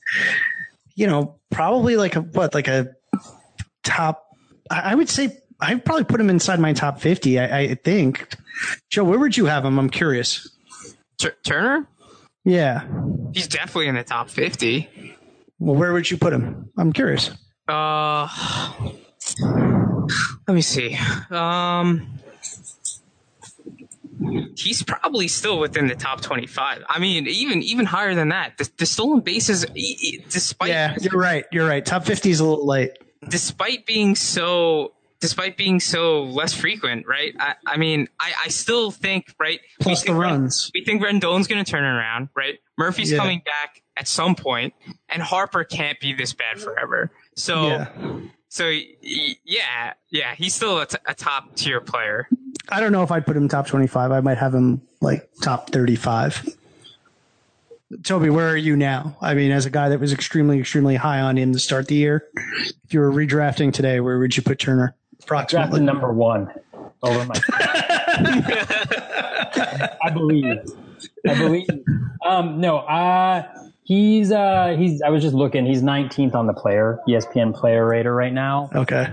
you 0.95 1.05
know, 1.05 1.35
probably 1.49 1.97
like 1.97 2.15
a 2.15 2.21
what, 2.21 2.53
like 2.53 2.67
a 2.67 2.95
top. 3.83 4.25
I 4.71 4.93
would 4.93 5.09
say 5.09 5.39
I'd 5.59 5.83
probably 5.83 6.05
put 6.05 6.21
him 6.21 6.29
inside 6.29 6.59
my 6.59 6.73
top 6.73 7.01
fifty. 7.01 7.39
I, 7.39 7.59
I 7.59 7.75
think. 7.75 8.35
Joe, 8.89 9.03
where 9.03 9.19
would 9.19 9.35
you 9.35 9.45
have 9.45 9.65
him? 9.65 9.79
I'm 9.79 9.89
curious. 9.89 10.47
Turner? 11.43 11.87
Yeah, 12.45 12.87
he's 13.33 13.47
definitely 13.47 13.87
in 13.87 13.95
the 13.95 14.03
top 14.03 14.29
fifty. 14.29 15.15
Well, 15.59 15.75
where 15.75 15.91
would 15.93 16.09
you 16.09 16.17
put 16.17 16.33
him? 16.33 16.69
I'm 16.77 16.93
curious. 16.93 17.31
Uh, 17.67 18.27
let 20.47 20.53
me 20.55 20.61
see. 20.61 20.97
Um, 21.29 22.19
he's 24.55 24.83
probably 24.83 25.27
still 25.27 25.59
within 25.59 25.87
the 25.87 25.95
top 25.95 26.21
25. 26.21 26.83
I 26.87 26.99
mean, 26.99 27.27
even 27.27 27.61
even 27.61 27.85
higher 27.85 28.15
than 28.15 28.29
that. 28.29 28.57
The, 28.57 28.69
the 28.77 28.85
stolen 28.85 29.19
bases, 29.21 29.65
despite 30.29 30.69
yeah, 30.69 30.95
you're 30.99 31.19
right. 31.19 31.45
You're 31.51 31.67
right. 31.67 31.85
Top 31.85 32.05
50 32.05 32.29
is 32.29 32.39
a 32.39 32.45
little 32.45 32.65
late. 32.65 32.97
Despite 33.27 33.85
being 33.85 34.15
so 34.15 34.93
despite 35.19 35.57
being 35.57 35.79
so 35.79 36.23
less 36.23 36.53
frequent, 36.53 37.05
right? 37.07 37.35
I, 37.39 37.55
I 37.65 37.77
mean, 37.77 38.07
I, 38.19 38.33
I 38.45 38.47
still 38.49 38.91
think, 38.91 39.33
right? 39.39 39.59
Plus 39.81 40.03
the 40.03 40.13
runs. 40.13 40.71
we 40.73 40.83
think 40.83 41.01
Rendon's 41.01 41.47
going 41.47 41.63
to 41.63 41.69
turn 41.69 41.83
around, 41.83 42.29
right? 42.35 42.59
Murphy's 42.77 43.11
yeah. 43.11 43.17
coming 43.17 43.41
back 43.45 43.81
at 43.97 44.07
some 44.07 44.35
point, 44.35 44.73
and 45.09 45.21
Harper 45.21 45.63
can't 45.63 45.99
be 45.99 46.13
this 46.13 46.33
bad 46.33 46.59
forever. 46.59 47.11
So, 47.35 47.67
yeah. 47.67 47.89
so 48.47 48.69
yeah, 49.01 49.93
yeah, 50.09 50.35
he's 50.35 50.55
still 50.55 50.79
a, 50.79 50.85
t- 50.85 50.97
a 51.05 51.13
top 51.13 51.55
tier 51.55 51.81
player. 51.81 52.27
I 52.69 52.79
don't 52.79 52.91
know 52.91 53.03
if 53.03 53.11
I'd 53.11 53.25
put 53.25 53.35
him 53.35 53.47
top 53.49 53.67
25. 53.67 54.11
I 54.11 54.21
might 54.21 54.37
have 54.37 54.53
him 54.53 54.81
like 55.01 55.29
top 55.41 55.71
35. 55.71 56.55
Toby, 58.03 58.29
where 58.29 58.47
are 58.47 58.57
you 58.57 58.75
now? 58.75 59.17
I 59.19 59.33
mean, 59.33 59.51
as 59.51 59.65
a 59.65 59.71
guy 59.71 59.89
that 59.89 59.99
was 59.99 60.13
extremely, 60.13 60.59
extremely 60.59 60.95
high 60.95 61.21
on 61.21 61.37
him 61.37 61.53
to 61.53 61.59
start 61.59 61.87
the 61.87 61.95
year, 61.95 62.27
if 62.83 62.93
you 62.93 62.99
were 62.99 63.11
redrafting 63.11 63.73
today, 63.73 63.99
where 63.99 64.19
would 64.19 64.37
you 64.37 64.43
put 64.43 64.59
Turner? 64.59 64.95
Approximately 65.23 65.81
number 65.81 66.11
one 66.13 66.49
over 67.03 67.25
my. 67.25 67.35
I 70.03 70.09
believe. 70.13 70.57
I 71.27 71.37
believe. 71.37 71.67
Um, 72.25 72.59
no, 72.59 72.79
uh, 72.79 73.43
he's 73.83 74.31
uh, 74.31 74.75
he's. 74.77 75.01
I 75.01 75.09
was 75.09 75.21
just 75.21 75.35
looking. 75.35 75.65
He's 75.65 75.81
19th 75.81 76.35
on 76.35 76.47
the 76.47 76.53
player 76.53 76.99
ESPN 77.07 77.53
Player 77.55 77.85
Rater 77.87 78.13
right 78.13 78.33
now. 78.33 78.69
Okay. 78.73 79.07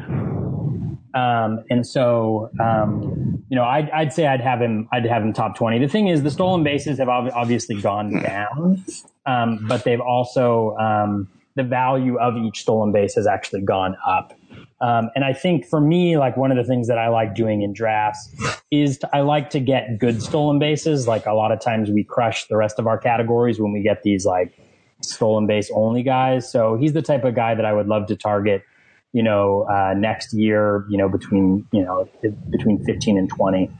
Um, 1.16 1.64
and 1.70 1.86
so, 1.86 2.50
um, 2.60 3.42
you 3.48 3.56
know, 3.56 3.64
I'd, 3.64 3.88
I'd, 3.90 4.12
say 4.12 4.26
I'd 4.26 4.42
have 4.42 4.60
him, 4.60 4.86
I'd 4.92 5.06
have 5.06 5.22
him 5.22 5.32
top 5.32 5.56
20. 5.56 5.78
The 5.78 5.88
thing 5.88 6.08
is 6.08 6.22
the 6.22 6.30
stolen 6.30 6.62
bases 6.62 6.98
have 6.98 7.08
obviously 7.08 7.80
gone 7.80 8.22
down, 8.22 8.84
um, 9.24 9.66
but 9.66 9.84
they've 9.84 10.00
also, 10.00 10.76
um, 10.76 11.26
the 11.54 11.62
value 11.62 12.18
of 12.18 12.36
each 12.36 12.60
stolen 12.60 12.92
base 12.92 13.14
has 13.14 13.26
actually 13.26 13.62
gone 13.62 13.96
up. 14.06 14.34
Um, 14.80 15.10
and 15.14 15.24
I 15.24 15.32
think 15.32 15.64
for 15.64 15.80
me, 15.80 16.18
like 16.18 16.36
one 16.36 16.50
of 16.50 16.56
the 16.56 16.64
things 16.64 16.86
that 16.88 16.98
I 16.98 17.08
like 17.08 17.34
doing 17.34 17.62
in 17.62 17.72
drafts 17.72 18.34
is 18.70 18.98
to, 18.98 19.16
I 19.16 19.20
like 19.20 19.50
to 19.50 19.60
get 19.60 19.98
good 19.98 20.22
stolen 20.22 20.58
bases. 20.58 21.08
Like 21.08 21.24
a 21.26 21.32
lot 21.32 21.50
of 21.50 21.60
times 21.60 21.90
we 21.90 22.04
crush 22.04 22.46
the 22.46 22.56
rest 22.56 22.78
of 22.78 22.86
our 22.86 22.98
categories 22.98 23.58
when 23.58 23.72
we 23.72 23.80
get 23.80 24.02
these 24.02 24.26
like 24.26 24.58
stolen 25.00 25.46
base 25.46 25.70
only 25.74 26.02
guys. 26.02 26.50
So 26.50 26.76
he's 26.76 26.92
the 26.92 27.02
type 27.02 27.24
of 27.24 27.34
guy 27.34 27.54
that 27.54 27.64
I 27.64 27.72
would 27.72 27.86
love 27.86 28.06
to 28.08 28.16
target 28.16 28.62
you 29.16 29.22
know, 29.22 29.62
uh, 29.62 29.94
next 29.96 30.34
year, 30.34 30.84
you 30.90 30.98
know, 30.98 31.08
between, 31.08 31.66
you 31.72 31.82
know, 31.82 32.06
between 32.50 32.84
15 32.84 33.16
and 33.16 33.30
20, 33.30 33.70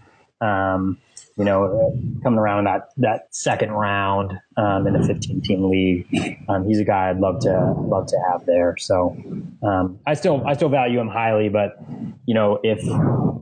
um, 0.41 0.97
you 1.37 1.45
know, 1.45 1.93
coming 2.22 2.39
around 2.39 2.64
that, 2.64 2.89
that 2.97 3.34
second 3.34 3.70
round, 3.72 4.32
um, 4.57 4.87
in 4.87 4.95
the 4.95 5.07
15 5.07 5.43
team 5.43 5.70
league. 5.70 6.07
Um, 6.49 6.66
he's 6.66 6.80
a 6.80 6.84
guy 6.84 7.11
I'd 7.11 7.18
love 7.18 7.41
to, 7.41 7.74
love 7.76 8.07
to 8.07 8.16
have 8.30 8.47
there. 8.47 8.76
So, 8.78 9.16
um, 9.62 9.99
I 10.07 10.14
still, 10.14 10.43
I 10.47 10.55
still 10.55 10.70
value 10.70 10.99
him 10.99 11.09
highly, 11.09 11.49
but, 11.49 11.76
you 12.24 12.34
know, 12.34 12.59
if, 12.62 12.80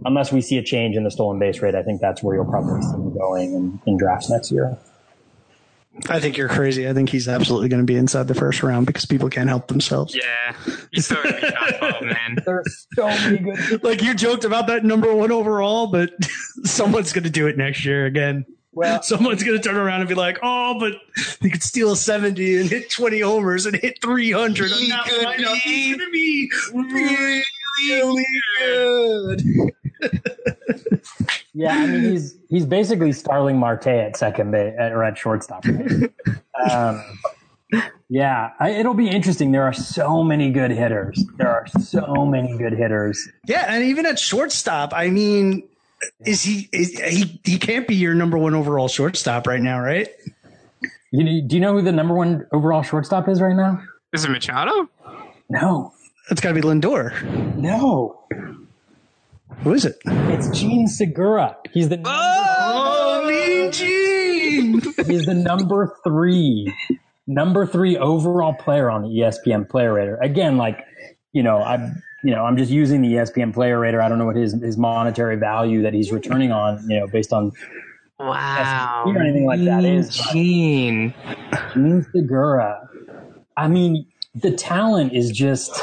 unless 0.05 0.33
we 0.33 0.41
see 0.41 0.59
a 0.59 0.63
change 0.63 0.97
in 0.97 1.05
the 1.05 1.11
stolen 1.11 1.39
base 1.39 1.61
rate, 1.61 1.75
I 1.75 1.83
think 1.83 2.01
that's 2.01 2.23
where 2.23 2.35
you'll 2.35 2.47
probably 2.47 2.83
see 2.83 2.95
him 2.95 3.17
going 3.17 3.55
in, 3.55 3.81
in 3.87 3.97
drafts 3.97 4.29
next 4.29 4.51
year. 4.51 4.77
I 6.09 6.21
think 6.21 6.37
you're 6.37 6.49
crazy. 6.49 6.89
I 6.89 6.93
think 6.93 7.09
he's 7.09 7.29
absolutely 7.29 7.69
going 7.69 7.83
to 7.83 7.87
be 7.87 7.97
inside 7.97 8.27
the 8.27 8.35
first 8.35 8.63
round 8.63 8.87
because 8.87 9.07
people 9.07 9.31
can't 9.31 9.49
help 9.49 9.69
themselves. 9.69 10.15
Yeah, 10.15 10.57
he's 10.93 11.07
so 11.07 11.15
going 11.23 11.35
to 11.35 11.41
be 11.41 11.51
top 11.51 11.79
12, 11.79 12.03
man. 12.03 12.37
There's 12.45 12.87
so 12.95 13.07
many 13.07 13.39
good. 13.39 13.83
like 13.85 14.03
you 14.03 14.15
joked 14.15 14.45
about 14.45 14.67
that 14.67 14.85
number 14.85 15.15
one 15.15 15.31
overall, 15.31 15.87
but 15.87 16.11
someone's 16.65 17.13
going 17.13 17.25
to 17.25 17.31
do 17.31 17.47
it 17.47 17.57
next 17.57 17.85
year 17.85 18.07
again. 18.07 18.45
Well, 18.73 19.03
someone's 19.03 19.45
going 19.45 19.57
to 19.57 19.63
turn 19.63 19.77
around 19.77 20.01
and 20.01 20.09
be 20.09 20.17
like, 20.17 20.41
"Oh, 20.43 20.77
but 20.81 20.95
he 21.41 21.49
could 21.49 21.63
steal 21.63 21.95
70 21.95 22.61
and 22.61 22.69
hit 22.69 22.91
20 22.91 23.21
homers 23.21 23.67
and 23.67 23.77
hit 23.77 24.01
300." 24.03 24.71
He 24.73 24.91
could 24.91 25.37
be, 25.39 25.45
he's 25.63 25.97
going 25.97 26.89
to 26.89 26.95
be 26.95 27.45
really, 27.89 28.27
really 28.61 29.73
good. 30.01 30.74
Yeah, 31.55 31.73
I 31.73 31.87
mean 31.87 32.03
he's 32.03 32.37
he's 32.49 32.67
basically 32.67 33.13
Starling 33.13 33.59
Marte 33.59 33.87
at 33.87 34.17
second 34.17 34.51
base 34.51 34.75
or 34.79 35.05
at 35.05 35.17
shortstop. 35.17 35.65
um, 36.71 37.03
yeah, 38.09 38.51
I, 38.59 38.71
it'll 38.71 38.95
be 38.95 39.09
interesting. 39.09 39.53
There 39.53 39.63
are 39.63 39.73
so 39.73 40.23
many 40.23 40.51
good 40.51 40.73
hitters. 40.73 41.25
There 41.37 41.49
are 41.49 41.67
so 41.81 42.27
many 42.27 42.59
good 42.59 42.73
hitters. 42.73 43.29
Yeah, 43.47 43.67
and 43.69 43.85
even 43.85 44.05
at 44.05 44.19
shortstop, 44.19 44.93
I 44.93 45.11
mean, 45.11 45.63
is 46.27 46.43
he 46.43 46.69
is, 46.73 46.99
he 46.99 47.41
he 47.45 47.59
can't 47.59 47.87
be 47.87 47.95
your 47.95 48.15
number 48.15 48.37
one 48.37 48.55
overall 48.55 48.89
shortstop 48.89 49.47
right 49.47 49.61
now, 49.61 49.81
right? 49.81 50.09
You, 51.13 51.43
do 51.43 51.55
you 51.55 51.61
know 51.61 51.75
who 51.75 51.83
the 51.83 51.93
number 51.93 52.15
one 52.15 52.47
overall 52.53 52.83
shortstop 52.83 53.29
is 53.29 53.41
right 53.41 53.55
now? 53.55 53.81
Is 54.13 54.25
it 54.25 54.31
Machado? 54.31 54.89
No, 55.49 55.93
it's 56.31 56.41
got 56.41 56.49
to 56.51 56.55
be 56.55 56.61
Lindor. 56.61 57.55
No, 57.57 58.24
who 59.65 59.73
is 59.73 59.87
it? 59.87 59.97
It's 60.05 60.49
Jean 60.57 60.87
Segura. 60.87 61.57
He's 61.73 61.89
the 61.89 62.01
oh, 62.05 63.25
Mean 63.27 63.73
Gene. 63.73 64.81
He's 65.07 65.25
the 65.25 65.35
number 65.35 65.97
three, 66.05 66.73
number 67.27 67.67
three 67.67 67.97
overall 67.97 68.53
player 68.53 68.91
on 68.91 69.03
the 69.03 69.09
ESPN 69.09 69.69
Player 69.69 69.95
Rater. 69.95 70.17
Again, 70.17 70.59
like 70.59 70.85
you 71.33 71.43
know, 71.43 71.63
I'm 71.63 72.03
you 72.23 72.33
know, 72.33 72.45
I'm 72.45 72.59
just 72.59 72.71
using 72.71 73.01
the 73.01 73.15
ESPN 73.15 73.55
Player 73.55 73.81
Rater. 73.81 74.03
I 74.03 74.09
don't 74.11 74.19
know 74.19 74.27
what 74.27 74.37
his 74.37 74.53
his 74.53 74.77
monetary 74.77 75.37
value 75.37 75.81
that 75.83 75.95
he's 75.95 76.13
returning 76.13 76.53
on, 76.53 76.85
you 76.89 77.01
know, 77.01 77.07
based 77.07 77.33
on 77.33 77.51
wow 78.19 79.05
or 79.07 79.19
anything 79.19 79.47
like 79.47 79.65
that 79.65 79.85
is. 79.87 80.11
Gene 80.31 81.15
Jean 81.73 82.07
Segura. 82.13 82.87
I 83.57 83.69
mean, 83.69 84.07
the 84.35 84.53
talent 84.53 85.15
is 85.15 85.31
just 85.31 85.83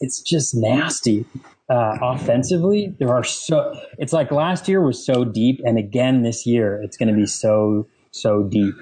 it's 0.00 0.22
just 0.22 0.54
nasty 0.54 1.26
uh, 1.68 1.98
offensively, 2.00 2.94
there 2.98 3.12
are 3.12 3.24
so. 3.24 3.74
It's 3.98 4.12
like 4.12 4.30
last 4.30 4.68
year 4.68 4.80
was 4.80 5.04
so 5.04 5.24
deep, 5.24 5.60
and 5.64 5.78
again 5.78 6.22
this 6.22 6.46
year 6.46 6.80
it's 6.82 6.96
going 6.96 7.08
to 7.08 7.14
be 7.14 7.26
so 7.26 7.88
so 8.12 8.44
deep. 8.44 8.74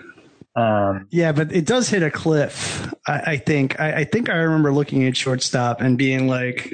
Um, 0.54 1.08
yeah, 1.10 1.32
but 1.32 1.50
it 1.52 1.64
does 1.64 1.88
hit 1.88 2.02
a 2.02 2.10
cliff. 2.10 2.92
I, 3.06 3.20
I 3.26 3.36
think. 3.38 3.80
I, 3.80 4.00
I, 4.00 4.04
think 4.04 4.28
I 4.28 4.34
remember 4.34 4.72
looking 4.72 5.04
at 5.04 5.16
shortstop 5.16 5.80
and 5.80 5.96
being 5.96 6.28
like, 6.28 6.72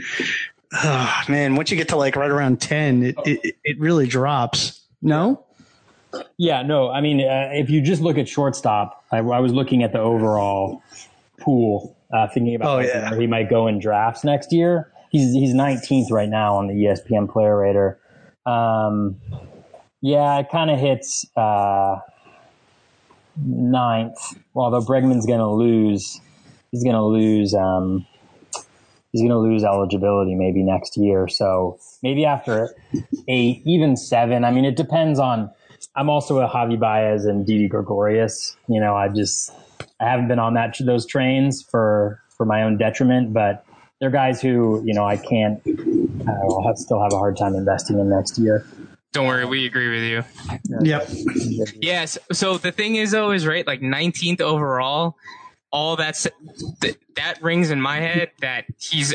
"Oh 0.73 1.21
man, 1.29 1.55
once 1.55 1.71
you 1.71 1.77
get 1.77 1.89
to 1.89 1.97
like 1.97 2.17
right 2.17 2.31
around 2.31 2.61
ten, 2.61 3.05
it 3.05 3.15
it, 3.25 3.57
it 3.63 3.79
really 3.79 4.09
drops." 4.09 4.81
No. 5.01 5.45
Yeah, 6.37 6.63
no. 6.63 6.91
I 6.91 7.01
mean, 7.01 7.21
uh, 7.21 7.51
if 7.53 7.71
you 7.71 7.81
just 7.81 8.03
look 8.03 8.19
at 8.19 8.29
shortstop, 8.29 9.05
I, 9.13 9.19
I 9.19 9.39
was 9.39 9.53
looking 9.53 9.85
at 9.85 9.93
the 9.93 10.01
overall 10.01 10.83
pool, 11.39 11.97
uh, 12.13 12.27
thinking 12.27 12.57
about 12.57 12.81
oh, 12.81 12.81
yeah. 12.81 13.11
where 13.13 13.21
he 13.21 13.29
might 13.29 13.49
go 13.49 13.69
in 13.69 13.79
drafts 13.79 14.25
next 14.25 14.53
year 14.53 14.91
he's 15.11 15.33
he's 15.33 15.55
19th 15.55 16.11
right 16.11 16.29
now 16.29 16.57
on 16.57 16.69
the 16.69 16.75
ESPN 16.75 17.31
Player 17.31 17.59
Rater. 17.59 18.01
Um, 18.47 19.17
yeah, 20.01 20.39
it 20.39 20.49
kind 20.51 20.71
of 20.71 20.79
hits 20.79 21.27
uh, 21.37 21.99
ninth. 23.37 24.19
Although 24.55 24.81
Bregman's 24.81 25.27
going 25.27 25.41
to 25.41 25.51
lose, 25.51 26.21
he's 26.71 26.83
going 26.83 26.97
to 26.97 27.05
lose. 27.05 27.55
Um, 27.55 28.07
he's 29.13 29.21
going 29.21 29.31
to 29.31 29.39
lose 29.39 29.65
eligibility 29.65 30.35
maybe 30.35 30.63
next 30.63 30.97
year. 30.97 31.29
So 31.29 31.79
maybe 32.03 32.25
after 32.25 32.75
eight, 33.29 33.63
even 33.67 33.97
seven. 33.97 34.45
I 34.45 34.51
mean, 34.51 34.65
it 34.65 34.77
depends 34.77 35.19
on. 35.19 35.51
I'm 35.97 36.11
also 36.11 36.39
a 36.39 36.49
Javi 36.49 36.79
Baez 36.79 37.25
and 37.25 37.47
Didi 37.47 37.67
Gregorius. 37.67 38.57
You 38.69 38.81
know, 38.81 38.95
I 38.95 39.09
just 39.09 39.53
I 40.01 40.09
haven't 40.09 40.29
been 40.29 40.39
on 40.39 40.55
that 40.55 40.77
those 40.81 41.07
trains 41.07 41.63
for 41.63 42.23
for 42.37 42.47
my 42.47 42.63
own 42.63 42.79
detriment, 42.79 43.33
but 43.33 43.65
they're 44.01 44.11
guys 44.11 44.41
who 44.41 44.83
you 44.85 44.95
know 44.95 45.05
I 45.05 45.17
can't. 45.17 45.61
I'll 46.27 46.63
have, 46.67 46.79
still 46.79 47.03
have 47.03 47.13
a 47.13 47.19
hard 47.19 47.37
time 47.37 47.55
investing 47.55 47.99
in 47.99 48.09
next 48.09 48.39
year. 48.39 48.67
Don't 49.13 49.27
worry, 49.27 49.45
we 49.45 49.67
agree 49.67 49.91
with 49.91 50.03
you. 50.05 50.25
Yep. 50.83 51.09
Yes. 51.81 52.17
So 52.33 52.59
the 52.59 52.71
thing 52.71 52.95
is, 52.95 53.11
though, 53.11 53.33
is 53.33 53.45
right, 53.45 53.67
like 53.67 53.81
19th 53.81 54.41
overall. 54.41 55.17
All 55.73 55.97
that's 55.97 56.29
th- 56.81 56.99
that 57.17 57.43
rings 57.43 57.71
in 57.71 57.81
my 57.81 57.97
head 57.97 58.31
that 58.41 58.67
he's 58.79 59.15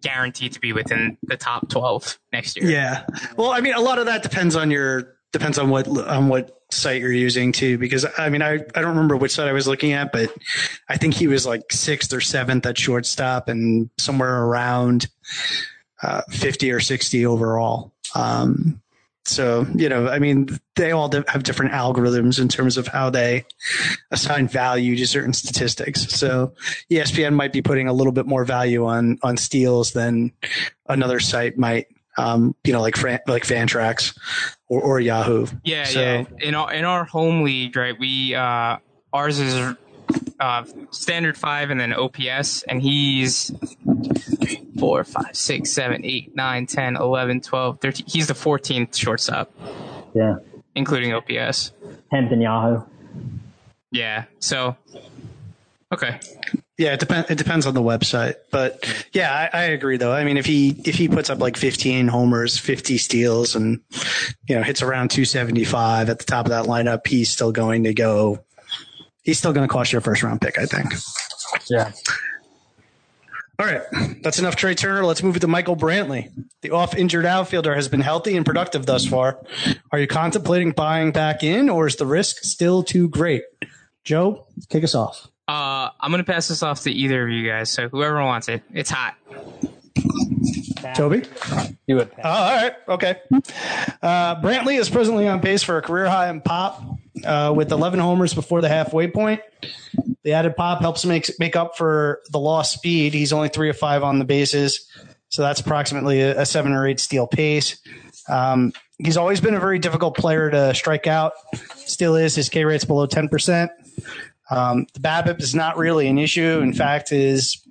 guaranteed 0.00 0.52
to 0.52 0.60
be 0.60 0.72
within 0.72 1.16
the 1.22 1.36
top 1.36 1.68
12 1.68 2.18
next 2.32 2.56
year. 2.56 2.70
Yeah. 2.70 3.04
Well, 3.36 3.50
I 3.50 3.60
mean, 3.60 3.74
a 3.74 3.80
lot 3.80 3.98
of 3.98 4.06
that 4.06 4.22
depends 4.22 4.54
on 4.54 4.70
your 4.70 5.16
depends 5.32 5.58
on 5.58 5.68
what 5.68 5.88
on 5.88 6.28
what 6.28 6.55
site 6.70 7.00
you're 7.00 7.12
using 7.12 7.52
too. 7.52 7.78
Because 7.78 8.06
I 8.18 8.28
mean, 8.28 8.42
I 8.42 8.54
I 8.54 8.80
don't 8.80 8.90
remember 8.90 9.16
which 9.16 9.32
site 9.32 9.48
I 9.48 9.52
was 9.52 9.68
looking 9.68 9.92
at, 9.92 10.12
but 10.12 10.32
I 10.88 10.96
think 10.96 11.14
he 11.14 11.26
was 11.26 11.46
like 11.46 11.72
sixth 11.72 12.12
or 12.12 12.20
seventh 12.20 12.66
at 12.66 12.78
shortstop 12.78 13.48
and 13.48 13.90
somewhere 13.98 14.44
around 14.44 15.08
uh, 16.02 16.22
50 16.30 16.72
or 16.72 16.80
60 16.80 17.26
overall. 17.26 17.92
Um, 18.14 18.80
so, 19.26 19.66
you 19.74 19.88
know, 19.88 20.08
I 20.08 20.20
mean, 20.20 20.48
they 20.76 20.92
all 20.92 21.10
have 21.26 21.42
different 21.42 21.72
algorithms 21.72 22.40
in 22.40 22.48
terms 22.48 22.76
of 22.76 22.86
how 22.86 23.10
they 23.10 23.44
assign 24.12 24.46
value 24.46 24.94
to 24.96 25.06
certain 25.06 25.32
statistics. 25.32 26.02
So 26.14 26.54
ESPN 26.90 27.34
might 27.34 27.52
be 27.52 27.60
putting 27.60 27.88
a 27.88 27.92
little 27.92 28.12
bit 28.12 28.26
more 28.26 28.44
value 28.44 28.86
on, 28.86 29.18
on 29.22 29.36
steals 29.36 29.92
than 29.92 30.32
another 30.88 31.18
site 31.18 31.58
might. 31.58 31.86
Um, 32.18 32.54
you 32.64 32.72
know, 32.72 32.80
like 32.80 32.96
Fran, 32.96 33.20
like 33.26 33.42
Fantrax 33.44 34.16
or, 34.68 34.80
or 34.80 35.00
Yahoo. 35.00 35.46
Yeah, 35.64 35.84
So- 35.84 36.00
yeah. 36.00 36.24
In 36.40 36.54
our 36.54 36.72
in 36.72 36.84
our 36.84 37.04
home 37.04 37.42
league, 37.42 37.76
right? 37.76 37.98
We 37.98 38.34
uh, 38.34 38.78
ours 39.12 39.38
is 39.38 39.74
uh, 40.40 40.64
standard 40.90 41.36
five 41.36 41.70
and 41.70 41.78
then 41.80 41.92
OPS, 41.92 42.62
and 42.62 42.80
he's 42.80 43.50
four, 44.78 45.04
five, 45.04 45.34
six, 45.36 45.72
seven, 45.72 46.04
eight, 46.04 46.34
nine, 46.36 46.66
10, 46.66 46.96
11, 46.96 47.40
12, 47.40 47.80
13. 47.80 48.06
He's 48.06 48.26
the 48.26 48.34
14th 48.34 48.94
shortstop, 48.94 49.50
Yeah, 50.14 50.36
including 50.74 51.14
OPS. 51.14 51.72
tenth 52.10 52.30
in 52.32 52.40
Yahoo. 52.42 52.82
Yeah. 53.90 54.24
So, 54.38 54.76
okay. 55.92 56.18
Yeah, 56.78 56.92
it 56.92 57.00
depends. 57.00 57.30
It 57.30 57.38
depends 57.38 57.66
on 57.66 57.74
the 57.74 57.82
website, 57.82 58.34
but 58.50 58.84
yeah, 59.12 59.32
I, 59.32 59.58
I 59.58 59.62
agree. 59.64 59.96
Though, 59.96 60.12
I 60.12 60.24
mean, 60.24 60.36
if 60.36 60.44
he 60.44 60.70
if 60.84 60.94
he 60.96 61.08
puts 61.08 61.30
up 61.30 61.38
like 61.38 61.56
15 61.56 62.08
homers, 62.08 62.58
50 62.58 62.98
steals, 62.98 63.56
and 63.56 63.80
you 64.46 64.56
know 64.56 64.62
hits 64.62 64.82
around 64.82 65.10
275 65.10 66.10
at 66.10 66.18
the 66.18 66.24
top 66.24 66.44
of 66.44 66.50
that 66.50 66.66
lineup, 66.66 67.06
he's 67.06 67.30
still 67.30 67.50
going 67.50 67.84
to 67.84 67.94
go. 67.94 68.44
He's 69.22 69.38
still 69.38 69.54
going 69.54 69.66
to 69.66 69.72
cost 69.72 69.92
you 69.92 69.98
a 69.98 70.02
first 70.02 70.22
round 70.22 70.40
pick, 70.42 70.58
I 70.58 70.66
think. 70.66 70.92
Yeah. 71.70 71.92
All 73.58 73.64
right, 73.64 73.82
that's 74.22 74.38
enough. 74.38 74.54
Trea 74.54 74.74
Turner. 74.74 75.06
Let's 75.06 75.22
move 75.22 75.36
it 75.36 75.40
to 75.40 75.46
Michael 75.46 75.76
Brantley. 75.76 76.30
The 76.60 76.72
off 76.72 76.94
injured 76.94 77.24
outfielder 77.24 77.74
has 77.74 77.88
been 77.88 78.02
healthy 78.02 78.36
and 78.36 78.44
productive 78.44 78.84
thus 78.84 79.06
far. 79.06 79.40
Are 79.92 79.98
you 79.98 80.06
contemplating 80.06 80.72
buying 80.72 81.10
back 81.10 81.42
in, 81.42 81.70
or 81.70 81.86
is 81.86 81.96
the 81.96 82.04
risk 82.04 82.40
still 82.42 82.82
too 82.82 83.08
great? 83.08 83.44
Joe, 84.04 84.46
kick 84.68 84.84
us 84.84 84.94
off. 84.94 85.28
Uh, 85.48 85.90
I'm 86.00 86.10
gonna 86.10 86.24
pass 86.24 86.48
this 86.48 86.62
off 86.62 86.82
to 86.82 86.90
either 86.90 87.24
of 87.24 87.30
you 87.30 87.48
guys. 87.48 87.70
So 87.70 87.88
whoever 87.88 88.22
wants 88.22 88.48
it, 88.48 88.62
it's 88.72 88.90
hot. 88.90 89.14
Toby. 90.94 91.22
Do 91.88 91.98
it. 91.98 92.14
Pat. 92.16 92.24
Oh, 92.24 92.28
all 92.28 92.62
right. 92.62 92.72
Okay. 92.88 93.16
Uh, 94.02 94.40
Brantley 94.40 94.78
is 94.78 94.88
presently 94.88 95.26
on 95.28 95.40
pace 95.40 95.62
for 95.62 95.78
a 95.78 95.82
career 95.82 96.06
high 96.06 96.30
in 96.30 96.40
pop 96.40 96.82
uh, 97.24 97.52
with 97.54 97.72
11 97.72 97.98
homers 98.00 98.34
before 98.34 98.60
the 98.60 98.68
halfway 98.68 99.08
point. 99.08 99.40
The 100.22 100.32
added 100.32 100.56
pop 100.56 100.80
helps 100.80 101.04
make, 101.04 101.28
make 101.38 101.56
up 101.56 101.76
for 101.76 102.20
the 102.30 102.38
lost 102.38 102.72
speed. 102.72 103.14
He's 103.14 103.32
only 103.32 103.48
three 103.48 103.70
of 103.70 103.78
five 103.78 104.02
on 104.02 104.18
the 104.18 104.24
bases. 104.24 104.88
So 105.28 105.42
that's 105.42 105.60
approximately 105.60 106.20
a, 106.22 106.42
a 106.42 106.46
seven 106.46 106.72
or 106.72 106.86
eight 106.86 107.00
steal 107.00 107.26
pace. 107.26 107.80
Um, 108.28 108.72
he's 108.98 109.16
always 109.16 109.40
been 109.40 109.54
a 109.54 109.60
very 109.60 109.78
difficult 109.78 110.16
player 110.16 110.50
to 110.50 110.74
strike 110.74 111.06
out. 111.06 111.32
Still 111.76 112.16
is. 112.16 112.34
His 112.34 112.48
K 112.48 112.64
rate's 112.64 112.84
below 112.84 113.06
10%. 113.06 113.68
Um, 114.50 114.86
the 114.94 115.00
BABIP 115.00 115.40
is 115.40 115.54
not 115.54 115.76
really 115.76 116.06
an 116.08 116.18
issue. 116.18 116.60
In 116.60 116.72
fact, 116.72 117.12
is 117.12 117.62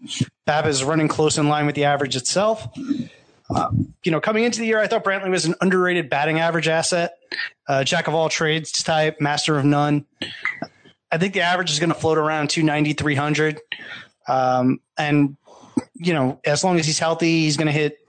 BABIP 0.47 0.67
is 0.67 0.83
running 0.83 1.07
close 1.07 1.37
in 1.37 1.47
line 1.47 1.65
with 1.65 1.75
the 1.75 1.85
average 1.85 2.15
itself 2.15 2.67
you 4.03 4.11
know, 4.11 4.19
coming 4.19 4.43
into 4.43 4.59
the 4.59 4.65
year, 4.65 4.79
I 4.79 4.87
thought 4.87 5.03
Brantley 5.03 5.29
was 5.29 5.45
an 5.45 5.55
underrated 5.61 6.09
batting 6.09 6.39
average 6.39 6.67
asset, 6.67 7.17
uh, 7.67 7.83
jack 7.83 8.07
of 8.07 8.15
all 8.15 8.29
trades 8.29 8.71
type, 8.83 9.21
master 9.21 9.57
of 9.57 9.65
none. 9.65 10.05
I 11.11 11.17
think 11.17 11.33
the 11.33 11.41
average 11.41 11.71
is 11.71 11.79
going 11.79 11.89
to 11.89 11.95
float 11.95 12.17
around 12.17 12.49
290, 12.49 12.93
300. 12.93 13.59
Um, 14.27 14.79
and, 14.97 15.37
you 15.93 16.13
know, 16.13 16.39
as 16.43 16.63
long 16.63 16.79
as 16.79 16.85
he's 16.85 16.99
healthy, 16.99 17.41
he's 17.41 17.57
going 17.57 17.67
to 17.67 17.73
hit 17.73 17.99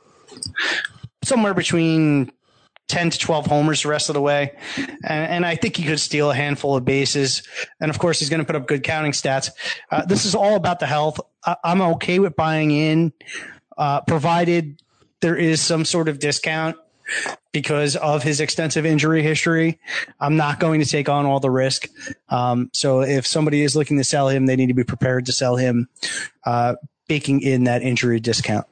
somewhere 1.22 1.54
between 1.54 2.32
10 2.88 3.10
to 3.10 3.18
12 3.18 3.46
homers 3.46 3.82
the 3.82 3.88
rest 3.88 4.08
of 4.08 4.14
the 4.14 4.20
way. 4.20 4.56
And, 4.76 5.30
and 5.32 5.46
I 5.46 5.56
think 5.56 5.76
he 5.76 5.84
could 5.84 6.00
steal 6.00 6.30
a 6.30 6.34
handful 6.34 6.76
of 6.76 6.84
bases. 6.84 7.42
And 7.80 7.90
of 7.90 7.98
course, 7.98 8.20
he's 8.20 8.30
going 8.30 8.40
to 8.40 8.46
put 8.46 8.56
up 8.56 8.66
good 8.66 8.82
counting 8.82 9.12
stats. 9.12 9.50
Uh, 9.90 10.04
this 10.04 10.24
is 10.24 10.34
all 10.34 10.56
about 10.56 10.80
the 10.80 10.86
health. 10.86 11.20
I, 11.44 11.56
I'm 11.64 11.80
okay 11.82 12.18
with 12.18 12.36
buying 12.36 12.70
in, 12.70 13.12
uh, 13.76 14.02
provided 14.02 14.80
there 15.20 15.36
is 15.36 15.60
some 15.60 15.84
sort 15.84 16.08
of 16.08 16.18
discount 16.18 16.76
because 17.52 17.96
of 17.96 18.22
his 18.22 18.40
extensive 18.40 18.84
injury 18.84 19.22
history. 19.22 19.80
I'm 20.20 20.36
not 20.36 20.60
going 20.60 20.80
to 20.80 20.86
take 20.86 21.08
on 21.08 21.24
all 21.24 21.40
the 21.40 21.50
risk. 21.50 21.88
Um, 22.28 22.70
so 22.72 23.00
if 23.00 23.26
somebody 23.26 23.62
is 23.62 23.76
looking 23.76 23.96
to 23.98 24.04
sell 24.04 24.28
him, 24.28 24.46
they 24.46 24.56
need 24.56 24.66
to 24.66 24.74
be 24.74 24.84
prepared 24.84 25.26
to 25.26 25.32
sell 25.32 25.56
him, 25.56 25.88
uh, 26.44 26.74
baking 27.08 27.42
in 27.42 27.64
that 27.64 27.82
injury 27.82 28.20
discount. 28.20 28.66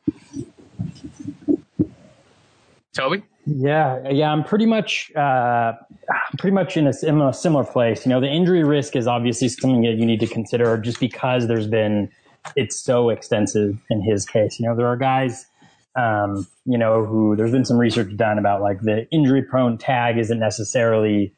Toby. 2.93 3.23
Yeah, 3.47 4.09
yeah, 4.09 4.33
I'm 4.33 4.43
pretty 4.43 4.65
much, 4.65 5.13
uh, 5.15 5.75
pretty 6.39 6.55
much 6.55 6.77
in 6.77 6.87
a 6.87 6.93
similar, 6.93 7.33
similar 7.33 7.65
place. 7.65 8.07
You 8.07 8.11
know, 8.11 8.21
the 8.21 8.29
injury 8.29 8.65
risk 8.65 8.97
is 8.97 9.07
obviously 9.07 9.49
something 9.49 9.83
that 9.83 9.97
you 9.99 10.07
need 10.07 10.21
to 10.21 10.27
consider, 10.27 10.79
just 10.79 10.99
because 10.99 11.47
there's 11.47 11.67
been, 11.67 12.11
it's 12.57 12.77
so 12.77 13.11
extensive 13.11 13.79
in 13.91 14.01
his 14.03 14.25
case. 14.25 14.59
You 14.59 14.67
know, 14.67 14.75
there 14.75 14.87
are 14.87 14.97
guys, 14.97 15.47
um, 15.95 16.47
you 16.65 16.79
know, 16.79 17.05
who 17.05 17.37
there's 17.37 17.53
been 17.53 17.67
some 17.67 17.77
research 17.77 18.17
done 18.17 18.39
about 18.39 18.63
like 18.63 18.81
the 18.81 19.07
injury 19.11 19.43
prone 19.43 19.77
tag 19.77 20.17
isn't 20.17 20.39
necessarily, 20.39 21.35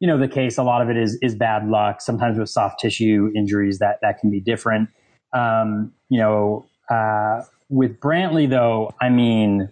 you 0.00 0.06
know, 0.06 0.16
the 0.16 0.28
case. 0.28 0.56
A 0.56 0.62
lot 0.62 0.80
of 0.80 0.88
it 0.88 0.96
is 0.96 1.18
is 1.20 1.34
bad 1.34 1.68
luck. 1.68 2.00
Sometimes 2.00 2.38
with 2.38 2.48
soft 2.48 2.80
tissue 2.80 3.30
injuries, 3.36 3.80
that 3.80 3.98
that 4.00 4.18
can 4.18 4.30
be 4.30 4.40
different. 4.40 4.88
Um, 5.34 5.92
you 6.08 6.18
know, 6.18 6.64
uh, 6.90 7.42
with 7.68 8.00
Brantley 8.00 8.48
though, 8.48 8.94
I 9.00 9.10
mean. 9.10 9.68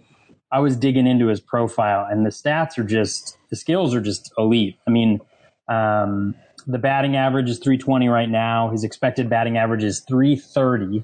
I 0.53 0.59
was 0.59 0.77
digging 0.77 1.07
into 1.07 1.27
his 1.27 1.41
profile, 1.41 2.07
and 2.09 2.25
the 2.25 2.29
stats 2.29 2.77
are 2.77 2.83
just 2.83 3.39
the 3.49 3.55
skills 3.55 3.95
are 3.95 4.01
just 4.01 4.31
elite. 4.37 4.77
I 4.87 4.91
mean, 4.91 5.19
um, 5.67 6.35
the 6.67 6.77
batting 6.77 7.15
average 7.15 7.49
is 7.49 7.57
320 7.57 8.07
right 8.07 8.29
now. 8.29 8.69
His 8.69 8.83
expected 8.83 9.29
batting 9.29 9.57
average 9.57 9.83
is 9.83 10.01
330. 10.01 11.03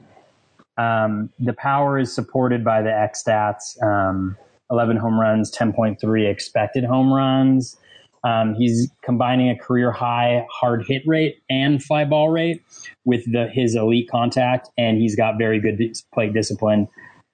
Um, 0.78 1.32
the 1.40 1.54
power 1.54 1.98
is 1.98 2.14
supported 2.14 2.64
by 2.64 2.84
the 2.84 2.94
X 2.94 3.24
stats: 3.24 3.82
um, 3.82 4.38
11 4.70 4.98
home 4.98 5.20
runs, 5.20 5.52
10.3 5.52 6.30
expected 6.30 6.84
home 6.84 7.12
runs. 7.12 7.76
Um, 8.24 8.54
he's 8.54 8.92
combining 9.02 9.50
a 9.50 9.58
career 9.58 9.92
high 9.92 10.46
hard 10.52 10.86
hit 10.88 11.02
rate 11.08 11.42
and 11.50 11.82
fly 11.82 12.06
ball 12.06 12.30
rate 12.30 12.62
with 13.06 13.24
the, 13.32 13.48
his 13.52 13.76
elite 13.76 14.10
contact, 14.12 14.70
and 14.78 15.00
he's 15.00 15.16
got 15.16 15.40
very 15.40 15.60
good 15.60 15.82
plate 16.14 16.34
discipline. 16.34 16.88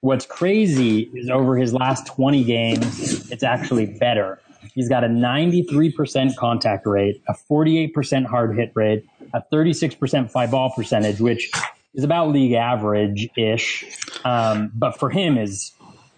What's 0.06 0.24
crazy 0.24 1.10
is 1.14 1.28
over 1.28 1.56
his 1.56 1.74
last 1.74 2.06
20 2.06 2.44
games, 2.44 3.28
it's 3.32 3.42
actually 3.42 3.86
better. 3.86 4.38
He's 4.72 4.88
got 4.88 5.02
a 5.02 5.08
93% 5.08 6.36
contact 6.36 6.86
rate, 6.86 7.20
a 7.28 7.34
48% 7.50 8.24
hard 8.24 8.56
hit 8.56 8.70
rate, 8.76 9.04
a 9.34 9.42
36% 9.52 10.30
fly 10.30 10.46
ball 10.46 10.72
percentage, 10.76 11.18
which 11.18 11.50
is 11.94 12.04
about 12.04 12.28
league 12.28 12.52
average 12.52 13.28
ish. 13.36 13.84
Um, 14.24 14.70
but 14.76 14.96
for 14.96 15.10
him 15.10 15.36
is 15.36 15.72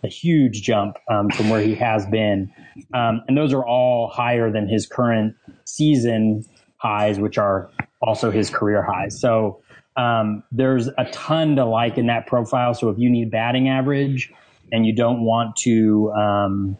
a 0.04 0.08
huge 0.08 0.60
jump 0.60 0.98
um, 1.10 1.30
from 1.30 1.48
where 1.48 1.62
he 1.62 1.74
has 1.76 2.04
been. 2.04 2.52
Um, 2.92 3.22
and 3.26 3.38
those 3.38 3.54
are 3.54 3.64
all 3.66 4.08
higher 4.08 4.52
than 4.52 4.68
his 4.68 4.86
current 4.86 5.34
season 5.64 6.44
highs, 6.76 7.18
which 7.18 7.38
are 7.38 7.70
also 8.02 8.30
his 8.30 8.50
career 8.50 8.82
highs. 8.82 9.18
So 9.18 9.62
um, 9.98 10.44
there's 10.52 10.86
a 10.86 11.04
ton 11.12 11.56
to 11.56 11.64
like 11.64 11.98
in 11.98 12.06
that 12.06 12.26
profile. 12.26 12.72
So 12.72 12.88
if 12.88 12.98
you 12.98 13.10
need 13.10 13.30
batting 13.30 13.68
average 13.68 14.32
and 14.70 14.86
you 14.86 14.94
don't 14.94 15.22
want 15.22 15.56
to, 15.56 16.12
um, 16.12 16.78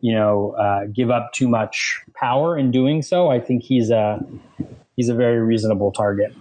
you 0.00 0.14
know, 0.14 0.52
uh, 0.52 0.86
give 0.86 1.10
up 1.10 1.32
too 1.32 1.48
much 1.48 2.00
power 2.14 2.56
in 2.56 2.70
doing 2.70 3.02
so, 3.02 3.28
I 3.28 3.40
think 3.40 3.64
he's 3.64 3.90
a 3.90 4.24
he's 4.96 5.08
a 5.08 5.14
very 5.14 5.40
reasonable 5.40 5.90
target. 5.90 6.32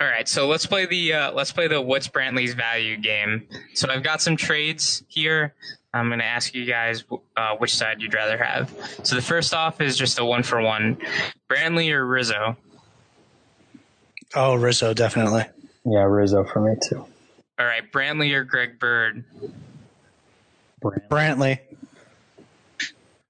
All 0.00 0.06
right, 0.06 0.28
so 0.28 0.46
let's 0.46 0.64
play 0.64 0.86
the 0.86 1.12
uh, 1.12 1.32
let's 1.32 1.52
play 1.52 1.68
the 1.68 1.82
what's 1.82 2.08
Brantley's 2.08 2.54
value 2.54 2.96
game. 2.96 3.46
So 3.74 3.90
I've 3.90 4.02
got 4.02 4.22
some 4.22 4.36
trades 4.36 5.02
here. 5.08 5.54
I'm 5.92 6.08
going 6.08 6.20
to 6.20 6.24
ask 6.24 6.54
you 6.54 6.64
guys 6.64 7.04
uh, 7.36 7.56
which 7.56 7.74
side 7.74 8.00
you'd 8.00 8.14
rather 8.14 8.38
have. 8.38 8.72
So 9.02 9.16
the 9.16 9.22
first 9.22 9.52
off 9.52 9.80
is 9.80 9.96
just 9.96 10.18
a 10.18 10.24
one 10.24 10.42
for 10.42 10.60
one, 10.60 10.98
Brantley 11.50 11.90
or 11.92 12.06
Rizzo. 12.06 12.56
Oh, 14.34 14.54
Rizzo, 14.54 14.94
definitely. 14.94 15.44
Yeah, 15.84 16.04
Rizzo 16.04 16.44
for 16.44 16.60
me 16.60 16.76
too. 16.88 17.06
All 17.58 17.66
right, 17.66 17.90
Brantley 17.90 18.32
or 18.34 18.44
Greg 18.44 18.78
Bird. 18.78 19.24
Brantley. 20.82 21.60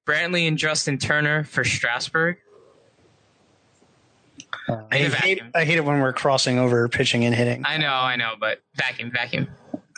Brantley 0.06 0.48
and 0.48 0.58
Justin 0.58 0.98
Turner 0.98 1.44
for 1.44 1.64
Strasburg. 1.64 2.38
Uh, 4.68 4.82
I 4.90 4.96
hate, 4.98 5.42
I 5.54 5.64
hate 5.64 5.78
it 5.78 5.84
when 5.84 6.00
we're 6.00 6.12
crossing 6.12 6.58
over 6.58 6.88
pitching 6.88 7.24
and 7.24 7.34
hitting. 7.34 7.64
I 7.64 7.78
know, 7.78 7.92
I 7.92 8.16
know, 8.16 8.34
but 8.38 8.60
vacuum, 8.74 9.10
vacuum. 9.10 9.48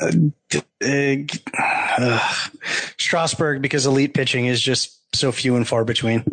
Uh, 0.00 0.12
uh 1.98 2.34
Strasburg, 2.96 3.62
because 3.62 3.86
elite 3.86 4.14
pitching 4.14 4.46
is 4.46 4.60
just 4.60 4.96
so 5.14 5.32
few 5.32 5.56
and 5.56 5.66
far 5.66 5.84
between, 5.84 6.24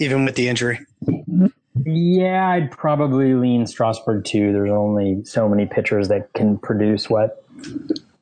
even 0.00 0.24
with 0.24 0.34
the 0.34 0.48
injury. 0.48 0.80
Mm-hmm. 1.04 1.46
Yeah, 1.84 2.48
I'd 2.48 2.70
probably 2.70 3.34
lean 3.34 3.66
Strasburg 3.66 4.24
too. 4.24 4.52
There's 4.52 4.70
only 4.70 5.24
so 5.24 5.48
many 5.48 5.66
pitchers 5.66 6.08
that 6.08 6.32
can 6.34 6.58
produce 6.58 7.08
what 7.08 7.44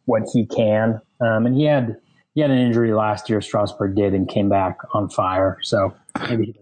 what 0.05 0.23
he 0.33 0.47
can, 0.47 1.01
um, 1.21 1.47
and 1.47 1.55
he 1.55 1.65
had 1.65 1.97
he 2.35 2.41
had 2.41 2.51
an 2.51 2.59
injury 2.59 2.93
last 2.93 3.29
year. 3.29 3.41
Strasburg 3.41 3.97
did 3.97 4.15
and 4.15 4.29
came 4.29 4.49
back 4.49 4.79
on 4.93 5.09
fire. 5.09 5.59
So. 5.63 5.95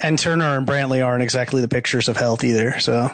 And 0.02 0.18
Turner 0.18 0.58
and 0.58 0.66
Brantley 0.66 1.04
aren't 1.04 1.22
exactly 1.22 1.62
the 1.62 1.68
pictures 1.68 2.08
of 2.08 2.16
health 2.16 2.44
either. 2.44 2.78
So 2.80 3.10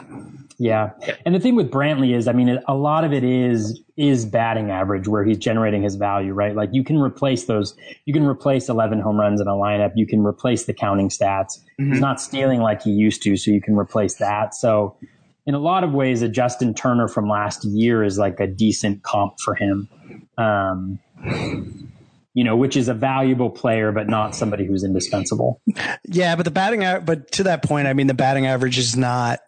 yeah, 0.57 0.91
and 1.25 1.35
the 1.35 1.39
thing 1.39 1.55
with 1.55 1.69
Brantley 1.69 2.15
is, 2.15 2.27
I 2.27 2.33
mean, 2.33 2.59
a 2.67 2.75
lot 2.75 3.03
of 3.03 3.13
it 3.13 3.23
is 3.23 3.81
is 3.97 4.25
batting 4.25 4.71
average 4.71 5.07
where 5.07 5.23
he's 5.23 5.37
generating 5.37 5.83
his 5.83 5.95
value, 5.95 6.33
right? 6.33 6.55
Like 6.55 6.69
you 6.71 6.83
can 6.83 6.97
replace 6.97 7.45
those, 7.45 7.75
you 8.05 8.13
can 8.13 8.25
replace 8.25 8.69
eleven 8.69 8.99
home 8.99 9.19
runs 9.19 9.41
in 9.41 9.47
a 9.47 9.53
lineup, 9.53 9.91
you 9.95 10.07
can 10.07 10.23
replace 10.25 10.65
the 10.65 10.73
counting 10.73 11.09
stats. 11.09 11.59
Mm-hmm. 11.79 11.91
He's 11.91 12.01
not 12.01 12.21
stealing 12.21 12.61
like 12.61 12.81
he 12.81 12.91
used 12.91 13.21
to, 13.23 13.35
so 13.37 13.51
you 13.51 13.61
can 13.61 13.75
replace 13.75 14.15
that. 14.15 14.55
So 14.55 14.97
in 15.45 15.53
a 15.53 15.59
lot 15.59 15.83
of 15.83 15.93
ways, 15.93 16.21
a 16.21 16.29
Justin 16.29 16.73
Turner 16.73 17.07
from 17.07 17.29
last 17.29 17.63
year 17.65 18.03
is 18.03 18.17
like 18.17 18.39
a 18.39 18.47
decent 18.47 19.03
comp 19.03 19.39
for 19.39 19.55
him. 19.55 19.89
Um, 20.37 20.99
you 22.33 22.43
know, 22.43 22.57
which 22.57 22.75
is 22.75 22.89
a 22.89 22.93
valuable 22.93 23.49
player, 23.49 23.93
but 23.93 24.09
not 24.09 24.35
somebody 24.35 24.65
who's 24.65 24.83
indispensable. 24.83 25.61
Yeah, 26.03 26.35
but 26.35 26.43
the 26.43 26.51
batting, 26.51 26.81
but 27.05 27.31
to 27.33 27.43
that 27.43 27.63
point, 27.63 27.87
I 27.87 27.93
mean, 27.93 28.07
the 28.07 28.13
batting 28.13 28.45
average 28.45 28.77
is 28.77 28.97
not 28.97 29.39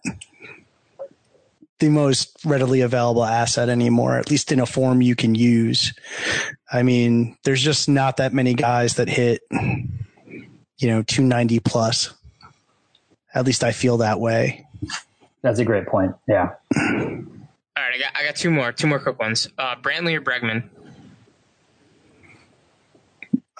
the 1.79 1.89
most 1.89 2.37
readily 2.45 2.81
available 2.81 3.23
asset 3.23 3.69
anymore, 3.69 4.17
at 4.17 4.29
least 4.29 4.51
in 4.51 4.59
a 4.59 4.65
form 4.65 5.01
you 5.01 5.15
can 5.15 5.35
use. 5.35 5.93
I 6.71 6.83
mean, 6.83 7.37
there's 7.43 7.61
just 7.61 7.87
not 7.87 8.17
that 8.17 8.33
many 8.33 8.53
guys 8.53 8.95
that 8.95 9.07
hit, 9.07 9.41
you 9.51 10.87
know, 10.87 11.03
290 11.03 11.59
plus. 11.59 12.13
At 13.33 13.45
least 13.45 13.63
I 13.63 13.71
feel 13.71 13.97
that 13.97 14.19
way. 14.19 14.65
That's 15.43 15.59
a 15.59 15.65
great 15.65 15.85
point. 15.87 16.15
Yeah. 16.27 16.53
All 16.75 17.83
right, 17.83 17.93
I 17.93 17.99
got 17.99 18.11
I 18.15 18.25
got 18.25 18.35
two 18.35 18.49
more, 18.49 18.71
two 18.71 18.87
more 18.87 18.99
quick 18.99 19.19
ones. 19.19 19.47
Uh, 19.57 19.75
Brantley 19.75 20.15
or 20.15 20.21
Bregman? 20.21 20.63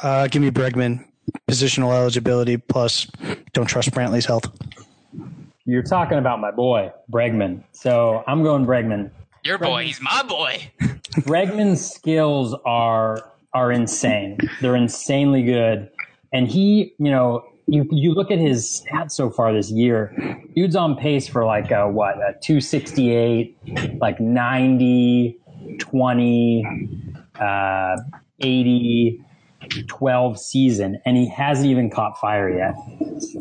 Uh, 0.02 0.28
give 0.28 0.42
me 0.42 0.50
Bregman. 0.50 1.06
Positional 1.48 1.94
eligibility 1.94 2.58
plus 2.58 3.06
don't 3.54 3.68
trust 3.68 3.92
Brantley's 3.92 4.26
health. 4.26 4.46
You're 5.70 5.84
talking 5.84 6.18
about 6.18 6.40
my 6.40 6.52
boy, 6.52 6.94
Bregman. 7.12 7.62
So 7.74 8.24
I'm 8.26 8.42
going 8.42 8.66
Bregman. 8.66 9.12
Your 9.44 9.58
boy, 9.58 9.84
he's 9.84 10.02
my 10.02 10.24
boy. 10.24 10.72
Bregman's 11.28 11.86
skills 11.86 12.56
are 12.66 13.30
are 13.54 13.74
insane. 13.74 14.38
They're 14.62 14.78
insanely 14.78 15.44
good. 15.44 15.90
And 16.32 16.48
he, 16.48 16.94
you 17.00 17.12
know, 17.12 17.44
you 17.68 17.86
you 17.92 18.14
look 18.14 18.32
at 18.32 18.40
his 18.40 18.82
stats 18.82 19.12
so 19.12 19.30
far 19.30 19.52
this 19.52 19.70
year, 19.70 20.16
dude's 20.56 20.78
on 20.78 20.96
pace 20.96 21.28
for 21.28 21.44
like 21.44 21.70
a 21.70 21.90
what, 21.90 22.16
a 22.16 22.34
268, 22.42 24.00
like 24.00 24.22
90, 24.22 25.38
20, 25.80 26.66
uh, 27.42 27.98
80, 28.40 29.22
12 29.68 30.40
season 30.40 31.00
and 31.06 31.18
he 31.18 31.30
hasn't 31.30 31.68
even 31.68 31.90
caught 31.90 32.20
fire 32.20 32.50
yet. 32.50 32.76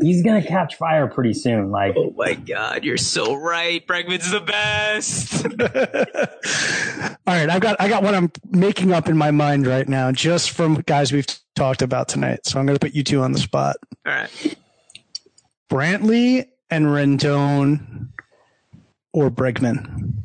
He's 0.01 0.23
going 0.23 0.41
to 0.43 0.47
catch 0.47 0.77
fire 0.77 1.07
pretty 1.07 1.35
soon. 1.35 1.71
Like, 1.71 1.95
oh 1.97 2.13
my 2.17 2.35
God, 2.35 2.85
you're 2.85 2.97
so 2.97 3.35
right. 3.35 3.87
Bregman's 3.87 4.31
the 4.31 4.41
best. 4.41 5.45
All 7.27 7.35
right. 7.35 7.51
I've 7.51 7.61
got, 7.61 7.77
I 7.81 7.89
got 7.89 8.03
what 8.03 8.15
I'm 8.15 8.31
making 8.51 8.93
up 8.93 9.09
in 9.09 9.17
my 9.17 9.31
mind 9.31 9.67
right 9.67 9.89
now, 9.89 10.13
just 10.13 10.51
from 10.51 10.77
guys 10.87 11.13
we've 11.13 11.27
talked 11.55 11.83
about 11.83 12.09
tonight. 12.09 12.41
So 12.45 12.59
I'm 12.59 12.67
going 12.67 12.77
to 12.79 12.85
put 12.85 12.95
you 12.95 13.03
two 13.03 13.23
on 13.23 13.33
the 13.33 13.39
spot. 13.39 13.77
All 14.07 14.13
right. 14.13 14.57
Brantley 15.71 16.47
and 16.71 16.87
Rendon 16.87 18.09
or 19.13 19.31
Bregman. 19.31 20.23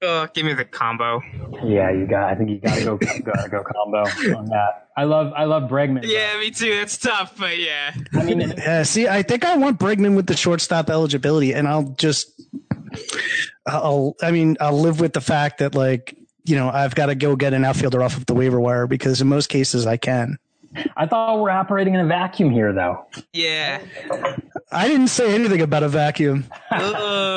Uh, 0.00 0.28
give 0.32 0.46
me 0.46 0.54
the 0.54 0.64
combo. 0.64 1.20
Yeah, 1.64 1.90
you 1.90 2.06
got. 2.06 2.30
I 2.30 2.36
think 2.36 2.50
you 2.50 2.58
gotta 2.58 2.84
go. 2.84 2.96
gotta 2.96 3.48
go 3.48 3.64
combo 3.64 3.98
on 4.36 4.46
that. 4.46 4.88
I 4.96 5.04
love. 5.04 5.32
I 5.34 5.44
love 5.44 5.68
Bregman. 5.68 6.02
Yeah, 6.04 6.38
me 6.38 6.50
too. 6.50 6.70
It's 6.70 6.98
tough, 6.98 7.36
but 7.36 7.58
yeah. 7.58 7.94
I 8.14 8.22
mean, 8.22 8.40
yeah. 8.40 8.84
See, 8.84 9.08
I 9.08 9.22
think 9.22 9.44
I 9.44 9.56
want 9.56 9.80
Bregman 9.80 10.14
with 10.14 10.26
the 10.26 10.36
shortstop 10.36 10.88
eligibility, 10.88 11.52
and 11.52 11.66
I'll 11.66 11.94
just. 11.98 12.40
I'll. 13.66 14.14
I 14.22 14.30
mean, 14.30 14.56
I'll 14.60 14.80
live 14.80 15.00
with 15.00 15.14
the 15.14 15.20
fact 15.20 15.58
that 15.58 15.74
like 15.74 16.16
you 16.44 16.54
know 16.54 16.70
I've 16.70 16.94
got 16.94 17.06
to 17.06 17.16
go 17.16 17.34
get 17.34 17.52
an 17.52 17.64
outfielder 17.64 18.00
off 18.02 18.16
of 18.16 18.26
the 18.26 18.34
waiver 18.34 18.60
wire 18.60 18.86
because 18.86 19.20
in 19.20 19.26
most 19.26 19.48
cases 19.48 19.84
I 19.86 19.96
can. 19.96 20.38
I 20.96 21.06
thought 21.06 21.40
we're 21.40 21.50
operating 21.50 21.94
in 21.94 22.00
a 22.00 22.06
vacuum 22.06 22.50
here, 22.50 22.72
though. 22.72 23.06
Yeah. 23.32 23.80
I 24.70 24.88
didn't 24.88 25.08
say 25.08 25.34
anything 25.34 25.60
about 25.60 25.82
a 25.82 25.88
vacuum. 25.88 26.44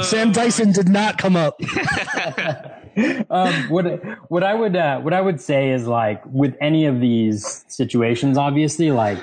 Sam 0.03 0.31
Dyson 0.31 0.71
did 0.71 0.89
not 0.89 1.17
come 1.17 1.35
up. 1.35 1.59
um, 3.29 3.53
what 3.69 3.85
what 4.29 4.43
I 4.43 4.53
would 4.53 4.75
uh, 4.75 4.99
what 4.99 5.13
I 5.13 5.21
would 5.21 5.39
say 5.39 5.71
is 5.71 5.87
like 5.87 6.21
with 6.25 6.55
any 6.59 6.85
of 6.85 6.99
these 6.99 7.63
situations, 7.67 8.37
obviously, 8.37 8.91
like 8.91 9.17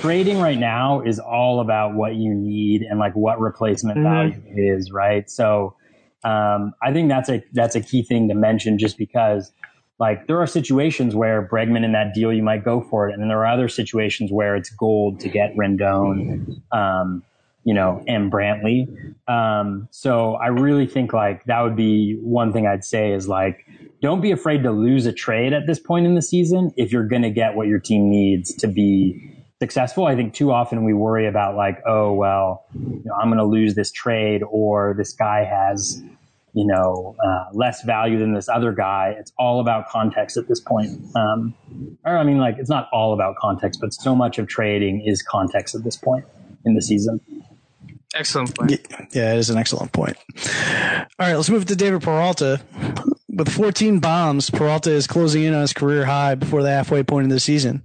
trading 0.00 0.40
right 0.40 0.58
now 0.58 1.00
is 1.00 1.18
all 1.18 1.60
about 1.60 1.94
what 1.94 2.14
you 2.14 2.34
need 2.34 2.82
and 2.82 2.98
like 2.98 3.14
what 3.14 3.40
replacement 3.40 3.98
mm-hmm. 3.98 4.42
value 4.44 4.74
is, 4.76 4.90
right? 4.90 5.30
So 5.30 5.76
um, 6.24 6.74
I 6.82 6.92
think 6.92 7.08
that's 7.08 7.28
a 7.28 7.42
that's 7.52 7.74
a 7.74 7.80
key 7.80 8.02
thing 8.02 8.28
to 8.28 8.34
mention, 8.34 8.78
just 8.78 8.96
because 8.96 9.52
like 9.98 10.26
there 10.26 10.40
are 10.40 10.46
situations 10.46 11.14
where 11.14 11.46
Bregman 11.46 11.84
in 11.84 11.92
that 11.92 12.14
deal 12.14 12.32
you 12.32 12.42
might 12.42 12.64
go 12.64 12.80
for 12.80 13.08
it, 13.08 13.12
and 13.12 13.22
then 13.22 13.28
there 13.28 13.38
are 13.38 13.46
other 13.46 13.68
situations 13.68 14.32
where 14.32 14.56
it's 14.56 14.70
gold 14.70 15.20
to 15.20 15.28
get 15.28 15.54
Rendon, 15.56 16.60
um, 16.72 17.22
you 17.62 17.72
know, 17.72 18.02
and 18.08 18.30
Brantley. 18.30 19.14
Um, 19.28 19.88
so 19.90 20.34
I 20.34 20.48
really 20.48 20.86
think 20.86 21.12
like 21.12 21.44
that 21.44 21.60
would 21.60 21.76
be 21.76 22.18
one 22.20 22.52
thing 22.52 22.66
I'd 22.66 22.84
say 22.84 23.12
is 23.12 23.28
like 23.28 23.66
don't 24.02 24.20
be 24.20 24.32
afraid 24.32 24.62
to 24.64 24.70
lose 24.70 25.06
a 25.06 25.12
trade 25.12 25.52
at 25.52 25.66
this 25.66 25.78
point 25.78 26.06
in 26.06 26.14
the 26.14 26.22
season 26.22 26.72
if 26.76 26.92
you're 26.92 27.06
going 27.06 27.22
to 27.22 27.30
get 27.30 27.54
what 27.54 27.68
your 27.68 27.78
team 27.78 28.10
needs 28.10 28.54
to 28.56 28.68
be 28.68 29.34
successful. 29.62 30.06
I 30.06 30.14
think 30.14 30.34
too 30.34 30.52
often 30.52 30.84
we 30.84 30.92
worry 30.92 31.26
about 31.26 31.56
like, 31.56 31.80
oh 31.86 32.12
well, 32.12 32.66
you 32.74 33.00
know, 33.04 33.14
I'm 33.14 33.28
going 33.28 33.38
to 33.38 33.46
lose 33.46 33.74
this 33.74 33.90
trade 33.92 34.42
or 34.50 34.94
this 34.98 35.12
guy 35.12 35.44
has 35.44 36.02
you 36.54 36.64
know, 36.64 37.16
uh, 37.24 37.46
less 37.52 37.82
value 37.82 38.18
than 38.18 38.32
this 38.32 38.48
other 38.48 38.72
guy. 38.72 39.14
It's 39.18 39.32
all 39.38 39.60
about 39.60 39.88
context 39.88 40.36
at 40.36 40.48
this 40.48 40.60
point. 40.60 40.90
Um, 41.16 41.54
or 42.04 42.16
I 42.16 42.22
mean, 42.22 42.38
like 42.38 42.56
it's 42.58 42.70
not 42.70 42.88
all 42.92 43.12
about 43.12 43.36
context, 43.36 43.80
but 43.80 43.92
so 43.92 44.14
much 44.14 44.38
of 44.38 44.46
trading 44.46 45.02
is 45.04 45.22
context 45.22 45.74
at 45.74 45.82
this 45.82 45.96
point 45.96 46.24
in 46.64 46.74
the 46.74 46.82
season. 46.82 47.20
Excellent 48.14 48.56
point. 48.56 48.70
Yeah, 49.12 49.34
it 49.34 49.38
is 49.38 49.50
an 49.50 49.58
excellent 49.58 49.92
point. 49.92 50.16
All 50.46 51.04
right, 51.18 51.34
let's 51.34 51.50
move 51.50 51.64
to 51.66 51.76
David 51.76 52.02
Peralta. 52.02 52.62
With 53.28 53.48
14 53.48 53.98
bombs, 53.98 54.48
Peralta 54.48 54.92
is 54.92 55.08
closing 55.08 55.42
in 55.42 55.54
on 55.54 55.62
his 55.62 55.72
career 55.72 56.04
high 56.04 56.36
before 56.36 56.62
the 56.62 56.70
halfway 56.70 57.02
point 57.02 57.24
of 57.24 57.30
the 57.30 57.40
season. 57.40 57.84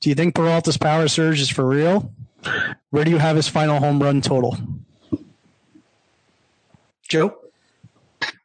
Do 0.00 0.08
you 0.08 0.14
think 0.14 0.34
Peralta's 0.34 0.78
power 0.78 1.08
surge 1.08 1.40
is 1.40 1.50
for 1.50 1.66
real? 1.66 2.10
Where 2.88 3.04
do 3.04 3.10
you 3.10 3.18
have 3.18 3.36
his 3.36 3.48
final 3.48 3.78
home 3.78 4.02
run 4.02 4.22
total? 4.22 4.56
Joe? 7.06 7.36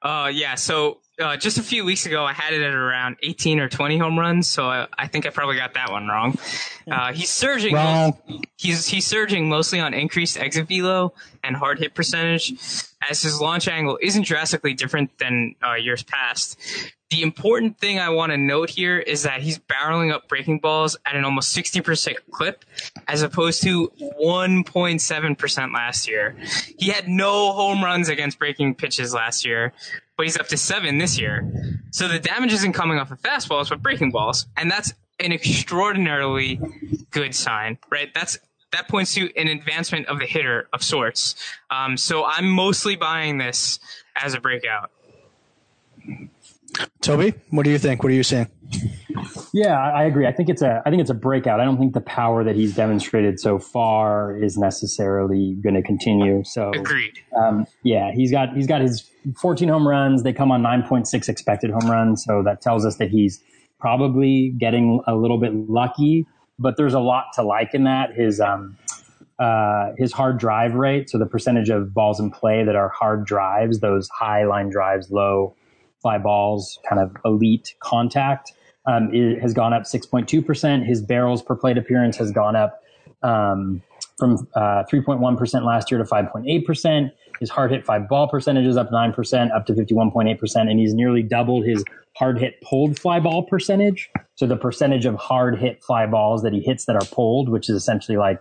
Uh, 0.01 0.31
yeah. 0.33 0.55
So 0.55 0.99
uh, 1.19 1.35
just 1.35 1.57
a 1.57 1.63
few 1.63 1.83
weeks 1.83 2.05
ago, 2.05 2.23
I 2.23 2.33
had 2.33 2.53
it 2.53 2.61
at 2.61 2.73
around 2.73 3.17
18 3.23 3.59
or 3.59 3.69
20 3.69 3.97
home 3.97 4.19
runs. 4.19 4.47
So 4.47 4.65
I, 4.65 4.87
I 4.97 5.07
think 5.07 5.25
I 5.25 5.29
probably 5.29 5.55
got 5.55 5.73
that 5.73 5.91
one 5.91 6.07
wrong. 6.07 6.37
Uh, 6.89 7.11
he's 7.13 7.29
surging. 7.29 7.73
Wrong. 7.73 8.17
he's 8.57 8.87
he's 8.87 9.05
surging 9.05 9.49
mostly 9.49 9.79
on 9.79 9.93
increased 9.93 10.37
exit 10.37 10.67
velo 10.67 11.13
and 11.43 11.55
hard 11.55 11.79
hit 11.79 11.95
percentage, 11.95 12.53
as 13.09 13.21
his 13.21 13.41
launch 13.41 13.67
angle 13.67 13.97
isn't 14.01 14.25
drastically 14.25 14.73
different 14.73 15.17
than 15.17 15.55
uh, 15.65 15.73
years 15.73 16.03
past. 16.03 16.59
The 17.09 17.21
important 17.21 17.77
thing 17.77 17.99
I 17.99 18.09
want 18.09 18.31
to 18.33 18.37
note 18.37 18.69
here 18.69 18.99
is 18.99 19.23
that 19.23 19.41
he's 19.41 19.57
barreling 19.59 20.11
up 20.11 20.27
breaking 20.27 20.59
balls 20.59 20.97
at 21.05 21.15
an 21.15 21.23
almost 21.23 21.55
60% 21.55 22.15
clip 22.31 22.65
as 23.07 23.21
opposed 23.21 23.63
to 23.63 23.91
1.7% 24.21 25.73
last 25.73 26.07
year. 26.07 26.35
He 26.77 26.89
had 26.89 27.07
no 27.07 27.53
home 27.53 27.81
runs 27.83 28.09
against 28.09 28.39
breaking 28.39 28.75
pitches 28.75 29.13
last 29.13 29.45
year, 29.45 29.71
but 30.17 30.25
he's 30.25 30.37
up 30.37 30.47
to 30.49 30.57
seven 30.57 30.97
this 30.97 31.17
year. 31.17 31.49
So 31.91 32.09
the 32.09 32.19
damage 32.19 32.51
isn't 32.53 32.73
coming 32.73 32.99
off 32.99 33.11
of 33.11 33.21
fastballs, 33.21 33.69
but 33.69 33.81
breaking 33.81 34.11
balls. 34.11 34.45
And 34.57 34.69
that's 34.69 34.93
an 35.19 35.31
extraordinarily 35.31 36.59
good 37.11 37.33
sign, 37.33 37.77
right? 37.89 38.13
That's 38.13 38.37
that 38.73 38.89
points 38.89 39.13
to 39.13 39.33
an 39.37 39.47
advancement 39.47 40.07
of 40.07 40.19
the 40.19 40.25
hitter 40.25 40.67
of 40.73 40.83
sorts. 40.83 41.35
Um, 41.71 41.95
so 41.95 42.25
I'm 42.25 42.49
mostly 42.49 42.97
buying 42.97 43.37
this 43.37 43.79
as 44.15 44.33
a 44.33 44.41
breakout. 44.41 44.91
Toby, 47.01 47.33
what 47.49 47.63
do 47.63 47.69
you 47.69 47.77
think? 47.77 48.03
What 48.03 48.11
are 48.11 48.15
you 48.15 48.23
saying? 48.23 48.47
Yeah, 49.53 49.77
I 49.79 50.03
agree. 50.03 50.27
I 50.27 50.31
think 50.31 50.49
it's 50.49 50.61
a 50.61 50.81
I 50.85 50.89
think 50.89 51.01
it's 51.01 51.09
a 51.09 51.15
breakout. 51.15 51.59
I 51.59 51.65
don't 51.65 51.77
think 51.77 51.93
the 51.93 52.01
power 52.01 52.43
that 52.43 52.55
he's 52.55 52.75
demonstrated 52.75 53.39
so 53.39 53.59
far 53.59 54.35
is 54.35 54.57
necessarily 54.57 55.55
going 55.61 55.75
to 55.75 55.81
continue. 55.81 56.43
So 56.43 56.71
agreed. 56.71 57.19
Um, 57.35 57.65
yeah, 57.83 58.11
he's 58.13 58.31
got 58.31 58.53
he's 58.55 58.67
got 58.67 58.81
his 58.81 59.09
14 59.39 59.69
home 59.69 59.87
runs. 59.87 60.23
They 60.23 60.33
come 60.33 60.51
on 60.51 60.61
9.6 60.61 61.29
expected 61.29 61.71
home 61.71 61.89
runs, 61.89 62.23
so 62.23 62.43
that 62.43 62.61
tells 62.61 62.85
us 62.85 62.97
that 62.97 63.09
he's 63.09 63.41
probably 63.79 64.53
getting 64.57 65.01
a 65.07 65.15
little 65.15 65.39
bit 65.39 65.53
lucky. 65.53 66.25
But 66.59 66.77
there's 66.77 66.93
a 66.93 66.99
lot 66.99 67.27
to 67.35 67.43
like 67.43 67.73
in 67.73 67.83
that. 67.85 68.13
His 68.15 68.39
um, 68.39 68.77
uh, 69.39 69.91
his 69.97 70.11
hard 70.11 70.39
drive 70.39 70.73
rate, 70.73 71.09
so 71.09 71.17
the 71.17 71.25
percentage 71.25 71.69
of 71.69 71.93
balls 71.93 72.19
in 72.19 72.31
play 72.31 72.63
that 72.63 72.75
are 72.75 72.89
hard 72.89 73.25
drives, 73.25 73.79
those 73.79 74.09
high 74.09 74.45
line 74.45 74.69
drives, 74.69 75.09
low 75.11 75.55
fly 76.01 76.17
balls, 76.17 76.79
kind 76.87 77.01
of 77.01 77.15
elite 77.25 77.75
contact, 77.79 78.53
um, 78.85 79.11
has 79.41 79.53
gone 79.53 79.73
up 79.73 79.83
6.2%. 79.83 80.85
His 80.85 81.01
barrels 81.01 81.41
per 81.41 81.55
plate 81.55 81.77
appearance 81.77 82.17
has 82.17 82.31
gone 82.31 82.55
up 82.55 82.81
um, 83.23 83.81
from 84.17 84.47
uh, 84.55 84.83
3.1% 84.91 85.65
last 85.65 85.91
year 85.91 85.97
to 85.97 86.03
5.8%. 86.03 87.11
His 87.39 87.49
hard 87.49 87.71
hit 87.71 87.85
fly 87.85 87.99
ball 87.99 88.27
percentage 88.27 88.65
is 88.65 88.77
up 88.77 88.89
9%, 88.89 89.55
up 89.55 89.65
to 89.67 89.73
51.8%. 89.73 90.55
And 90.55 90.79
he's 90.79 90.93
nearly 90.93 91.21
doubled 91.21 91.65
his 91.65 91.83
hard 92.15 92.39
hit 92.39 92.59
pulled 92.61 92.99
fly 92.99 93.19
ball 93.19 93.43
percentage. 93.43 94.09
So 94.35 94.47
the 94.47 94.57
percentage 94.57 95.05
of 95.05 95.15
hard 95.15 95.59
hit 95.59 95.83
fly 95.83 96.07
balls 96.07 96.41
that 96.43 96.53
he 96.53 96.61
hits 96.61 96.85
that 96.85 96.95
are 96.95 97.05
pulled, 97.11 97.49
which 97.49 97.69
is 97.69 97.75
essentially 97.75 98.17
like 98.17 98.39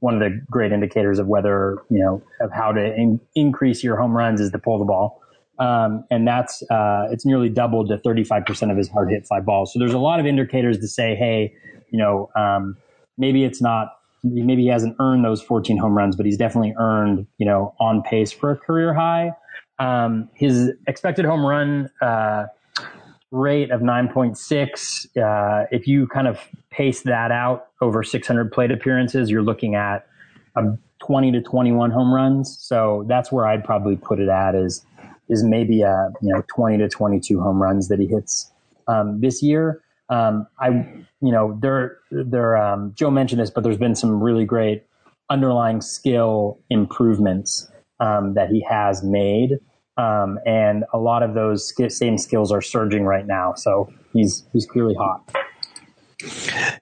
one 0.00 0.14
of 0.14 0.20
the 0.20 0.40
great 0.50 0.72
indicators 0.72 1.18
of 1.18 1.26
whether, 1.26 1.82
you 1.90 1.98
know, 1.98 2.22
of 2.40 2.52
how 2.52 2.72
to 2.72 2.94
in- 2.94 3.20
increase 3.34 3.82
your 3.82 3.96
home 3.96 4.16
runs 4.16 4.40
is 4.40 4.50
to 4.52 4.58
pull 4.58 4.78
the 4.78 4.84
ball. 4.84 5.20
Um, 5.58 6.04
and 6.10 6.26
that's 6.26 6.62
uh, 6.70 7.08
it's 7.10 7.24
nearly 7.24 7.48
doubled 7.48 7.88
to 7.88 7.98
35% 7.98 8.70
of 8.70 8.76
his 8.76 8.88
hard 8.88 9.10
hit 9.10 9.26
fly 9.26 9.40
balls. 9.40 9.72
So 9.72 9.78
there's 9.78 9.94
a 9.94 9.98
lot 9.98 10.20
of 10.20 10.26
indicators 10.26 10.78
to 10.78 10.88
say, 10.88 11.14
hey, 11.14 11.54
you 11.90 11.98
know, 11.98 12.30
um, 12.36 12.76
maybe 13.16 13.44
it's 13.44 13.62
not, 13.62 13.98
maybe 14.22 14.62
he 14.62 14.68
hasn't 14.68 14.96
earned 15.00 15.24
those 15.24 15.40
14 15.42 15.78
home 15.78 15.96
runs, 15.96 16.16
but 16.16 16.26
he's 16.26 16.36
definitely 16.36 16.74
earned, 16.78 17.26
you 17.38 17.46
know, 17.46 17.74
on 17.80 18.02
pace 18.02 18.32
for 18.32 18.50
a 18.50 18.56
career 18.56 18.92
high. 18.92 19.32
Um, 19.78 20.28
his 20.34 20.72
expected 20.86 21.24
home 21.24 21.44
run 21.44 21.90
uh, 22.00 22.46
rate 23.30 23.70
of 23.70 23.80
9.6, 23.80 25.16
uh, 25.16 25.66
if 25.70 25.86
you 25.86 26.06
kind 26.06 26.26
of 26.26 26.40
pace 26.70 27.02
that 27.02 27.30
out 27.30 27.68
over 27.80 28.02
600 28.02 28.52
plate 28.52 28.70
appearances, 28.70 29.30
you're 29.30 29.42
looking 29.42 29.74
at 29.74 30.06
20 31.00 31.32
to 31.32 31.42
21 31.42 31.90
home 31.90 32.12
runs. 32.12 32.58
So 32.60 33.04
that's 33.08 33.30
where 33.30 33.46
I'd 33.46 33.64
probably 33.64 33.96
put 33.96 34.18
it 34.18 34.28
at 34.28 34.54
is 34.54 34.84
is 35.28 35.42
maybe 35.44 35.82
a 35.82 36.10
you 36.22 36.32
know 36.32 36.42
20 36.54 36.78
to 36.78 36.88
22 36.88 37.40
home 37.40 37.62
runs 37.62 37.88
that 37.88 37.98
he 37.98 38.06
hits 38.06 38.50
um, 38.88 39.20
this 39.20 39.42
year. 39.42 39.82
Um, 40.08 40.46
I 40.60 40.68
you 41.20 41.32
know 41.32 41.58
there 41.60 41.98
there 42.10 42.56
um, 42.56 42.92
Joe 42.94 43.10
mentioned 43.10 43.40
this, 43.40 43.50
but 43.50 43.64
there's 43.64 43.78
been 43.78 43.94
some 43.94 44.22
really 44.22 44.44
great 44.44 44.84
underlying 45.28 45.80
skill 45.80 46.60
improvements 46.70 47.68
um, 47.98 48.34
that 48.34 48.50
he 48.50 48.64
has 48.68 49.02
made, 49.02 49.58
um, 49.96 50.38
and 50.46 50.84
a 50.92 50.98
lot 50.98 51.22
of 51.22 51.34
those 51.34 51.72
same 51.88 52.18
skills 52.18 52.52
are 52.52 52.62
surging 52.62 53.04
right 53.04 53.26
now. 53.26 53.54
So 53.54 53.92
he's 54.12 54.44
he's 54.52 54.66
clearly 54.66 54.94
hot. 54.94 55.34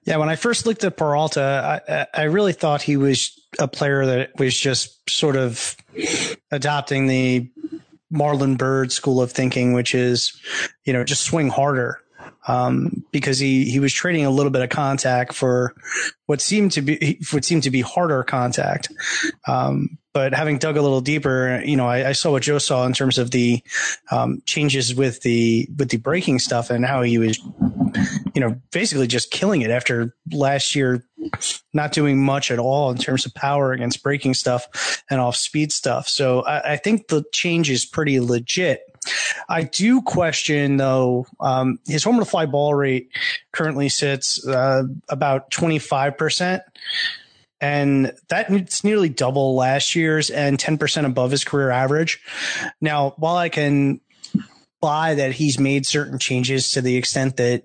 Yeah, 0.05 0.17
when 0.17 0.29
I 0.29 0.35
first 0.35 0.65
looked 0.65 0.83
at 0.83 0.95
Peralta, 0.97 1.81
I, 1.87 2.21
I 2.21 2.23
really 2.23 2.53
thought 2.53 2.81
he 2.81 2.95
was 2.95 3.37
a 3.59 3.67
player 3.67 4.05
that 4.05 4.39
was 4.39 4.57
just 4.57 5.09
sort 5.09 5.35
of 5.35 5.75
adopting 6.51 7.07
the 7.07 7.49
Marlon 8.15 8.57
Byrd 8.57 8.91
school 8.91 9.21
of 9.21 9.31
thinking, 9.31 9.73
which 9.73 9.93
is, 9.93 10.39
you 10.85 10.93
know, 10.93 11.03
just 11.03 11.23
swing 11.23 11.49
harder. 11.49 11.99
Um, 12.47 13.03
because 13.11 13.39
he, 13.39 13.69
he 13.71 13.79
was 13.79 13.91
trading 13.91 14.23
a 14.23 14.29
little 14.29 14.51
bit 14.51 14.61
of 14.61 14.69
contact 14.69 15.33
for 15.33 15.73
what 16.27 16.41
seemed 16.41 16.71
to 16.73 16.81
be, 16.81 17.19
what 17.31 17.43
seemed 17.43 17.63
to 17.63 17.71
be 17.71 17.81
harder 17.81 18.23
contact. 18.23 18.91
Um, 19.47 19.97
but 20.13 20.33
having 20.33 20.59
dug 20.59 20.77
a 20.77 20.81
little 20.81 21.01
deeper, 21.01 21.61
you 21.65 21.75
know, 21.75 21.87
I, 21.87 22.09
I 22.09 22.11
saw 22.11 22.31
what 22.31 22.43
Joe 22.43 22.59
saw 22.59 22.85
in 22.85 22.93
terms 22.93 23.17
of 23.17 23.31
the, 23.31 23.63
um, 24.11 24.43
changes 24.45 24.93
with 24.93 25.21
the, 25.21 25.67
with 25.75 25.89
the 25.89 25.97
breaking 25.97 26.37
stuff 26.37 26.69
and 26.69 26.85
how 26.85 27.01
he 27.01 27.17
was, 27.17 27.39
you 28.33 28.41
know, 28.41 28.61
basically 28.71 29.07
just 29.07 29.31
killing 29.31 29.63
it 29.63 29.71
after 29.71 30.15
last 30.31 30.75
year 30.75 31.03
not 31.73 31.91
doing 31.91 32.23
much 32.23 32.51
at 32.51 32.59
all 32.59 32.91
in 32.91 32.97
terms 32.97 33.25
of 33.25 33.33
power 33.33 33.71
against 33.71 34.03
breaking 34.03 34.33
stuff 34.33 35.03
and 35.09 35.19
off 35.19 35.35
speed 35.35 35.71
stuff. 35.71 36.07
So 36.07 36.41
I, 36.41 36.73
I 36.73 36.77
think 36.77 37.07
the 37.07 37.23
change 37.31 37.69
is 37.69 37.85
pretty 37.85 38.19
legit. 38.19 38.81
I 39.49 39.63
do 39.63 40.01
question 40.01 40.77
though, 40.77 41.27
um, 41.39 41.79
his 41.87 42.03
home 42.03 42.19
to 42.19 42.25
fly 42.25 42.45
ball 42.45 42.73
rate 42.73 43.09
currently 43.51 43.89
sits 43.89 44.45
uh, 44.47 44.83
about 45.09 45.51
25%. 45.51 46.61
And 47.61 48.11
that's 48.27 48.83
nearly 48.83 49.09
double 49.09 49.55
last 49.55 49.95
year's 49.95 50.29
and 50.29 50.57
10% 50.57 51.05
above 51.05 51.31
his 51.31 51.43
career 51.43 51.71
average. 51.71 52.21
Now, 52.81 53.15
while 53.17 53.37
I 53.37 53.49
can 53.49 54.01
buy 54.81 55.15
that 55.15 55.31
he's 55.31 55.57
made 55.57 55.85
certain 55.85 56.19
changes 56.19 56.71
to 56.73 56.81
the 56.81 56.95
extent 56.97 57.37
that 57.37 57.63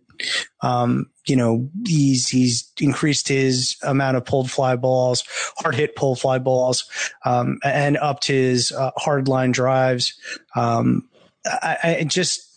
um, 0.61 1.11
you 1.27 1.37
know, 1.37 1.69
he's 1.87 2.29
he's 2.29 2.73
increased 2.81 3.29
his 3.29 3.77
amount 3.83 4.17
of 4.17 4.25
pulled 4.25 4.51
fly 4.51 4.77
balls, 4.77 5.25
hard 5.59 5.75
hit 5.75 5.97
pulled 5.97 6.21
fly 6.21 6.39
balls, 6.39 6.85
um, 7.25 7.59
and 7.63 7.97
upped 7.99 8.27
his 8.27 8.73
uh, 8.73 8.91
hard 8.97 9.29
line 9.29 9.53
drives. 9.53 10.15
Um, 10.55 11.09
I, 11.47 11.97
I, 12.01 12.05
just 12.05 12.51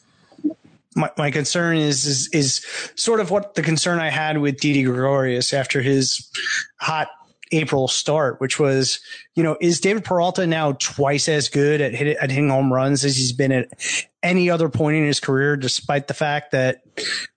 my, 0.95 1.11
my 1.17 1.31
concern 1.31 1.77
is, 1.77 2.05
is 2.05 2.27
is 2.29 2.65
sort 2.95 3.19
of 3.19 3.31
what 3.31 3.55
the 3.55 3.61
concern 3.61 3.99
I 3.99 4.09
had 4.09 4.37
with 4.37 4.59
Didi 4.59 4.83
Gregorius 4.83 5.53
after 5.53 5.81
his 5.81 6.29
hot 6.77 7.09
April 7.53 7.87
start, 7.87 8.41
which 8.41 8.59
was, 8.59 8.99
you 9.35 9.43
know, 9.43 9.57
is 9.61 9.79
David 9.79 10.03
Peralta 10.03 10.47
now 10.47 10.73
twice 10.73 11.29
as 11.29 11.49
good 11.49 11.81
at, 11.81 11.93
hit, 11.93 12.17
at 12.17 12.29
hitting 12.29 12.49
home 12.49 12.73
runs 12.73 13.05
as 13.05 13.15
he's 13.15 13.31
been 13.31 13.51
at 13.51 13.69
any 14.21 14.49
other 14.49 14.69
point 14.69 14.97
in 14.97 15.05
his 15.05 15.19
career, 15.19 15.55
despite 15.55 16.07
the 16.07 16.13
fact 16.13 16.51
that, 16.51 16.83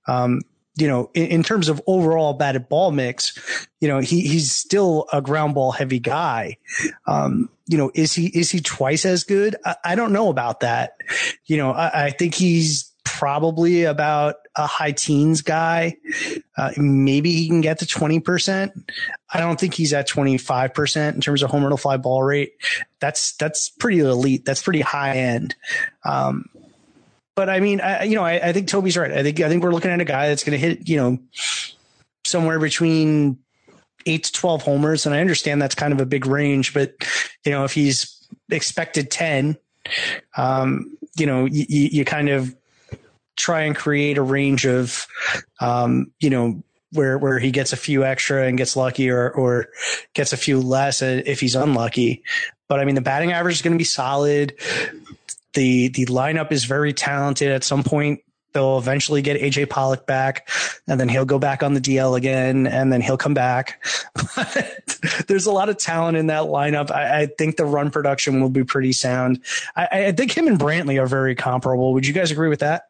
um, 0.08 0.40
you 0.76 0.88
know, 0.88 1.10
in, 1.14 1.26
in, 1.26 1.42
terms 1.42 1.68
of 1.68 1.80
overall 1.86 2.34
batted 2.34 2.68
ball 2.68 2.90
mix, 2.90 3.66
you 3.80 3.88
know, 3.88 3.98
he, 3.98 4.20
he's 4.22 4.52
still 4.52 5.06
a 5.12 5.22
ground 5.22 5.54
ball 5.54 5.72
heavy 5.72 5.98
guy. 5.98 6.58
Um, 7.06 7.48
you 7.66 7.78
know, 7.78 7.90
is 7.94 8.12
he, 8.12 8.26
is 8.26 8.50
he 8.50 8.60
twice 8.60 9.06
as 9.06 9.24
good? 9.24 9.56
I, 9.64 9.76
I 9.84 9.94
don't 9.94 10.12
know 10.12 10.28
about 10.28 10.60
that. 10.60 10.98
You 11.46 11.56
know, 11.56 11.72
I, 11.72 12.06
I 12.06 12.10
think 12.10 12.34
he's 12.34 12.85
probably 13.18 13.84
about 13.84 14.36
a 14.54 14.66
high 14.66 14.92
teens 14.92 15.40
guy. 15.40 15.96
Uh, 16.56 16.72
maybe 16.76 17.32
he 17.32 17.48
can 17.48 17.62
get 17.62 17.78
to 17.78 17.86
20%. 17.86 18.90
I 19.32 19.40
don't 19.40 19.58
think 19.58 19.72
he's 19.72 19.94
at 19.94 20.08
25% 20.08 21.14
in 21.14 21.20
terms 21.22 21.42
of 21.42 21.50
home 21.50 21.62
run 21.62 21.70
to 21.70 21.78
fly 21.78 21.96
ball 21.96 22.22
rate. 22.22 22.52
That's, 23.00 23.32
that's 23.36 23.70
pretty 23.70 24.00
elite. 24.00 24.44
That's 24.44 24.62
pretty 24.62 24.82
high 24.82 25.16
end. 25.16 25.54
Um, 26.04 26.50
but 27.34 27.48
I 27.48 27.60
mean, 27.60 27.80
I, 27.80 28.02
you 28.04 28.16
know, 28.16 28.24
I, 28.24 28.48
I 28.48 28.52
think 28.52 28.68
Toby's 28.68 28.98
right. 28.98 29.12
I 29.12 29.22
think, 29.22 29.40
I 29.40 29.48
think 29.48 29.62
we're 29.62 29.72
looking 29.72 29.90
at 29.90 30.00
a 30.00 30.04
guy 30.04 30.28
that's 30.28 30.44
going 30.44 30.58
to 30.58 30.66
hit, 30.66 30.86
you 30.88 30.96
know, 30.96 31.18
somewhere 32.24 32.58
between 32.58 33.38
eight 34.04 34.24
to 34.24 34.32
12 34.32 34.62
homers. 34.62 35.06
And 35.06 35.14
I 35.14 35.20
understand 35.20 35.62
that's 35.62 35.74
kind 35.74 35.94
of 35.94 36.00
a 36.02 36.06
big 36.06 36.26
range, 36.26 36.74
but 36.74 36.94
you 37.44 37.52
know, 37.52 37.64
if 37.64 37.72
he's 37.72 38.28
expected 38.50 39.10
10, 39.10 39.56
um, 40.36 40.96
you 41.16 41.24
know, 41.24 41.46
you, 41.46 41.64
you 41.68 42.04
kind 42.04 42.28
of 42.28 42.54
try 43.36 43.62
and 43.62 43.76
create 43.76 44.18
a 44.18 44.22
range 44.22 44.66
of, 44.66 45.06
um, 45.60 46.12
you 46.20 46.30
know, 46.30 46.62
where 46.92 47.18
where 47.18 47.38
he 47.38 47.50
gets 47.50 47.72
a 47.72 47.76
few 47.76 48.04
extra 48.04 48.46
and 48.46 48.56
gets 48.58 48.76
lucky, 48.76 49.10
or 49.10 49.30
or 49.30 49.68
gets 50.14 50.32
a 50.32 50.36
few 50.36 50.60
less 50.60 51.02
if 51.02 51.40
he's 51.40 51.54
unlucky. 51.54 52.22
But 52.68 52.80
I 52.80 52.84
mean, 52.84 52.94
the 52.94 53.00
batting 53.00 53.32
average 53.32 53.56
is 53.56 53.62
going 53.62 53.74
to 53.74 53.78
be 53.78 53.84
solid. 53.84 54.54
The 55.54 55.88
the 55.88 56.06
lineup 56.06 56.52
is 56.52 56.64
very 56.64 56.92
talented. 56.92 57.50
At 57.50 57.64
some 57.64 57.82
point, 57.82 58.20
they'll 58.56 58.78
eventually 58.78 59.20
get 59.20 59.40
AJ 59.40 59.68
Pollock 59.68 60.06
back, 60.06 60.48
and 60.88 60.98
then 60.98 61.08
he'll 61.08 61.26
go 61.26 61.38
back 61.38 61.62
on 61.62 61.74
the 61.74 61.80
DL 61.80 62.16
again, 62.16 62.66
and 62.66 62.92
then 62.92 63.00
he'll 63.00 63.18
come 63.18 63.34
back. 63.34 63.84
There's 65.28 65.46
a 65.46 65.52
lot 65.52 65.68
of 65.68 65.76
talent 65.76 66.16
in 66.16 66.28
that 66.28 66.44
lineup. 66.44 66.90
I, 66.90 67.22
I, 67.22 67.26
think 67.26 67.56
the 67.56 67.66
run 67.66 67.90
production 67.90 68.40
will 68.40 68.48
be 68.48 68.64
pretty 68.64 68.92
sound. 68.92 69.44
I, 69.76 70.06
I 70.06 70.12
think 70.12 70.34
him 70.34 70.46
and 70.46 70.58
Brantley 70.58 71.00
are 71.00 71.06
very 71.06 71.34
comparable. 71.34 71.92
Would 71.92 72.06
you 72.06 72.14
guys 72.14 72.30
agree 72.30 72.48
with 72.48 72.60
that? 72.60 72.88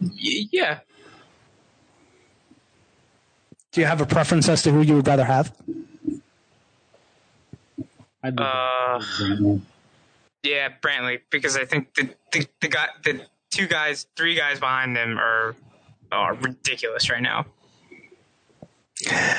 Yeah. 0.00 0.80
Do 3.72 3.80
you 3.80 3.86
have 3.86 4.00
a 4.00 4.06
preference 4.06 4.48
as 4.48 4.62
to 4.62 4.70
who 4.70 4.80
you 4.80 4.96
would 4.96 5.06
rather 5.06 5.24
have? 5.24 5.54
Uh, 8.22 9.00
yeah, 10.42 10.70
Brantley, 10.82 11.20
because 11.30 11.56
I 11.56 11.64
think 11.64 11.94
the, 11.94 12.10
the 12.32 12.46
the 12.60 12.68
guy 12.68 12.88
the 13.04 13.20
two 13.50 13.66
guys, 13.66 14.06
three 14.16 14.34
guys 14.34 14.58
behind 14.58 14.96
them 14.96 15.18
are 15.18 15.54
are 16.10 16.34
ridiculous 16.34 17.10
right 17.10 17.22
now. 17.22 17.46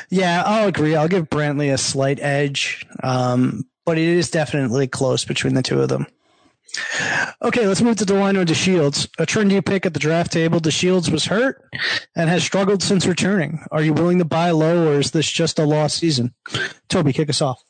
Yeah, 0.08 0.42
I'll 0.46 0.68
agree. 0.68 0.96
I'll 0.96 1.08
give 1.08 1.28
Brantley 1.28 1.72
a 1.72 1.78
slight 1.78 2.18
edge, 2.20 2.86
um, 3.02 3.66
but 3.84 3.98
it 3.98 4.08
is 4.08 4.30
definitely 4.30 4.86
close 4.88 5.24
between 5.24 5.54
the 5.54 5.62
two 5.62 5.82
of 5.82 5.88
them. 5.88 6.06
Okay, 7.42 7.66
let's 7.66 7.82
move 7.82 7.96
to 7.96 8.04
Delino 8.04 8.44
DeShields. 8.44 9.08
A 9.18 9.26
trendy 9.26 9.64
pick 9.64 9.86
at 9.86 9.94
the 9.94 10.00
draft 10.00 10.32
table. 10.32 10.60
DeShields 10.60 11.10
was 11.10 11.24
hurt 11.24 11.64
and 12.14 12.28
has 12.28 12.44
struggled 12.44 12.82
since 12.82 13.06
returning. 13.06 13.64
Are 13.70 13.82
you 13.82 13.92
willing 13.92 14.18
to 14.18 14.24
buy 14.24 14.50
low, 14.50 14.88
or 14.88 15.00
is 15.00 15.10
this 15.10 15.30
just 15.30 15.58
a 15.58 15.64
lost 15.64 15.98
season? 15.98 16.34
Toby, 16.88 17.12
kick 17.12 17.28
us 17.28 17.40
off. 17.40 17.62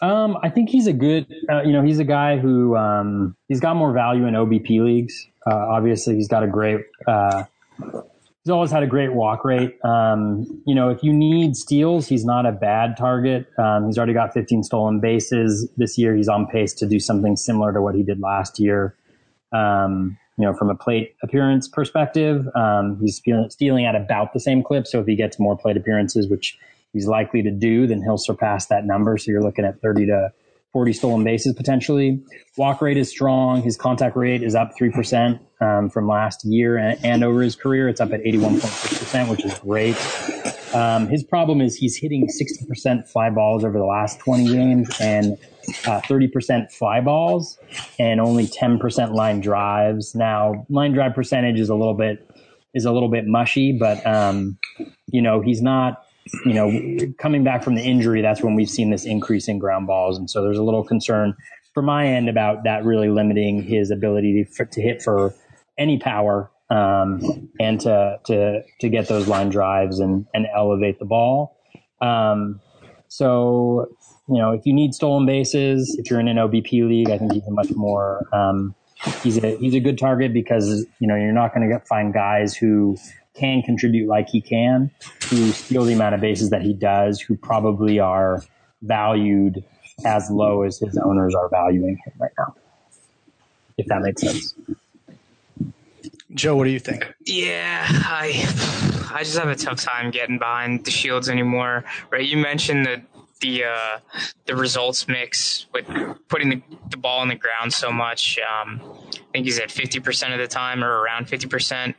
Um, 0.00 0.36
I 0.42 0.50
think 0.50 0.68
he's 0.68 0.86
a 0.86 0.92
good, 0.92 1.26
uh, 1.48 1.62
you 1.62 1.72
know, 1.72 1.82
he's 1.82 1.98
a 1.98 2.04
guy 2.04 2.38
who 2.38 2.76
um, 2.76 3.36
he's 3.48 3.60
got 3.60 3.76
more 3.76 3.92
value 3.92 4.26
in 4.26 4.34
OBP 4.34 4.84
leagues. 4.84 5.26
Uh, 5.44 5.54
obviously, 5.54 6.14
he's 6.14 6.28
got 6.28 6.44
a 6.44 6.46
great. 6.46 6.80
Uh, 7.06 7.44
he's 8.44 8.50
always 8.50 8.70
had 8.70 8.82
a 8.82 8.86
great 8.86 9.12
walk 9.12 9.44
rate. 9.44 9.76
Um, 9.84 10.62
you 10.66 10.74
know, 10.74 10.88
if 10.88 11.02
you 11.02 11.12
need 11.12 11.56
steals, 11.56 12.08
he's 12.08 12.24
not 12.24 12.46
a 12.46 12.52
bad 12.52 12.96
target. 12.96 13.46
Um, 13.58 13.86
he's 13.86 13.98
already 13.98 14.14
got 14.14 14.32
15 14.32 14.62
stolen 14.62 15.00
bases 15.00 15.68
this 15.76 15.98
year. 15.98 16.16
He's 16.16 16.28
on 16.28 16.46
pace 16.46 16.72
to 16.74 16.86
do 16.86 16.98
something 16.98 17.36
similar 17.36 17.72
to 17.72 17.82
what 17.82 17.94
he 17.94 18.02
did 18.02 18.20
last 18.20 18.58
year. 18.58 18.96
Um, 19.52 20.16
you 20.38 20.44
know, 20.44 20.54
from 20.54 20.70
a 20.70 20.74
plate 20.74 21.16
appearance 21.22 21.66
perspective, 21.66 22.46
um, 22.54 22.98
he's 23.00 23.20
stealing 23.48 23.86
at 23.86 23.96
about 23.96 24.32
the 24.32 24.40
same 24.40 24.62
clip. 24.62 24.86
So 24.86 25.00
if 25.00 25.06
he 25.06 25.16
gets 25.16 25.38
more 25.38 25.58
plate 25.58 25.76
appearances, 25.76 26.28
which 26.28 26.56
he's 26.92 27.08
likely 27.08 27.42
to 27.42 27.50
do, 27.50 27.86
then 27.86 28.02
he'll 28.02 28.18
surpass 28.18 28.66
that 28.66 28.86
number. 28.86 29.18
So 29.18 29.32
you're 29.32 29.42
looking 29.42 29.64
at 29.64 29.80
30 29.80 30.06
to 30.06 30.32
40 30.78 30.92
stolen 30.92 31.24
bases 31.24 31.54
potentially. 31.54 32.22
Walk 32.56 32.80
rate 32.80 32.96
is 32.96 33.10
strong. 33.10 33.62
His 33.62 33.76
contact 33.76 34.14
rate 34.14 34.44
is 34.44 34.54
up 34.54 34.70
3% 34.80 35.40
um, 35.60 35.90
from 35.90 36.06
last 36.06 36.44
year 36.44 36.76
and, 36.76 37.04
and, 37.04 37.24
over 37.24 37.42
his 37.42 37.56
career. 37.56 37.88
It's 37.88 38.00
up 38.00 38.12
at 38.12 38.22
81.6%, 38.22 39.28
which 39.28 39.44
is 39.44 39.58
great. 39.58 39.96
Um, 40.72 41.08
his 41.08 41.24
problem 41.24 41.60
is 41.60 41.74
he's 41.74 41.96
hitting 41.96 42.28
60% 42.28 43.08
fly 43.08 43.28
balls 43.28 43.64
over 43.64 43.76
the 43.76 43.84
last 43.84 44.20
20 44.20 44.52
games 44.52 44.88
and 45.00 45.36
uh, 45.84 46.00
30% 46.02 46.70
fly 46.70 47.00
balls 47.00 47.58
and 47.98 48.20
only 48.20 48.46
10% 48.46 49.14
line 49.14 49.40
drives. 49.40 50.14
Now, 50.14 50.64
line 50.68 50.92
drive 50.92 51.12
percentage 51.12 51.58
is 51.58 51.70
a 51.70 51.74
little 51.74 51.94
bit 51.94 52.24
is 52.72 52.84
a 52.84 52.92
little 52.92 53.08
bit 53.08 53.26
mushy, 53.26 53.76
but 53.76 54.06
um, 54.06 54.58
you 55.08 55.22
know 55.22 55.40
he's 55.40 55.60
not 55.60 56.04
you 56.44 56.54
know, 56.54 57.12
coming 57.18 57.44
back 57.44 57.62
from 57.62 57.74
the 57.74 57.82
injury, 57.82 58.22
that's 58.22 58.42
when 58.42 58.54
we've 58.54 58.70
seen 58.70 58.90
this 58.90 59.04
increase 59.04 59.48
in 59.48 59.58
ground 59.58 59.86
balls. 59.86 60.18
And 60.18 60.30
so 60.30 60.42
there's 60.42 60.58
a 60.58 60.62
little 60.62 60.84
concern 60.84 61.34
from 61.74 61.84
my 61.84 62.06
end 62.06 62.28
about 62.28 62.64
that 62.64 62.84
really 62.84 63.08
limiting 63.08 63.62
his 63.62 63.90
ability 63.90 64.44
to, 64.56 64.66
to 64.66 64.82
hit 64.82 65.02
for 65.02 65.34
any 65.78 65.98
power 65.98 66.50
um, 66.70 67.48
and 67.60 67.80
to, 67.80 68.18
to, 68.26 68.62
to 68.80 68.88
get 68.88 69.08
those 69.08 69.28
line 69.28 69.48
drives 69.48 70.00
and, 70.00 70.26
and 70.34 70.46
elevate 70.54 70.98
the 70.98 71.04
ball. 71.04 71.56
Um, 72.00 72.60
so, 73.08 73.86
you 74.28 74.36
know, 74.36 74.52
if 74.52 74.66
you 74.66 74.74
need 74.74 74.94
stolen 74.94 75.24
bases, 75.24 75.96
if 75.98 76.10
you're 76.10 76.20
in 76.20 76.28
an 76.28 76.36
OBP 76.36 76.86
league, 76.86 77.10
I 77.10 77.18
think 77.18 77.32
he's 77.32 77.46
a 77.46 77.50
much 77.50 77.70
more, 77.70 78.26
um, 78.32 78.74
he's 79.22 79.42
a, 79.42 79.56
he's 79.56 79.74
a 79.74 79.80
good 79.80 79.98
target 79.98 80.34
because, 80.34 80.84
you 80.98 81.06
know, 81.06 81.16
you're 81.16 81.32
not 81.32 81.54
going 81.54 81.68
to 81.68 81.80
find 81.86 82.12
guys 82.12 82.54
who 82.54 82.96
can 83.38 83.62
contribute 83.62 84.08
like 84.08 84.28
he 84.28 84.40
can, 84.40 84.90
who 85.28 85.50
steal 85.52 85.84
the 85.84 85.94
amount 85.94 86.14
of 86.14 86.20
bases 86.20 86.50
that 86.50 86.62
he 86.62 86.74
does, 86.74 87.20
who 87.20 87.36
probably 87.36 87.98
are 87.98 88.42
valued 88.82 89.64
as 90.04 90.30
low 90.30 90.62
as 90.62 90.78
his 90.78 90.96
owners 90.98 91.34
are 91.34 91.48
valuing 91.48 91.96
him 91.96 92.12
right 92.18 92.32
now. 92.38 92.54
If 93.76 93.86
that 93.86 94.00
makes 94.02 94.22
sense. 94.22 94.54
Joe, 96.34 96.56
what 96.56 96.64
do 96.64 96.70
you 96.70 96.78
think? 96.78 97.12
Yeah, 97.24 97.86
I 97.88 98.44
I 99.12 99.24
just 99.24 99.38
have 99.38 99.48
a 99.48 99.56
tough 99.56 99.80
time 99.80 100.10
getting 100.10 100.38
behind 100.38 100.84
DeShields 100.84 101.28
anymore. 101.28 101.84
Right? 102.10 102.26
You 102.26 102.36
mentioned 102.36 102.86
the 102.86 103.02
the 103.40 103.64
uh, 103.64 103.98
the 104.46 104.54
results 104.54 105.08
mix 105.08 105.66
with 105.72 105.86
putting 106.28 106.50
the, 106.50 106.62
the 106.90 106.96
ball 106.96 107.20
on 107.20 107.28
the 107.28 107.34
ground 107.34 107.72
so 107.72 107.90
much. 107.90 108.38
Um, 108.38 108.80
I 109.14 109.32
think 109.32 109.46
he's 109.46 109.58
at 109.58 109.70
fifty 109.70 110.00
percent 110.00 110.32
of 110.32 110.38
the 110.38 110.48
time, 110.48 110.84
or 110.84 111.00
around 111.00 111.28
fifty 111.28 111.46
percent, 111.46 111.96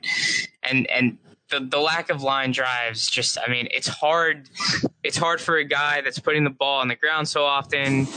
and 0.63 0.87
and 0.91 1.17
the, 1.49 1.59
the 1.59 1.79
lack 1.79 2.09
of 2.09 2.23
line 2.23 2.51
drives 2.51 3.09
just 3.09 3.37
i 3.45 3.49
mean 3.49 3.67
it's 3.71 3.87
hard 3.87 4.49
it's 5.03 5.17
hard 5.17 5.41
for 5.41 5.57
a 5.57 5.63
guy 5.63 6.01
that's 6.01 6.19
putting 6.19 6.43
the 6.43 6.49
ball 6.49 6.79
on 6.79 6.87
the 6.87 6.95
ground 6.95 7.27
so 7.27 7.43
often 7.45 8.07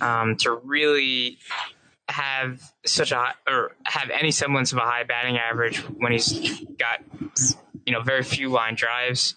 um, 0.00 0.36
to 0.36 0.52
really 0.52 1.38
have 2.08 2.72
such 2.84 3.12
a 3.12 3.34
or 3.48 3.72
have 3.84 4.10
any 4.10 4.30
semblance 4.30 4.72
of 4.72 4.78
a 4.78 4.82
high 4.82 5.04
batting 5.04 5.38
average 5.38 5.78
when 5.98 6.12
he's 6.12 6.60
got 6.78 7.00
you 7.86 7.92
know 7.92 8.02
very 8.02 8.22
few 8.22 8.48
line 8.48 8.74
drives 8.74 9.34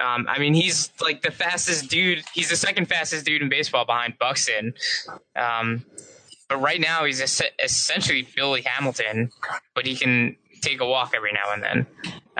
um, 0.00 0.26
i 0.28 0.38
mean 0.38 0.54
he's 0.54 0.90
like 1.00 1.22
the 1.22 1.30
fastest 1.30 1.88
dude 1.88 2.24
he's 2.34 2.50
the 2.50 2.56
second 2.56 2.86
fastest 2.86 3.24
dude 3.24 3.42
in 3.42 3.48
baseball 3.48 3.84
behind 3.84 4.14
buxton 4.18 4.74
um, 5.36 5.84
but 6.48 6.56
right 6.56 6.80
now 6.80 7.04
he's 7.04 7.42
essentially 7.62 8.26
billy 8.34 8.62
hamilton 8.62 9.30
but 9.74 9.86
he 9.86 9.94
can 9.94 10.36
take 10.60 10.80
a 10.80 10.86
walk 10.86 11.12
every 11.14 11.32
now 11.32 11.52
and 11.52 11.62
then. 11.62 11.86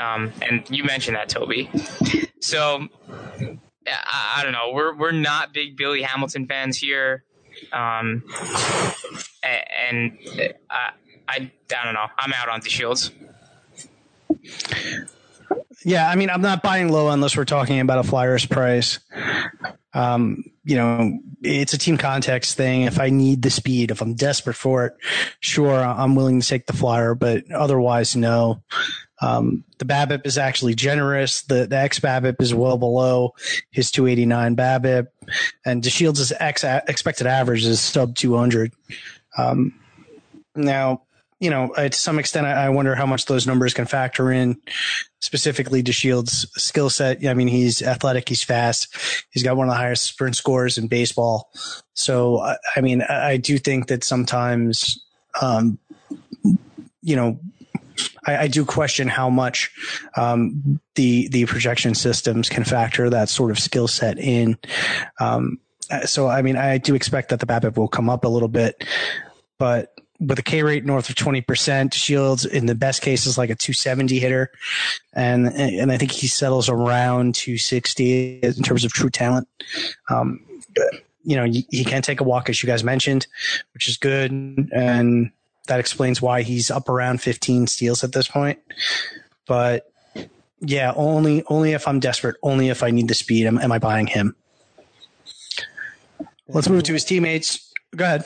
Um, 0.01 0.32
and 0.40 0.64
you 0.70 0.85
mentioned 0.85 1.16
that, 1.16 1.28
Toby. 1.28 1.68
So 2.40 2.89
I, 3.86 4.35
I, 4.36 4.43
don't 4.43 4.52
know. 4.52 4.70
We're 4.72 4.94
we're 4.97 5.12
not 5.12 5.52
big 5.52 5.77
Billy 5.77 6.02
Hamilton 6.02 6.47
fans 6.47 6.78
here, 6.78 7.24
um, 7.72 8.24
and 9.43 10.18
I, 10.70 10.90
I 11.28 11.35
I 11.68 11.85
don't 11.85 11.94
know. 11.94 12.06
I'm 12.16 12.32
out 12.32 12.48
on 12.48 12.60
DeShields. 12.62 13.10
Yeah, 15.85 16.09
I 16.09 16.16
mean, 16.16 16.31
I'm 16.31 16.43
not 16.43 16.62
buying 16.62 16.90
low 16.90 17.09
unless 17.09 17.36
we're 17.36 17.44
talking 17.44 17.81
about 17.81 17.98
a 17.98 18.09
flyer's 18.09 18.44
price. 18.44 18.98
Um, 19.94 20.44
you 20.62 20.77
know, 20.77 21.18
it's 21.43 21.72
a 21.72 21.78
team 21.78 21.97
context 21.97 22.56
thing. 22.56 22.82
If 22.82 23.01
I 23.01 23.09
need 23.10 23.43
the 23.43 23.51
speed, 23.51 23.90
if 23.90 24.02
I'm 24.02 24.14
desperate 24.14 24.56
for 24.56 24.86
it, 24.86 24.94
sure, 25.40 25.82
I'm 25.82 26.14
willing 26.14 26.40
to 26.40 26.47
take 26.47 26.66
the 26.66 26.74
flyer, 26.74 27.14
but 27.14 27.51
otherwise, 27.51 28.14
no. 28.14 28.62
Um, 29.20 29.64
the 29.78 29.84
BABIP 29.84 30.26
is 30.26 30.38
actually 30.38 30.74
generous. 30.74 31.42
The, 31.42 31.66
the 31.66 31.76
X 31.76 32.01
BABIP 32.01 32.40
is 32.40 32.55
well 32.55 32.78
below 32.78 33.34
his 33.70 33.90
289 33.90 34.56
BABIP, 34.56 35.06
and 35.64 35.82
DeShields' 35.82 36.32
X 36.38 36.64
expected 36.64 37.26
average 37.26 37.64
is 37.64 37.80
sub 37.80 38.16
200. 38.16 38.72
Um, 39.36 39.74
now, 40.56 41.02
you 41.38 41.48
know, 41.48 41.72
to 41.74 41.92
some 41.92 42.18
extent, 42.18 42.47
I, 42.47 42.68
wonder 42.68 42.94
how 42.94 43.06
much 43.06 43.24
those 43.24 43.47
numbers 43.47 43.72
can 43.72 43.86
factor 43.86 44.30
in 44.30 44.60
specifically 45.20 45.82
DeShields' 45.82 46.47
skill 46.59 46.90
set. 46.90 47.26
I 47.26 47.32
mean, 47.32 47.48
he's 47.48 47.80
athletic, 47.80 48.28
he's 48.28 48.42
fast, 48.42 48.94
he's 49.30 49.42
got 49.42 49.56
one 49.56 49.66
of 49.66 49.72
the 49.72 49.78
highest 49.78 50.05
sprint 50.05 50.36
scores 50.36 50.76
in 50.76 50.86
baseball. 50.86 51.51
So, 51.94 52.40
I 52.76 52.80
mean, 52.82 53.01
I 53.02 53.38
do 53.38 53.56
think 53.56 53.86
that 53.86 54.05
sometimes, 54.05 55.02
um, 55.40 55.78
you 57.02 57.16
know, 57.16 57.40
I, 58.27 58.36
I, 58.36 58.47
do 58.48 58.64
question 58.64 59.09
how 59.09 59.31
much 59.31 59.70
um, 60.16 60.81
the 60.94 61.28
the 61.28 61.47
projection 61.47 61.94
systems 61.94 62.48
can 62.48 62.64
factor 62.64 63.10
that 63.10 63.28
sort 63.28 63.51
of 63.51 63.59
skill 63.59 63.89
set 63.89 64.18
in. 64.18 64.59
Um, 65.18 65.59
so, 66.05 66.28
I 66.28 66.43
mean, 66.43 66.56
I 66.56 66.78
do 66.78 66.94
expect 66.94 67.31
that 67.31 67.40
the 67.40 67.47
BABIP 67.47 67.77
will 67.77 67.89
come 67.89 68.09
up 68.09 68.24
a 68.24 68.28
little 68.28 68.48
bit, 68.48 68.85
but 69.59 69.93
with 70.20 70.39
a 70.39 70.43
K 70.43 70.62
rate 70.62 70.85
north 70.85 71.09
of 71.09 71.16
20%. 71.16 71.94
Shields 71.94 72.44
in 72.44 72.66
the 72.66 72.74
best 72.74 73.02
case 73.02 73.27
is 73.27 73.39
like 73.39 73.51
a 73.51 73.55
270 73.55 74.18
hitter. 74.18 74.51
And, 75.14 75.47
and 75.48 75.90
I 75.90 75.97
think 75.97 76.12
he 76.12 76.27
settles 76.27 76.68
around 76.68 77.35
260 77.35 78.40
in 78.40 78.62
terms 78.62 78.85
of 78.85 78.93
true 78.93 79.10
talent. 79.10 79.48
Um, 80.10 80.44
you 81.22 81.36
know, 81.36 81.44
he 81.44 81.85
can 81.85 82.02
take 82.02 82.20
a 82.20 82.24
walk, 82.24 82.48
as 82.48 82.62
you 82.62 82.66
guys 82.66 82.85
mentioned, 82.85 83.27
which 83.74 83.89
is 83.89 83.97
good. 83.97 84.31
And 84.31 85.31
that 85.66 85.81
explains 85.81 86.20
why 86.20 86.43
he's 86.43 86.70
up 86.70 86.89
around 86.89 87.20
15 87.20 87.66
steals 87.66 88.05
at 88.05 88.12
this 88.12 88.28
point. 88.28 88.59
But 89.47 89.91
yeah, 90.61 90.93
only, 90.95 91.45
only 91.49 91.73
if 91.73 91.87
I'm 91.89 92.01
desperate, 92.01 92.37
only 92.43 92.69
if 92.69 92.82
I 92.82 92.91
need 92.91 93.09
the 93.09 93.15
speed, 93.15 93.47
am, 93.47 93.59
am 93.59 93.73
I 93.73 93.78
buying 93.78 94.07
him? 94.07 94.35
Let's 96.49 96.69
move 96.69 96.82
to 96.85 96.93
his 96.93 97.05
teammates. 97.05 97.73
Go 97.95 98.05
ahead. 98.05 98.24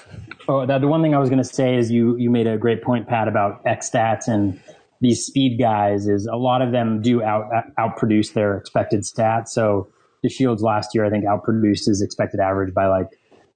Oh, 0.48 0.66
the 0.66 0.88
one 0.88 1.02
thing 1.02 1.14
I 1.14 1.18
was 1.18 1.30
going 1.30 1.42
to 1.42 1.48
say 1.48 1.76
is 1.76 1.90
you 1.90 2.16
you 2.16 2.30
made 2.30 2.46
a 2.46 2.58
great 2.58 2.82
point, 2.82 3.08
Pat, 3.08 3.28
about 3.28 3.62
X 3.66 3.90
stats 3.90 4.28
and 4.28 4.60
these 5.00 5.24
speed 5.24 5.58
guys. 5.58 6.06
Is 6.06 6.26
a 6.26 6.36
lot 6.36 6.60
of 6.60 6.72
them 6.72 7.00
do 7.00 7.22
out 7.22 7.50
outproduce 7.78 8.34
their 8.34 8.56
expected 8.56 9.00
stats. 9.00 9.48
So 9.48 9.88
DeShields 10.24 10.60
last 10.60 10.94
year, 10.94 11.04
I 11.04 11.10
think, 11.10 11.24
outproduced 11.24 11.86
his 11.86 12.02
expected 12.02 12.40
average 12.40 12.74
by 12.74 12.86
like 12.86 13.08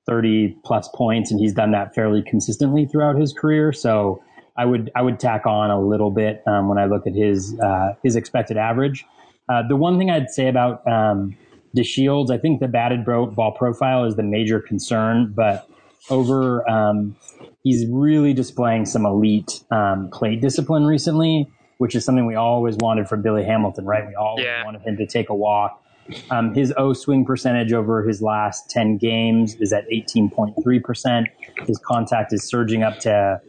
30 0.08 0.56
plus 0.64 0.88
points, 0.94 1.30
and 1.30 1.38
he's 1.38 1.52
done 1.52 1.70
that 1.72 1.94
fairly 1.94 2.22
consistently 2.22 2.86
throughout 2.86 3.16
his 3.16 3.32
career. 3.32 3.72
So 3.72 4.22
I 4.56 4.64
would 4.64 4.90
I 4.96 5.02
would 5.02 5.20
tack 5.20 5.46
on 5.46 5.70
a 5.70 5.80
little 5.80 6.10
bit 6.10 6.42
um, 6.46 6.68
when 6.68 6.78
I 6.78 6.86
look 6.86 7.06
at 7.06 7.14
his 7.14 7.58
uh, 7.60 7.94
his 8.02 8.16
expected 8.16 8.56
average. 8.56 9.04
Uh, 9.48 9.62
the 9.66 9.76
one 9.76 9.98
thing 9.98 10.10
I'd 10.10 10.30
say 10.30 10.48
about 10.48 10.86
um, 10.86 11.36
shields, 11.82 12.30
I 12.30 12.38
think 12.38 12.60
the 12.60 12.68
batted 12.68 13.04
ball 13.04 13.54
profile 13.56 14.04
is 14.04 14.16
the 14.16 14.22
major 14.22 14.60
concern, 14.60 15.32
but 15.34 15.68
over 16.10 16.68
um, 16.68 17.16
he's 17.62 17.86
really 17.88 18.32
displaying 18.32 18.86
some 18.86 19.06
elite 19.06 19.62
um, 19.70 20.10
plate 20.10 20.40
discipline 20.40 20.84
recently, 20.84 21.48
which 21.78 21.94
is 21.94 22.04
something 22.04 22.26
we 22.26 22.34
always 22.34 22.76
wanted 22.76 23.08
from 23.08 23.22
Billy 23.22 23.44
Hamilton, 23.44 23.84
right? 23.84 24.06
We 24.06 24.14
always 24.14 24.44
yeah. 24.44 24.64
wanted 24.64 24.82
him 24.82 24.96
to 24.96 25.06
take 25.06 25.28
a 25.28 25.34
walk. 25.34 25.82
Um, 26.30 26.54
his 26.54 26.72
O 26.76 26.92
swing 26.92 27.24
percentage 27.24 27.72
over 27.72 28.02
his 28.02 28.22
last 28.22 28.70
10 28.70 28.98
games 28.98 29.54
is 29.56 29.72
at 29.72 29.88
18.3%. 29.88 31.26
His 31.66 31.78
contact 31.78 32.32
is 32.32 32.44
surging 32.44 32.82
up 32.82 32.98
to, 33.00 33.40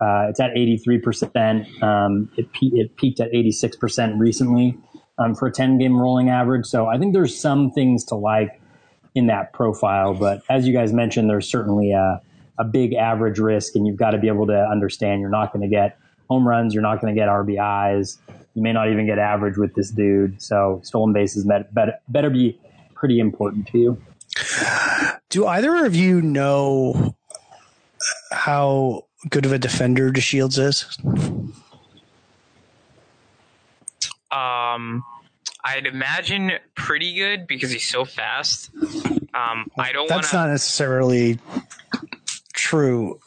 uh, 0.00 0.26
it's 0.28 0.40
at 0.40 0.52
83%. 0.54 1.82
Um, 1.82 2.30
it, 2.36 2.52
pe- 2.52 2.68
it 2.68 2.96
peaked 2.96 3.20
at 3.20 3.30
86% 3.32 4.18
recently 4.18 4.76
um, 5.18 5.34
for 5.34 5.48
a 5.48 5.52
10 5.52 5.78
game 5.78 5.96
rolling 5.96 6.28
average. 6.28 6.66
So 6.66 6.86
I 6.86 6.98
think 6.98 7.12
there's 7.12 7.38
some 7.38 7.70
things 7.70 8.04
to 8.06 8.14
like 8.14 8.60
in 9.14 9.26
that 9.26 9.52
profile. 9.52 10.14
But 10.14 10.42
as 10.48 10.66
you 10.66 10.72
guys 10.72 10.92
mentioned, 10.92 11.28
there's 11.28 11.48
certainly 11.48 11.92
a, 11.92 12.20
a 12.58 12.64
big 12.64 12.94
average 12.94 13.38
risk, 13.38 13.74
and 13.74 13.86
you've 13.86 13.96
got 13.96 14.10
to 14.10 14.18
be 14.18 14.28
able 14.28 14.46
to 14.46 14.68
understand 14.70 15.20
you're 15.20 15.30
not 15.30 15.52
going 15.52 15.62
to 15.62 15.68
get 15.68 15.98
home 16.28 16.46
runs, 16.46 16.74
you're 16.74 16.82
not 16.82 17.00
going 17.00 17.14
to 17.14 17.18
get 17.18 17.28
RBIs. 17.28 18.18
You 18.58 18.62
may 18.64 18.72
not 18.72 18.90
even 18.90 19.06
get 19.06 19.20
average 19.20 19.56
with 19.56 19.76
this 19.76 19.92
dude. 19.92 20.42
So 20.42 20.80
stolen 20.82 21.12
bases 21.12 21.44
better, 21.44 21.94
better 22.08 22.28
be 22.28 22.58
pretty 22.92 23.20
important 23.20 23.68
to 23.68 23.78
you. 23.78 24.02
Do 25.28 25.46
either 25.46 25.86
of 25.86 25.94
you 25.94 26.20
know 26.20 27.14
how 28.32 29.04
good 29.30 29.46
of 29.46 29.52
a 29.52 29.60
defender 29.60 30.10
DeShields 30.10 30.58
is? 30.58 30.98
Um, 34.32 35.04
I'd 35.62 35.86
imagine 35.86 36.50
pretty 36.74 37.14
good 37.14 37.46
because 37.46 37.70
he's 37.70 37.86
so 37.86 38.04
fast. 38.04 38.70
Um, 39.34 39.70
I 39.78 39.92
don't. 39.92 40.08
That's 40.08 40.32
wanna... 40.32 40.46
not 40.46 40.50
necessarily 40.50 41.38
true. 42.54 43.20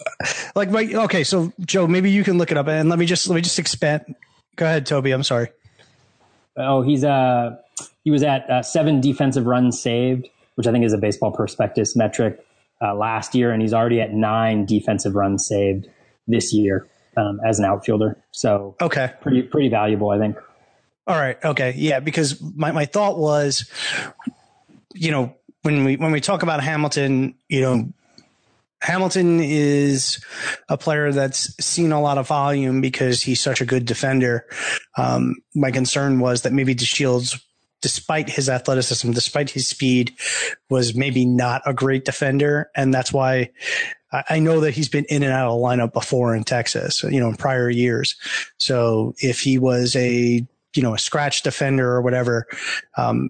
Like, 0.56 0.74
okay, 0.74 1.24
so 1.24 1.54
Joe, 1.62 1.88
maybe 1.88 2.12
you 2.12 2.26
can 2.26 2.38
look 2.38 2.52
it 2.52 2.58
up 2.58 2.68
and 2.68 2.90
let 2.90 3.00
me 3.00 3.06
just 3.06 3.30
let 3.30 3.36
me 3.36 3.42
just 3.42 3.60
expand. 3.60 4.14
Go 4.56 4.66
ahead, 4.66 4.86
Toby. 4.86 5.12
I'm 5.12 5.24
sorry. 5.24 5.50
Oh, 6.58 6.82
he's 6.82 7.04
uh 7.04 7.58
he 8.04 8.12
was 8.12 8.24
at 8.24 8.50
uh, 8.50 8.64
seven 8.64 9.00
defensive 9.02 9.46
runs 9.46 9.82
saved, 9.82 10.28
which 10.56 10.68
I 10.68 10.72
think 10.72 10.86
is 10.86 10.94
a 10.94 10.98
baseball 10.98 11.32
prospectus 11.32 11.96
metric 11.96 12.44
uh, 12.82 12.96
last 12.96 13.36
year, 13.36 13.52
and 13.52 13.62
he's 13.62 13.74
already 13.74 14.02
at 14.02 14.12
nine 14.14 14.66
defensive 14.66 15.16
runs 15.16 15.48
saved 15.48 15.88
this 16.28 16.54
year 16.54 16.88
um, 17.16 17.40
as 17.46 17.60
an 17.60 17.66
outfielder. 17.66 18.18
So 18.32 18.76
okay, 18.82 19.14
pretty 19.22 19.44
pretty 19.44 19.70
valuable, 19.70 20.10
I 20.10 20.20
think. 20.20 20.38
All 21.08 21.18
right. 21.18 21.44
Okay. 21.44 21.74
Yeah. 21.76 22.00
Because 22.00 22.42
my, 22.42 22.72
my 22.72 22.86
thought 22.86 23.18
was, 23.18 23.70
you 24.94 25.12
know, 25.12 25.36
when 25.64 25.84
we, 25.84 25.98
when 25.98 26.12
we 26.12 26.22
talk 26.22 26.44
about 26.44 26.64
Hamilton, 26.64 27.36
you 27.50 27.62
know, 27.62 27.92
Hamilton 28.82 29.40
is 29.40 30.24
a 30.70 30.78
player 30.78 31.12
that's 31.12 31.56
seen 31.64 31.92
a 31.92 32.02
lot 32.02 32.18
of 32.18 32.28
volume 32.28 32.82
because 32.82 33.22
he's 33.22 33.42
such 33.42 33.62
a 33.62 33.66
good 33.66 33.86
defender. 33.86 34.46
Um, 34.98 35.36
my 35.56 35.72
concern 35.72 36.20
was 36.20 36.42
that 36.42 36.54
maybe 36.54 36.74
DeShields, 36.74 37.42
despite 37.82 38.30
his 38.30 38.50
athleticism, 38.50 39.12
despite 39.12 39.52
his 39.52 39.68
speed, 39.68 40.14
was 40.70 40.96
maybe 40.96 41.26
not 41.26 41.62
a 41.66 41.74
great 41.74 42.06
defender. 42.06 42.72
And 42.76 42.94
that's 42.94 43.14
why 43.14 43.52
I, 44.12 44.40
know 44.40 44.60
that 44.62 44.72
he's 44.72 44.90
been 44.90 45.06
in 45.06 45.24
and 45.24 45.32
out 45.32 45.48
of 45.48 45.60
the 45.60 45.66
lineup 45.66 45.94
before 45.94 46.36
in 46.36 46.44
Texas, 46.44 47.04
you 47.04 47.20
know, 47.20 47.30
in 47.30 47.36
prior 47.36 47.70
years. 47.70 48.16
So 48.58 49.14
if 49.20 49.40
he 49.40 49.58
was 49.58 49.96
a 49.96 50.46
you 50.76 50.82
know, 50.82 50.94
a 50.94 51.00
scratch 51.00 51.42
defender 51.42 51.90
or 51.92 52.02
whatever, 52.02 52.48
um, 52.98 53.30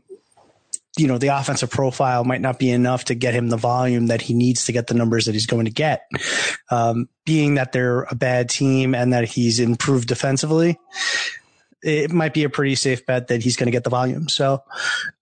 you 0.98 1.08
know, 1.08 1.18
the 1.18 1.30
offensive 1.30 1.70
profile 1.70 2.24
might 2.24 2.42
not 2.42 2.60
be 2.60 2.70
enough 2.70 3.06
to 3.06 3.16
get 3.16 3.34
him 3.34 3.50
the 3.50 3.58
volume 3.58 4.08
that 4.08 4.22
he 4.22 4.34
needs 4.34 4.66
to 4.66 4.72
get 4.72 4.88
the 4.88 4.94
numbers 4.94 5.26
that 5.26 5.34
he's 5.34 5.46
going 5.46 5.66
to 5.66 5.72
get. 5.72 6.10
Um, 6.70 7.08
being 7.26 7.56
that 7.56 7.72
they're 7.72 8.04
a 8.04 8.16
bad 8.16 8.50
team 8.50 8.94
and 8.94 9.14
that 9.14 9.24
he's 9.24 9.60
improved 9.60 10.08
defensively, 10.08 10.78
it 11.82 12.12
might 12.12 12.34
be 12.34 12.44
a 12.44 12.50
pretty 12.50 12.76
safe 12.76 13.06
bet 13.06 13.30
that 13.30 13.42
he's 13.42 13.56
going 13.56 13.68
to 13.68 13.72
get 13.72 13.84
the 13.84 13.90
volume. 13.90 14.28
So, 14.28 14.64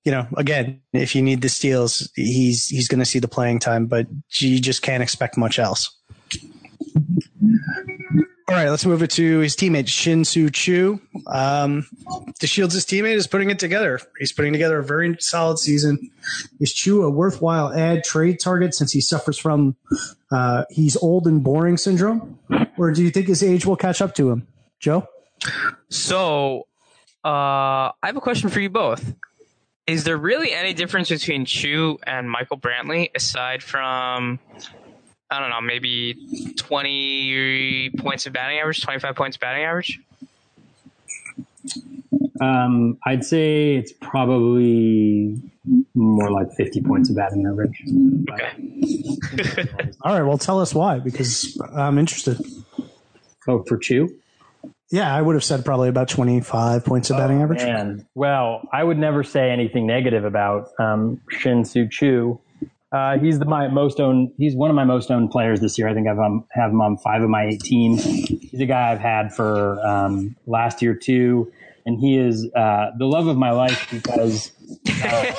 you 0.03 0.11
know, 0.11 0.27
again, 0.35 0.81
if 0.91 1.15
you 1.15 1.21
need 1.21 1.41
the 1.41 1.49
steals, 1.49 2.09
he's 2.15 2.65
he's 2.65 2.87
going 2.87 2.99
to 2.99 3.05
see 3.05 3.19
the 3.19 3.27
playing 3.27 3.59
time, 3.59 3.85
but 3.85 4.07
you 4.33 4.59
just 4.59 4.81
can't 4.81 5.03
expect 5.03 5.37
much 5.37 5.59
else. 5.59 5.95
All 8.49 8.55
right, 8.55 8.69
let's 8.71 8.83
move 8.83 9.03
it 9.03 9.11
to 9.11 9.39
his 9.39 9.55
teammate 9.55 9.87
Shin-Soo 9.87 10.49
Choo. 10.49 10.99
Um, 11.27 11.85
DeShields' 12.41 12.83
teammate 12.83 13.13
is 13.13 13.27
putting 13.27 13.51
it 13.51 13.59
together. 13.59 13.99
He's 14.17 14.31
putting 14.31 14.53
together 14.53 14.79
a 14.79 14.83
very 14.83 15.15
solid 15.19 15.59
season. 15.59 16.09
Is 16.59 16.73
Choo 16.73 17.03
a 17.03 17.11
worthwhile 17.11 17.71
ad 17.71 18.03
trade 18.03 18.39
target 18.39 18.73
since 18.73 18.91
he 18.91 19.01
suffers 19.01 19.37
from 19.37 19.75
uh, 20.31 20.63
he's 20.71 20.97
old 20.97 21.27
and 21.27 21.43
boring 21.43 21.77
syndrome, 21.77 22.39
or 22.75 22.89
do 22.91 23.03
you 23.03 23.11
think 23.11 23.27
his 23.27 23.43
age 23.43 23.67
will 23.67 23.75
catch 23.75 24.01
up 24.01 24.15
to 24.15 24.31
him, 24.31 24.47
Joe? 24.79 25.07
So, 25.89 26.65
uh, 27.23 27.93
I 27.93 28.05
have 28.05 28.17
a 28.17 28.21
question 28.21 28.49
for 28.49 28.61
you 28.61 28.71
both. 28.71 29.13
Is 29.85 30.05
there 30.05 30.17
really 30.17 30.53
any 30.53 30.73
difference 30.73 31.09
between 31.09 31.45
Choo 31.45 31.99
and 32.01 32.27
Michael 32.27 32.57
Brantley 32.57 33.11
aside 33.13 33.61
from 33.61 34.39
I 35.31 35.39
don't 35.39 35.49
know, 35.49 35.61
maybe 35.61 36.55
20 36.57 37.91
points 37.97 38.25
of 38.25 38.33
batting 38.33 38.59
average, 38.59 38.81
25 38.81 39.15
points 39.15 39.37
of 39.37 39.41
batting 39.41 39.63
average? 39.63 39.99
Um, 42.41 42.97
I'd 43.05 43.23
say 43.23 43.75
it's 43.75 43.91
probably 43.91 45.41
more 45.93 46.31
like 46.31 46.51
50 46.53 46.81
points 46.81 47.09
of 47.09 47.15
batting 47.15 47.45
average. 47.45 47.83
Okay. 48.31 49.67
All 50.01 50.13
right. 50.13 50.23
Well, 50.23 50.37
tell 50.37 50.59
us 50.59 50.73
why, 50.73 50.99
because 50.99 51.59
I'm 51.73 51.97
interested. 51.97 52.39
Oh, 53.47 53.63
for 53.63 53.77
Choo? 53.77 54.09
Yeah, 54.91 55.13
I 55.13 55.21
would 55.21 55.35
have 55.35 55.43
said 55.43 55.63
probably 55.63 55.89
about 55.89 56.09
25 56.09 56.83
points 56.85 57.09
of 57.11 57.17
batting 57.17 57.39
oh, 57.39 57.43
average. 57.43 57.61
Man. 57.61 58.07
Well, 58.15 58.67
I 58.73 58.83
would 58.83 58.97
never 58.97 59.23
say 59.23 59.51
anything 59.51 59.85
negative 59.85 60.25
about 60.25 60.69
um, 60.79 61.21
Shin-Soo 61.29 61.87
Choo. 61.89 62.39
Uh, 62.91 63.19
he's 63.19 63.37
the, 63.37 63.45
my 63.45 63.67
most 63.67 63.99
owned. 63.99 64.31
He's 64.37 64.55
one 64.55 64.69
of 64.69 64.75
my 64.75 64.83
most 64.83 65.11
owned 65.11 65.29
players 65.29 65.59
this 65.59 65.77
year. 65.77 65.87
I 65.87 65.93
think 65.93 66.07
I've 66.07 66.17
um, 66.17 66.45
have 66.51 66.71
him 66.71 66.81
on 66.81 66.97
five 66.97 67.21
of 67.21 67.29
my 67.29 67.45
eight 67.45 67.61
teams. 67.61 68.03
He's 68.03 68.59
a 68.59 68.65
guy 68.65 68.91
I've 68.91 68.99
had 68.99 69.33
for 69.33 69.79
um, 69.85 70.35
last 70.47 70.81
year 70.81 70.95
too, 70.95 71.51
and 71.85 71.99
he 71.99 72.17
is 72.17 72.49
uh, 72.55 72.87
the 72.97 73.05
love 73.05 73.27
of 73.27 73.37
my 73.37 73.51
life 73.51 73.87
because 73.91 74.51
uh, 75.03 75.33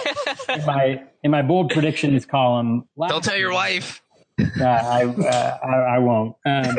in 0.49 0.65
my 0.65 1.03
in 1.25 1.31
my 1.33 1.43
bold 1.43 1.71
predictions 1.71 2.25
column. 2.25 2.87
Don't 3.09 3.25
tell 3.25 3.37
your 3.37 3.53
wife. 3.53 4.01
Uh, 4.39 4.65
I, 4.65 5.05
uh, 5.05 5.59
I, 5.63 5.77
I 5.97 5.99
won't. 5.99 6.37
Um, 6.47 6.79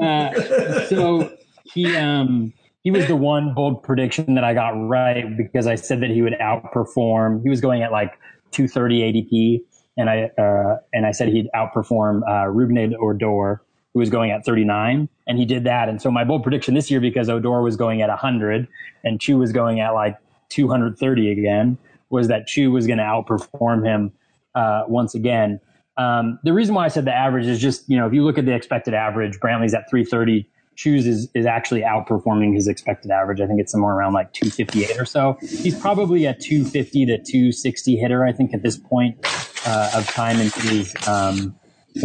uh, 0.00 0.86
so 0.86 1.34
he 1.64 1.96
um 1.96 2.52
he 2.82 2.90
was 2.90 3.06
the 3.06 3.16
one 3.16 3.54
bold 3.54 3.82
prediction 3.82 4.34
that 4.34 4.44
I 4.44 4.54
got 4.54 4.70
right 4.70 5.24
because 5.36 5.66
I 5.66 5.74
said 5.74 6.00
that 6.00 6.10
he 6.10 6.22
would 6.22 6.34
outperform. 6.34 7.42
He 7.42 7.48
was 7.48 7.60
going 7.60 7.82
at 7.82 7.90
like 7.90 8.18
230 8.52 9.00
ADP 9.00 9.60
and 10.00 10.08
I 10.08 10.30
uh, 10.40 10.78
and 10.92 11.06
I 11.06 11.12
said 11.12 11.28
he'd 11.28 11.48
outperform 11.54 12.22
uh, 12.22 12.50
Rougned 12.50 12.94
Odor, 12.98 13.62
who 13.92 13.98
was 13.98 14.08
going 14.08 14.30
at 14.30 14.44
39, 14.44 15.08
and 15.26 15.38
he 15.38 15.44
did 15.44 15.64
that. 15.64 15.88
And 15.88 16.00
so 16.00 16.10
my 16.10 16.24
bold 16.24 16.42
prediction 16.42 16.74
this 16.74 16.90
year, 16.90 17.00
because 17.00 17.28
Odor 17.28 17.60
was 17.60 17.76
going 17.76 18.00
at 18.00 18.08
100 18.08 18.66
and 19.04 19.20
Choo 19.20 19.36
was 19.36 19.52
going 19.52 19.80
at 19.80 19.90
like 19.90 20.16
230 20.48 21.30
again, 21.30 21.76
was 22.08 22.28
that 22.28 22.46
Choo 22.46 22.72
was 22.72 22.86
going 22.86 22.98
to 22.98 23.04
outperform 23.04 23.84
him 23.84 24.12
uh, 24.54 24.84
once 24.88 25.14
again. 25.14 25.60
Um, 25.98 26.38
the 26.44 26.54
reason 26.54 26.74
why 26.74 26.86
I 26.86 26.88
said 26.88 27.04
the 27.04 27.14
average 27.14 27.46
is 27.46 27.60
just 27.60 27.88
you 27.88 27.98
know 27.98 28.06
if 28.06 28.14
you 28.14 28.24
look 28.24 28.38
at 28.38 28.46
the 28.46 28.54
expected 28.54 28.94
average, 28.94 29.38
Brantley's 29.38 29.74
at 29.74 29.90
330. 29.90 30.48
Choo's 30.80 31.06
is, 31.06 31.28
is 31.34 31.44
actually 31.44 31.82
outperforming 31.82 32.54
his 32.54 32.66
expected 32.66 33.10
average. 33.10 33.38
I 33.42 33.46
think 33.46 33.60
it's 33.60 33.70
somewhere 33.70 33.94
around 33.94 34.14
like 34.14 34.32
258 34.32 34.98
or 34.98 35.04
so. 35.04 35.36
He's 35.42 35.78
probably 35.78 36.24
a 36.24 36.32
250 36.32 37.04
to 37.04 37.18
260 37.18 37.96
hitter, 37.96 38.24
I 38.24 38.32
think, 38.32 38.54
at 38.54 38.62
this 38.62 38.78
point 38.78 39.18
uh, 39.66 39.90
of 39.94 40.06
time 40.06 40.40
in 40.40 40.48
his 40.48 40.96
um, 41.06 41.54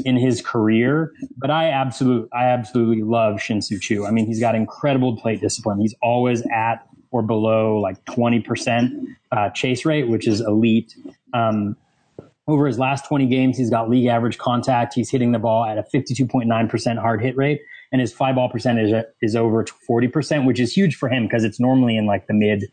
in 0.03 0.18
his 0.18 0.41
career. 0.41 1.14
But 1.38 1.52
I 1.52 1.69
absolutely 1.69 2.27
I 2.34 2.47
absolutely 2.47 3.02
love 3.02 3.41
Shin-Soo 3.41 3.80
Choo. 3.80 4.06
I 4.06 4.11
mean, 4.11 4.26
he's 4.26 4.41
got 4.41 4.56
incredible 4.56 5.15
plate 5.15 5.39
discipline. 5.39 5.80
He's 5.80 5.95
always 6.02 6.41
at 6.52 6.85
or 7.11 7.22
below 7.22 7.77
like 7.77 8.03
20% 8.03 9.06
uh, 9.31 9.52
chase 9.52 9.85
rate, 9.85 10.10
which 10.10 10.27
is 10.27 10.41
elite. 10.41 10.93
Um, 11.34 11.77
over 12.45 12.68
his 12.68 12.77
last 12.77 13.07
20 13.07 13.26
games, 13.27 13.57
he's 13.57 13.69
got 13.69 13.89
league 13.89 14.07
average 14.07 14.38
contact. 14.38 14.93
He's 14.93 15.10
hitting 15.10 15.31
the 15.31 15.39
ball 15.39 15.64
at 15.64 15.77
a 15.77 15.84
52.9% 15.84 16.97
hard 16.99 17.22
hit 17.22 17.38
rate, 17.38 17.61
and 17.91 18.02
his 18.02 18.14
fly 18.14 18.32
ball 18.34 18.49
percentage 18.49 19.06
is 19.22 19.36
over 19.36 19.64
40%, 19.64 20.45
which 20.45 20.60
is 20.60 20.74
huge 20.74 20.95
for 20.95 21.10
him 21.10 21.24
because 21.24 21.44
it's 21.44 21.60
normally 21.60 21.98
in 21.98 22.06
like 22.06 22.28
the 22.28 22.34
mid 22.34 22.66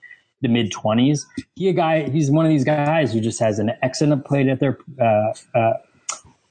the 0.42 0.48
mid 0.48 0.70
twenties. 0.72 1.24
He 1.54 1.68
a 1.68 1.72
guy. 1.72 2.10
He's 2.10 2.30
one 2.30 2.44
of 2.44 2.50
these 2.50 2.64
guys 2.64 3.12
who 3.12 3.20
just 3.20 3.38
has 3.40 3.58
an 3.58 3.70
excellent 3.80 4.24
plate 4.24 4.48
at 4.48 4.58
their 4.60 4.76
uh, 5.00 5.32
uh, 5.54 5.72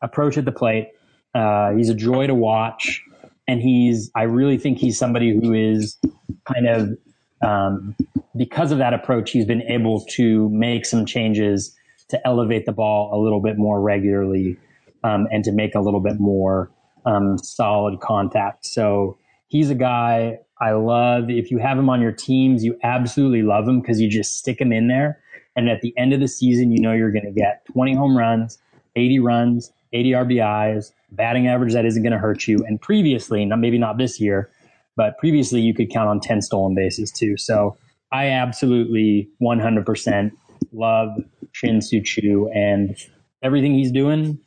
approach 0.02 0.38
at 0.38 0.46
the 0.46 0.52
plate. 0.52 0.90
Uh, 1.36 1.74
he's 1.74 1.90
a 1.90 1.94
joy 1.94 2.26
to 2.26 2.34
watch, 2.34 3.04
and 3.48 3.62
he's 3.62 4.10
I 4.16 4.24
really 4.24 4.58
think 4.58 4.78
he's 4.78 4.98
somebody 4.98 5.38
who 5.38 5.54
is 5.54 5.98
kind 6.46 6.68
of 6.68 6.98
um, 7.42 7.96
because 8.36 8.72
of 8.72 8.78
that 8.78 8.94
approach, 8.94 9.32
he's 9.32 9.46
been 9.46 9.64
able 9.64 10.06
to 10.12 10.50
make 10.50 10.86
some 10.86 11.06
changes 11.06 11.76
to 12.10 12.28
elevate 12.28 12.66
the 12.66 12.72
ball 12.72 13.14
a 13.14 13.20
little 13.22 13.42
bit 13.42 13.58
more 13.58 13.82
regularly 13.82 14.58
um, 15.04 15.28
and 15.32 15.44
to 15.44 15.52
make 15.52 15.76
a 15.76 15.80
little 15.80 16.00
bit 16.00 16.20
more 16.20 16.70
um, 17.06 17.38
solid 17.38 17.99
contact. 17.99 18.65
So 18.65 19.18
he's 19.48 19.69
a 19.69 19.76
guy 19.76 20.40
I 20.60 20.72
love. 20.73 21.30
If 21.30 21.49
you 21.49 21.57
have 21.57 21.78
him 21.78 21.90
on 21.90 22.02
your 22.02 22.11
teams, 22.11 22.64
you 22.64 22.78
absolutely 22.84 23.41
love 23.41 23.68
him 23.68 23.82
because 23.82 23.99
you 23.99 24.10
just 24.10 24.38
stick 24.38 24.61
him 24.61 24.72
in 24.72 24.88
there. 24.88 25.22
And 25.56 25.69
at 25.69 25.82
the 25.82 25.94
end 25.98 26.14
of 26.14 26.19
the 26.19 26.28
season, 26.28 26.72
you 26.72 26.80
know 26.80 26.94
you're 26.94 27.11
going 27.11 27.26
to 27.26 27.32
get 27.32 27.65
20 27.65 27.95
home 27.95 28.18
runs, 28.18 28.57
80 28.95 29.19
runs, 29.19 29.72
80 29.91 30.11
RBIs, 30.11 30.91
batting 31.11 31.48
average 31.48 31.73
that 31.73 31.86
isn't 31.86 32.03
going 32.03 32.14
to 32.14 32.19
hurt 32.19 32.48
you. 32.48 32.64
And 32.65 32.80
previously, 32.80 33.44
not, 33.44 33.60
maybe 33.60 33.78
not 33.78 33.98
this 33.98 34.19
year, 34.19 34.49
but 34.95 35.18
previously 35.18 35.60
you 35.61 35.73
could 35.73 35.90
count 35.90 36.10
on 36.10 36.19
10 36.19 36.41
stolen 36.41 36.76
bases 36.76 37.11
too. 37.11 37.38
So 37.38 37.76
I 38.11 38.28
absolutely 38.28 39.30
100% 39.41 40.32
love 40.72 41.10
Shin-Soo 41.53 42.02
Choo 42.02 42.49
and 42.53 42.95
everything 43.41 43.73
he's 43.73 43.91
doing. 43.91 44.40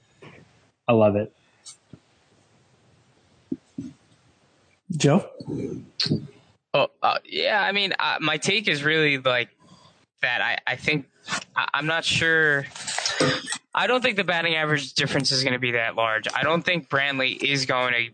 I 0.89 0.93
love 0.93 1.17
it. 1.17 1.35
Joe? 4.97 5.29
Oh, 6.73 6.89
uh, 7.03 7.19
yeah. 7.25 7.63
I 7.63 7.73
mean, 7.73 7.93
uh, 7.99 8.17
my 8.21 8.37
take 8.37 8.69
is 8.69 8.83
really 8.83 9.19
like 9.19 9.51
that. 10.23 10.41
I, 10.41 10.59
I 10.67 10.77
think 10.77 11.07
I, 11.57 11.69
I'm 11.75 11.87
not 11.87 12.05
sure. 12.05 12.67
I 13.75 13.87
don't 13.87 14.03
think 14.03 14.17
the 14.17 14.25
batting 14.25 14.55
average 14.55 14.95
difference 14.95 15.33
is 15.33 15.43
going 15.43 15.55
to 15.55 15.59
be 15.59 15.73
that 15.73 15.97
large. 15.97 16.27
I 16.35 16.43
don't 16.43 16.63
think 16.63 16.89
Brantley 16.89 17.43
is 17.43 17.67
going 17.67 17.93
to 17.93 18.11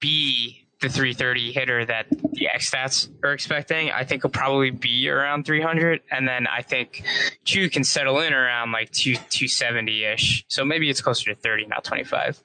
be 0.00 0.64
the 0.80 0.90
330 0.90 1.52
hitter 1.52 1.84
that 1.86 2.06
the 2.32 2.48
X 2.48 2.70
stats 2.70 3.08
are 3.22 3.32
expecting. 3.32 3.90
I 3.90 4.04
think 4.04 4.22
he'll 4.22 4.30
probably 4.30 4.70
be 4.70 5.08
around 5.08 5.46
300, 5.46 6.02
and 6.10 6.28
then 6.28 6.46
I 6.46 6.60
think 6.60 7.02
Choo 7.44 7.70
can 7.70 7.84
settle 7.84 8.20
in 8.20 8.34
around 8.34 8.72
like 8.72 8.90
2 8.90 9.14
270 9.14 10.04
ish. 10.04 10.44
So 10.48 10.64
maybe 10.64 10.90
it's 10.90 11.00
closer 11.00 11.34
to 11.34 11.40
30, 11.40 11.66
not 11.66 11.84
25. 11.84 12.40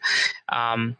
Um, 0.47 0.95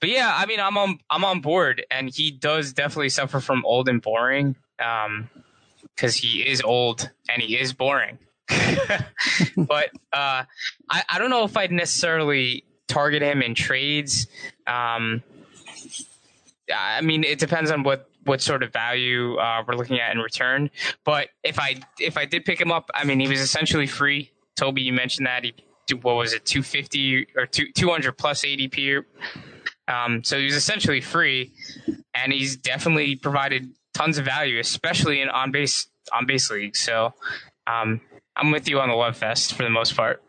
but 0.00 0.08
yeah, 0.08 0.32
I 0.34 0.46
mean, 0.46 0.60
I'm 0.60 0.76
on 0.76 0.98
I'm 1.10 1.24
on 1.24 1.40
board, 1.40 1.84
and 1.90 2.12
he 2.12 2.30
does 2.30 2.72
definitely 2.72 3.08
suffer 3.08 3.40
from 3.40 3.64
old 3.64 3.88
and 3.88 4.02
boring, 4.02 4.56
because 4.76 5.06
um, 5.06 5.30
he 6.12 6.46
is 6.46 6.60
old 6.62 7.10
and 7.28 7.42
he 7.42 7.56
is 7.56 7.72
boring. 7.72 8.18
but 9.56 9.90
uh, 10.12 10.44
I 10.90 11.04
I 11.08 11.18
don't 11.18 11.30
know 11.30 11.44
if 11.44 11.56
I'd 11.56 11.72
necessarily 11.72 12.64
target 12.88 13.22
him 13.22 13.42
in 13.42 13.54
trades. 13.54 14.26
Um, 14.66 15.22
I 16.74 17.00
mean, 17.00 17.24
it 17.24 17.38
depends 17.38 17.70
on 17.70 17.82
what 17.82 18.08
what 18.24 18.42
sort 18.42 18.62
of 18.62 18.72
value 18.72 19.36
uh, 19.36 19.62
we're 19.66 19.74
looking 19.74 20.00
at 20.00 20.12
in 20.12 20.18
return. 20.18 20.70
But 21.04 21.28
if 21.42 21.58
I 21.58 21.76
if 21.98 22.18
I 22.18 22.24
did 22.24 22.44
pick 22.44 22.60
him 22.60 22.72
up, 22.72 22.90
I 22.94 23.04
mean, 23.04 23.20
he 23.20 23.28
was 23.28 23.40
essentially 23.40 23.86
free. 23.86 24.32
Toby, 24.56 24.82
you 24.82 24.92
mentioned 24.92 25.26
that 25.26 25.44
he 25.44 25.54
what 25.94 26.16
was 26.16 26.32
it, 26.32 26.44
two 26.44 26.62
fifty 26.62 27.26
or 27.36 27.46
two 27.46 27.70
two 27.72 27.90
hundred 27.90 28.18
plus 28.18 28.44
ADP. 28.44 29.04
Um, 29.88 30.24
so 30.24 30.38
he 30.38 30.44
was 30.44 30.54
essentially 30.54 31.00
free, 31.00 31.52
and 32.14 32.32
he's 32.32 32.56
definitely 32.56 33.16
provided 33.16 33.70
tons 33.94 34.18
of 34.18 34.24
value, 34.24 34.58
especially 34.58 35.20
in 35.20 35.28
on 35.28 35.50
base 35.50 35.88
on 36.14 36.26
base 36.26 36.50
leagues. 36.50 36.80
So 36.80 37.14
um, 37.66 38.00
I'm 38.36 38.50
with 38.50 38.68
you 38.68 38.80
on 38.80 38.88
the 38.88 38.94
love 38.94 39.16
fest 39.16 39.54
for 39.54 39.62
the 39.62 39.70
most 39.70 39.96
part. 39.96 40.22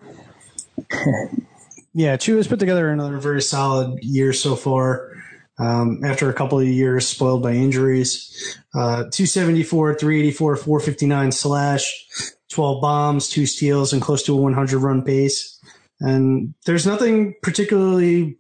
yeah, 1.94 2.18
Choo 2.18 2.38
has 2.38 2.48
put 2.48 2.60
together 2.60 2.90
another 2.90 3.18
very 3.18 3.42
solid 3.42 4.00
year 4.04 4.34
so 4.34 4.56
far 4.56 5.12
um, 5.60 6.02
after 6.04 6.30
a 6.30 6.34
couple 6.34 6.60
of 6.60 6.68
years 6.68 7.08
spoiled 7.08 7.44
by 7.44 7.54
injuries. 7.54 8.58
Uh, 8.76 9.10
274, 9.12 9.96
384, 9.96 10.56
459 10.56 11.32
slash, 11.32 12.06
12 12.52 12.82
bombs, 12.82 13.30
two 13.30 13.46
steals, 13.46 13.94
and 13.94 14.02
close 14.02 14.24
to 14.24 14.34
a 14.34 14.42
100 14.42 14.80
run 14.80 15.04
pace. 15.04 15.60
And 16.00 16.54
there's 16.66 16.86
nothing 16.86 17.34
particularly, 17.42 18.38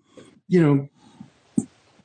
you 0.47 0.61
know, 0.61 0.87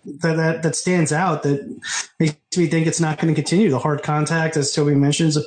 that, 0.05 0.37
that, 0.37 0.63
that 0.63 0.77
stands 0.77 1.13
out 1.13 1.43
that 1.45 1.81
makes 2.19 2.37
me 2.57 2.67
think 2.67 2.87
it's 2.87 3.01
not 3.01 3.19
going 3.19 3.33
to 3.33 3.41
continue. 3.41 3.71
The 3.71 3.79
hard 3.79 4.03
contact, 4.03 4.57
as 4.57 4.73
Toby 4.73 4.95
mentions, 4.95 5.39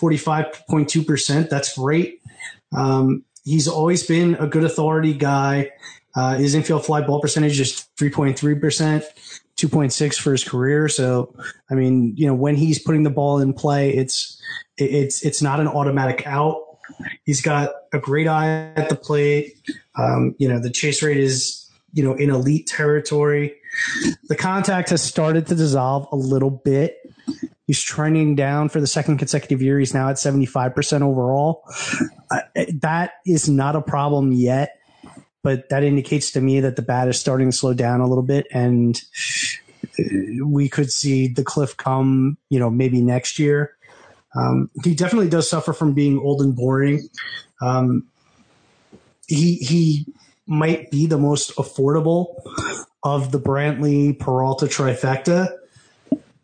45.2%. 0.00 1.48
That's 1.48 1.76
great. 1.76 2.20
Um, 2.76 3.24
he's 3.44 3.68
always 3.68 4.06
been 4.06 4.34
a 4.36 4.46
good 4.46 4.64
authority 4.64 5.14
guy. 5.14 5.70
Uh, 6.14 6.36
his 6.36 6.54
infield 6.54 6.84
fly 6.84 7.00
ball 7.00 7.20
percentage 7.20 7.60
is 7.60 7.86
3.3%, 7.96 9.04
2.6 9.56 10.14
for 10.16 10.32
his 10.32 10.44
career. 10.44 10.88
So, 10.88 11.34
I 11.70 11.74
mean, 11.74 12.14
you 12.16 12.26
know, 12.26 12.34
when 12.34 12.56
he's 12.56 12.80
putting 12.80 13.04
the 13.04 13.10
ball 13.10 13.38
in 13.38 13.52
play, 13.52 13.90
it's, 13.90 14.40
it's, 14.76 15.24
it's 15.24 15.40
not 15.40 15.60
an 15.60 15.68
automatic 15.68 16.26
out. 16.26 16.66
He's 17.24 17.40
got 17.40 17.70
a 17.92 17.98
great 17.98 18.26
eye 18.26 18.72
at 18.74 18.88
the 18.88 18.96
plate. 18.96 19.56
Um, 19.96 20.34
you 20.38 20.48
know, 20.48 20.58
the 20.58 20.70
chase 20.70 21.02
rate 21.02 21.18
is, 21.18 21.70
you 21.92 22.02
know, 22.02 22.14
in 22.14 22.30
elite 22.30 22.66
territory. 22.66 23.54
The 24.28 24.36
contact 24.36 24.90
has 24.90 25.02
started 25.02 25.46
to 25.48 25.54
dissolve 25.54 26.08
a 26.12 26.16
little 26.16 26.50
bit. 26.50 26.96
He's 27.66 27.80
trending 27.82 28.34
down 28.34 28.68
for 28.68 28.80
the 28.80 28.86
second 28.86 29.18
consecutive 29.18 29.62
year. 29.62 29.78
He's 29.78 29.94
now 29.94 30.08
at 30.08 30.16
75% 30.16 31.02
overall. 31.02 31.62
Uh, 32.30 32.40
that 32.80 33.12
is 33.26 33.48
not 33.48 33.76
a 33.76 33.82
problem 33.82 34.32
yet 34.32 34.76
but 35.42 35.68
that 35.70 35.82
indicates 35.82 36.32
to 36.32 36.40
me 36.40 36.60
that 36.60 36.76
the 36.76 36.82
bat 36.82 37.08
is 37.08 37.18
starting 37.18 37.50
to 37.50 37.56
slow 37.56 37.72
down 37.72 38.00
a 38.00 38.06
little 38.06 38.22
bit 38.22 38.46
and 38.52 39.00
we 40.44 40.68
could 40.68 40.90
see 40.90 41.28
the 41.28 41.44
cliff 41.44 41.76
come, 41.76 42.36
you 42.48 42.58
know, 42.58 42.70
maybe 42.70 43.00
next 43.00 43.38
year. 43.38 43.76
Um, 44.34 44.70
he 44.84 44.94
definitely 44.94 45.28
does 45.28 45.48
suffer 45.48 45.72
from 45.72 45.92
being 45.92 46.18
old 46.18 46.40
and 46.40 46.54
boring. 46.54 47.08
Um, 47.60 48.06
he 49.26 49.56
he 49.56 50.06
might 50.46 50.90
be 50.90 51.06
the 51.06 51.18
most 51.18 51.54
affordable 51.56 52.34
of 53.02 53.32
the 53.32 53.40
Brantley 53.40 54.18
Peralta 54.18 54.66
trifecta. 54.66 55.48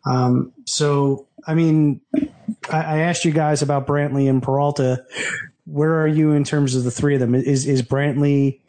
Um, 0.05 0.53
so, 0.65 1.27
I 1.45 1.53
mean, 1.53 2.01
I, 2.71 2.77
I, 2.77 2.97
asked 2.99 3.25
you 3.25 3.31
guys 3.31 3.61
about 3.61 3.87
Brantley 3.87 4.29
and 4.29 4.41
Peralta. 4.41 5.05
Where 5.65 6.01
are 6.01 6.07
you 6.07 6.31
in 6.31 6.43
terms 6.43 6.75
of 6.75 6.83
the 6.83 6.91
three 6.91 7.13
of 7.13 7.19
them? 7.19 7.35
Is 7.35 7.67
is 7.67 7.81
Brantley 7.81 8.59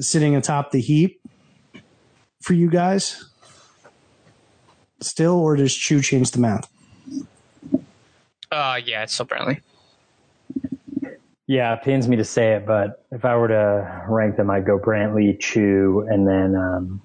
sitting 0.00 0.36
atop 0.36 0.70
the 0.70 0.80
heap 0.80 1.20
for 2.42 2.52
you 2.52 2.68
guys 2.68 3.24
still, 5.00 5.38
or 5.38 5.56
does 5.56 5.74
Choo 5.74 6.00
change 6.00 6.30
the 6.32 6.40
math? 6.40 6.70
Uh, 8.50 8.80
yeah, 8.84 9.02
it's 9.02 9.14
still 9.14 9.26
Brantley. 9.26 9.60
Yeah, 11.46 11.74
it 11.74 11.82
pains 11.82 12.08
me 12.08 12.16
to 12.16 12.24
say 12.24 12.54
it, 12.54 12.66
but 12.66 13.06
if 13.12 13.24
I 13.24 13.36
were 13.36 13.48
to 13.48 14.04
rank 14.08 14.36
them, 14.36 14.50
I'd 14.50 14.66
go 14.66 14.78
Brantley, 14.78 15.38
Choo, 15.38 16.04
and 16.08 16.26
then 16.26 16.56
um, 16.56 17.02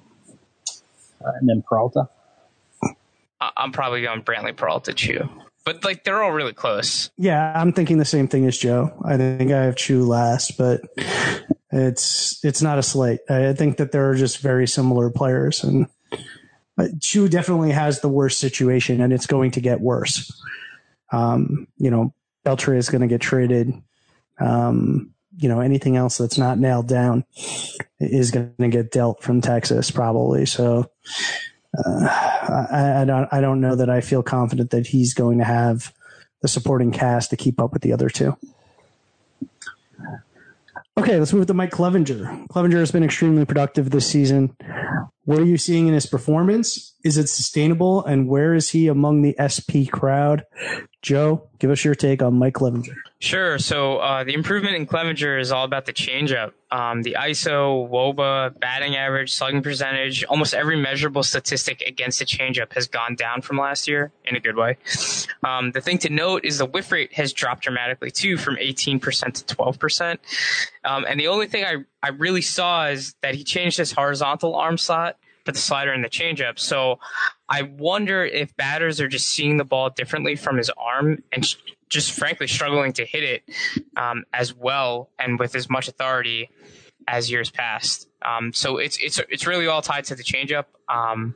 uh, 1.26 1.32
and 1.40 1.50
then 1.50 1.64
Peralta. 1.68 2.10
I'm 3.58 3.72
probably 3.72 4.04
going 4.04 4.22
Brantley, 4.22 4.56
Peralta, 4.56 4.94
Choo, 4.94 5.28
but 5.66 5.84
like 5.84 6.04
they're 6.04 6.22
all 6.22 6.32
really 6.32 6.54
close. 6.54 7.10
Yeah, 7.18 7.52
I'm 7.56 7.74
thinking 7.74 7.98
the 7.98 8.06
same 8.06 8.28
thing 8.28 8.46
as 8.46 8.58
Joe. 8.58 8.94
I 9.04 9.18
think 9.18 9.52
I 9.52 9.64
have 9.64 9.76
Choo 9.76 10.06
last, 10.06 10.58
but 10.58 10.82
it's 11.72 12.44
it's 12.44 12.62
not 12.62 12.78
a 12.78 12.84
slate. 12.84 13.22
I 13.30 13.54
think 13.54 13.78
that 13.78 13.92
there 13.92 14.10
are 14.10 14.16
just 14.16 14.40
very 14.40 14.68
similar 14.68 15.10
players, 15.10 15.64
and 15.64 15.88
Choo 17.00 17.28
definitely 17.28 17.72
has 17.72 18.02
the 18.02 18.10
worst 18.10 18.40
situation, 18.40 19.02
and 19.02 19.12
it's 19.12 19.28
going 19.28 19.52
to 19.52 19.62
get 19.62 19.82
worse. 19.82 20.32
Um, 21.12 21.68
you 21.78 21.90
know, 21.90 22.14
Beltre 22.46 22.78
is 22.78 22.90
going 22.90 23.02
to 23.02 23.08
get 23.08 23.22
traded. 23.22 23.74
Um, 24.40 25.14
you 25.38 25.48
know, 25.50 25.60
anything 25.60 25.96
else 25.96 26.18
that's 26.18 26.38
not 26.38 26.60
nailed 26.60 26.88
down 26.88 27.26
is 28.00 28.32
going 28.32 28.54
to 28.60 28.68
get 28.68 28.92
dealt 28.92 29.24
from 29.24 29.42
Texas 29.42 29.92
probably. 29.92 30.46
So 30.46 30.90
uh, 31.78 32.08
I, 32.72 33.02
I 33.02 33.06
don't 33.06 33.28
I 33.32 33.42
don't 33.42 33.62
know 33.62 33.76
that 33.76 33.90
I 33.90 34.02
feel 34.02 34.24
confident 34.24 34.72
that 34.72 34.88
he's 34.88 35.14
going 35.14 35.38
to 35.38 35.46
have 35.46 35.94
the 36.42 36.48
supporting 36.48 36.92
cast 36.92 37.30
to 37.30 37.38
keep 37.38 37.60
up 37.60 37.72
with 37.72 37.82
the 37.82 37.94
other 37.94 38.10
two. 38.10 38.36
Okay, 40.98 41.18
let's 41.18 41.32
move 41.34 41.48
to 41.48 41.54
Mike 41.54 41.72
Clevinger. 41.72 42.48
Clevinger 42.48 42.80
has 42.80 42.92
been 42.92 43.04
extremely 43.04 43.46
productive 43.46 43.90
this 43.90 44.06
season. 44.06 44.56
What 45.24 45.40
are 45.40 45.46
you 45.46 45.58
seeing 45.58 45.88
in 45.88 45.94
his 45.94 46.08
performance? 46.08 46.96
Is 47.04 47.18
it 47.18 47.30
sustainable? 47.30 48.04
And 48.06 48.28
where 48.28 48.54
is 48.54 48.72
he 48.72 48.88
among 48.88 49.22
the 49.22 49.36
SP 49.38 49.86
crowd? 49.92 50.46
Joe, 51.02 51.50
give 51.58 51.72
us 51.72 51.84
your 51.84 51.96
take 51.96 52.22
on 52.22 52.36
Mike 52.36 52.54
Clevinger. 52.54 52.96
Sure. 53.20 53.58
So 53.58 53.98
uh, 53.98 54.24
the 54.24 54.34
improvement 54.34 54.76
in 54.76 54.86
Clevinger 54.86 55.40
is 55.40 55.52
all 55.52 55.64
about 55.64 55.86
the 55.86 55.94
changeup. 55.94 56.54
Um, 56.70 57.02
the 57.02 57.18
ISO, 57.20 57.90
WOBA, 57.90 58.60
batting 58.60 58.96
average, 58.96 59.34
slugging 59.34 59.64
percentage, 59.64 60.24
almost 60.24 60.54
every 60.54 60.76
measurable 60.76 61.24
statistic 61.24 61.82
against 61.82 62.20
the 62.20 62.26
changeup 62.26 62.74
has 62.74 62.88
gone 62.88 63.16
down 63.16 63.42
from 63.42 63.58
last 63.58 63.88
year 63.88 64.12
in 64.26 64.36
a 64.36 64.40
good 64.40 64.56
way. 64.56 64.78
Um, 65.44 65.72
the 65.72 65.82
thing 65.82 65.98
to 66.00 66.10
note 66.10 66.46
is 66.46 66.60
the 66.60 66.66
whiff 66.66 66.92
rate 66.92 67.14
has 67.14 67.34
dropped 67.34 67.64
dramatically 67.64 68.12
too, 68.12 68.38
from 68.38 68.58
18% 68.58 69.00
to 69.46 69.56
12%. 69.56 70.18
Um, 70.84 71.06
and 71.08 71.20
the 71.20 71.28
only 71.28 71.48
thing 71.48 71.66
I, 71.66 71.78
I 72.02 72.10
really 72.10 72.42
saw 72.42 72.88
is 72.88 73.16
that 73.22 73.36
he 73.36 73.44
changed 73.44 73.78
his 73.78 73.92
horizontal 73.92 74.56
arm 74.56 74.78
slot 74.78 75.18
but 75.46 75.56
the 75.56 75.60
slider 75.60 75.92
and 75.92 76.04
the 76.04 76.10
changeup. 76.10 76.60
So 76.60 77.00
I 77.50 77.64
wonder 77.64 78.24
if 78.24 78.56
batters 78.56 79.02
are 79.02 79.08
just 79.08 79.28
seeing 79.28 79.58
the 79.58 79.66
ball 79.66 79.90
differently 79.90 80.36
from 80.36 80.58
his 80.58 80.70
arm 80.78 81.24
and 81.32 81.46
just 81.90 82.12
frankly 82.14 82.48
struggling 82.48 82.94
to 82.94 83.06
hit 83.06 83.24
it 83.24 83.44
um, 83.98 84.24
as 84.34 84.54
well 84.54 85.10
and 85.20 85.38
with 85.40 85.56
as 85.56 85.70
much 85.70 85.88
authority 85.88 86.50
as 87.08 87.30
years 87.30 87.50
past. 87.50 88.08
Um, 88.22 88.54
so 88.54 88.78
it's 88.78 88.98
it's 89.00 89.20
it's 89.30 89.48
really 89.48 89.68
all 89.68 89.82
tied 89.82 90.06
to 90.06 90.16
the 90.16 90.24
changeup. 90.24 90.66
Um, 90.88 91.36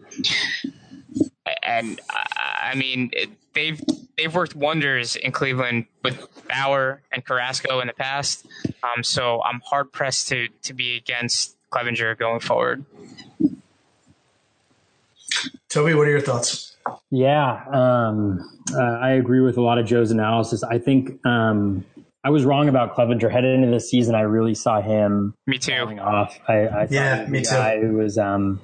and 1.64 1.99
I 2.38 2.76
mean, 2.76 3.10
it, 3.14 3.30
they've 3.53 3.82
they've 4.18 4.34
worked 4.34 4.56
wonders 4.56 5.15
in 5.15 5.32
Cleveland 5.32 5.86
with 6.03 6.27
Bauer 6.48 7.02
and 7.11 7.26
Carrasco 7.26 7.80
in 7.80 7.88
the 7.88 7.94
past. 7.94 8.45
Um, 8.84 9.03
so 9.03 9.41
I'm 9.41 9.61
hard 9.65 9.91
pressed 9.91 10.30
to 10.30 10.48
to 10.64 10.73
be 10.73 10.95
against 10.95 11.57
Clevinger 11.72 12.18
going 12.18 12.40
forward. 12.40 12.86
Toby, 15.76 15.93
what 15.93 16.07
are 16.07 16.11
your 16.11 16.22
thoughts? 16.22 16.77
Yeah, 17.11 17.61
um, 17.69 18.39
uh, 18.73 18.80
I 18.80 19.10
agree 19.10 19.41
with 19.41 19.57
a 19.57 19.61
lot 19.61 19.77
of 19.77 19.85
Joe's 19.85 20.10
analysis. 20.10 20.64
I 20.64 20.80
think 20.80 21.19
um, 21.26 21.84
I 22.23 22.30
was 22.30 22.45
wrong 22.45 22.69
about 22.69 22.95
Clevinger 22.95 23.30
headed 23.30 23.53
into 23.56 23.69
the 23.69 23.81
season. 23.81 24.15
I 24.15 24.22
really 24.22 24.56
saw 24.56 24.81
him. 24.81 25.34
Me 25.45 25.57
too. 25.57 25.99
Off. 25.99 26.39
I, 26.47 26.60
I 26.68 26.88
yeah, 26.89 27.26
me 27.27 27.39
too. 27.41 27.49
Guy 27.49 27.81
who 27.81 27.97
was 27.97 28.18
um, 28.18 28.61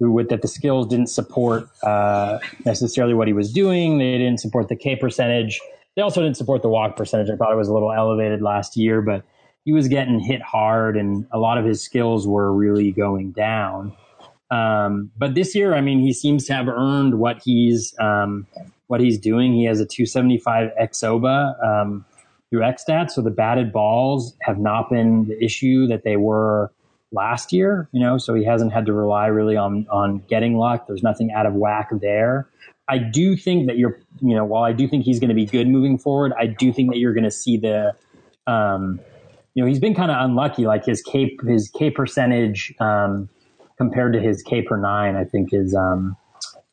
who 0.00 0.10
with 0.10 0.28
that 0.30 0.42
the 0.42 0.48
skills 0.48 0.88
didn't 0.88 1.06
support 1.06 1.68
uh, 1.84 2.40
necessarily 2.64 3.14
what 3.14 3.28
he 3.28 3.32
was 3.32 3.52
doing. 3.52 3.98
They 3.98 4.18
didn't 4.18 4.40
support 4.40 4.68
the 4.68 4.74
K 4.74 4.96
percentage. 4.96 5.60
They 5.94 6.02
also 6.02 6.20
didn't 6.20 6.36
support 6.36 6.62
the 6.62 6.68
walk 6.68 6.96
percentage. 6.96 7.30
I 7.30 7.36
thought 7.36 7.52
it 7.52 7.56
was 7.56 7.68
a 7.68 7.72
little 7.72 7.92
elevated 7.92 8.42
last 8.42 8.76
year, 8.76 9.02
but 9.02 9.22
he 9.64 9.72
was 9.72 9.86
getting 9.86 10.18
hit 10.18 10.42
hard, 10.42 10.96
and 10.96 11.28
a 11.30 11.38
lot 11.38 11.58
of 11.58 11.64
his 11.64 11.80
skills 11.80 12.26
were 12.26 12.52
really 12.52 12.90
going 12.90 13.30
down. 13.30 13.96
Um, 14.54 15.10
but 15.16 15.34
this 15.34 15.54
year, 15.54 15.74
I 15.74 15.80
mean, 15.80 15.98
he 15.98 16.12
seems 16.12 16.46
to 16.46 16.54
have 16.54 16.68
earned 16.68 17.18
what 17.18 17.42
he's 17.44 17.92
um, 17.98 18.46
what 18.86 19.00
he's 19.00 19.18
doing. 19.18 19.52
He 19.52 19.64
has 19.64 19.80
a 19.80 19.86
275 19.86 20.70
xOBA 20.80 21.64
um, 21.64 22.04
through 22.50 22.60
XStats, 22.60 23.12
so 23.12 23.22
the 23.22 23.30
batted 23.30 23.72
balls 23.72 24.36
have 24.42 24.58
not 24.58 24.90
been 24.90 25.26
the 25.26 25.44
issue 25.44 25.88
that 25.88 26.04
they 26.04 26.16
were 26.16 26.70
last 27.10 27.52
year. 27.52 27.88
You 27.90 28.00
know, 28.00 28.16
so 28.16 28.34
he 28.34 28.44
hasn't 28.44 28.72
had 28.72 28.86
to 28.86 28.92
rely 28.92 29.26
really 29.26 29.56
on 29.56 29.88
on 29.90 30.18
getting 30.28 30.56
luck. 30.56 30.86
There's 30.86 31.02
nothing 31.02 31.32
out 31.32 31.46
of 31.46 31.54
whack 31.54 31.88
there. 31.90 32.48
I 32.86 32.98
do 32.98 33.36
think 33.36 33.66
that 33.66 33.76
you're, 33.78 33.98
you 34.20 34.36
know, 34.36 34.44
while 34.44 34.62
I 34.62 34.72
do 34.72 34.86
think 34.86 35.04
he's 35.04 35.18
going 35.18 35.30
to 35.30 35.34
be 35.34 35.46
good 35.46 35.66
moving 35.66 35.98
forward, 35.98 36.32
I 36.38 36.46
do 36.46 36.70
think 36.72 36.90
that 36.90 36.98
you're 36.98 37.14
going 37.14 37.24
to 37.24 37.30
see 37.30 37.56
the, 37.56 37.94
um, 38.46 39.00
you 39.54 39.62
know, 39.62 39.66
he's 39.66 39.78
been 39.78 39.94
kind 39.94 40.10
of 40.10 40.18
unlucky. 40.20 40.66
Like 40.66 40.84
his 40.84 41.02
K 41.02 41.36
his 41.44 41.70
K 41.70 41.90
percentage 41.90 42.74
um, 42.78 43.30
compared 43.76 44.12
to 44.12 44.20
his 44.20 44.42
K 44.42 44.62
per 44.62 44.76
nine, 44.76 45.16
I 45.16 45.24
think 45.24 45.52
is 45.52 45.74
um, 45.74 46.16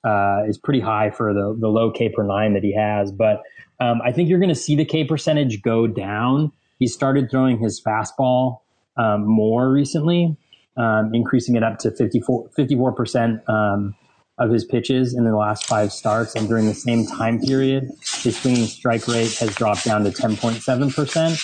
uh, 0.04 0.44
is 0.48 0.58
pretty 0.58 0.80
high 0.80 1.10
for 1.10 1.34
the 1.34 1.56
the 1.60 1.68
low 1.68 1.92
K 1.92 2.10
per 2.10 2.24
nine 2.24 2.54
that 2.54 2.64
he 2.64 2.74
has. 2.74 3.12
But 3.12 3.44
um, 3.80 4.02
I 4.04 4.12
think 4.12 4.30
you're 4.30 4.40
going 4.40 4.50
to 4.50 4.56
see 4.56 4.76
the 4.76 4.86
K 4.86 5.04
percentage 5.04 5.62
go 5.62 5.88
down. 5.88 6.52
He 6.80 6.88
started 6.88 7.30
throwing 7.30 7.60
his 7.60 7.82
fastball 7.82 8.60
um, 8.98 9.26
more 9.26 9.72
recently, 9.72 10.36
um, 10.78 11.14
increasing 11.14 11.56
it 11.56 11.64
up 11.64 11.80
to 11.80 11.92
54 11.92 12.92
percent 12.94 13.48
um, 13.50 13.96
of 14.38 14.50
his 14.50 14.66
pitches 14.66 15.14
in 15.14 15.24
the 15.24 15.36
last 15.36 15.68
five 15.68 15.92
starts. 15.92 16.36
And 16.36 16.48
during 16.48 16.66
the 16.66 16.74
same 16.74 17.06
time 17.06 17.40
period, 17.40 17.90
his 18.24 18.40
swinging 18.40 18.66
strike 18.66 19.08
rate 19.08 19.36
has 19.38 19.54
dropped 19.56 19.86
down 19.86 20.04
to 20.04 20.10
10.7 20.10 20.96
percent. 20.96 21.40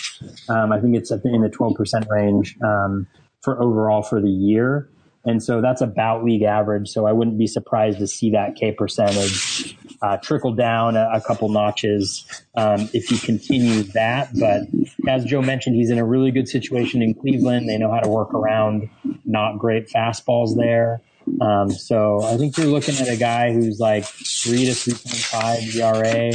Um, 0.49 0.71
I 0.71 0.79
think 0.79 0.95
it's 0.95 1.11
in 1.11 1.41
the 1.41 1.49
12 1.49 1.75
percent 1.75 2.07
range 2.09 2.57
um, 2.63 3.07
for 3.41 3.61
overall 3.61 4.01
for 4.01 4.21
the 4.21 4.29
year. 4.29 4.89
And 5.27 5.43
so 5.43 5.59
that's 5.59 5.81
about 5.81 6.23
league 6.23 6.43
average. 6.43 6.87
So 6.87 7.05
I 7.05 7.11
wouldn't 7.11 7.37
be 7.37 7.47
surprised 7.47 7.99
to 7.99 8.07
see 8.07 8.31
that 8.31 8.55
K 8.55 8.71
percentage 8.71 9.77
uh, 10.01 10.15
trickle 10.17 10.53
down 10.53 10.95
a, 10.95 11.09
a 11.13 11.21
couple 11.21 11.49
notches 11.49 12.25
um, 12.55 12.89
if 12.93 13.07
he 13.07 13.17
continues 13.17 13.89
that. 13.89 14.29
But 14.39 14.61
as 15.05 15.25
Joe 15.25 15.41
mentioned, 15.41 15.75
he's 15.75 15.89
in 15.89 15.97
a 15.97 16.05
really 16.05 16.31
good 16.31 16.47
situation 16.47 17.01
in 17.01 17.13
Cleveland. 17.13 17.67
They 17.67 17.77
know 17.77 17.91
how 17.91 17.99
to 17.99 18.09
work 18.09 18.33
around 18.33 18.89
not 19.25 19.59
great 19.59 19.89
fastballs 19.89 20.55
there. 20.55 21.01
Um, 21.41 21.71
so 21.71 22.23
I 22.23 22.37
think 22.37 22.57
you're 22.57 22.67
looking 22.67 22.95
at 22.95 23.09
a 23.09 23.17
guy 23.17 23.51
who's 23.51 23.81
like 23.81 24.05
three 24.05 24.65
to 24.65 24.73
three 24.73 24.93
point 24.93 25.23
five 25.23 25.75
ERA, 25.75 26.31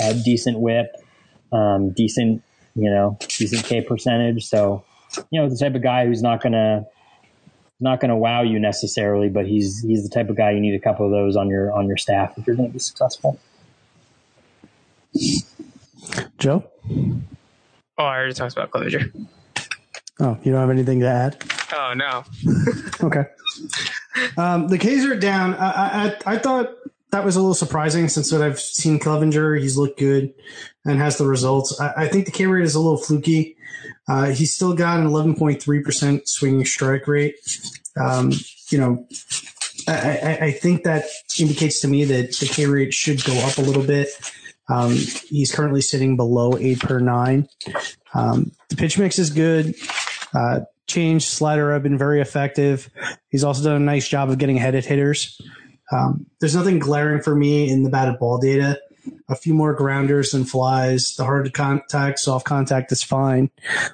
a 0.00 0.14
decent 0.22 0.58
WHIP, 0.58 0.94
um, 1.50 1.92
decent 1.92 2.42
you 2.74 2.90
know 2.90 3.16
decent 3.20 3.64
K 3.64 3.80
percentage. 3.80 4.44
So 4.44 4.84
you 5.30 5.40
know 5.40 5.48
the 5.48 5.56
type 5.56 5.74
of 5.74 5.82
guy 5.82 6.04
who's 6.04 6.22
not 6.22 6.42
gonna 6.42 6.84
not 7.80 8.00
going 8.00 8.10
to 8.10 8.16
wow 8.16 8.42
you 8.42 8.58
necessarily, 8.58 9.28
but 9.28 9.46
he's 9.46 9.80
he's 9.82 10.02
the 10.02 10.08
type 10.08 10.28
of 10.28 10.36
guy 10.36 10.50
you 10.50 10.60
need 10.60 10.74
a 10.74 10.80
couple 10.80 11.06
of 11.06 11.12
those 11.12 11.36
on 11.36 11.48
your 11.48 11.72
on 11.72 11.86
your 11.86 11.96
staff 11.96 12.36
if 12.36 12.46
you're 12.46 12.56
going 12.56 12.68
to 12.68 12.72
be 12.72 12.78
successful. 12.78 13.38
Joe. 16.38 16.64
Oh, 17.98 18.04
I 18.04 18.16
already 18.16 18.34
talked 18.34 18.52
about 18.52 18.70
closure. 18.70 19.12
Oh, 20.20 20.36
you 20.42 20.52
don't 20.52 20.60
have 20.60 20.70
anything 20.70 21.00
to 21.00 21.08
add? 21.08 21.42
Oh 21.72 21.94
no. 21.94 22.24
okay. 23.02 23.24
Um, 24.36 24.66
the 24.66 24.78
K's 24.78 25.04
are 25.04 25.14
down. 25.14 25.54
I, 25.54 26.08
I 26.08 26.16
I 26.26 26.38
thought 26.38 26.77
that 27.10 27.24
was 27.24 27.36
a 27.36 27.40
little 27.40 27.54
surprising 27.54 28.08
since 28.08 28.30
what 28.32 28.42
I've 28.42 28.60
seen 28.60 28.98
Clevinger. 28.98 29.60
He's 29.60 29.76
looked 29.76 29.98
good 29.98 30.34
and 30.84 30.98
has 30.98 31.18
the 31.18 31.26
results. 31.26 31.78
I, 31.80 32.04
I 32.04 32.08
think 32.08 32.26
the 32.26 32.32
K 32.32 32.46
rate 32.46 32.64
is 32.64 32.74
a 32.74 32.80
little 32.80 32.98
fluky. 32.98 33.56
Uh, 34.08 34.26
he's 34.26 34.54
still 34.54 34.74
got 34.74 35.00
an 35.00 35.06
11.3% 35.06 36.28
swinging 36.28 36.64
strike 36.64 37.06
rate. 37.06 37.36
Um, 38.00 38.32
you 38.70 38.78
know, 38.78 39.06
I, 39.86 40.38
I, 40.42 40.52
think 40.52 40.84
that 40.84 41.04
indicates 41.38 41.80
to 41.80 41.88
me 41.88 42.04
that 42.04 42.36
the 42.38 42.46
K 42.46 42.66
rate 42.66 42.94
should 42.94 43.24
go 43.24 43.34
up 43.46 43.58
a 43.58 43.62
little 43.62 43.82
bit. 43.82 44.08
Um, 44.68 44.92
he's 44.92 45.54
currently 45.54 45.80
sitting 45.80 46.16
below 46.16 46.56
eight 46.58 46.80
per 46.80 47.00
nine. 47.00 47.48
Um, 48.14 48.52
the 48.68 48.76
pitch 48.76 48.98
mix 48.98 49.18
is 49.18 49.30
good. 49.30 49.74
Uh, 50.34 50.60
change 50.86 51.26
slider 51.26 51.72
have 51.72 51.82
been 51.82 51.98
very 51.98 52.20
effective. 52.20 52.90
He's 53.30 53.44
also 53.44 53.62
done 53.64 53.76
a 53.76 53.84
nice 53.84 54.08
job 54.08 54.30
of 54.30 54.38
getting 54.38 54.58
ahead 54.58 54.74
at 54.74 54.84
hitters. 54.84 55.40
Um, 55.90 56.26
there's 56.40 56.54
nothing 56.54 56.78
glaring 56.78 57.22
for 57.22 57.34
me 57.34 57.70
in 57.70 57.82
the 57.82 57.90
batted 57.90 58.18
ball 58.18 58.38
data 58.38 58.78
a 59.28 59.36
few 59.36 59.54
more 59.54 59.74
grounders 59.74 60.34
and 60.34 60.48
flies. 60.48 61.14
The 61.16 61.24
hard 61.24 61.52
contact, 61.52 62.18
soft 62.18 62.46
contact 62.46 62.92
is 62.92 63.02
fine, 63.02 63.50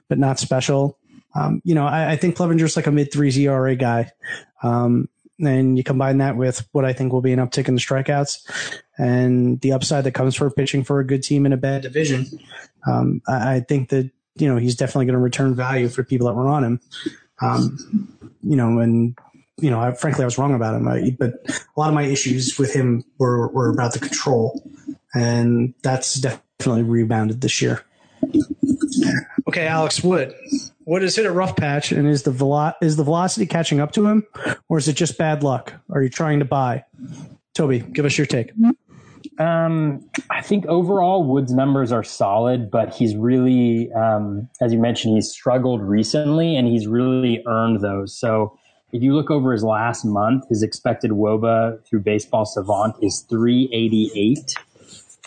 but 0.08 0.18
not 0.18 0.38
special. 0.38 0.98
Um, 1.34 1.60
you 1.64 1.74
know, 1.74 1.86
I, 1.86 2.12
I 2.12 2.16
think 2.16 2.36
Clevinger's 2.36 2.76
like 2.76 2.86
a 2.86 2.92
mid 2.92 3.12
threes 3.12 3.36
ERA 3.38 3.74
guy. 3.74 4.12
Um, 4.62 5.08
and 5.40 5.76
you 5.76 5.82
combine 5.82 6.18
that 6.18 6.36
with 6.36 6.66
what 6.70 6.84
I 6.84 6.92
think 6.92 7.12
will 7.12 7.20
be 7.20 7.32
an 7.32 7.40
uptick 7.40 7.66
in 7.66 7.74
the 7.74 7.80
strikeouts 7.80 8.82
and 8.96 9.60
the 9.60 9.72
upside 9.72 10.04
that 10.04 10.12
comes 10.12 10.36
for 10.36 10.48
pitching 10.48 10.84
for 10.84 11.00
a 11.00 11.06
good 11.06 11.24
team 11.24 11.44
in 11.44 11.52
a 11.52 11.56
bad 11.56 11.82
division. 11.82 12.26
Um, 12.86 13.20
I, 13.26 13.56
I, 13.56 13.60
think 13.60 13.88
that, 13.88 14.10
you 14.36 14.48
know, 14.48 14.58
he's 14.58 14.76
definitely 14.76 15.06
going 15.06 15.14
to 15.14 15.20
return 15.20 15.56
value 15.56 15.88
for 15.88 16.04
people 16.04 16.28
that 16.28 16.34
were 16.34 16.48
on 16.48 16.62
him. 16.62 16.80
Um, 17.42 18.28
you 18.42 18.54
know, 18.54 18.78
and 18.78 19.18
you 19.58 19.70
know, 19.70 19.80
I, 19.80 19.92
frankly, 19.92 20.22
I 20.22 20.26
was 20.26 20.38
wrong 20.38 20.54
about 20.54 20.74
him. 20.74 20.88
I, 20.88 21.16
but 21.18 21.34
a 21.48 21.80
lot 21.80 21.88
of 21.88 21.94
my 21.94 22.02
issues 22.02 22.58
with 22.58 22.72
him 22.72 23.04
were, 23.18 23.48
were 23.48 23.70
about 23.70 23.92
the 23.92 24.00
control 24.00 24.62
and 25.14 25.74
that's 25.82 26.14
definitely 26.14 26.82
rebounded 26.82 27.40
this 27.40 27.62
year. 27.62 27.82
Okay, 29.48 29.66
Alex 29.66 30.02
Wood. 30.02 30.34
What 30.84 31.02
is 31.02 31.16
it 31.16 31.24
a 31.24 31.30
rough 31.30 31.56
patch, 31.56 31.92
and 31.92 32.08
is 32.08 32.24
the 32.24 32.30
velo- 32.30 32.74
is 32.82 32.96
the 32.96 33.04
velocity 33.04 33.46
catching 33.46 33.80
up 33.80 33.92
to 33.92 34.06
him, 34.06 34.26
or 34.68 34.78
is 34.78 34.88
it 34.88 34.94
just 34.94 35.16
bad 35.16 35.42
luck? 35.42 35.72
Are 35.90 36.02
you 36.02 36.10
trying 36.10 36.40
to 36.40 36.44
buy? 36.44 36.84
Toby, 37.54 37.80
give 37.80 38.04
us 38.04 38.18
your 38.18 38.26
take. 38.26 38.50
Um, 39.38 40.08
I 40.30 40.42
think 40.42 40.66
overall 40.66 41.24
Wood's 41.24 41.52
numbers 41.52 41.92
are 41.92 42.02
solid, 42.02 42.70
but 42.70 42.94
he's 42.94 43.16
really, 43.16 43.92
um, 43.92 44.48
as 44.60 44.72
you 44.72 44.78
mentioned, 44.78 45.14
he's 45.14 45.30
struggled 45.30 45.80
recently, 45.82 46.56
and 46.56 46.66
he's 46.66 46.86
really 46.86 47.42
earned 47.46 47.80
those. 47.80 48.18
So 48.18 48.58
if 48.94 49.02
you 49.02 49.14
look 49.14 49.30
over 49.30 49.52
his 49.52 49.62
last 49.62 50.04
month, 50.04 50.48
his 50.48 50.62
expected 50.62 51.10
WOBA 51.10 51.84
through 51.84 52.00
Baseball 52.00 52.46
Savant 52.46 52.96
is 53.02 53.26
388 53.28 54.54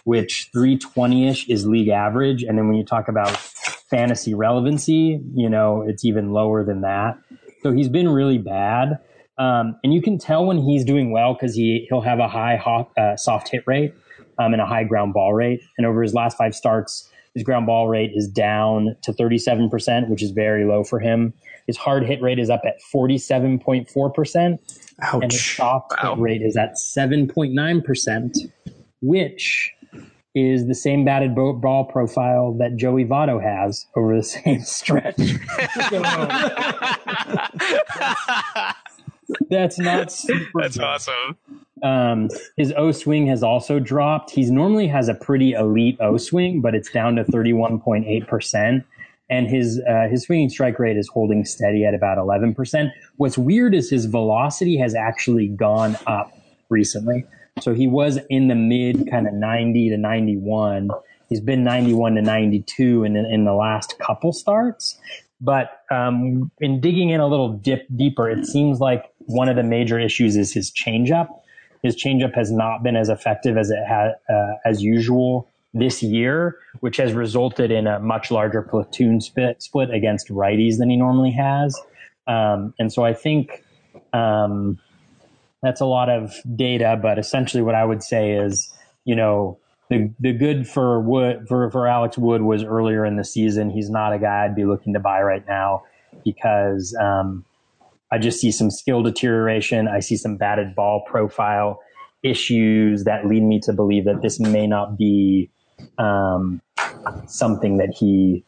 which 0.08 0.50
320 0.54 1.28
ish 1.28 1.50
is 1.50 1.68
league 1.68 1.90
average. 1.90 2.42
And 2.42 2.58
then 2.58 2.70
when 2.70 2.78
you 2.78 2.86
talk 2.86 3.10
about 3.10 3.36
fantasy 3.36 4.34
relevancy, 4.34 5.20
you 5.36 5.50
know, 5.50 5.84
it's 5.86 6.06
even 6.06 6.32
lower 6.32 6.64
than 6.64 6.80
that. 6.80 7.18
So 7.62 7.74
he's 7.74 7.90
been 7.90 8.08
really 8.08 8.38
bad. 8.38 9.00
Um, 9.38 9.78
and 9.84 9.94
you 9.94 10.02
can 10.02 10.18
tell 10.18 10.46
when 10.46 10.60
he's 10.60 10.86
doing 10.86 11.12
well 11.12 11.34
because 11.34 11.56
he, 11.56 11.88
he'll 11.90 12.00
have 12.00 12.20
a 12.20 12.28
high 12.30 12.56
uh, 12.98 13.18
soft 13.18 13.50
hit 13.50 13.66
rate 13.68 13.94
um, 14.40 14.54
and 14.54 14.62
a 14.62 14.66
high 14.66 14.86
ground 14.86 15.14
ball 15.14 15.34
rate. 15.34 15.60
And 15.78 15.86
over 15.86 16.02
his 16.02 16.14
last 16.14 16.38
five 16.38 16.56
starts, 16.56 17.12
his 17.34 17.44
ground 17.44 17.66
ball 17.66 17.90
rate 17.90 18.12
is 18.16 18.30
down 18.30 18.96
to 19.04 19.12
37%, 19.12 20.08
which 20.08 20.24
is 20.24 20.32
very 20.32 20.64
low 20.64 20.86
for 20.86 21.02
him. 21.02 21.34
His 21.68 21.78
hard 21.78 22.06
hit 22.06 22.22
rate 22.22 22.40
is 22.40 22.50
up 22.50 22.62
at 22.66 22.76
47.4%. 22.94 24.60
Ouch. 25.02 25.22
And 25.22 25.32
his 25.32 25.56
soft 25.56 25.94
wow. 26.02 26.16
hit 26.16 26.22
rate 26.22 26.42
is 26.42 26.58
at 26.58 26.76
7.9%, 26.76 28.52
which 29.02 29.72
is 30.34 30.68
the 30.68 30.76
same 30.76 31.04
batted 31.04 31.36
ball 31.36 31.86
profile 31.86 32.54
that 32.54 32.76
Joey 32.76 33.06
Votto 33.06 33.42
has 33.42 33.86
over 33.96 34.16
the 34.16 34.24
same 34.24 34.62
stretch. 34.62 35.18
that's 39.50 39.80
not 39.80 40.12
super. 40.12 40.62
That's 40.62 40.78
good. 40.78 40.84
awesome. 40.84 41.38
Um, 41.84 42.30
his 42.56 42.74
O 42.76 42.92
swing 42.92 43.28
has 43.28 43.44
also 43.44 43.80
dropped. 43.80 44.32
He's 44.32 44.52
normally 44.52 44.88
has 44.88 45.10
a 45.10 45.16
pretty 45.16 45.54
elite 45.54 45.98
O 46.00 46.18
swing, 46.18 46.62
but 46.62 46.76
it's 46.76 46.92
down 46.92 47.16
to 47.16 47.24
31.8% 47.24 48.84
and 49.30 49.48
his 49.48 49.82
uh, 49.90 50.08
his 50.10 50.24
swinging 50.24 50.50
strike 50.50 50.80
rate 50.80 50.98
is 50.98 51.08
holding 51.08 51.46
steady 51.46 51.86
at 51.86 51.94
about 51.94 52.18
11%. 52.18 52.92
What's 53.18 53.38
weird 53.38 53.76
is 53.76 53.90
his 53.90 54.06
velocity 54.06 54.78
has 54.78 54.96
actually 54.96 55.48
gone 55.48 55.98
up 56.08 56.38
recently. 56.70 57.26
So 57.62 57.74
he 57.74 57.88
was 57.88 58.20
in 58.30 58.48
the 58.48 58.56
mid 58.56 59.10
kind 59.10 59.28
of 59.28 59.34
90 59.34 59.90
to 59.90 59.98
91. 59.98 60.90
He's 61.30 61.42
been 61.42 61.64
91 61.64 62.16
to 62.16 62.22
92 62.22 63.04
in 63.04 63.16
in 63.16 63.46
the 63.46 63.54
last 63.54 64.00
couple 64.00 64.32
starts. 64.32 64.98
But 65.40 65.84
um, 65.92 66.50
in 66.60 66.82
digging 66.82 67.10
in 67.12 67.20
a 67.20 67.28
little 67.28 67.54
dip 67.54 67.86
deeper, 67.96 68.30
it 68.30 68.46
seems 68.46 68.80
like 68.80 69.04
one 69.20 69.50
of 69.50 69.56
the 69.56 69.64
major 69.64 70.00
issues 70.00 70.36
is 70.36 70.54
his 70.54 70.72
changeup. 70.72 71.28
His 71.84 71.96
changeup 71.96 72.34
has 72.34 72.52
not 72.52 72.82
been 72.82 72.96
as 72.96 73.10
effective 73.10 73.56
as 73.56 73.70
it 73.70 73.84
had 73.88 74.14
uh, 74.30 74.54
as 74.66 74.82
usual 74.82 75.48
this 75.74 76.02
year, 76.02 76.58
which 76.80 76.98
has 76.98 77.14
resulted 77.14 77.72
in 77.72 77.88
a 77.88 78.00
much 78.00 78.32
larger 78.32 78.62
platoon 78.62 79.22
split, 79.22 79.62
split 79.62 79.92
against 79.92 80.30
righties 80.30 80.78
than 80.78 80.90
he 80.90 80.96
normally 80.96 81.32
has. 81.32 81.80
Um, 82.28 82.74
and 82.80 82.92
so 82.92 83.04
I 83.04 83.14
think 83.14 83.64
um, 84.14 84.80
that's 85.62 85.82
a 85.82 85.86
lot 85.86 86.10
of 86.10 86.34
data, 86.56 86.98
but 87.02 87.20
essentially 87.20 87.64
what 87.64 87.76
I 87.76 87.86
would 87.86 88.04
say 88.04 88.34
is, 88.34 88.74
you 89.06 89.16
know, 89.16 89.60
the 89.90 90.14
the 90.20 90.34
good 90.34 90.68
for 90.68 91.00
Wood 91.00 91.46
for, 91.48 91.72
for 91.72 91.88
Alex 91.88 92.18
Wood 92.18 92.42
was 92.42 92.64
earlier 92.64 93.06
in 93.06 93.16
the 93.16 93.24
season. 93.24 93.70
He's 93.70 93.90
not 93.90 94.12
a 94.14 94.20
guy 94.20 94.44
I'd 94.44 94.56
be 94.56 94.66
looking 94.66 94.94
to 94.94 95.00
buy 95.00 95.22
right 95.22 95.46
now 95.48 95.84
because 96.26 96.96
um, 97.00 97.46
I 98.12 98.18
just 98.18 98.40
see 98.40 98.52
some 98.52 98.70
skill 98.70 99.02
deterioration. 99.02 99.88
I 99.88 100.02
see 100.02 100.18
some 100.18 100.36
batted 100.36 100.76
ball 100.76 101.04
profile 101.08 101.80
issues 102.24 103.06
that 103.06 103.28
lead 103.28 103.44
me 103.44 103.60
to 103.62 103.74
believe 103.74 104.06
that 104.06 104.22
this 104.22 104.40
may 104.40 104.68
not 104.68 104.98
be 104.98 105.50
um, 105.98 106.62
something 107.28 107.78
that 107.78 107.90
he 107.90 108.44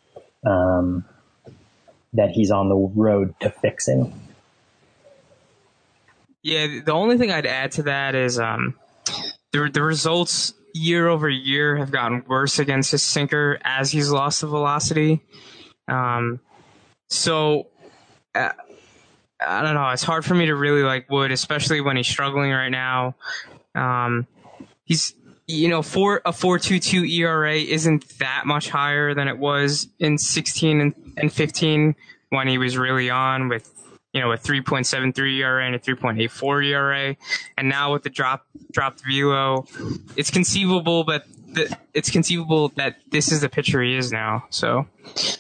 um, 0.46 1.06
that 2.14 2.32
he's 2.32 2.52
on 2.52 2.70
the 2.70 2.76
road 2.76 3.34
to 3.42 3.50
fixing. 3.50 4.14
Yeah, 6.42 6.80
the 6.84 6.94
only 6.94 7.18
thing 7.18 7.32
I'd 7.32 7.46
add 7.46 7.74
to 7.74 7.84
that 7.84 8.16
is 8.16 8.40
um, 8.40 8.76
the 9.52 9.70
the 9.72 9.82
results 9.82 10.54
year 10.74 11.08
over 11.08 11.30
year 11.30 11.78
have 11.78 11.92
gotten 11.92 12.24
worse 12.28 12.60
against 12.60 12.92
his 12.92 13.04
sinker 13.04 13.60
as 13.64 13.92
he's 13.92 14.10
lost 14.10 14.42
the 14.42 14.48
velocity. 14.48 15.22
Um, 15.88 16.40
so. 17.10 17.68
Uh, 18.36 18.52
I 19.42 19.62
don't 19.62 19.74
know. 19.74 19.90
It's 19.90 20.04
hard 20.04 20.26
for 20.26 20.36
me 20.36 20.48
to 20.48 20.56
really 20.56 20.84
like 20.84 21.10
Wood, 21.10 21.32
especially 21.32 21.80
when 21.80 21.96
he's 21.96 22.08
struggling 22.08 22.52
right 22.52 22.70
now. 22.70 23.16
Um, 23.74 24.28
he's 24.84 25.14
you 25.50 25.68
know, 25.68 25.82
for 25.82 26.22
a 26.26 26.32
4.22 26.32 27.10
ERA 27.10 27.56
isn't 27.56 28.08
that 28.20 28.44
much 28.46 28.70
higher 28.70 29.16
than 29.16 29.28
it 29.28 29.40
was 29.40 29.88
in 29.98 30.20
16 30.20 30.80
and, 30.80 31.14
and 31.18 31.34
15 31.34 31.96
when 32.30 32.48
he 32.48 32.60
was 32.60 32.78
really 32.78 33.10
on 33.10 33.50
with, 33.50 33.74
you 34.14 34.22
know, 34.22 34.32
a 34.32 34.38
3.73 34.38 35.38
ERA 35.40 35.66
and 35.66 35.74
a 35.74 35.80
3.84 35.80 36.68
ERA. 36.68 37.16
And 37.58 37.68
now 37.68 37.94
with 37.94 38.04
the 38.04 38.12
drop, 38.12 38.46
dropped 38.72 39.02
velo, 39.04 39.66
it's 40.16 40.30
conceivable, 40.30 41.04
but 41.04 41.26
it's 41.96 42.12
conceivable 42.12 42.70
that 42.76 42.98
this 43.10 43.32
is 43.32 43.42
the 43.42 43.50
pitcher 43.50 43.82
he 43.82 43.96
is 43.96 44.12
now. 44.12 44.46
So, 44.52 44.86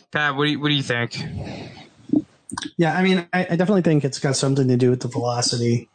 Pat, 0.09 0.35
what 0.35 0.45
do 0.45 0.51
you, 0.51 0.59
what 0.59 0.69
do 0.69 0.73
you 0.73 0.81
think? 0.81 1.21
Yeah, 2.77 2.97
I 2.97 3.03
mean, 3.03 3.27
I, 3.31 3.41
I 3.41 3.55
definitely 3.55 3.83
think 3.83 4.03
it's 4.03 4.17
got 4.17 4.35
something 4.35 4.67
to 4.69 4.75
do 4.75 4.89
with 4.89 5.01
the 5.01 5.07
velocity 5.07 5.87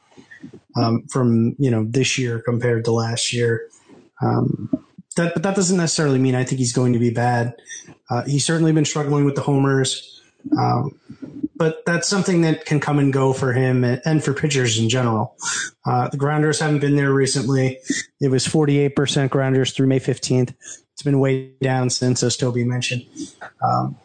um, 0.77 1.03
from 1.09 1.57
you 1.59 1.71
know 1.71 1.85
this 1.85 2.17
year 2.19 2.39
compared 2.41 2.85
to 2.85 2.93
last 2.93 3.33
year. 3.33 3.69
Um, 4.25 4.71
that, 5.17 5.35
but 5.35 5.43
that 5.43 5.55
doesn't 5.55 5.77
necessarily 5.77 6.19
mean 6.19 6.35
I 6.35 6.45
think 6.45 6.59
he's 6.59 6.73
going 6.73 6.93
to 6.93 6.99
be 6.99 7.11
bad. 7.11 7.55
Uh, 8.11 8.25
he's 8.25 8.45
certainly 8.45 8.73
been 8.73 8.85
struggling 8.85 9.25
with 9.25 9.35
the 9.35 9.43
homers, 9.43 10.23
um, 10.59 10.99
but 11.57 11.85
that's 11.87 12.09
something 12.09 12.43
that 12.43 12.67
can 12.67 12.81
come 12.81 12.99
and 12.99 13.13
go 13.13 13.33
for 13.33 13.53
him 13.53 13.85
and, 13.85 14.25
for 14.25 14.35
pitchers 14.35 14.79
in 14.79 14.89
general. 14.89 15.37
Uh, 15.87 16.09
the 16.09 16.17
grounders 16.17 16.59
haven't 16.59 16.81
been 16.81 16.97
there 16.97 17.13
recently. 17.13 17.79
It 18.21 18.29
was 18.29 18.47
48% 18.47 19.31
grounders 19.31 19.73
through 19.73 19.87
May 19.87 20.01
15th. 20.01 20.55
It's 20.93 21.03
been 21.03 21.21
way 21.21 21.53
down 21.63 21.91
since, 21.91 22.23
as 22.23 22.37
Toby 22.37 22.65
mentioned. 22.65 23.07
Um, 23.63 23.97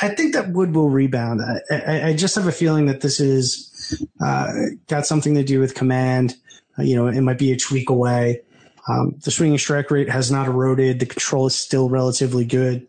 I 0.00 0.08
think 0.08 0.34
that 0.34 0.50
Wood 0.50 0.74
will 0.74 0.90
rebound. 0.90 1.42
I, 1.42 1.74
I, 1.74 2.08
I, 2.08 2.16
just 2.16 2.34
have 2.36 2.46
a 2.46 2.52
feeling 2.52 2.86
that 2.86 3.02
this 3.02 3.20
is 3.20 4.02
uh, 4.24 4.50
got 4.88 5.06
something 5.06 5.34
to 5.34 5.44
do 5.44 5.60
with 5.60 5.74
command. 5.74 6.36
Uh, 6.78 6.82
you 6.82 6.96
know, 6.96 7.06
it 7.06 7.20
might 7.20 7.38
be 7.38 7.52
a 7.52 7.56
tweak 7.56 7.90
away. 7.90 8.40
Um, 8.88 9.14
the 9.22 9.30
swinging 9.30 9.58
strike 9.58 9.90
rate 9.90 10.08
has 10.08 10.30
not 10.30 10.48
eroded. 10.48 10.98
The 10.98 11.06
control 11.06 11.46
is 11.46 11.54
still 11.54 11.88
relatively 11.88 12.44
good. 12.44 12.86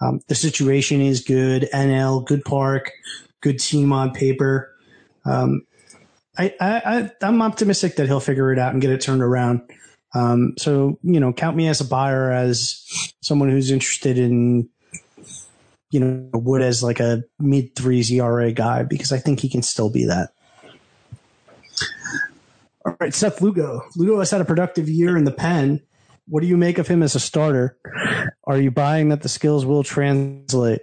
Um, 0.00 0.20
the 0.28 0.34
situation 0.34 1.00
is 1.00 1.22
good. 1.22 1.68
NL, 1.72 2.24
good 2.24 2.44
park, 2.44 2.92
good 3.40 3.58
team 3.58 3.92
on 3.92 4.12
paper. 4.12 4.74
Um, 5.24 5.62
I, 6.38 6.54
I, 6.60 7.10
am 7.22 7.40
optimistic 7.40 7.96
that 7.96 8.06
he'll 8.06 8.20
figure 8.20 8.52
it 8.52 8.58
out 8.58 8.72
and 8.72 8.82
get 8.82 8.90
it 8.90 9.00
turned 9.00 9.22
around. 9.22 9.62
Um, 10.14 10.54
so, 10.58 10.98
you 11.02 11.18
know, 11.18 11.32
count 11.32 11.56
me 11.56 11.68
as 11.68 11.80
a 11.80 11.84
buyer, 11.84 12.30
as 12.30 13.14
someone 13.22 13.50
who's 13.50 13.70
interested 13.70 14.18
in, 14.18 14.68
you 15.90 16.00
know, 16.00 16.30
Wood 16.34 16.62
as 16.62 16.82
like 16.82 17.00
a 17.00 17.24
mid 17.38 17.74
threes 17.74 18.10
ERA 18.10 18.52
guy 18.52 18.82
because 18.82 19.12
I 19.12 19.18
think 19.18 19.40
he 19.40 19.48
can 19.48 19.62
still 19.62 19.90
be 19.90 20.06
that. 20.06 20.30
All 22.86 22.96
right, 23.00 23.12
Seth 23.12 23.42
Lugo. 23.42 23.82
Lugo 23.96 24.20
has 24.20 24.30
had 24.30 24.40
a 24.40 24.44
productive 24.44 24.88
year 24.88 25.16
in 25.16 25.24
the 25.24 25.32
pen. 25.32 25.82
What 26.28 26.40
do 26.40 26.46
you 26.46 26.56
make 26.56 26.78
of 26.78 26.86
him 26.86 27.02
as 27.02 27.16
a 27.16 27.20
starter? 27.20 27.76
Are 28.44 28.58
you 28.58 28.70
buying 28.70 29.08
that 29.08 29.22
the 29.22 29.28
skills 29.28 29.66
will 29.66 29.82
translate? 29.82 30.82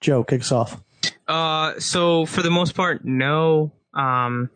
Joe, 0.00 0.24
kicks 0.24 0.50
off. 0.50 0.82
Uh, 1.28 1.78
so 1.78 2.24
for 2.24 2.42
the 2.42 2.50
most 2.50 2.74
part, 2.74 3.04
no. 3.04 3.70
Um, 3.92 4.48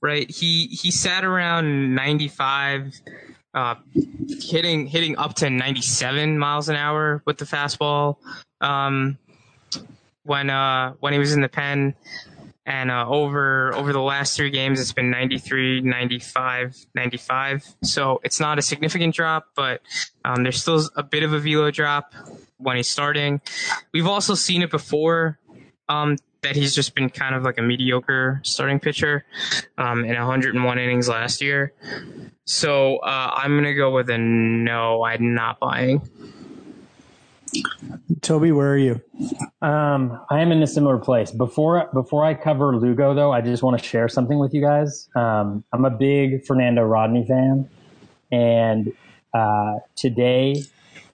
right. 0.00 0.30
He 0.30 0.66
he 0.66 0.92
sat 0.92 1.24
around 1.24 1.96
95, 1.96 2.94
uh, 3.52 3.74
hitting 4.40 4.86
hitting 4.86 5.18
up 5.18 5.34
to 5.36 5.50
97 5.50 6.38
miles 6.38 6.68
an 6.68 6.76
hour 6.76 7.22
with 7.26 7.38
the 7.38 7.44
fastball. 7.44 8.18
Um, 8.60 9.18
when 10.22 10.50
uh 10.50 10.92
when 11.00 11.12
he 11.12 11.18
was 11.18 11.32
in 11.32 11.40
the 11.40 11.48
pen, 11.48 11.94
and 12.66 12.90
uh, 12.90 13.06
over 13.08 13.72
over 13.74 13.92
the 13.92 14.00
last 14.00 14.36
three 14.36 14.50
games 14.50 14.80
it's 14.80 14.92
been 14.92 15.10
93 15.10 15.80
95 15.82 16.76
95 16.94 17.64
so 17.82 18.20
it's 18.24 18.40
not 18.40 18.58
a 18.58 18.62
significant 18.62 19.14
drop 19.14 19.46
but 19.54 19.80
um, 20.24 20.42
there's 20.42 20.60
still 20.60 20.82
a 20.96 21.02
bit 21.02 21.22
of 21.22 21.32
a 21.32 21.38
velo 21.38 21.70
drop 21.70 22.12
when 22.58 22.76
he's 22.76 22.88
starting. 22.88 23.40
We've 23.92 24.06
also 24.06 24.34
seen 24.34 24.62
it 24.62 24.70
before 24.70 25.38
um, 25.88 26.16
that 26.42 26.56
he's 26.56 26.74
just 26.74 26.94
been 26.94 27.10
kind 27.10 27.34
of 27.34 27.42
like 27.42 27.58
a 27.58 27.62
mediocre 27.62 28.40
starting 28.44 28.80
pitcher 28.80 29.24
um, 29.78 30.04
in 30.04 30.14
101 30.14 30.78
innings 30.78 31.08
last 31.08 31.40
year. 31.40 31.72
So 32.44 32.98
uh, 32.98 33.30
i'm 33.34 33.54
going 33.54 33.64
to 33.64 33.74
go 33.74 33.92
with 33.92 34.08
a 34.08 34.18
no 34.18 35.02
i'm 35.02 35.34
not 35.34 35.58
buying 35.58 36.00
Toby, 38.20 38.52
where 38.52 38.72
are 38.72 38.78
you? 38.78 39.00
Um, 39.62 40.20
I 40.30 40.40
am 40.40 40.52
in 40.52 40.62
a 40.62 40.66
similar 40.66 40.98
place. 40.98 41.30
Before 41.30 41.88
before 41.92 42.24
I 42.24 42.34
cover 42.34 42.76
Lugo, 42.76 43.14
though, 43.14 43.32
I 43.32 43.40
just 43.40 43.62
want 43.62 43.78
to 43.78 43.84
share 43.84 44.08
something 44.08 44.38
with 44.38 44.52
you 44.52 44.60
guys. 44.60 45.08
Um, 45.14 45.64
I'm 45.72 45.84
a 45.84 45.90
big 45.90 46.44
Fernando 46.44 46.82
Rodney 46.82 47.26
fan, 47.26 47.68
and 48.32 48.92
uh, 49.32 49.76
today 49.94 50.64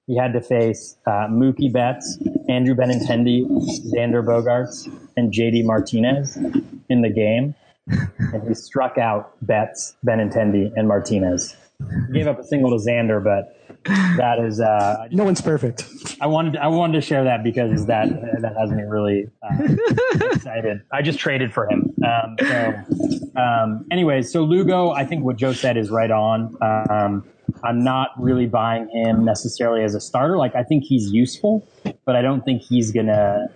he 0.07 0.17
had 0.17 0.33
to 0.33 0.41
face 0.41 0.97
uh, 1.07 1.29
Mookie 1.29 1.73
Betts, 1.73 2.19
Andrew 2.49 2.75
Benintendi, 2.75 3.47
Xander 3.95 4.25
Bogaerts, 4.25 4.91
and 5.17 5.33
JD 5.33 5.65
Martinez 5.65 6.37
in 6.89 7.03
the 7.03 7.11
game, 7.11 7.55
and 7.87 8.49
he 8.49 8.55
struck 8.55 8.99
out 8.99 9.35
Betts, 9.43 9.97
Benintendi, 10.05 10.73
and 10.77 10.89
Martinez. 10.89 11.57
He 12.09 12.13
gave 12.13 12.27
up 12.27 12.39
a 12.39 12.45
single 12.45 12.71
to 12.71 12.85
Xander, 12.85 13.23
but 13.23 13.57
that 13.85 14.39
is 14.39 14.61
uh, 14.61 15.09
no 15.11 15.25
one's 15.25 15.41
perfect. 15.41 16.17
I 16.21 16.27
wanted 16.27 16.57
I 16.57 16.69
wanted 16.69 16.95
to 16.95 17.01
share 17.01 17.25
that 17.25 17.43
because 17.43 17.87
that 17.87 18.09
that 18.41 18.57
has 18.57 18.71
me 18.71 18.83
really 18.83 19.29
uh, 19.43 20.29
excited. 20.33 20.83
I 20.93 21.03
just 21.03 21.19
traded 21.19 21.53
for 21.53 21.69
him. 21.69 21.93
Um, 22.05 22.37
so, 22.41 23.41
um, 23.41 23.87
anyways, 23.91 24.33
so 24.33 24.45
Lugo, 24.45 24.91
I 24.91 25.05
think 25.05 25.25
what 25.25 25.37
Joe 25.37 25.53
said 25.53 25.77
is 25.77 25.91
right 25.91 26.11
on. 26.11 26.57
Um, 26.61 27.25
I'm 27.65 27.83
not 27.83 28.11
really 28.19 28.47
buying 28.47 28.89
him 28.89 29.25
necessarily 29.25 29.85
as 29.85 29.95
a 29.95 30.01
starter. 30.01 30.37
Like 30.37 30.55
I 30.55 30.63
think 30.63 30.85
he's 30.85 31.13
useful, 31.13 31.67
but 32.05 32.17
I 32.17 32.23
don't 32.23 32.45
think 32.45 32.63
he's 32.63 32.93
gonna. 32.93 33.49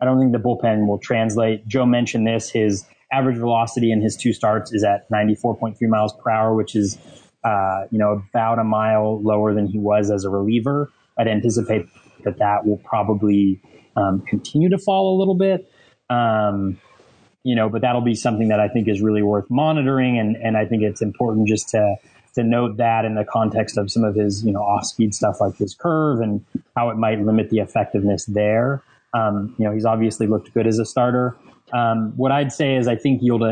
I 0.00 0.04
don't 0.04 0.18
think 0.18 0.32
the 0.32 0.38
bullpen 0.38 0.86
will 0.86 0.98
translate. 0.98 1.66
Joe 1.66 1.86
mentioned 1.86 2.26
this. 2.26 2.50
His 2.50 2.84
average 3.12 3.36
velocity 3.36 3.92
in 3.92 4.00
his 4.00 4.16
two 4.16 4.32
starts 4.32 4.72
is 4.72 4.82
at 4.82 5.08
94.3 5.10 5.76
miles 5.82 6.12
per 6.14 6.30
hour, 6.30 6.54
which 6.54 6.74
is 6.74 6.98
uh, 7.44 7.84
you 7.90 7.98
know, 7.98 8.22
about 8.30 8.58
a 8.58 8.64
mile 8.64 9.20
lower 9.22 9.54
than 9.54 9.66
he 9.66 9.78
was 9.78 10.10
as 10.10 10.24
a 10.24 10.30
reliever. 10.30 10.90
I'd 11.18 11.28
anticipate 11.28 11.86
that 12.24 12.38
that 12.38 12.66
will 12.66 12.78
probably 12.78 13.60
um, 13.96 14.22
continue 14.22 14.68
to 14.70 14.78
fall 14.78 15.16
a 15.16 15.18
little 15.18 15.34
bit. 15.34 15.70
Um, 16.08 16.78
you 17.44 17.56
know, 17.56 17.68
but 17.68 17.82
that'll 17.82 18.00
be 18.00 18.14
something 18.14 18.48
that 18.48 18.60
I 18.60 18.68
think 18.68 18.88
is 18.88 19.00
really 19.00 19.22
worth 19.22 19.50
monitoring. 19.50 20.18
And, 20.18 20.36
and 20.36 20.56
I 20.56 20.64
think 20.64 20.82
it's 20.82 21.02
important 21.02 21.48
just 21.48 21.68
to, 21.70 21.96
to 22.34 22.44
note 22.44 22.76
that 22.76 23.04
in 23.04 23.14
the 23.16 23.24
context 23.24 23.76
of 23.76 23.90
some 23.90 24.04
of 24.04 24.14
his, 24.14 24.44
you 24.44 24.52
know, 24.52 24.60
off 24.60 24.84
speed 24.84 25.14
stuff 25.14 25.40
like 25.40 25.56
his 25.56 25.74
curve 25.74 26.20
and 26.20 26.44
how 26.76 26.90
it 26.90 26.96
might 26.96 27.20
limit 27.20 27.50
the 27.50 27.58
effectiveness 27.58 28.26
there. 28.26 28.82
Um, 29.12 29.54
you 29.58 29.64
know, 29.64 29.72
he's 29.72 29.84
obviously 29.84 30.26
looked 30.26 30.54
good 30.54 30.66
as 30.66 30.78
a 30.78 30.86
starter. 30.86 31.36
Um, 31.72 32.12
what 32.16 32.30
I'd 32.32 32.52
say 32.52 32.76
is 32.76 32.86
I 32.86 32.96
think 32.96 33.22
you'll, 33.22 33.44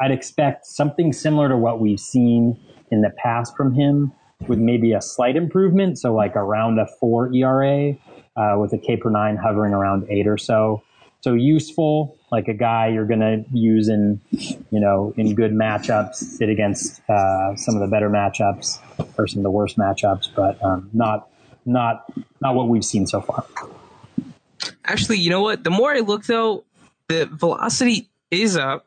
I'd 0.00 0.10
expect 0.10 0.66
something 0.66 1.12
similar 1.12 1.48
to 1.48 1.56
what 1.56 1.80
we've 1.80 2.00
seen 2.00 2.58
in 2.90 3.02
the 3.02 3.10
past 3.10 3.56
from 3.56 3.74
him 3.74 4.12
with 4.46 4.58
maybe 4.58 4.92
a 4.92 5.00
slight 5.00 5.36
improvement. 5.36 5.98
So 5.98 6.14
like 6.14 6.36
around 6.36 6.78
a 6.78 6.86
four 7.00 7.32
ERA, 7.34 7.96
uh, 8.36 8.56
with 8.58 8.72
a 8.72 8.78
K 8.78 8.96
per 8.96 9.10
nine 9.10 9.36
hovering 9.36 9.72
around 9.72 10.06
eight 10.10 10.26
or 10.26 10.38
so. 10.38 10.82
So 11.22 11.34
useful, 11.34 12.16
like 12.30 12.46
a 12.46 12.54
guy 12.54 12.88
you're 12.88 13.06
going 13.06 13.20
to 13.20 13.44
use 13.50 13.88
in, 13.88 14.20
you 14.30 14.78
know, 14.78 15.12
in 15.16 15.34
good 15.34 15.52
matchups, 15.52 16.14
sit 16.16 16.48
against 16.48 17.00
uh, 17.08 17.56
some 17.56 17.74
of 17.74 17.80
the 17.80 17.88
better 17.88 18.10
matchups 18.10 18.78
or 19.18 19.26
some 19.26 19.40
of 19.40 19.42
the 19.42 19.50
worst 19.50 19.76
matchups, 19.76 20.28
but 20.36 20.62
um, 20.62 20.88
not 20.92 21.28
not 21.64 22.04
not 22.40 22.54
what 22.54 22.68
we've 22.68 22.84
seen 22.84 23.06
so 23.06 23.20
far. 23.20 23.44
Actually, 24.84 25.18
you 25.18 25.30
know 25.30 25.42
what? 25.42 25.64
The 25.64 25.70
more 25.70 25.92
I 25.92 26.00
look, 26.00 26.24
though, 26.26 26.64
the 27.08 27.26
velocity 27.26 28.08
is 28.30 28.56
up, 28.56 28.86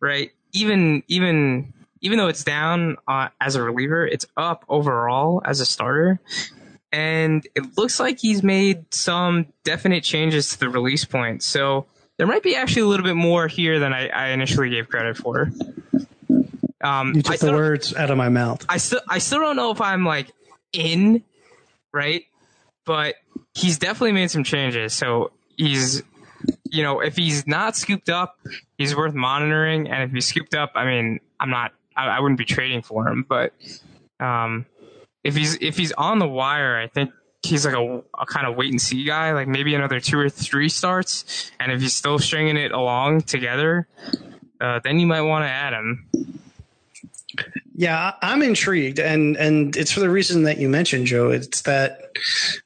right? 0.00 0.30
Even 0.52 1.02
even 1.08 1.72
even 2.02 2.18
though 2.18 2.28
it's 2.28 2.44
down 2.44 2.96
uh, 3.08 3.28
as 3.40 3.54
a 3.54 3.62
reliever, 3.62 4.06
it's 4.06 4.26
up 4.36 4.64
overall 4.68 5.40
as 5.44 5.60
a 5.60 5.66
starter 5.66 6.20
and 6.92 7.46
it 7.54 7.78
looks 7.78 7.98
like 7.98 8.18
he's 8.20 8.42
made 8.42 8.92
some 8.92 9.46
definite 9.64 10.04
changes 10.04 10.50
to 10.50 10.58
the 10.60 10.68
release 10.68 11.04
point. 11.04 11.42
So 11.42 11.86
there 12.18 12.26
might 12.26 12.42
be 12.42 12.54
actually 12.54 12.82
a 12.82 12.86
little 12.86 13.04
bit 13.04 13.16
more 13.16 13.48
here 13.48 13.78
than 13.78 13.92
I, 13.92 14.08
I 14.08 14.28
initially 14.28 14.68
gave 14.70 14.88
credit 14.88 15.16
for. 15.16 15.50
Um, 16.82 17.14
you 17.14 17.22
took 17.22 17.38
the 17.38 17.52
words 17.52 17.94
out 17.94 18.10
of 18.10 18.18
my 18.18 18.28
mouth. 18.28 18.66
I 18.68 18.76
still 18.76 19.00
I 19.08 19.18
still 19.18 19.40
don't 19.40 19.56
know 19.56 19.70
if 19.70 19.80
I'm 19.80 20.04
like 20.04 20.30
in, 20.72 21.22
right? 21.94 22.24
But 22.84 23.14
he's 23.54 23.78
definitely 23.78 24.12
made 24.12 24.30
some 24.30 24.44
changes. 24.44 24.92
So 24.92 25.30
he's, 25.56 26.02
you 26.68 26.82
know, 26.82 27.00
if 27.00 27.16
he's 27.16 27.46
not 27.46 27.76
scooped 27.76 28.10
up, 28.10 28.38
he's 28.76 28.94
worth 28.96 29.14
monitoring. 29.14 29.88
And 29.88 30.02
if 30.02 30.10
he's 30.10 30.26
scooped 30.26 30.56
up, 30.56 30.72
I 30.74 30.84
mean, 30.84 31.20
I'm 31.38 31.50
not, 31.50 31.72
I, 31.96 32.06
I 32.06 32.20
wouldn't 32.20 32.38
be 32.38 32.44
trading 32.44 32.82
for 32.82 33.06
him. 33.08 33.24
But 33.28 33.52
um, 34.20 34.66
if 35.24 35.36
he's 35.36 35.56
if 35.60 35.76
he's 35.76 35.92
on 35.92 36.18
the 36.18 36.28
wire, 36.28 36.78
I 36.78 36.88
think 36.88 37.10
he's 37.42 37.66
like 37.66 37.74
a, 37.74 38.02
a, 38.18 38.26
kind 38.26 38.46
of 38.46 38.56
wait 38.56 38.70
and 38.70 38.80
see 38.80 39.04
guy, 39.04 39.32
like 39.32 39.48
maybe 39.48 39.74
another 39.74 40.00
two 40.00 40.18
or 40.18 40.28
three 40.28 40.68
starts. 40.68 41.50
And 41.58 41.72
if 41.72 41.80
he's 41.80 41.94
still 41.94 42.18
stringing 42.18 42.56
it 42.56 42.72
along 42.72 43.22
together, 43.22 43.88
uh, 44.60 44.80
then 44.84 44.98
you 44.98 45.06
might 45.06 45.22
want 45.22 45.44
to 45.44 45.48
add 45.48 45.72
him. 45.72 46.08
Yeah, 47.74 48.12
I'm 48.20 48.42
intrigued, 48.42 49.00
and 49.00 49.36
and 49.36 49.74
it's 49.76 49.90
for 49.90 50.00
the 50.00 50.10
reason 50.10 50.42
that 50.44 50.58
you 50.58 50.68
mentioned, 50.68 51.06
Joe. 51.06 51.30
It's 51.30 51.62
that 51.62 52.12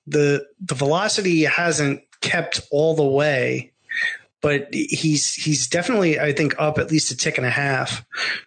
the 0.07 0.45
the 0.61 0.75
velocity 0.75 1.45
hasn't 1.45 2.03
kept 2.21 2.61
all 2.73 2.97
the 2.97 3.05
way, 3.05 3.73
but 4.43 4.69
he's 4.73 5.35
he's 5.35 5.67
definitely 5.67 6.21
I 6.21 6.33
think 6.33 6.55
up 6.59 6.79
at 6.79 6.91
least 6.91 7.11
a 7.11 7.17
tick 7.17 7.39
and 7.39 7.47
a 7.47 7.51
half 7.51 8.05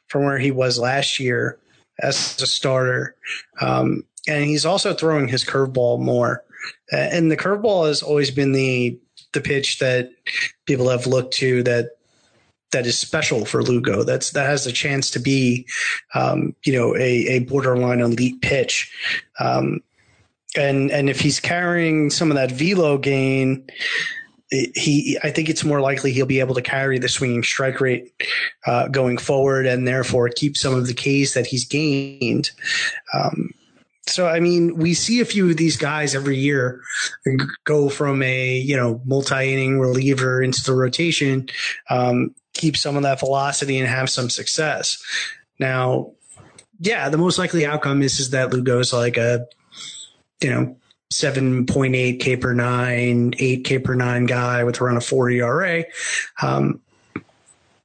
from 0.08 0.24
where 0.24 0.38
he 0.38 0.52
was 0.52 0.80
last 0.80 1.20
year 1.20 1.60
as 2.02 2.42
a 2.42 2.48
starter. 2.48 3.16
Um, 3.62 4.04
and 4.28 4.46
he's 4.46 4.66
also 4.66 4.94
throwing 4.94 5.28
his 5.28 5.44
curveball 5.44 6.00
more. 6.00 6.44
Uh, 6.92 6.98
and 6.98 7.32
the 7.32 7.38
curveball 7.38 7.88
has 7.88 8.02
always 8.02 8.32
been 8.32 8.52
the 8.52 9.00
the 9.34 9.42
pitch 9.42 9.80
that 9.80 10.12
people 10.66 10.90
have 10.90 11.08
looked 11.08 11.34
to 11.36 11.64
that 11.64 11.92
that 12.72 12.86
is 12.86 12.98
special 12.98 13.46
for 13.46 13.64
Lugo. 13.64 14.04
That's 14.04 14.32
that 14.32 14.46
has 14.46 14.68
a 14.68 14.72
chance 14.72 15.10
to 15.12 15.20
be, 15.20 15.66
um, 16.14 16.56
you 16.64 16.74
know, 16.74 16.96
a, 16.96 17.28
a 17.28 17.40
borderline 17.40 18.00
elite 18.00 18.42
pitch. 18.42 18.94
Um, 19.40 19.82
and 20.56 20.92
and 20.92 21.10
if 21.10 21.20
he's 21.20 21.40
carrying 21.40 22.10
some 22.10 22.32
of 22.32 22.36
that 22.36 22.52
velo 22.52 22.98
gain, 22.98 23.68
he 24.52 25.18
I 25.24 25.30
think 25.30 25.50
it's 25.50 25.64
more 25.64 25.82
likely 25.82 26.12
he'll 26.12 26.26
be 26.26 26.40
able 26.40 26.56
to 26.56 26.62
carry 26.62 26.98
the 26.98 27.10
swinging 27.10 27.44
strike 27.44 27.80
rate 27.80 28.12
uh, 28.66 28.88
going 28.88 29.18
forward, 29.18 29.66
and 29.66 29.88
therefore 29.88 30.30
keep 30.30 30.58
some 30.58 30.74
of 30.74 30.88
the 30.88 30.94
Ks 30.94 31.34
that 31.34 31.46
he's 31.46 31.66
gained. 31.66 32.52
Um, 33.14 33.54
so 34.08 34.28
I 34.28 34.40
mean, 34.40 34.76
we 34.76 34.94
see 34.94 35.20
a 35.22 35.26
few 35.26 35.50
of 35.50 35.58
these 35.58 35.78
guys 35.78 36.16
every 36.16 36.38
year 36.38 36.82
go 37.64 37.90
from 37.90 38.24
a 38.24 38.58
you 38.58 38.76
know 38.76 39.02
multi-inning 39.06 39.80
reliever 39.80 40.42
into 40.42 40.64
the 40.64 40.74
rotation, 40.74 41.48
um, 41.90 42.34
keep 42.54 42.76
some 42.76 42.98
of 42.98 43.04
that 43.04 43.20
velocity 43.20 43.78
and 43.78 43.88
have 43.88 44.10
some 44.10 44.30
success. 44.30 45.02
Now, 45.60 46.14
yeah, 46.80 47.10
the 47.10 47.18
most 47.18 47.38
likely 47.38 47.66
outcome 47.66 48.02
is 48.02 48.20
is 48.20 48.32
that 48.32 48.52
Lugo's 48.52 48.94
like 48.94 49.18
a 49.18 49.46
you 50.42 50.50
know 50.50 50.76
7.8 51.12 52.20
K 52.20 52.38
per 52.38 52.54
nine, 52.54 53.34
8 53.38 53.64
K 53.64 53.80
per 53.80 53.96
nine 53.96 54.26
guy 54.26 54.64
with 54.64 54.80
around 54.82 54.98
a 54.98 55.02
4 55.02 55.30
ERA. 55.32 55.86
Um, 56.42 56.82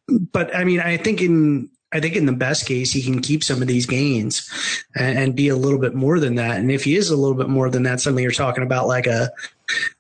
but 0.09 0.55
I 0.55 0.65
mean, 0.65 0.81
I 0.81 0.99
think 0.99 1.23
in, 1.23 1.71
I 1.95 2.01
think 2.01 2.17
in 2.17 2.27
the 2.27 2.33
best 2.33 2.67
case, 2.67 2.93
he 2.93 3.03
can 3.03 3.23
keep 3.23 3.45
some 3.45 3.63
of 3.63 3.69
these 3.69 3.87
gains 3.87 4.51
and, 4.97 5.17
and, 5.17 5.37
be 5.37 5.49
a 5.49 5.57
little 5.57 5.79
bit 5.79 5.95
more 5.95 6.19
than 6.19 6.35
that. 6.35 6.59
And 6.59 6.71
if 6.71 6.83
he 6.83 6.97
is 6.97 7.09
a 7.09 7.17
little 7.17 7.37
bit 7.37 7.49
more 7.49 7.71
than 7.71 7.85
that, 7.85 8.01
suddenly 8.01 8.25
you're 8.25 8.33
talking 8.33 8.65
about 8.65 8.89
like 8.89 9.07
a 9.07 9.31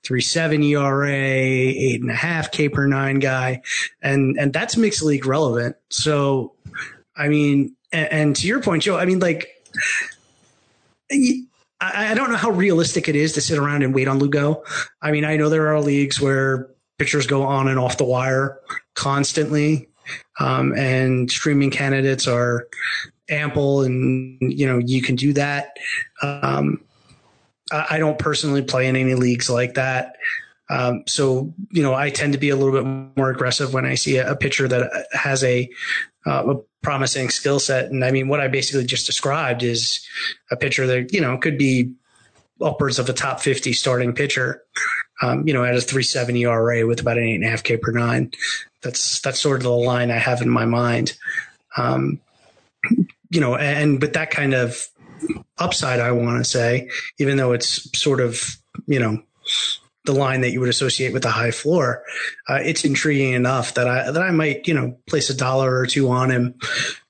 three 0.02 0.20
seven 0.20 0.62
ERA, 0.64 1.08
eight 1.08 2.00
and 2.00 2.10
a 2.10 2.14
half 2.14 2.50
K 2.50 2.68
per 2.68 2.88
nine 2.88 3.20
guy, 3.20 3.62
and 4.02 4.36
and 4.38 4.52
that's 4.52 4.76
mixed 4.76 5.04
league 5.04 5.24
relevant. 5.24 5.76
So, 5.88 6.54
I 7.16 7.28
mean, 7.28 7.76
and, 7.92 8.08
and 8.12 8.36
to 8.36 8.48
your 8.48 8.60
point, 8.60 8.82
Joe, 8.82 8.98
I 8.98 9.06
mean, 9.06 9.20
like. 9.20 9.48
I, 11.92 12.12
I 12.12 12.14
don't 12.14 12.30
know 12.30 12.36
how 12.36 12.50
realistic 12.50 13.08
it 13.08 13.16
is 13.16 13.32
to 13.34 13.40
sit 13.40 13.58
around 13.58 13.82
and 13.82 13.94
wait 13.94 14.08
on 14.08 14.18
Lugo. 14.18 14.62
I 15.02 15.10
mean, 15.10 15.24
I 15.24 15.36
know 15.36 15.48
there 15.48 15.68
are 15.68 15.80
leagues 15.80 16.20
where 16.20 16.70
pitchers 16.98 17.26
go 17.26 17.42
on 17.42 17.68
and 17.68 17.78
off 17.78 17.98
the 17.98 18.04
wire 18.04 18.60
constantly, 18.94 19.88
um, 20.38 20.72
and 20.76 21.30
streaming 21.30 21.70
candidates 21.70 22.26
are 22.26 22.66
ample, 23.30 23.82
and 23.82 24.38
you 24.40 24.66
know 24.66 24.78
you 24.78 25.02
can 25.02 25.16
do 25.16 25.32
that. 25.34 25.76
Um, 26.22 26.84
I, 27.72 27.98
don't 27.98 28.18
personally 28.18 28.62
play 28.62 28.86
in 28.86 28.96
any 28.96 29.14
leagues 29.14 29.48
like 29.48 29.74
that. 29.74 30.16
Um, 30.70 31.04
so, 31.06 31.52
you 31.70 31.82
know, 31.82 31.94
I 31.94 32.10
tend 32.10 32.32
to 32.34 32.38
be 32.38 32.50
a 32.50 32.56
little 32.56 32.72
bit 32.72 33.16
more 33.16 33.30
aggressive 33.30 33.74
when 33.74 33.84
I 33.84 33.94
see 33.94 34.16
a, 34.16 34.32
a 34.32 34.36
pitcher 34.36 34.68
that 34.68 35.06
has 35.12 35.42
a, 35.44 35.68
uh, 36.26 36.56
a 36.56 36.60
promising 36.84 37.30
skill 37.30 37.58
set. 37.58 37.90
And 37.90 38.04
I 38.04 38.10
mean, 38.10 38.28
what 38.28 38.40
I 38.40 38.48
basically 38.48 38.84
just 38.84 39.06
described 39.06 39.62
is 39.62 40.06
a 40.50 40.56
pitcher 40.56 40.86
that, 40.86 41.12
you 41.12 41.20
know, 41.20 41.36
could 41.38 41.58
be 41.58 41.92
upwards 42.62 42.98
of 42.98 43.08
a 43.08 43.12
top 43.12 43.40
50 43.40 43.72
starting 43.72 44.12
pitcher, 44.12 44.62
um, 45.22 45.46
you 45.48 45.52
know, 45.52 45.64
at 45.64 45.74
a 45.74 45.80
370 45.80 46.44
ERA 46.44 46.86
with 46.86 47.00
about 47.00 47.18
an 47.18 47.24
eight 47.24 47.34
and 47.34 47.44
a 47.44 47.48
half 47.48 47.64
K 47.64 47.76
per 47.76 47.90
nine. 47.90 48.30
That's, 48.82 49.20
that's 49.20 49.40
sort 49.40 49.56
of 49.56 49.64
the 49.64 49.70
line 49.70 50.10
I 50.10 50.18
have 50.18 50.42
in 50.42 50.48
my 50.48 50.66
mind. 50.66 51.14
Um, 51.76 52.20
you 53.30 53.40
know, 53.40 53.56
and 53.56 54.00
with 54.00 54.12
that 54.12 54.30
kind 54.30 54.54
of 54.54 54.86
upside, 55.58 56.00
I 56.00 56.12
want 56.12 56.38
to 56.38 56.48
say, 56.48 56.90
even 57.18 57.36
though 57.36 57.52
it's 57.52 57.98
sort 57.98 58.20
of, 58.20 58.56
you 58.86 59.00
know, 59.00 59.22
the 60.04 60.12
line 60.12 60.42
that 60.42 60.50
you 60.50 60.60
would 60.60 60.68
associate 60.68 61.12
with 61.12 61.24
a 61.24 61.30
high 61.30 61.50
floor, 61.50 62.02
uh, 62.48 62.60
it's 62.62 62.84
intriguing 62.84 63.32
enough 63.32 63.74
that 63.74 63.88
I 63.88 64.10
that 64.10 64.22
I 64.22 64.30
might 64.30 64.68
you 64.68 64.74
know 64.74 64.96
place 65.06 65.30
a 65.30 65.34
dollar 65.36 65.76
or 65.76 65.86
two 65.86 66.10
on 66.10 66.30
him, 66.30 66.54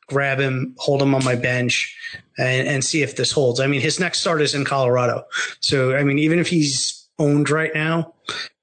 grab 0.07 0.39
him, 0.39 0.75
hold 0.79 1.03
him 1.03 1.15
on 1.15 1.25
my 1.25 1.35
bench, 1.35 1.97
and, 2.39 2.69
and 2.69 2.85
see 2.85 3.03
if 3.03 3.17
this 3.17 3.33
holds. 3.33 3.61
I 3.61 3.67
mean, 3.67 3.81
his 3.81 4.01
next 4.01 4.21
start 4.21 4.43
is 4.43 4.55
in 4.55 4.65
Colorado, 4.65 5.25
so 5.61 5.95
I 5.95 6.05
mean, 6.05 6.19
even 6.19 6.39
if 6.39 6.49
he's 6.49 7.07
owned 7.19 7.51
right 7.51 7.75
now, 7.75 8.13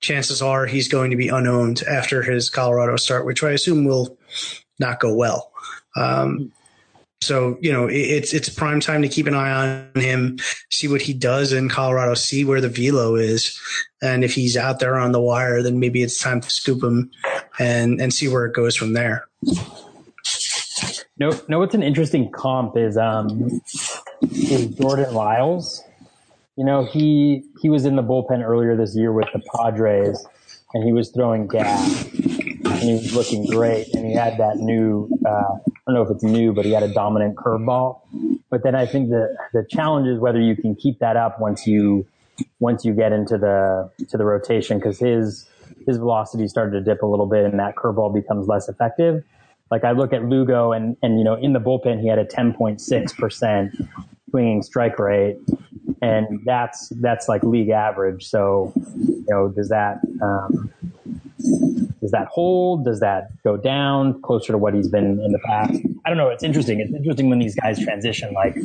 chances 0.02 0.42
are 0.42 0.66
he's 0.66 0.88
going 0.88 1.12
to 1.12 1.18
be 1.18 1.30
unowned 1.30 1.84
after 1.84 2.22
his 2.22 2.50
Colorado 2.50 2.96
start, 2.98 3.26
which 3.26 3.44
I 3.44 3.52
assume 3.52 3.86
will 3.86 4.18
not 4.80 5.00
go 5.00 5.14
well. 5.14 5.52
Um, 5.96 6.52
so 7.22 7.58
you 7.62 7.72
know 7.72 7.88
it's 7.88 8.34
it's 8.34 8.50
prime 8.50 8.80
time 8.80 9.04
to 9.04 9.08
keep 9.08 9.28
an 9.28 9.36
eye 9.36 9.52
on 9.52 10.02
him, 10.02 10.40
see 10.72 10.88
what 10.88 11.02
he 11.02 11.14
does 11.14 11.54
in 11.54 11.70
Colorado, 11.70 12.16
see 12.16 12.44
where 12.44 12.60
the 12.60 12.70
velo 12.70 13.16
is, 13.16 13.60
and 14.02 14.24
if 14.24 14.34
he's 14.34 14.58
out 14.58 14.80
there 14.80 14.98
on 14.98 15.12
the 15.12 15.22
wire, 15.22 15.62
then 15.62 15.80
maybe 15.80 16.02
it's 16.02 16.20
time 16.20 16.42
to 16.42 16.50
scoop 16.50 16.84
him 16.84 17.12
and 17.60 18.02
and 18.02 18.14
see 18.14 18.28
where 18.28 18.46
it 18.46 18.54
goes 18.54 18.76
from 18.76 18.94
there. 18.94 19.28
No, 21.20 21.40
no. 21.48 21.60
What's 21.60 21.76
an 21.76 21.84
interesting 21.84 22.32
comp 22.32 22.76
is 22.76 22.98
um 22.98 23.62
is 24.24 24.68
Jordan 24.70 25.14
Lyles. 25.14 25.84
You 26.58 26.66
know 26.66 26.86
he 26.86 27.44
he 27.62 27.70
was 27.70 27.86
in 27.86 27.96
the 27.96 28.04
bullpen 28.04 28.44
earlier 28.44 28.76
this 28.76 28.96
year 28.96 29.14
with 29.14 29.28
the 29.32 29.42
Padres, 29.56 30.26
and 30.74 30.84
he 30.84 30.92
was 30.92 31.12
throwing 31.12 31.48
gas 31.48 32.04
and 32.82 32.90
he 32.90 32.96
was 32.96 33.16
looking 33.16 33.46
great. 33.46 33.94
And 33.94 34.06
he 34.06 34.14
had 34.14 34.38
that 34.40 34.58
new, 34.58 35.10
uh, 35.26 35.30
I 35.30 35.72
don't 35.86 35.96
know 35.96 36.02
if 36.02 36.10
it's 36.10 36.24
new, 36.24 36.54
but 36.54 36.66
he 36.66 36.72
had 36.72 36.84
a 36.84 36.94
dominant 36.94 37.36
curveball. 37.36 38.02
But 38.50 38.64
then 38.64 38.76
I 38.76 38.86
think 38.86 39.10
the 39.10 39.36
the 39.54 39.66
challenge 39.70 40.08
is 40.08 40.20
whether 40.20 40.42
you 40.42 40.56
can 40.56 40.76
keep 40.76 41.00
that 41.00 41.16
up 41.16 41.40
once 41.40 41.66
you 41.66 42.06
once 42.60 42.84
you 42.84 42.94
get 42.94 43.14
into 43.14 43.38
the 43.38 43.90
to 44.10 44.18
the 44.18 44.26
rotation 44.26 44.78
because 44.78 45.00
his 45.00 45.48
his 45.86 45.98
velocity 45.98 46.48
started 46.48 46.72
to 46.72 46.82
dip 46.82 47.02
a 47.02 47.06
little 47.06 47.26
bit 47.26 47.46
and 47.46 47.60
that 47.60 47.76
curveball 47.76 48.14
becomes 48.14 48.48
less 48.48 48.68
effective. 48.68 49.24
Like 49.70 49.84
I 49.84 49.92
look 49.92 50.14
at 50.14 50.26
Lugo 50.26 50.74
and, 50.74 50.98
and, 51.02 51.18
you 51.18 51.24
know, 51.24 51.36
in 51.36 51.54
the 51.54 51.60
bullpen, 51.60 52.02
he 52.02 52.08
had 52.08 52.20
a 52.20 52.26
10.6% 52.26 53.90
swinging 54.30 54.62
strike 54.62 55.00
rate 55.00 55.38
and 56.02 56.42
that's, 56.46 56.90
that's 57.02 57.30
like 57.30 57.44
league 57.44 57.70
average. 57.70 58.28
So, 58.28 58.74
you 58.98 59.26
know, 59.30 59.50
does 59.50 59.70
that, 59.70 60.00
um, 60.22 60.72
does 62.02 62.12
that 62.12 62.28
hold? 62.28 62.86
Does 62.86 63.00
that 63.00 63.30
go 63.44 63.58
down 63.58 64.22
closer 64.22 64.52
to 64.54 64.58
what 64.58 64.74
he's 64.74 64.88
been 64.88 65.20
in 65.20 65.32
the 65.32 65.40
past? 65.46 65.80
I 66.06 66.10
don't 66.10 66.18
know. 66.18 66.30
It's 66.30 66.44
interesting. 66.44 66.80
It's 66.80 66.94
interesting 66.94 67.30
when 67.30 67.40
these 67.40 67.56
guys 67.56 67.80
transition. 67.84 68.34
Like 68.34 68.56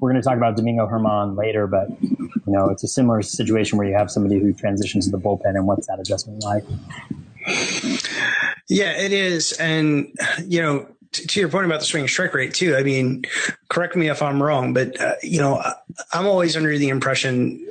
we're 0.00 0.10
going 0.10 0.20
to 0.20 0.26
talk 0.26 0.36
about 0.36 0.56
Domingo 0.56 0.88
German 0.88 1.36
later, 1.36 1.66
but 1.66 1.88
you 2.00 2.42
know, 2.46 2.68
it's 2.68 2.84
a 2.84 2.88
similar 2.88 3.22
situation 3.22 3.78
where 3.78 3.86
you 3.86 3.94
have 3.94 4.10
somebody 4.10 4.38
who 4.38 4.52
transitions 4.52 5.06
to 5.06 5.10
the 5.10 5.18
bullpen 5.18 5.54
and 5.54 5.66
what's 5.66 5.86
that 5.88 5.98
adjustment 5.98 6.42
like? 6.44 6.64
Yeah, 8.68 8.92
it 8.92 9.12
is. 9.12 9.52
And, 9.52 10.16
you 10.44 10.60
know, 10.60 10.88
to 11.12 11.40
your 11.40 11.48
point 11.48 11.66
about 11.66 11.80
the 11.80 11.86
swing 11.86 12.08
strike 12.08 12.34
rate 12.34 12.54
too, 12.54 12.76
I 12.76 12.82
mean, 12.82 13.24
correct 13.68 13.96
me 13.96 14.08
if 14.08 14.22
I'm 14.22 14.42
wrong, 14.42 14.74
but 14.74 15.00
uh, 15.00 15.14
you 15.22 15.38
know, 15.38 15.62
I'm 16.12 16.26
always 16.26 16.56
under 16.56 16.76
the 16.76 16.88
impression 16.88 17.66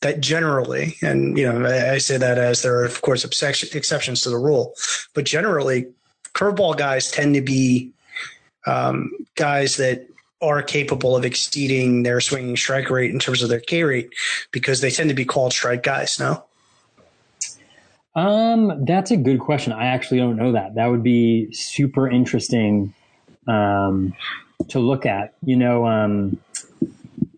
that 0.00 0.20
generally, 0.20 0.96
and 1.02 1.36
you 1.36 1.50
know, 1.50 1.66
I, 1.66 1.98
say 1.98 2.16
that 2.16 2.38
as 2.38 2.62
there 2.62 2.78
are 2.78 2.84
of 2.84 3.02
course 3.02 3.24
exceptions 3.24 4.22
to 4.22 4.30
the 4.30 4.38
rule, 4.38 4.74
but 5.14 5.24
generally, 5.24 5.88
curveball 6.34 6.76
guys 6.76 7.10
tend 7.10 7.34
to 7.34 7.42
be 7.42 7.90
um, 8.66 9.12
guys 9.34 9.76
that 9.76 10.06
are 10.42 10.62
capable 10.62 11.16
of 11.16 11.24
exceeding 11.24 12.02
their 12.02 12.20
swinging 12.20 12.56
strike 12.56 12.88
rate 12.88 13.10
in 13.10 13.18
terms 13.18 13.42
of 13.42 13.50
their 13.50 13.60
K 13.60 13.82
rate 13.82 14.10
because 14.52 14.80
they 14.80 14.90
tend 14.90 15.10
to 15.10 15.14
be 15.14 15.24
called 15.24 15.52
strike 15.52 15.82
guys. 15.82 16.18
No. 16.18 16.44
Um, 18.14 18.84
that's 18.86 19.10
a 19.10 19.16
good 19.16 19.38
question. 19.38 19.72
I 19.72 19.86
actually 19.86 20.18
don't 20.18 20.36
know 20.36 20.52
that. 20.52 20.74
That 20.74 20.86
would 20.86 21.02
be 21.02 21.52
super 21.52 22.08
interesting 22.08 22.94
um, 23.46 24.14
to 24.68 24.80
look 24.80 25.06
at. 25.06 25.34
You 25.44 25.56
know, 25.56 25.86
um, 25.86 26.40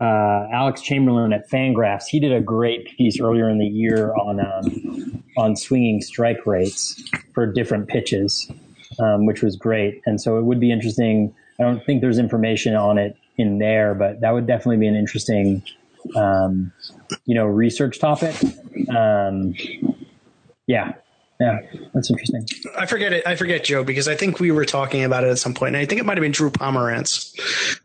uh, 0.01 0.49
Alex 0.53 0.83
Chamberlain 0.83 1.33
at 1.33 1.49
Fangraphs, 1.49 2.07
he 2.07 2.19
did 2.21 2.33
a 2.33 2.41
great 2.41 2.97
piece 2.97 3.21
earlier 3.21 3.49
in 3.49 3.59
the 3.59 3.67
year 3.67 4.15
on 4.15 4.41
um, 4.41 5.23
on 5.37 5.57
swinging 5.57 6.01
strike 6.01 6.47
rates 6.47 7.03
for 7.35 7.47
different 7.47 7.89
pitches, 7.89 8.51
um, 8.99 9.27
which 9.27 9.43
was 9.43 9.57
great. 9.57 10.03
And 10.07 10.21
so 10.21 10.39
it 10.39 10.45
would 10.45 10.61
be 10.61 10.71
interesting. 10.71 11.35
I 11.59 11.65
don't 11.65 11.85
think 11.85 12.01
there's 12.01 12.19
information 12.19 12.75
on 12.75 12.99
it 12.99 13.17
in 13.39 13.59
there, 13.59 13.95
but 13.95 14.21
that 14.21 14.33
would 14.33 14.47
definitely 14.47 14.79
be 14.79 14.87
an 14.87 14.97
interesting, 14.97 15.63
um, 16.17 16.73
you 17.25 17.35
know, 17.35 17.47
research 17.47 17.99
topic. 17.99 18.35
Um, 18.95 19.55
yeah. 20.67 20.95
Yeah, 21.41 21.59
that's 21.93 22.09
interesting. 22.09 22.47
I 22.79 22.87
forget 22.87 23.13
it. 23.13 23.27
I 23.27 23.35
forget 23.35 23.65
Joe 23.65 23.83
because 23.83 24.07
I 24.07 24.15
think 24.15 24.39
we 24.39 24.53
were 24.53 24.65
talking 24.65 25.03
about 25.03 25.25
it 25.25 25.31
at 25.31 25.39
some 25.39 25.55
point, 25.55 25.75
and 25.75 25.83
I 25.83 25.87
think 25.87 26.01
it 26.01 26.05
might 26.05 26.17
have 26.17 26.23
been 26.23 26.31
Drew 26.31 26.51
Pomeranz 26.51 27.35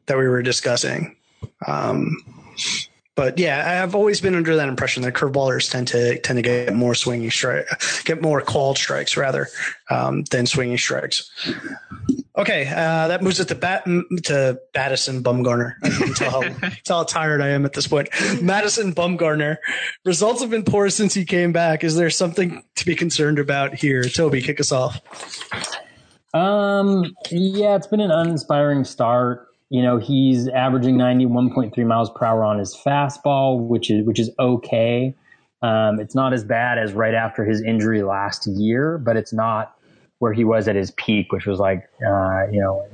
that 0.05 0.15
we 0.15 0.27
were 0.27 0.43
discussing. 0.43 1.16
Um, 1.65 2.17
but 3.17 3.39
yeah, 3.39 3.81
I've 3.83 3.95
always 3.95 4.21
been 4.21 4.35
under 4.35 4.55
that 4.57 4.69
impression 4.69 5.01
that 5.01 5.15
curveballers 5.15 5.71
tend 5.71 5.87
to 5.87 6.19
tend 6.19 6.37
to 6.37 6.43
get 6.43 6.73
more 6.75 6.93
swinging 6.93 7.31
strike, 7.31 7.65
get 8.05 8.21
more 8.21 8.41
called 8.41 8.77
strikes 8.77 9.17
rather 9.17 9.47
um, 9.89 10.23
than 10.25 10.45
swinging 10.45 10.77
strikes. 10.77 11.31
Okay, 12.37 12.67
uh, 12.67 13.07
that 13.07 13.23
moves 13.23 13.39
it 13.39 13.47
to 13.47 13.55
bat 13.55 13.85
to 13.85 14.59
Madison 14.75 15.23
Bumgarner. 15.23 15.73
Tell 16.15 16.29
how, 16.29 16.69
tell 16.85 16.97
how 16.99 17.03
tired 17.05 17.41
I 17.41 17.47
am 17.47 17.65
at 17.65 17.73
this 17.73 17.87
point. 17.87 18.09
Madison 18.39 18.93
Bumgarner. 18.93 19.57
Results 20.05 20.41
have 20.41 20.51
been 20.51 20.63
poor 20.63 20.91
since 20.91 21.15
he 21.15 21.25
came 21.25 21.51
back. 21.51 21.83
Is 21.83 21.95
there 21.95 22.11
something 22.11 22.63
to 22.75 22.85
be 22.85 22.95
concerned 22.95 23.39
about 23.39 23.73
here? 23.73 24.03
Toby, 24.03 24.43
kick 24.43 24.59
us 24.59 24.71
off. 24.71 25.01
Um, 26.35 27.15
yeah, 27.31 27.75
it's 27.75 27.87
been 27.87 28.01
an 28.01 28.11
uninspiring 28.11 28.83
start. 28.83 29.46
You 29.69 29.81
know, 29.81 29.97
he's 29.97 30.47
averaging 30.47 30.97
91.3 30.97 31.85
miles 31.85 32.09
per 32.09 32.25
hour 32.25 32.43
on 32.43 32.59
his 32.59 32.75
fastball, 32.75 33.67
which 33.67 33.89
is 33.91 34.05
which 34.05 34.19
is 34.19 34.29
okay. 34.39 35.13
Um, 35.61 35.99
it's 35.99 36.15
not 36.15 36.33
as 36.33 36.43
bad 36.43 36.77
as 36.77 36.93
right 36.93 37.13
after 37.13 37.43
his 37.43 37.61
injury 37.61 38.03
last 38.03 38.47
year, 38.47 38.97
but 38.97 39.17
it's 39.17 39.33
not 39.33 39.75
where 40.19 40.33
he 40.33 40.43
was 40.43 40.67
at 40.67 40.75
his 40.75 40.91
peak, 40.91 41.31
which 41.31 41.45
was 41.45 41.59
like, 41.59 41.89
uh, 42.05 42.47
you 42.51 42.59
know, 42.59 42.87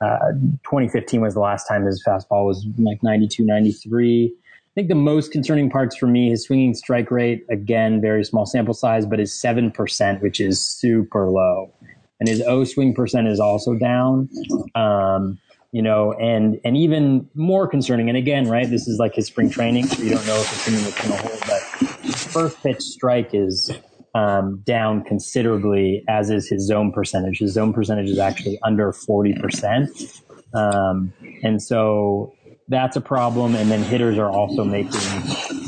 uh, 0.00 0.32
2015 0.64 1.20
was 1.20 1.34
the 1.34 1.40
last 1.40 1.66
time 1.66 1.84
his 1.84 2.02
fastball 2.04 2.46
was 2.46 2.66
like 2.78 3.02
92, 3.02 3.44
93. 3.44 4.34
I 4.72 4.74
think 4.74 4.88
the 4.88 4.94
most 4.94 5.32
concerning 5.32 5.70
parts 5.70 5.96
for 5.96 6.06
me, 6.06 6.30
his 6.30 6.44
swinging 6.44 6.74
strike 6.74 7.10
rate, 7.10 7.44
again, 7.50 8.00
very 8.00 8.24
small 8.24 8.46
sample 8.46 8.74
size, 8.74 9.04
but 9.06 9.20
is 9.20 9.30
7%, 9.30 10.22
which 10.22 10.40
is 10.40 10.64
super 10.64 11.28
low. 11.28 11.72
And 12.18 12.28
his 12.28 12.40
O 12.42 12.64
swing 12.64 12.94
percent 12.94 13.28
is 13.28 13.38
also 13.38 13.74
down. 13.74 14.28
Um, 14.74 15.38
you 15.72 15.82
know, 15.82 16.12
and, 16.12 16.60
and 16.64 16.76
even 16.76 17.28
more 17.34 17.66
concerning, 17.66 18.08
and 18.08 18.16
again, 18.16 18.48
right, 18.48 18.68
this 18.68 18.86
is 18.86 18.98
like 18.98 19.14
his 19.14 19.26
spring 19.26 19.50
training, 19.50 19.86
so 19.86 20.02
you 20.02 20.10
don't 20.10 20.26
know 20.26 20.36
if 20.36 20.68
it's 20.68 21.02
going 21.02 21.16
to 21.16 21.26
hold, 21.26 21.40
but 21.40 22.00
his 22.02 22.24
first 22.24 22.62
pitch 22.62 22.80
strike 22.80 23.30
is 23.32 23.70
um, 24.14 24.60
down 24.64 25.02
considerably, 25.04 26.04
as 26.08 26.30
is 26.30 26.48
his 26.48 26.66
zone 26.66 26.92
percentage. 26.92 27.38
His 27.38 27.52
zone 27.52 27.72
percentage 27.72 28.10
is 28.10 28.18
actually 28.18 28.58
under 28.62 28.92
40%. 28.92 30.20
Um, 30.54 31.12
and 31.42 31.62
so 31.62 32.34
that's 32.68 32.96
a 32.96 33.00
problem. 33.00 33.54
And 33.54 33.70
then 33.70 33.82
hitters 33.82 34.18
are 34.18 34.30
also 34.30 34.64
making 34.64 35.00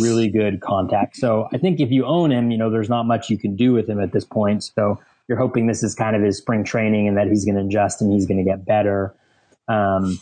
really 0.01 0.28
good 0.28 0.60
contact. 0.60 1.16
So 1.16 1.48
I 1.52 1.59
think 1.59 1.81
if 1.81 1.90
you 1.90 2.05
own 2.05 2.31
him, 2.31 2.51
you 2.51 2.59
know, 2.59 2.70
there's 2.70 2.90
not 2.90 3.05
much 3.05 3.31
you 3.31 3.39
can 3.39 3.56
do 3.56 3.72
with 3.72 3.89
him 3.89 4.01
at 4.01 4.12
this 4.12 4.24
point. 4.24 4.64
So 4.64 5.01
you're 5.28 5.39
hoping 5.39 5.66
this 5.66 5.82
is 5.82 5.94
kind 5.94 6.14
of 6.14 6.22
his 6.22 6.36
spring 6.36 6.64
training 6.64 7.09
and 7.09 7.16
that 7.16 7.28
he's 7.28 7.44
going 7.44 7.56
to 7.56 7.62
adjust 7.62 8.02
and 8.02 8.12
he's 8.12 8.26
going 8.26 8.39
to 8.39 8.44
get 8.44 8.66
better. 8.66 9.14
Um, 9.69 10.20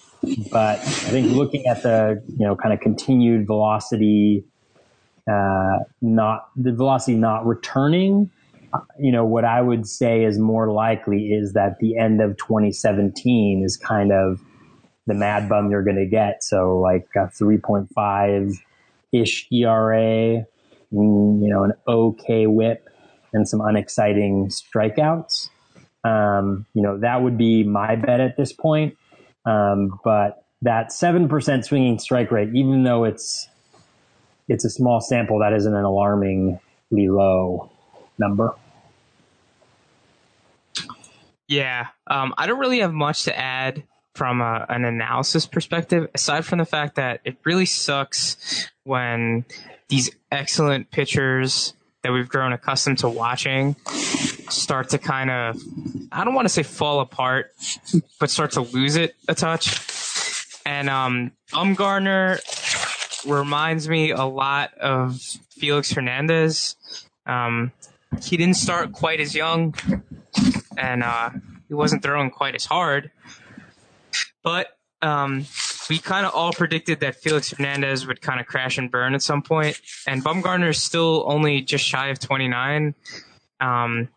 but 0.50 0.78
I 0.78 1.10
think 1.10 1.32
looking 1.32 1.66
at 1.66 1.82
the, 1.82 2.22
you 2.38 2.46
know, 2.46 2.54
kind 2.56 2.72
of 2.72 2.80
continued 2.80 3.46
velocity 3.46 4.44
uh, 5.30 5.78
not 6.00 6.48
the 6.56 6.72
velocity 6.72 7.16
not 7.16 7.46
returning, 7.46 8.30
you 8.98 9.12
know, 9.12 9.24
what 9.24 9.44
I 9.44 9.60
would 9.60 9.86
say 9.86 10.24
is 10.24 10.38
more 10.38 10.70
likely 10.70 11.32
is 11.32 11.52
that 11.52 11.78
the 11.78 11.96
end 11.96 12.20
of 12.20 12.36
2017 12.38 13.62
is 13.64 13.76
kind 13.76 14.12
of 14.12 14.40
the 15.06 15.14
mad 15.14 15.48
bum 15.48 15.70
you're 15.70 15.84
going 15.84 15.96
to 15.96 16.06
get. 16.06 16.42
So 16.42 16.78
like 16.78 17.06
a 17.14 17.28
3.5 17.28 18.56
ish 19.12 19.46
ERA, 19.52 20.06
you 20.10 20.46
know, 20.90 21.64
an 21.64 21.72
okay 21.86 22.46
whip 22.46 22.88
and 23.32 23.48
some 23.48 23.60
unexciting 23.60 24.48
strikeouts. 24.48 25.50
Um, 26.04 26.66
you 26.74 26.82
know, 26.82 26.98
that 26.98 27.22
would 27.22 27.38
be 27.38 27.62
my 27.62 27.96
bet 27.96 28.20
at 28.20 28.36
this 28.36 28.52
point. 28.52 28.96
Um, 29.44 29.98
but 30.04 30.44
that 30.62 30.90
7% 30.90 31.64
swinging 31.64 31.98
strike 31.98 32.30
rate, 32.30 32.50
even 32.54 32.84
though 32.84 33.04
it's 33.04 33.48
it's 34.48 34.64
a 34.64 34.70
small 34.70 35.00
sample. 35.00 35.38
That 35.38 35.52
isn't 35.52 35.74
an 35.74 35.84
alarmingly 35.84 36.58
low 36.90 37.70
number. 38.18 38.54
Yeah, 41.48 41.88
um, 42.06 42.34
I 42.38 42.46
don't 42.46 42.58
really 42.58 42.80
have 42.80 42.92
much 42.92 43.24
to 43.24 43.38
add 43.38 43.82
from 44.14 44.40
a, 44.40 44.66
an 44.68 44.84
analysis 44.84 45.46
perspective, 45.46 46.08
aside 46.14 46.44
from 46.44 46.58
the 46.58 46.64
fact 46.64 46.96
that 46.96 47.20
it 47.24 47.36
really 47.44 47.66
sucks 47.66 48.68
when 48.84 49.44
these 49.88 50.10
excellent 50.30 50.90
pitchers 50.90 51.74
that 52.02 52.12
we've 52.12 52.28
grown 52.28 52.52
accustomed 52.52 52.98
to 52.98 53.08
watching 53.08 53.76
start 54.52 54.90
to 54.90 54.98
kind 54.98 55.30
of, 55.30 55.60
I 56.10 56.24
don't 56.24 56.34
want 56.34 56.46
to 56.46 56.50
say 56.50 56.62
fall 56.62 57.00
apart, 57.00 57.52
but 58.20 58.30
start 58.30 58.52
to 58.52 58.62
lose 58.62 58.96
it 58.96 59.14
a 59.28 59.34
touch. 59.34 59.80
And 60.64 60.88
um, 60.88 61.32
Bumgarner 61.50 62.40
reminds 63.26 63.88
me 63.88 64.10
a 64.10 64.24
lot 64.24 64.74
of 64.74 65.20
Felix 65.50 65.92
Hernandez. 65.92 66.76
Um, 67.26 67.72
he 68.22 68.36
didn't 68.36 68.56
start 68.56 68.92
quite 68.92 69.20
as 69.20 69.34
young, 69.34 69.74
and 70.76 71.02
uh, 71.02 71.30
he 71.68 71.74
wasn't 71.74 72.02
throwing 72.02 72.30
quite 72.30 72.54
as 72.54 72.64
hard. 72.64 73.10
But 74.42 74.68
um, 75.00 75.46
we 75.88 75.98
kind 75.98 76.26
of 76.26 76.34
all 76.34 76.52
predicted 76.52 77.00
that 77.00 77.16
Felix 77.16 77.50
Hernandez 77.50 78.06
would 78.06 78.20
kind 78.20 78.40
of 78.40 78.46
crash 78.46 78.78
and 78.78 78.90
burn 78.90 79.14
at 79.14 79.22
some 79.22 79.42
point, 79.42 79.80
and 80.06 80.22
Bumgarner 80.22 80.70
is 80.70 80.82
still 80.82 81.24
only 81.26 81.62
just 81.62 81.84
shy 81.84 82.08
of 82.08 82.18
29. 82.18 82.94
Um, 83.60 84.08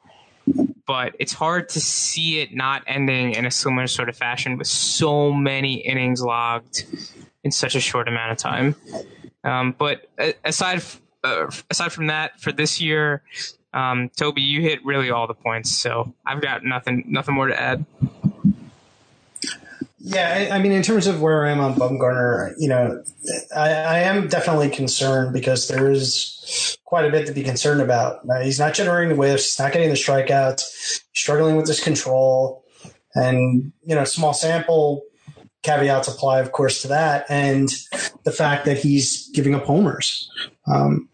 but 0.88 1.16
it's 1.20 1.34
hard 1.34 1.70
to 1.70 1.80
see 1.80 2.40
it 2.40 2.54
not 2.54 2.84
ending 2.88 3.34
in 3.34 3.46
a 3.46 3.52
similar 3.52 3.88
sort 3.88 4.10
of 4.10 4.16
fashion 4.16 4.58
with 4.58 4.68
so 4.68 5.32
many 5.32 5.76
innings 5.76 6.22
logged 6.22 6.86
in 7.44 7.52
such 7.52 7.76
a 7.76 7.80
short 7.80 8.08
amount 8.08 8.32
of 8.32 8.38
time. 8.38 8.76
Um, 9.44 9.76
but 9.78 10.10
aside 10.44 10.84
uh, 11.24 11.50
aside 11.70 11.92
from 11.92 12.08
that, 12.08 12.40
for 12.40 12.52
this 12.52 12.80
year, 12.80 13.24
um, 13.74 14.10
Toby, 14.16 14.42
you 14.42 14.62
hit 14.62 14.86
really 14.86 15.10
all 15.10 15.28
the 15.28 15.34
points, 15.34 15.72
so 15.72 16.14
I've 16.26 16.42
got 16.42 16.64
nothing 16.64 17.06
nothing 17.08 17.36
more 17.36 17.48
to 17.48 17.60
add. 17.60 17.86
Yeah, 20.08 20.48
I, 20.52 20.58
I, 20.58 20.60
mean, 20.60 20.72
in 20.72 20.84
terms 20.84 21.08
of 21.08 21.20
where 21.20 21.48
I 21.48 21.50
am 21.50 21.60
on 21.60 21.74
Bumgarner, 21.74 22.54
you 22.60 22.70
know, 22.70 23.04
I, 23.56 23.70
I, 23.72 24.00
am 24.02 24.28
definitely 24.28 24.70
concerned 24.70 25.34
because 25.34 25.68
there 25.68 25.90
is 25.90 26.78
quite 26.86 27.06
a 27.06 27.10
bit 27.10 27.26
to 27.26 27.34
be 27.34 27.42
concerned 27.42 27.82
about. 27.82 28.20
Uh, 28.30 28.42
he's 28.42 28.60
not 28.60 28.76
generating 28.76 29.10
the 29.10 29.16
whiffs, 29.16 29.46
he's 29.46 29.60
not 29.60 29.74
getting 29.74 29.90
the 29.90 29.96
strikeouts, 29.96 31.02
struggling 31.14 31.56
with 31.56 31.68
his 31.68 31.80
control, 31.80 32.64
and 33.16 33.74
you 33.84 33.96
know, 33.96 34.04
small 34.04 34.32
sample 34.32 35.02
caveats 35.64 36.08
apply, 36.08 36.40
of 36.40 36.52
course, 36.52 36.84
to 36.84 36.90
that, 36.90 37.26
and 37.28 37.70
the 38.26 38.32
fact 38.32 38.66
that 38.66 38.78
he's 38.78 39.30
giving 39.30 39.56
up 39.56 39.64
homers. 39.64 40.30
Um, 40.68 41.10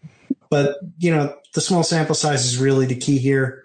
but 0.50 0.76
you 0.98 1.16
know, 1.16 1.34
the 1.54 1.62
small 1.62 1.82
sample 1.82 2.14
size 2.14 2.44
is 2.44 2.58
really 2.58 2.84
the 2.84 2.96
key 2.96 3.16
here. 3.16 3.64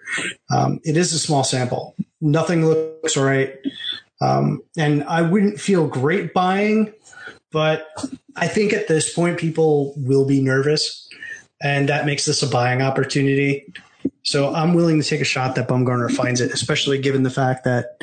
Um, 0.50 0.80
it 0.84 0.96
is 0.96 1.12
a 1.12 1.18
small 1.18 1.44
sample. 1.44 1.94
Nothing 2.22 2.64
looks 2.64 3.14
right. 3.14 3.54
Um, 4.20 4.62
and 4.76 5.04
I 5.04 5.22
wouldn't 5.22 5.60
feel 5.60 5.86
great 5.86 6.34
buying, 6.34 6.92
but 7.52 7.86
I 8.36 8.48
think 8.48 8.72
at 8.72 8.88
this 8.88 9.12
point 9.12 9.38
people 9.38 9.94
will 9.96 10.26
be 10.26 10.40
nervous, 10.40 11.08
and 11.62 11.88
that 11.88 12.06
makes 12.06 12.24
this 12.24 12.42
a 12.42 12.48
buying 12.48 12.82
opportunity. 12.82 13.72
So 14.22 14.54
I'm 14.54 14.74
willing 14.74 15.00
to 15.00 15.08
take 15.08 15.20
a 15.20 15.24
shot 15.24 15.54
that 15.54 15.68
Bumgarner 15.68 16.10
finds 16.10 16.40
it, 16.40 16.52
especially 16.52 16.98
given 16.98 17.22
the 17.22 17.30
fact 17.30 17.64
that 17.64 18.02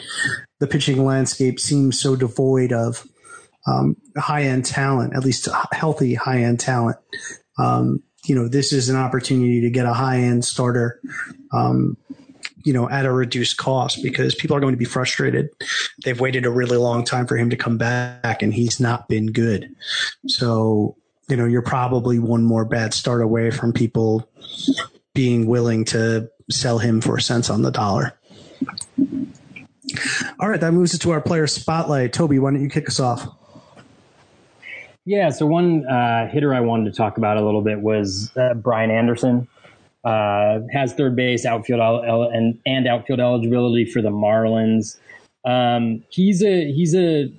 the 0.60 0.68
pitching 0.68 1.04
landscape 1.04 1.60
seems 1.60 2.00
so 2.00 2.16
devoid 2.16 2.72
of 2.72 3.06
um, 3.68 3.96
high 4.18 4.44
end 4.44 4.66
talent, 4.66 5.16
at 5.16 5.24
least 5.24 5.48
healthy 5.72 6.16
high 6.16 6.42
end 6.42 6.60
talent. 6.60 6.98
Um, 7.58 8.04
you 8.26 8.36
know, 8.36 8.48
this 8.48 8.74
is 8.74 8.90
an 8.90 8.96
opportunity 8.96 9.62
to 9.62 9.70
get 9.70 9.86
a 9.86 9.94
high 9.94 10.20
end 10.20 10.46
starter 10.46 11.00
um, 11.54 11.98
you 12.66 12.74
know, 12.74 12.90
at 12.90 13.06
a 13.06 13.12
reduced 13.12 13.58
cost 13.58 14.02
because 14.02 14.34
people 14.34 14.58
are 14.58 14.60
going 14.60 14.74
to 14.74 14.78
be 14.78 14.86
frustrated. 14.86 15.50
They've 16.04 16.20
waited 16.20 16.46
a 16.46 16.50
really 16.50 16.78
long 16.78 17.06
time 17.06 17.28
for 17.28 17.38
him 17.38 17.52
to 17.52 17.56
come 17.56 17.78
back 17.78 18.42
and 18.42 18.54
he's 18.54 18.80
not 18.80 19.08
been 19.08 19.28
good. 19.28 19.74
So, 20.28 20.98
you 21.30 21.38
know, 21.38 21.46
you're 21.46 21.62
probably 21.62 22.18
one 22.18 22.44
more 22.44 22.66
bad 22.66 22.94
start 22.94 23.22
away 23.22 23.52
from 23.52 23.72
people 23.72 24.28
being 25.14 25.46
willing 25.46 25.86
to 25.86 26.30
sell 26.50 26.80
him 26.80 27.02
for 27.02 27.20
cents 27.20 27.52
on 27.52 27.62
the 27.62 27.72
dollar. 27.72 28.18
All 30.40 30.50
right, 30.50 30.60
that 30.60 30.74
moves 30.74 30.94
us 30.96 31.00
to 31.02 31.12
our 31.12 31.22
player 31.22 31.46
spotlight. 31.46 32.14
Toby, 32.14 32.40
why 32.40 32.52
don't 32.52 32.62
you 32.62 32.70
kick 32.70 32.90
us 32.90 33.00
off? 33.00 33.28
Yeah, 35.06 35.30
so 35.30 35.46
one 35.46 35.86
uh, 35.86 36.28
hitter 36.28 36.56
I 36.56 36.62
wanted 36.62 36.92
to 36.92 36.98
talk 36.98 37.18
about 37.18 37.38
a 37.38 37.46
little 37.46 37.62
bit 37.62 37.80
was 37.80 38.36
uh, 38.36 38.56
Brian 38.56 38.90
Anderson 38.90 39.48
uh, 40.06 40.60
has 40.72 40.94
third 40.94 41.16
base, 41.16 41.46
outfield 41.46 41.82
el- 41.82 42.24
and 42.24 42.58
and 42.66 42.88
outfield 42.88 43.20
eligibility 43.20 43.86
for 43.86 44.02
the 44.02 44.10
Marlins. 44.10 44.98
Um, 45.46 46.04
he's 46.10 46.44
a 46.44 46.72
he's 46.72 46.96
a 46.96 47.32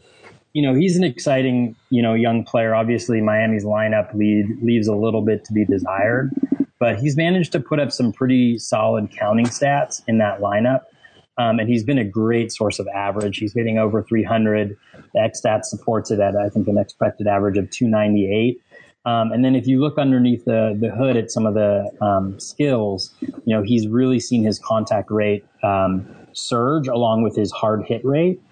you 0.52 0.62
know 0.62 0.74
he's 0.74 0.96
an 0.96 1.04
exciting 1.04 1.76
you 1.90 2.02
know 2.02 2.14
young 2.14 2.44
player. 2.44 2.74
Obviously, 2.74 3.20
Miami's 3.20 3.64
lineup 3.64 4.12
lead 4.14 4.46
leaves 4.62 4.88
a 4.88 4.94
little 4.94 5.22
bit 5.22 5.44
to 5.44 5.52
be 5.52 5.64
desired, 5.64 6.32
but 6.80 6.98
he's 6.98 7.16
managed 7.16 7.52
to 7.52 7.60
put 7.60 7.78
up 7.78 7.92
some 7.92 8.12
pretty 8.12 8.58
solid 8.58 9.10
counting 9.10 9.46
stats 9.46 10.02
in 10.08 10.18
that 10.18 10.40
lineup. 10.40 10.82
Um, 11.38 11.58
and 11.58 11.68
he's 11.68 11.84
been 11.84 11.98
a 11.98 12.04
great 12.04 12.50
source 12.50 12.78
of 12.78 12.88
average. 12.88 13.36
He's 13.36 13.52
hitting 13.52 13.78
over 13.78 14.02
300. 14.02 14.74
The 15.12 15.20
XStats 15.20 15.66
supports 15.66 16.10
it 16.10 16.18
at, 16.18 16.34
I 16.34 16.48
think, 16.48 16.66
an 16.66 16.78
expected 16.78 17.26
average 17.26 17.58
of 17.58 17.70
298. 17.70 18.58
Um, 19.06 19.30
and 19.30 19.44
then 19.44 19.54
if 19.54 19.68
you 19.68 19.80
look 19.80 19.98
underneath 19.98 20.44
the, 20.44 20.76
the 20.78 20.90
hood 20.90 21.16
at 21.16 21.30
some 21.30 21.46
of 21.46 21.54
the 21.54 21.88
um, 22.00 22.38
skills, 22.40 23.14
you 23.20 23.54
know, 23.54 23.62
he's 23.62 23.86
really 23.86 24.18
seen 24.18 24.42
his 24.42 24.58
contact 24.58 25.12
rate 25.12 25.44
um, 25.62 26.06
surge 26.32 26.88
along 26.88 27.22
with 27.22 27.36
his 27.36 27.52
hard 27.52 27.84
hit 27.84 28.04
rate. 28.04 28.42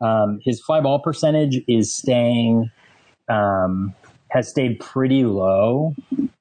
Um, 0.00 0.40
his 0.44 0.60
fly 0.60 0.80
ball 0.80 0.98
percentage 0.98 1.62
is 1.68 1.94
staying, 1.94 2.70
um, 3.28 3.94
has 4.30 4.48
stayed 4.48 4.80
pretty 4.80 5.24
low, 5.24 5.94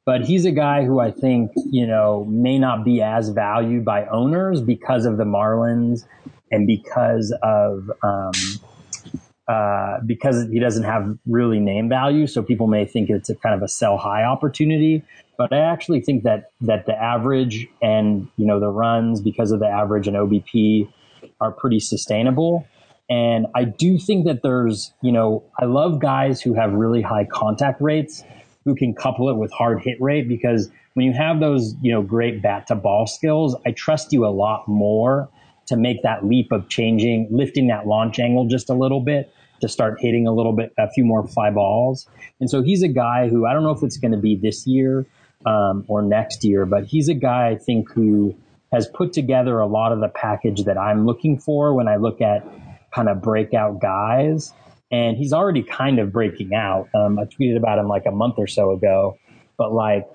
but 0.03 0.21
he's 0.21 0.45
a 0.45 0.51
guy 0.51 0.83
who 0.83 0.99
I 0.99 1.11
think, 1.11 1.51
you 1.69 1.85
know, 1.85 2.25
may 2.25 2.57
not 2.57 2.83
be 2.83 3.03
as 3.03 3.29
valued 3.29 3.85
by 3.85 4.07
owners 4.07 4.61
because 4.61 5.05
of 5.05 5.17
the 5.17 5.25
Marlins 5.25 6.05
and 6.51 6.65
because 6.65 7.35
of, 7.43 7.91
um, 8.01 8.31
uh, 9.49 9.99
because 10.05 10.47
he 10.51 10.59
doesn't 10.59 10.83
have 10.83 11.17
really 11.25 11.59
name 11.59 11.89
value. 11.89 12.27
So 12.27 12.43
people 12.43 12.67
may 12.67 12.85
think 12.85 13.09
it's 13.09 13.31
a 13.31 13.35
kind 13.35 13.55
of 13.55 13.63
a 13.63 13.67
sell 13.67 13.97
high 13.97 14.23
opportunity. 14.23 15.03
But 15.39 15.51
I 15.51 15.57
actually 15.57 16.01
think 16.01 16.21
that 16.23 16.51
that 16.61 16.85
the 16.85 16.93
average 16.93 17.67
and 17.81 18.27
you 18.37 18.45
know 18.45 18.59
the 18.59 18.69
runs 18.69 19.21
because 19.21 19.51
of 19.51 19.59
the 19.59 19.65
average 19.65 20.07
and 20.07 20.15
OBP 20.15 20.87
are 21.41 21.51
pretty 21.51 21.79
sustainable. 21.79 22.67
And 23.09 23.47
I 23.55 23.63
do 23.63 23.97
think 23.97 24.27
that 24.27 24.43
there's 24.43 24.93
you 25.01 25.11
know 25.11 25.43
I 25.59 25.65
love 25.65 25.99
guys 25.99 26.43
who 26.43 26.53
have 26.53 26.73
really 26.73 27.01
high 27.01 27.25
contact 27.25 27.81
rates 27.81 28.23
who 28.65 28.75
can 28.75 28.93
couple 28.93 29.29
it 29.29 29.37
with 29.37 29.51
hard 29.51 29.81
hit 29.81 29.99
rate 29.99 30.27
because 30.27 30.69
when 30.93 31.07
you 31.07 31.13
have 31.13 31.39
those 31.39 31.73
you 31.81 31.91
know 31.91 32.03
great 32.03 32.43
bat 32.43 32.67
to 32.67 32.75
ball 32.75 33.07
skills, 33.07 33.55
I 33.65 33.71
trust 33.71 34.13
you 34.13 34.27
a 34.27 34.29
lot 34.29 34.67
more 34.67 35.27
to 35.69 35.77
make 35.77 36.03
that 36.03 36.25
leap 36.25 36.51
of 36.51 36.67
changing, 36.67 37.27
lifting 37.31 37.67
that 37.67 37.87
launch 37.87 38.19
angle 38.19 38.47
just 38.47 38.69
a 38.69 38.73
little 38.73 38.99
bit 38.99 39.31
to 39.61 39.67
start 39.67 39.97
hitting 39.99 40.27
a 40.27 40.31
little 40.33 40.53
bit, 40.53 40.73
a 40.77 40.89
few 40.89 41.03
more 41.03 41.27
fly 41.27 41.49
balls. 41.49 42.07
And 42.39 42.49
so 42.49 42.61
he's 42.61 42.83
a 42.83 42.87
guy 42.87 43.29
who 43.29 43.45
I 43.45 43.53
don't 43.53 43.63
know 43.63 43.71
if 43.71 43.83
it's 43.83 43.97
going 43.97 44.11
to 44.11 44.17
be 44.17 44.35
this 44.35 44.65
year 44.67 45.05
um, 45.45 45.85
or 45.87 46.01
next 46.01 46.43
year, 46.43 46.65
but 46.65 46.85
he's 46.85 47.09
a 47.09 47.13
guy 47.13 47.49
I 47.49 47.55
think 47.55 47.91
who 47.91 48.35
has 48.71 48.87
put 48.87 49.13
together 49.13 49.59
a 49.59 49.67
lot 49.67 49.91
of 49.91 49.99
the 49.99 50.09
package 50.09 50.63
that 50.65 50.77
I'm 50.77 51.05
looking 51.05 51.39
for 51.39 51.73
when 51.73 51.87
I 51.87 51.95
look 51.95 52.21
at 52.21 52.45
kind 52.93 53.09
of 53.09 53.21
breakout 53.21 53.81
guys. 53.81 54.53
And 54.91 55.17
he's 55.17 55.33
already 55.33 55.61
kind 55.61 55.99
of 55.99 56.11
breaking 56.11 56.53
out. 56.53 56.89
Um, 56.95 57.19
I 57.19 57.25
tweeted 57.25 57.57
about 57.57 57.77
him 57.77 57.87
like 57.87 58.05
a 58.07 58.11
month 58.11 58.35
or 58.37 58.47
so 58.47 58.71
ago, 58.71 59.17
but 59.57 59.71
like, 59.71 60.07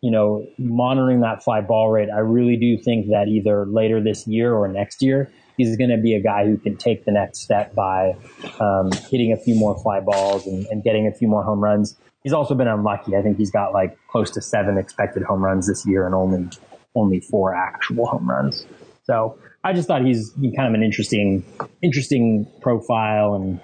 you 0.00 0.10
know, 0.10 0.46
monitoring 0.58 1.20
that 1.20 1.42
fly 1.42 1.60
ball 1.60 1.90
rate, 1.90 2.08
I 2.14 2.20
really 2.20 2.56
do 2.56 2.78
think 2.78 3.08
that 3.08 3.28
either 3.28 3.66
later 3.66 4.00
this 4.00 4.26
year 4.26 4.54
or 4.54 4.68
next 4.68 5.02
year, 5.02 5.30
he's 5.56 5.76
going 5.76 5.90
to 5.90 5.96
be 5.96 6.14
a 6.14 6.20
guy 6.20 6.46
who 6.46 6.56
can 6.56 6.76
take 6.76 7.04
the 7.04 7.10
next 7.10 7.40
step 7.40 7.74
by 7.74 8.16
um, 8.60 8.90
hitting 9.10 9.32
a 9.32 9.36
few 9.36 9.56
more 9.56 9.76
fly 9.82 10.00
balls 10.00 10.46
and, 10.46 10.66
and, 10.66 10.84
getting 10.84 11.06
a 11.06 11.12
few 11.12 11.26
more 11.26 11.42
home 11.42 11.58
runs. 11.58 11.96
He's 12.22 12.32
also 12.32 12.54
been 12.54 12.68
unlucky. 12.68 13.16
I 13.16 13.22
think 13.22 13.38
he's 13.38 13.50
got 13.50 13.72
like 13.72 13.98
close 14.08 14.30
to 14.32 14.40
seven 14.40 14.78
expected 14.78 15.24
home 15.24 15.44
runs 15.44 15.66
this 15.66 15.84
year 15.84 16.06
and 16.06 16.14
only 16.14 16.48
only 16.94 17.20
four 17.20 17.54
actual 17.54 18.06
home 18.06 18.28
runs. 18.28 18.66
So 19.04 19.38
I 19.64 19.72
just 19.72 19.88
thought 19.88 20.04
he's 20.04 20.32
kind 20.56 20.68
of 20.68 20.74
an 20.74 20.82
interesting 20.82 21.44
interesting 21.82 22.46
profile 22.60 23.34
and 23.34 23.60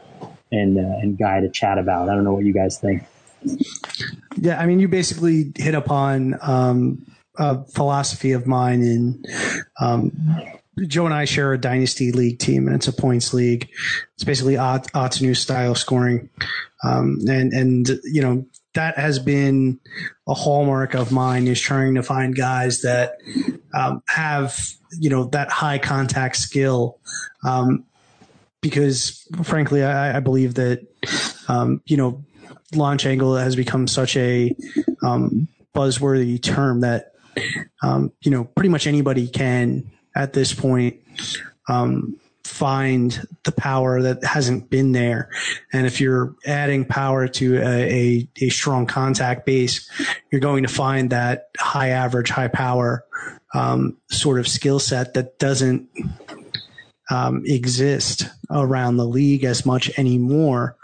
and 0.51 0.79
uh, 0.79 0.99
and 1.01 1.19
guy 1.19 1.41
to 1.41 1.49
chat 1.49 1.79
about. 1.79 2.09
I 2.09 2.15
don't 2.15 2.25
know 2.25 2.33
what 2.33 2.45
you 2.45 2.53
guys 2.53 2.79
think. 2.79 3.05
Yeah, 4.37 4.61
I 4.61 4.67
mean, 4.67 4.81
you 4.81 4.89
basically 4.89 5.53
hit 5.57 5.75
upon 5.75 6.39
um, 6.43 7.07
a 7.39 7.65
philosophy 7.65 8.33
of 8.33 8.47
mine 8.47 8.83
in 8.83 9.25
um, 9.81 10.13
Joe 10.87 11.05
and 11.05 11.15
I 11.15 11.25
share 11.25 11.53
a 11.53 11.59
dynasty 11.59 12.13
league 12.13 12.39
team, 12.39 12.67
and 12.67 12.77
it's 12.77 12.89
a 12.89 12.93
points 12.93 13.33
league. 13.33 13.69
It's 14.15 14.25
basically 14.25 14.55
Ottoneu 14.55 15.37
style 15.37 15.75
scoring, 15.75 16.31
um, 16.83 17.19
and 17.29 17.53
and 17.53 17.89
you 18.05 18.23
know 18.23 18.47
that 18.75 18.99
has 18.99 19.21
been 19.21 19.79
a 20.27 20.35
hallmark 20.35 20.95
of 20.95 21.13
mine 21.13 21.47
is 21.47 21.61
trying 21.61 21.95
to 21.95 22.03
find 22.03 22.35
guys 22.35 22.83
that 22.83 23.19
um, 23.73 24.03
have 24.09 24.59
you 24.99 25.11
know 25.11 25.27
that 25.27 25.51
high 25.51 25.79
contact 25.79 26.37
skill, 26.37 26.99
um, 27.45 27.85
because 28.61 29.29
frankly, 29.45 29.85
I, 29.85 30.17
I 30.17 30.21
believe 30.21 30.55
that 30.55 30.87
um, 31.47 31.83
you 31.87 31.97
know 31.97 32.25
launch 32.77 33.07
angle 33.07 33.37
has 33.37 33.57
become 33.57 33.87
such 33.87 34.17
a 34.17 34.55
um, 35.03 35.49
buzzworthy 35.75 36.43
term 36.43 36.81
that 36.81 37.13
um, 37.83 38.13
you 38.23 38.31
know 38.31 38.45
pretty 38.45 38.69
much 38.69 38.87
anybody 38.87 39.29
can 39.29 39.91
at 40.15 40.33
this 40.33 40.55
point 40.55 41.01
um, 41.69 42.19
find 42.45 43.27
the 43.45 43.53
power 43.53 44.03
that 44.03 44.23
hasn't 44.23 44.71
been 44.71 44.93
there. 44.93 45.31
And 45.73 45.87
if 45.87 46.01
you're 46.01 46.37
adding 46.47 46.85
power 46.85 47.27
to 47.27 47.57
a, 47.57 47.63
a, 47.63 48.29
a, 48.43 48.49
strong 48.51 48.87
contact 48.87 49.47
base, 49.47 49.91
you're 50.31 50.41
going 50.43 50.63
to 50.63 50.69
find 50.69 51.11
that 51.11 51.49
high 51.59 51.89
average, 51.89 52.31
high 52.31 52.49
power 52.49 53.05
um, 53.55 53.97
sort 54.11 54.39
of 54.39 54.47
skill 54.47 54.79
set 54.79 55.15
that 55.15 55.39
doesn't 55.39 55.89
um, 57.11 57.43
exist 57.45 58.29
around 58.51 58.97
the 58.97 59.07
league 59.07 59.45
as 59.45 59.67
much 59.67 59.91
anymore. 59.99 60.77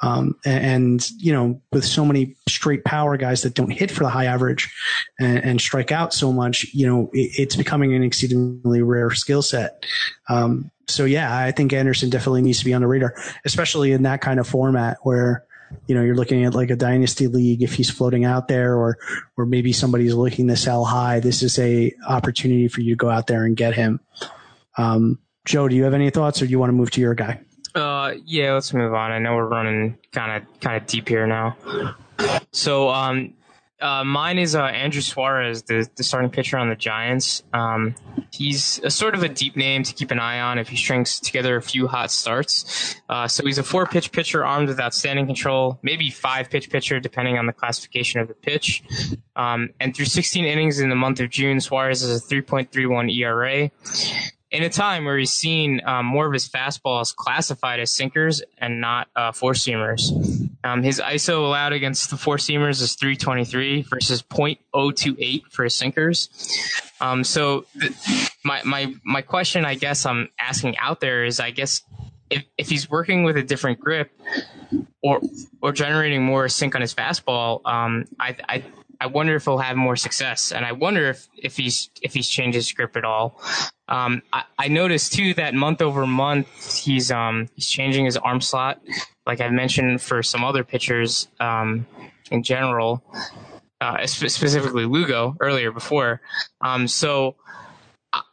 Um, 0.00 0.34
and, 0.44 1.08
you 1.18 1.32
know, 1.32 1.60
with 1.72 1.84
so 1.84 2.04
many 2.04 2.36
straight 2.48 2.84
power 2.84 3.16
guys 3.16 3.42
that 3.42 3.54
don't 3.54 3.70
hit 3.70 3.90
for 3.90 4.04
the 4.04 4.10
high 4.10 4.26
average 4.26 4.72
and, 5.18 5.38
and 5.38 5.60
strike 5.60 5.92
out 5.92 6.12
so 6.12 6.32
much, 6.32 6.66
you 6.74 6.86
know, 6.86 7.10
it, 7.12 7.30
it's 7.38 7.56
becoming 7.56 7.94
an 7.94 8.02
exceedingly 8.02 8.82
rare 8.82 9.10
skill 9.10 9.42
set. 9.42 9.84
Um, 10.28 10.70
so 10.88 11.04
yeah, 11.04 11.36
I 11.36 11.52
think 11.52 11.72
Anderson 11.72 12.10
definitely 12.10 12.42
needs 12.42 12.58
to 12.60 12.64
be 12.64 12.74
on 12.74 12.80
the 12.80 12.88
radar, 12.88 13.14
especially 13.44 13.92
in 13.92 14.02
that 14.02 14.20
kind 14.20 14.40
of 14.40 14.48
format 14.48 14.98
where, 15.02 15.44
you 15.86 15.94
know, 15.94 16.02
you're 16.02 16.16
looking 16.16 16.44
at 16.44 16.54
like 16.54 16.70
a 16.70 16.76
dynasty 16.76 17.26
league 17.26 17.62
if 17.62 17.74
he's 17.74 17.90
floating 17.90 18.24
out 18.24 18.48
there 18.48 18.74
or 18.74 18.96
or 19.36 19.44
maybe 19.44 19.72
somebody's 19.72 20.14
looking 20.14 20.48
to 20.48 20.56
sell 20.56 20.84
high. 20.84 21.20
This 21.20 21.42
is 21.42 21.58
a 21.58 21.92
opportunity 22.08 22.68
for 22.68 22.80
you 22.80 22.94
to 22.94 22.96
go 22.96 23.10
out 23.10 23.26
there 23.26 23.44
and 23.44 23.54
get 23.54 23.74
him. 23.74 24.00
Um, 24.78 25.18
Joe, 25.48 25.66
do 25.66 25.74
you 25.74 25.84
have 25.84 25.94
any 25.94 26.10
thoughts 26.10 26.42
or 26.42 26.44
do 26.44 26.50
you 26.50 26.58
want 26.58 26.68
to 26.68 26.74
move 26.74 26.90
to 26.90 27.00
your 27.00 27.14
guy? 27.14 27.40
Uh, 27.74 28.12
yeah, 28.26 28.52
let's 28.52 28.74
move 28.74 28.92
on. 28.92 29.12
I 29.12 29.18
know 29.18 29.34
we're 29.34 29.48
running 29.48 29.96
kind 30.12 30.42
of 30.42 30.60
kind 30.60 30.76
of 30.76 30.86
deep 30.86 31.08
here 31.08 31.26
now. 31.26 31.56
So, 32.52 32.90
um, 32.90 33.32
uh, 33.80 34.04
mine 34.04 34.38
is 34.38 34.54
uh, 34.54 34.64
Andrew 34.64 35.00
Suarez, 35.00 35.62
the, 35.62 35.88
the 35.96 36.02
starting 36.02 36.30
pitcher 36.30 36.58
on 36.58 36.68
the 36.68 36.74
Giants. 36.74 37.44
Um, 37.54 37.94
he's 38.30 38.78
a 38.80 38.90
sort 38.90 39.14
of 39.14 39.22
a 39.22 39.28
deep 39.28 39.56
name 39.56 39.84
to 39.84 39.94
keep 39.94 40.10
an 40.10 40.18
eye 40.18 40.40
on 40.40 40.58
if 40.58 40.68
he 40.68 40.76
strings 40.76 41.18
together 41.18 41.56
a 41.56 41.62
few 41.62 41.86
hot 41.86 42.10
starts. 42.10 42.96
Uh, 43.08 43.26
so 43.26 43.46
he's 43.46 43.56
a 43.56 43.62
four 43.62 43.86
pitch 43.86 44.12
pitcher 44.12 44.44
armed 44.44 44.68
with 44.68 44.78
outstanding 44.78 45.24
control, 45.24 45.78
maybe 45.82 46.10
five 46.10 46.50
pitch 46.50 46.68
pitcher 46.68 47.00
depending 47.00 47.38
on 47.38 47.46
the 47.46 47.54
classification 47.54 48.20
of 48.20 48.28
the 48.28 48.34
pitch. 48.34 48.82
Um, 49.34 49.70
and 49.80 49.96
through 49.96 50.06
16 50.06 50.44
innings 50.44 50.78
in 50.78 50.90
the 50.90 50.96
month 50.96 51.20
of 51.20 51.30
June, 51.30 51.58
Suarez 51.60 52.02
has 52.02 52.10
a 52.10 52.34
3.31 52.34 53.16
ERA 53.16 53.70
in 54.50 54.62
a 54.62 54.70
time 54.70 55.04
where 55.04 55.18
he's 55.18 55.32
seen 55.32 55.80
um, 55.84 56.06
more 56.06 56.26
of 56.26 56.32
his 56.32 56.48
fastballs 56.48 57.14
classified 57.14 57.80
as 57.80 57.92
sinkers 57.92 58.42
and 58.56 58.80
not 58.80 59.08
uh, 59.14 59.32
four 59.32 59.52
seamers. 59.52 60.10
Um, 60.64 60.82
his 60.82 61.00
ISO 61.00 61.38
allowed 61.44 61.72
against 61.72 62.10
the 62.10 62.16
four 62.16 62.36
seamers 62.36 62.80
is 62.80 62.94
323 62.94 63.82
versus 63.82 64.22
0.028 64.22 65.42
for 65.50 65.64
his 65.64 65.74
sinkers. 65.74 66.30
Um, 67.00 67.24
so 67.24 67.66
th- 67.78 67.92
my 68.44 68.62
my 68.64 68.94
my 69.04 69.22
question, 69.22 69.64
I 69.64 69.74
guess, 69.74 70.06
I'm 70.06 70.28
asking 70.40 70.76
out 70.78 71.00
there 71.00 71.24
is, 71.24 71.40
I 71.40 71.50
guess, 71.50 71.82
if 72.30 72.44
if 72.56 72.68
he's 72.68 72.90
working 72.90 73.24
with 73.24 73.36
a 73.36 73.42
different 73.42 73.78
grip 73.78 74.10
or 75.02 75.20
or 75.62 75.72
generating 75.72 76.24
more 76.24 76.48
sink 76.48 76.74
on 76.74 76.80
his 76.80 76.94
fastball, 76.94 77.60
um, 77.66 78.06
I 78.18 78.36
I 78.48 78.64
I 79.00 79.06
wonder 79.06 79.36
if 79.36 79.44
he'll 79.44 79.58
have 79.58 79.76
more 79.76 79.96
success, 79.96 80.50
and 80.50 80.64
I 80.64 80.72
wonder 80.72 81.08
if, 81.08 81.28
if 81.36 81.56
he's 81.56 81.90
if 82.02 82.14
he's 82.14 82.28
changed 82.28 82.56
his 82.56 82.72
grip 82.72 82.96
at 82.96 83.04
all. 83.04 83.40
Um, 83.86 84.22
I, 84.32 84.44
I, 84.58 84.68
noticed 84.68 85.12
too 85.12 85.34
that 85.34 85.54
month 85.54 85.80
over 85.80 86.06
month 86.06 86.76
he's 86.76 87.10
um, 87.10 87.48
he's 87.54 87.68
changing 87.68 88.06
his 88.06 88.16
arm 88.16 88.40
slot, 88.40 88.82
like 89.24 89.40
I 89.40 89.48
mentioned 89.50 90.02
for 90.02 90.22
some 90.22 90.44
other 90.44 90.64
pitchers 90.64 91.28
um, 91.38 91.86
in 92.30 92.42
general, 92.42 93.02
uh, 93.80 94.04
specifically 94.06 94.84
Lugo 94.84 95.36
earlier 95.40 95.70
before. 95.70 96.20
Um, 96.60 96.88
so 96.88 97.36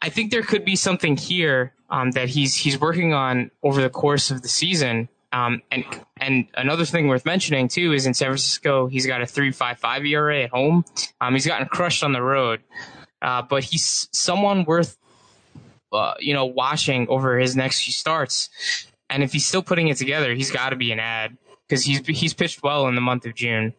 I 0.01 0.09
think 0.09 0.31
there 0.31 0.41
could 0.41 0.65
be 0.65 0.75
something 0.75 1.15
here 1.15 1.73
um, 1.89 2.11
that 2.11 2.29
he's 2.29 2.55
he's 2.55 2.79
working 2.79 3.13
on 3.13 3.51
over 3.61 3.81
the 3.81 3.89
course 3.89 4.31
of 4.31 4.41
the 4.41 4.49
season 4.49 5.09
um, 5.31 5.61
and 5.69 5.85
and 6.17 6.47
another 6.55 6.85
thing 6.85 7.07
worth 7.07 7.25
mentioning 7.25 7.67
too 7.67 7.93
is 7.93 8.05
in 8.05 8.13
San 8.13 8.27
Francisco, 8.27 8.87
he's 8.87 9.05
got 9.05 9.21
a 9.21 9.25
three 9.25 9.51
five 9.51 9.79
five 9.79 10.05
ERA 10.05 10.43
at 10.43 10.49
home. 10.49 10.85
Um, 11.19 11.33
he's 11.33 11.45
gotten 11.45 11.67
crushed 11.67 12.03
on 12.03 12.13
the 12.13 12.21
road, 12.21 12.61
uh, 13.21 13.41
but 13.41 13.63
he's 13.63 14.07
someone 14.11 14.63
worth 14.65 14.97
uh, 15.91 16.13
you 16.19 16.33
know 16.33 16.45
watching 16.45 17.07
over 17.09 17.37
his 17.37 17.55
next 17.55 17.83
few 17.83 17.93
starts. 17.93 18.49
And 19.09 19.23
if 19.23 19.33
he's 19.33 19.45
still 19.45 19.61
putting 19.61 19.87
it 19.89 19.97
together, 19.97 20.33
he's 20.33 20.51
got 20.51 20.69
to 20.69 20.75
be 20.75 20.91
an 20.91 20.99
ad 20.99 21.37
because 21.67 21.83
he's 21.83 22.05
he's 22.07 22.33
pitched 22.33 22.63
well 22.63 22.87
in 22.87 22.95
the 22.95 23.01
month 23.01 23.25
of 23.25 23.35
June. 23.35 23.73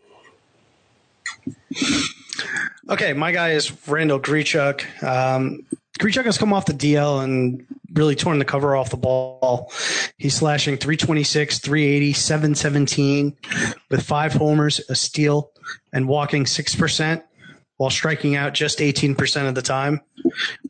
Okay, 2.88 3.12
my 3.14 3.32
guy 3.32 3.50
is 3.50 3.72
Randall 3.88 4.20
Grichuk. 4.20 4.84
Um, 5.02 5.66
Grichuk 5.98 6.24
has 6.24 6.38
come 6.38 6.52
off 6.52 6.66
the 6.66 6.72
DL 6.72 7.24
and 7.24 7.66
really 7.96 8.14
torn 8.14 8.38
the 8.38 8.44
cover 8.44 8.76
off 8.76 8.90
the 8.90 8.96
ball. 8.96 9.72
He's 10.18 10.34
slashing 10.34 10.76
326, 10.76 11.58
380, 11.58 12.12
717 12.12 13.36
with 13.90 14.02
five 14.02 14.32
homers, 14.32 14.80
a 14.88 14.94
steal, 14.94 15.50
and 15.92 16.06
walking 16.08 16.44
6% 16.44 17.22
while 17.76 17.90
striking 17.90 18.36
out 18.36 18.54
just 18.54 18.78
18% 18.78 19.48
of 19.48 19.54
the 19.54 19.62
time. 19.62 20.00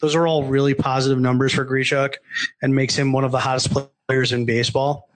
Those 0.01 0.15
are 0.15 0.27
all 0.27 0.45
really 0.45 0.75
positive 0.75 1.19
numbers 1.19 1.53
for 1.53 1.65
Grichuk 1.65 2.15
and 2.63 2.75
makes 2.75 2.97
him 2.97 3.13
one 3.13 3.25
of 3.25 3.33
the 3.33 3.39
hottest 3.39 3.73
players 4.09 4.33
in 4.33 4.45
baseball. 4.45 5.09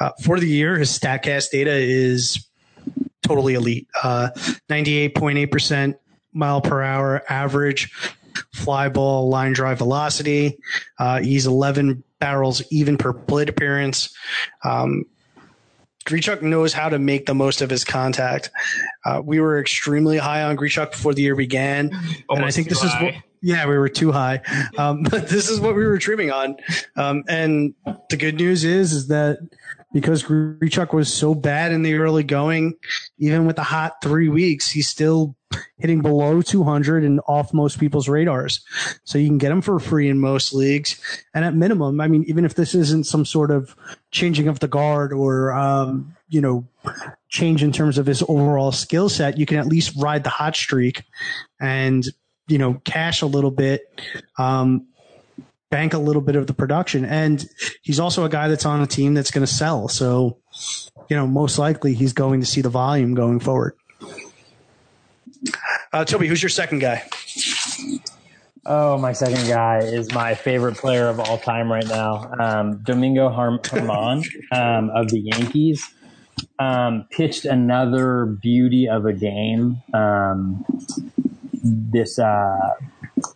Uh, 0.00 0.10
for 0.22 0.38
the 0.40 0.48
year, 0.48 0.78
his 0.78 0.96
StatCast 0.96 1.50
data 1.50 1.72
is 1.72 2.46
totally 3.22 3.54
elite. 3.54 3.88
Uh, 4.02 4.30
98.8% 4.68 5.96
mile 6.32 6.60
per 6.60 6.82
hour 6.82 7.22
average, 7.28 7.92
fly 8.52 8.88
ball 8.88 9.28
line 9.28 9.52
drive 9.52 9.78
velocity. 9.78 10.58
Uh, 10.98 11.20
he's 11.20 11.46
11 11.46 12.02
barrels 12.18 12.62
even 12.70 12.96
per 12.96 13.12
plate 13.12 13.48
appearance. 13.48 14.14
Um, 14.64 15.04
Grichuk 16.04 16.42
knows 16.42 16.72
how 16.72 16.88
to 16.88 16.98
make 16.98 17.26
the 17.26 17.34
most 17.34 17.62
of 17.62 17.70
his 17.70 17.84
contact. 17.84 18.50
Uh, 19.04 19.22
we 19.24 19.40
were 19.40 19.60
extremely 19.60 20.18
high 20.18 20.42
on 20.42 20.56
Grichuk 20.56 20.92
before 20.92 21.14
the 21.14 21.22
year 21.22 21.36
began, 21.36 21.90
Almost 21.92 22.28
and 22.30 22.44
I 22.44 22.50
think 22.50 22.68
this 22.68 22.82
high. 22.82 23.06
is 23.06 23.14
what. 23.14 23.22
Yeah, 23.44 23.66
we 23.66 23.76
were 23.76 23.88
too 23.88 24.12
high, 24.12 24.40
um, 24.78 25.02
but 25.10 25.28
this 25.28 25.48
is 25.48 25.60
what 25.60 25.74
we 25.74 25.84
were 25.84 25.98
dreaming 25.98 26.30
on. 26.30 26.56
Um, 26.96 27.24
and 27.28 27.74
the 28.08 28.16
good 28.16 28.36
news 28.36 28.62
is, 28.62 28.92
is 28.92 29.08
that 29.08 29.38
because 29.92 30.22
Grichuk 30.22 30.92
was 30.92 31.12
so 31.12 31.34
bad 31.34 31.72
in 31.72 31.82
the 31.82 31.94
early 31.94 32.22
going, 32.22 32.74
even 33.18 33.46
with 33.46 33.56
the 33.56 33.62
hot 33.64 33.94
three 34.02 34.28
weeks, 34.28 34.70
he 34.70 34.80
still 34.82 35.36
hitting 35.78 36.00
below 36.00 36.42
200 36.42 37.04
and 37.04 37.20
off 37.26 37.52
most 37.52 37.78
people's 37.78 38.08
radars. 38.08 38.64
So 39.04 39.18
you 39.18 39.28
can 39.28 39.38
get 39.38 39.52
him 39.52 39.62
for 39.62 39.78
free 39.78 40.08
in 40.08 40.18
most 40.18 40.52
leagues. 40.52 41.00
And 41.34 41.44
at 41.44 41.54
minimum, 41.54 42.00
I 42.00 42.08
mean, 42.08 42.24
even 42.26 42.44
if 42.44 42.54
this 42.54 42.74
isn't 42.74 43.06
some 43.06 43.24
sort 43.24 43.50
of 43.50 43.76
changing 44.10 44.48
of 44.48 44.60
the 44.60 44.68
guard 44.68 45.12
or, 45.12 45.52
um, 45.52 46.16
you 46.28 46.40
know, 46.40 46.66
change 47.28 47.62
in 47.62 47.72
terms 47.72 47.98
of 47.98 48.06
his 48.06 48.22
overall 48.28 48.72
skill 48.72 49.08
set, 49.08 49.38
you 49.38 49.46
can 49.46 49.58
at 49.58 49.66
least 49.66 49.94
ride 49.96 50.24
the 50.24 50.30
hot 50.30 50.56
streak 50.56 51.04
and, 51.60 52.04
you 52.48 52.58
know, 52.58 52.80
cash 52.84 53.22
a 53.22 53.26
little 53.26 53.50
bit. 53.50 54.00
Um, 54.38 54.86
bank 55.72 55.94
a 55.94 55.98
little 55.98 56.22
bit 56.22 56.36
of 56.36 56.46
the 56.46 56.54
production. 56.54 57.04
And 57.04 57.44
he's 57.80 57.98
also 57.98 58.24
a 58.24 58.28
guy 58.28 58.46
that's 58.46 58.66
on 58.66 58.82
a 58.82 58.86
team 58.86 59.14
that's 59.14 59.32
going 59.32 59.44
to 59.44 59.52
sell. 59.52 59.88
So, 59.88 60.38
you 61.08 61.16
know, 61.16 61.26
most 61.26 61.58
likely 61.58 61.94
he's 61.94 62.12
going 62.12 62.40
to 62.40 62.46
see 62.46 62.60
the 62.60 62.68
volume 62.68 63.14
going 63.14 63.40
forward. 63.40 63.74
Uh, 65.92 66.04
Toby, 66.04 66.26
who's 66.28 66.42
your 66.42 66.50
second 66.50 66.80
guy? 66.80 67.02
Oh, 68.64 68.96
my 68.96 69.12
second 69.12 69.48
guy 69.48 69.78
is 69.78 70.12
my 70.12 70.34
favorite 70.34 70.76
player 70.76 71.08
of 71.08 71.18
all 71.18 71.38
time 71.38 71.70
right 71.70 71.86
now, 71.86 72.30
um, 72.38 72.78
Domingo 72.84 73.28
Germán 73.28 74.24
um, 74.52 74.90
of 74.90 75.08
the 75.08 75.20
Yankees. 75.20 75.84
Um, 76.58 77.06
pitched 77.10 77.44
another 77.44 78.24
beauty 78.24 78.88
of 78.88 79.04
a 79.04 79.12
game 79.12 79.82
um, 79.92 80.64
this 81.62 82.18
uh, 82.18 82.70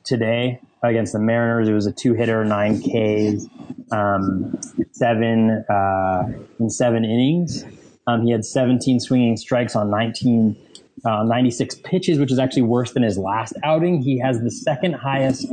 today 0.04 0.60
against 0.82 1.12
the 1.12 1.18
Mariners. 1.18 1.68
It 1.68 1.72
was 1.72 1.86
a 1.86 1.92
two 1.92 2.14
hitter, 2.14 2.44
nine 2.44 2.80
Ks, 2.80 3.46
um, 3.90 4.56
seven 4.92 5.64
uh, 5.68 6.22
in 6.60 6.70
seven 6.70 7.04
innings. 7.04 7.64
Um, 8.06 8.24
he 8.24 8.30
had 8.30 8.44
17 8.44 9.00
swinging 9.00 9.36
strikes 9.36 9.74
on 9.74 9.90
19, 9.90 10.56
uh, 11.06 11.22
96 11.22 11.76
pitches, 11.76 12.18
which 12.18 12.32
is 12.32 12.38
actually 12.38 12.62
worse 12.62 12.92
than 12.92 13.02
his 13.02 13.16
last 13.16 13.54
outing. 13.62 14.02
He 14.02 14.18
has 14.18 14.40
the 14.40 14.50
second 14.50 14.94
highest 14.94 15.46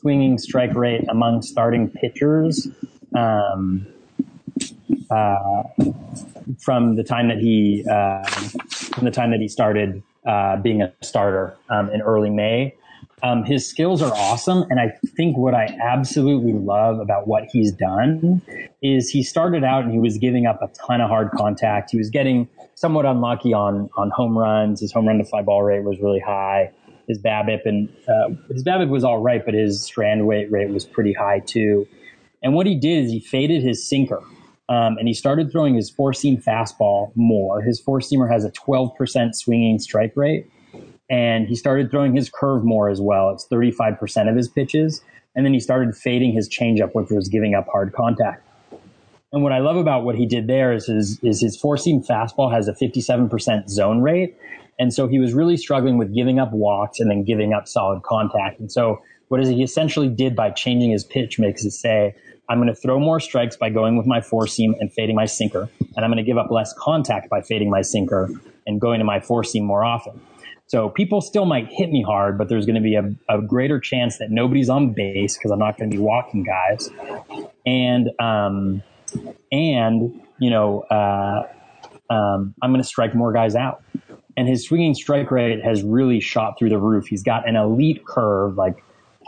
swinging 0.00 0.38
strike 0.38 0.74
rate 0.74 1.04
among 1.08 1.42
starting 1.42 1.88
pitchers. 1.88 2.68
Um, 3.14 3.86
uh, 5.10 5.62
from 6.58 6.96
the 6.96 7.04
time 7.04 7.28
that 7.28 7.38
he 7.38 7.84
uh, 7.90 8.22
from 8.26 9.04
the 9.04 9.10
time 9.10 9.30
that 9.30 9.40
he 9.40 9.48
started 9.48 10.02
uh, 10.26 10.56
being 10.56 10.82
a 10.82 10.92
starter 11.02 11.56
um, 11.70 11.90
in 11.90 12.02
early 12.02 12.30
May. 12.30 12.74
Um, 13.22 13.42
his 13.44 13.66
skills 13.66 14.00
are 14.00 14.12
awesome. 14.14 14.64
And 14.70 14.78
I 14.78 14.90
think 15.16 15.36
what 15.36 15.54
I 15.54 15.76
absolutely 15.82 16.52
love 16.52 17.00
about 17.00 17.26
what 17.26 17.44
he's 17.50 17.72
done 17.72 18.42
is 18.80 19.10
he 19.10 19.24
started 19.24 19.64
out 19.64 19.82
and 19.84 19.92
he 19.92 19.98
was 19.98 20.18
giving 20.18 20.46
up 20.46 20.62
a 20.62 20.68
ton 20.68 21.00
of 21.00 21.08
hard 21.08 21.30
contact. 21.32 21.90
He 21.90 21.96
was 21.96 22.10
getting 22.10 22.48
somewhat 22.78 23.06
unlucky 23.06 23.52
on, 23.52 23.90
on 23.96 24.10
home 24.10 24.38
runs. 24.38 24.80
His 24.80 24.92
home 24.92 25.06
run 25.08 25.18
to 25.18 25.24
fly 25.24 25.42
ball 25.42 25.62
rate 25.62 25.82
was 25.82 25.98
really 26.00 26.20
high. 26.20 26.70
His 27.08 27.18
BABIP 27.18 27.62
and 27.64 27.88
uh, 28.06 28.28
his 28.52 28.62
BABIP 28.62 28.88
was 28.88 29.02
all 29.02 29.18
right, 29.18 29.44
but 29.44 29.54
his 29.54 29.82
strand 29.82 30.26
weight 30.26 30.50
rate 30.52 30.70
was 30.70 30.84
pretty 30.84 31.12
high 31.12 31.40
too. 31.40 31.88
And 32.42 32.54
what 32.54 32.66
he 32.66 32.76
did 32.76 33.04
is 33.04 33.10
he 33.10 33.18
faded 33.18 33.62
his 33.62 33.88
sinker. 33.88 34.22
Um, 34.68 34.98
and 34.98 35.08
he 35.08 35.14
started 35.14 35.50
throwing 35.50 35.74
his 35.74 35.90
four 35.90 36.12
seam 36.12 36.36
fastball 36.36 37.10
more. 37.16 37.62
His 37.62 37.80
four 37.80 38.00
seamer 38.00 38.30
has 38.30 38.44
a 38.44 38.50
12% 38.50 39.34
swinging 39.34 39.78
strike 39.78 40.12
rate 40.14 40.48
and 41.10 41.48
he 41.48 41.56
started 41.56 41.90
throwing 41.90 42.14
his 42.14 42.30
curve 42.30 42.64
more 42.64 42.90
as 42.90 43.00
well. 43.00 43.30
It's 43.30 43.48
35% 43.48 44.28
of 44.28 44.36
his 44.36 44.46
pitches. 44.46 45.00
And 45.34 45.44
then 45.44 45.54
he 45.54 45.60
started 45.60 45.96
fading 45.96 46.32
his 46.32 46.48
changeup, 46.48 46.94
which 46.94 47.10
was 47.10 47.28
giving 47.28 47.54
up 47.54 47.66
hard 47.68 47.92
contact. 47.92 48.47
And 49.32 49.42
what 49.42 49.52
I 49.52 49.58
love 49.58 49.76
about 49.76 50.04
what 50.04 50.14
he 50.14 50.26
did 50.26 50.46
there 50.46 50.72
is 50.72 50.86
his, 50.86 51.18
is 51.22 51.40
his 51.40 51.56
four 51.56 51.76
seam 51.76 52.02
fastball 52.02 52.52
has 52.52 52.66
a 52.66 52.72
57% 52.72 53.68
zone 53.68 54.00
rate. 54.00 54.36
And 54.78 54.94
so 54.94 55.06
he 55.06 55.18
was 55.18 55.34
really 55.34 55.56
struggling 55.56 55.98
with 55.98 56.14
giving 56.14 56.38
up 56.38 56.52
walks 56.52 57.00
and 57.00 57.10
then 57.10 57.24
giving 57.24 57.52
up 57.52 57.68
solid 57.68 58.02
contact. 58.04 58.58
And 58.60 58.72
so 58.72 59.02
what 59.28 59.40
is 59.40 59.48
he 59.48 59.62
essentially 59.62 60.08
did 60.08 60.34
by 60.34 60.50
changing 60.50 60.92
his 60.92 61.04
pitch 61.04 61.38
makes 61.38 61.64
it 61.64 61.72
say, 61.72 62.14
I'm 62.48 62.58
going 62.58 62.68
to 62.68 62.74
throw 62.74 62.98
more 62.98 63.20
strikes 63.20 63.56
by 63.56 63.68
going 63.68 63.98
with 63.98 64.06
my 64.06 64.22
four 64.22 64.46
seam 64.46 64.74
and 64.80 64.90
fading 64.90 65.14
my 65.14 65.26
sinker. 65.26 65.68
And 65.94 66.04
I'm 66.04 66.10
going 66.10 66.16
to 66.16 66.22
give 66.22 66.38
up 66.38 66.50
less 66.50 66.72
contact 66.72 67.28
by 67.28 67.42
fading 67.42 67.68
my 67.68 67.82
sinker 67.82 68.30
and 68.66 68.80
going 68.80 69.00
to 69.00 69.04
my 69.04 69.20
four 69.20 69.44
seam 69.44 69.64
more 69.64 69.84
often. 69.84 70.18
So 70.68 70.88
people 70.88 71.20
still 71.20 71.44
might 71.44 71.66
hit 71.68 71.90
me 71.90 72.02
hard, 72.02 72.38
but 72.38 72.48
there's 72.48 72.66
going 72.66 72.76
to 72.76 72.82
be 72.82 72.94
a, 72.94 73.14
a 73.28 73.42
greater 73.42 73.80
chance 73.80 74.18
that 74.18 74.30
nobody's 74.30 74.68
on 74.70 74.92
base 74.92 75.36
because 75.36 75.50
I'm 75.50 75.58
not 75.58 75.78
going 75.78 75.90
to 75.90 75.96
be 75.96 76.02
walking 76.02 76.44
guys. 76.44 76.90
And 77.66 78.10
um, 78.18 78.82
and 79.52 80.20
you 80.38 80.50
know, 80.50 80.80
uh, 80.82 81.42
um, 82.10 82.54
I'm 82.62 82.70
going 82.70 82.82
to 82.82 82.88
strike 82.88 83.14
more 83.14 83.32
guys 83.32 83.54
out. 83.54 83.82
And 84.36 84.48
his 84.48 84.64
swinging 84.66 84.94
strike 84.94 85.30
rate 85.30 85.62
has 85.64 85.82
really 85.82 86.20
shot 86.20 86.58
through 86.58 86.68
the 86.70 86.78
roof. 86.78 87.06
He's 87.08 87.24
got 87.24 87.48
an 87.48 87.56
elite 87.56 88.04
curve, 88.06 88.56
like 88.56 88.82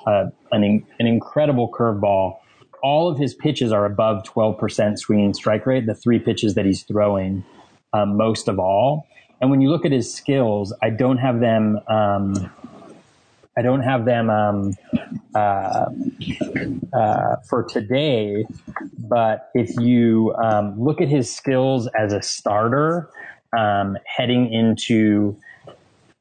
uh, 0.07 0.27
an, 0.53 0.63
an 0.99 1.07
incredible 1.07 1.71
curveball. 1.71 2.39
All 2.83 3.11
of 3.11 3.19
his 3.19 3.35
pitches 3.35 3.73
are 3.73 3.85
above 3.85 4.23
12% 4.23 4.99
swinging 4.99 5.35
strike 5.35 5.67
rate, 5.67 5.87
the 5.87 5.95
three 5.95 6.19
pitches 6.19 6.55
that 6.55 6.65
he's 6.65 6.85
throwing 6.85 7.45
um, 7.93 8.17
most 8.17 8.49
of 8.49 8.59
all. 8.59 9.07
And 9.41 9.51
when 9.51 9.61
you 9.61 9.71
look 9.71 9.85
at 9.85 9.93
his 9.93 10.13
skills, 10.13 10.73
I 10.81 10.91
don't 10.91 11.19
have 11.19 11.41
them. 11.41 11.81
Um, 11.89 12.51
I 13.59 13.63
don't 13.63 13.83
have 13.83 14.05
them 14.05 14.31
um, 14.31 14.73
uh, 15.35 15.87
uh, 16.93 17.37
for 17.49 17.65
today, 17.69 18.47
but 18.99 19.51
if 19.55 19.77
you 19.79 20.35
um, 20.43 20.81
look 20.81 21.01
at 21.01 21.09
his 21.09 21.35
skills 21.35 21.89
as 21.89 22.13
a 22.13 22.23
starter, 22.23 23.11
um, 23.57 23.99
heading 24.07 24.53
into 24.53 25.37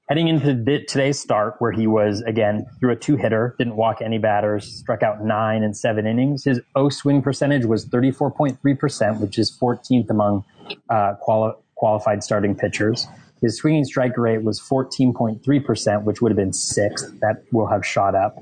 heading 0.10 0.28
into 0.28 0.56
the, 0.56 0.84
today's 0.88 1.20
start, 1.20 1.56
where 1.60 1.72
he 1.72 1.86
was 1.86 2.22
again 2.22 2.66
through 2.80 2.92
a 2.92 2.96
two 2.96 3.16
hitter, 3.16 3.56
didn't 3.60 3.76
walk 3.76 4.02
any 4.02 4.18
batters, 4.18 4.66
struck 4.66 5.04
out 5.04 5.24
nine 5.24 5.62
in 5.62 5.76
seven 5.76 6.08
innings. 6.08 6.46
His 6.46 6.60
O 6.76 6.90
swing 6.90 7.22
percentage 7.22 7.66
was 7.66 7.86
thirty 7.86 8.10
four 8.10 8.32
point 8.32 8.60
three 8.60 8.74
percent, 8.74 9.22
which 9.22 9.38
is 9.38 9.52
fourteenth 9.52 10.10
among 10.10 10.44
uh, 10.90 11.14
quali- 11.22 11.54
qualified 11.76 12.24
starting 12.24 12.56
pitchers. 12.56 13.08
His 13.42 13.58
swinging 13.58 13.86
strike 13.86 14.18
rate 14.18 14.44
was 14.44 14.60
14.3%, 14.60 16.04
which 16.04 16.22
would 16.22 16.32
have 16.32 16.38
been 16.38 16.54
sixth. 16.54 17.12
That 17.22 17.44
will 17.52 17.68
have 17.68 17.86
shot 17.86 18.16
up. 18.16 18.38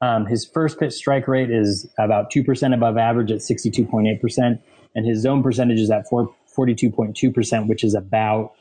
Um, 0.00 0.24
his 0.26 0.46
first 0.46 0.78
pitch 0.78 0.94
strike 0.94 1.28
rate 1.28 1.50
is 1.50 1.86
about 1.98 2.32
2% 2.32 2.74
above 2.74 2.96
average 2.96 3.30
at 3.30 3.38
62.8%, 3.38 4.58
and 4.94 5.06
his 5.06 5.20
zone 5.20 5.42
percentage 5.42 5.78
is 5.78 5.90
at 5.90 6.08
4, 6.08 6.32
42.2%, 6.56 7.68
which 7.68 7.84
is 7.84 7.94
about 7.94 8.54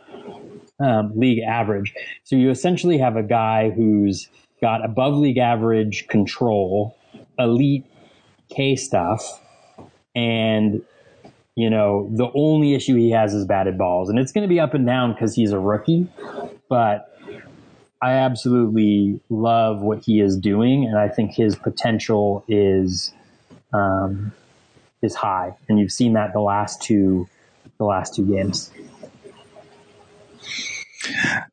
um, 0.80 1.12
league 1.16 1.40
average. 1.40 1.94
So 2.24 2.36
you 2.36 2.50
essentially 2.50 2.98
have 2.98 3.16
a 3.16 3.24
guy 3.24 3.70
who's 3.70 4.30
got 4.62 4.84
above 4.84 5.16
league 5.16 5.38
average 5.38 6.08
control, 6.08 6.98
elite 7.38 7.86
K 8.50 8.76
stuff, 8.76 9.42
and 10.16 10.82
you 11.60 11.70
know, 11.70 12.10
the 12.14 12.32
only 12.36 12.74
issue 12.74 12.96
he 12.96 13.12
has 13.12 13.34
is 13.34 13.44
batted 13.44 13.78
balls. 13.78 14.10
And 14.10 14.18
it's 14.18 14.32
going 14.32 14.44
to 14.44 14.48
be 14.48 14.62
up 14.62 14.74
and 14.74 14.86
down 14.86 15.12
because 15.12 15.36
he's 15.36 15.52
a 15.52 15.60
rookie. 15.60 16.08
But 16.70 17.14
I 18.02 18.14
absolutely 18.14 19.20
love 19.30 19.82
what 19.82 20.06
he 20.06 20.22
is 20.22 20.38
doing. 20.38 20.86
And 20.86 20.98
I 20.98 21.10
think 21.10 21.34
his 21.34 21.58
potential 21.58 22.46
is, 22.48 23.14
um, 23.74 24.32
is 25.02 25.16
high. 25.16 25.54
And 25.68 25.78
you've 25.78 25.92
seen 25.92 26.14
that 26.14 26.32
the 26.32 26.40
last 26.40 26.82
two, 26.82 27.28
the 27.78 27.84
last 27.84 28.16
two 28.16 28.26
games. 28.26 28.72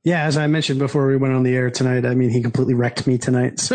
Yeah, 0.05 0.25
as 0.25 0.37
I 0.37 0.47
mentioned 0.47 0.79
before 0.79 1.07
we 1.07 1.17
went 1.17 1.35
on 1.35 1.43
the 1.43 1.55
air 1.55 1.71
tonight, 1.71 2.05
I 2.05 2.15
mean, 2.15 2.31
he 2.31 2.43
completely 2.43 2.75
wrecked 2.75 3.07
me 3.07 3.19
tonight. 3.19 3.61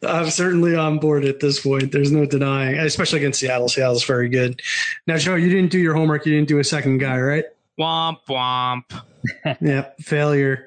I'm 0.02 0.30
certainly 0.30 0.74
on 0.74 0.98
board 0.98 1.24
at 1.24 1.40
this 1.40 1.60
point. 1.60 1.92
There's 1.92 2.10
no 2.10 2.24
denying, 2.24 2.78
especially 2.78 3.20
against 3.20 3.40
Seattle. 3.40 3.68
Seattle's 3.68 4.04
very 4.04 4.28
good. 4.28 4.60
Now, 5.06 5.18
Joe, 5.18 5.34
you 5.34 5.48
didn't 5.48 5.70
do 5.70 5.78
your 5.78 5.94
homework. 5.94 6.26
You 6.26 6.34
didn't 6.34 6.48
do 6.48 6.58
a 6.58 6.64
second 6.64 6.98
guy, 6.98 7.20
right? 7.20 7.44
Womp 7.78 8.18
womp. 8.28 9.02
yeah, 9.60 9.90
failure. 10.00 10.66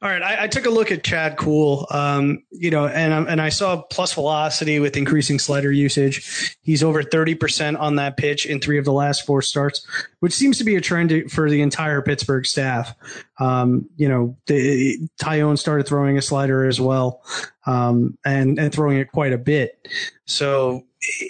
All 0.00 0.08
right, 0.08 0.22
I, 0.22 0.44
I, 0.44 0.46
took 0.46 0.64
a 0.64 0.70
look 0.70 0.92
at 0.92 1.02
Chad 1.02 1.36
Kuhl, 1.36 1.84
um, 1.90 2.44
you 2.52 2.70
know, 2.70 2.86
and 2.86 3.28
and 3.28 3.40
I 3.42 3.48
saw 3.48 3.82
plus 3.82 4.12
velocity 4.12 4.78
with 4.78 4.96
increasing 4.96 5.40
slider 5.40 5.72
usage. 5.72 6.56
He's 6.62 6.84
over 6.84 7.02
thirty 7.02 7.34
percent 7.34 7.78
on 7.78 7.96
that 7.96 8.16
pitch 8.16 8.46
in 8.46 8.60
three 8.60 8.78
of 8.78 8.84
the 8.84 8.92
last 8.92 9.26
four 9.26 9.42
starts, 9.42 9.84
which 10.20 10.32
seems 10.32 10.56
to 10.58 10.64
be 10.64 10.76
a 10.76 10.80
trend 10.80 11.32
for 11.32 11.50
the 11.50 11.62
entire 11.62 12.00
Pittsburgh 12.00 12.46
staff. 12.46 12.94
Um, 13.40 13.88
you 13.96 14.08
know, 14.08 14.36
the, 14.46 14.98
Taillon 15.20 15.58
started 15.58 15.88
throwing 15.88 16.16
a 16.16 16.22
slider 16.22 16.64
as 16.64 16.80
well, 16.80 17.20
um, 17.66 18.16
and 18.24 18.56
and 18.56 18.72
throwing 18.72 18.98
it 18.98 19.10
quite 19.10 19.32
a 19.32 19.38
bit. 19.38 19.88
So 20.26 20.86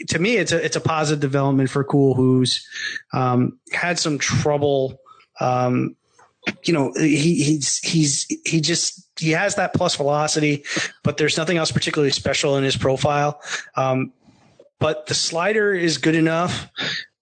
to 0.08 0.18
me, 0.18 0.36
it's 0.36 0.52
a 0.52 0.62
it's 0.62 0.76
a 0.76 0.80
positive 0.82 1.20
development 1.20 1.70
for 1.70 1.84
Cool, 1.84 2.12
who's 2.14 2.68
um, 3.14 3.58
had 3.72 3.98
some 3.98 4.18
trouble 4.18 5.00
um, 5.40 5.96
you 6.64 6.72
know, 6.72 6.92
he, 6.96 7.42
he's, 7.42 7.78
he's, 7.78 8.26
he 8.44 8.60
just, 8.60 9.08
he 9.18 9.30
has 9.30 9.56
that 9.56 9.74
plus 9.74 9.96
velocity, 9.96 10.64
but 11.02 11.16
there's 11.16 11.36
nothing 11.36 11.56
else 11.56 11.72
particularly 11.72 12.12
special 12.12 12.56
in 12.56 12.64
his 12.64 12.76
profile. 12.76 13.40
Um, 13.76 14.12
but 14.78 15.06
the 15.06 15.14
slider 15.14 15.74
is 15.74 15.98
good 15.98 16.14
enough 16.14 16.70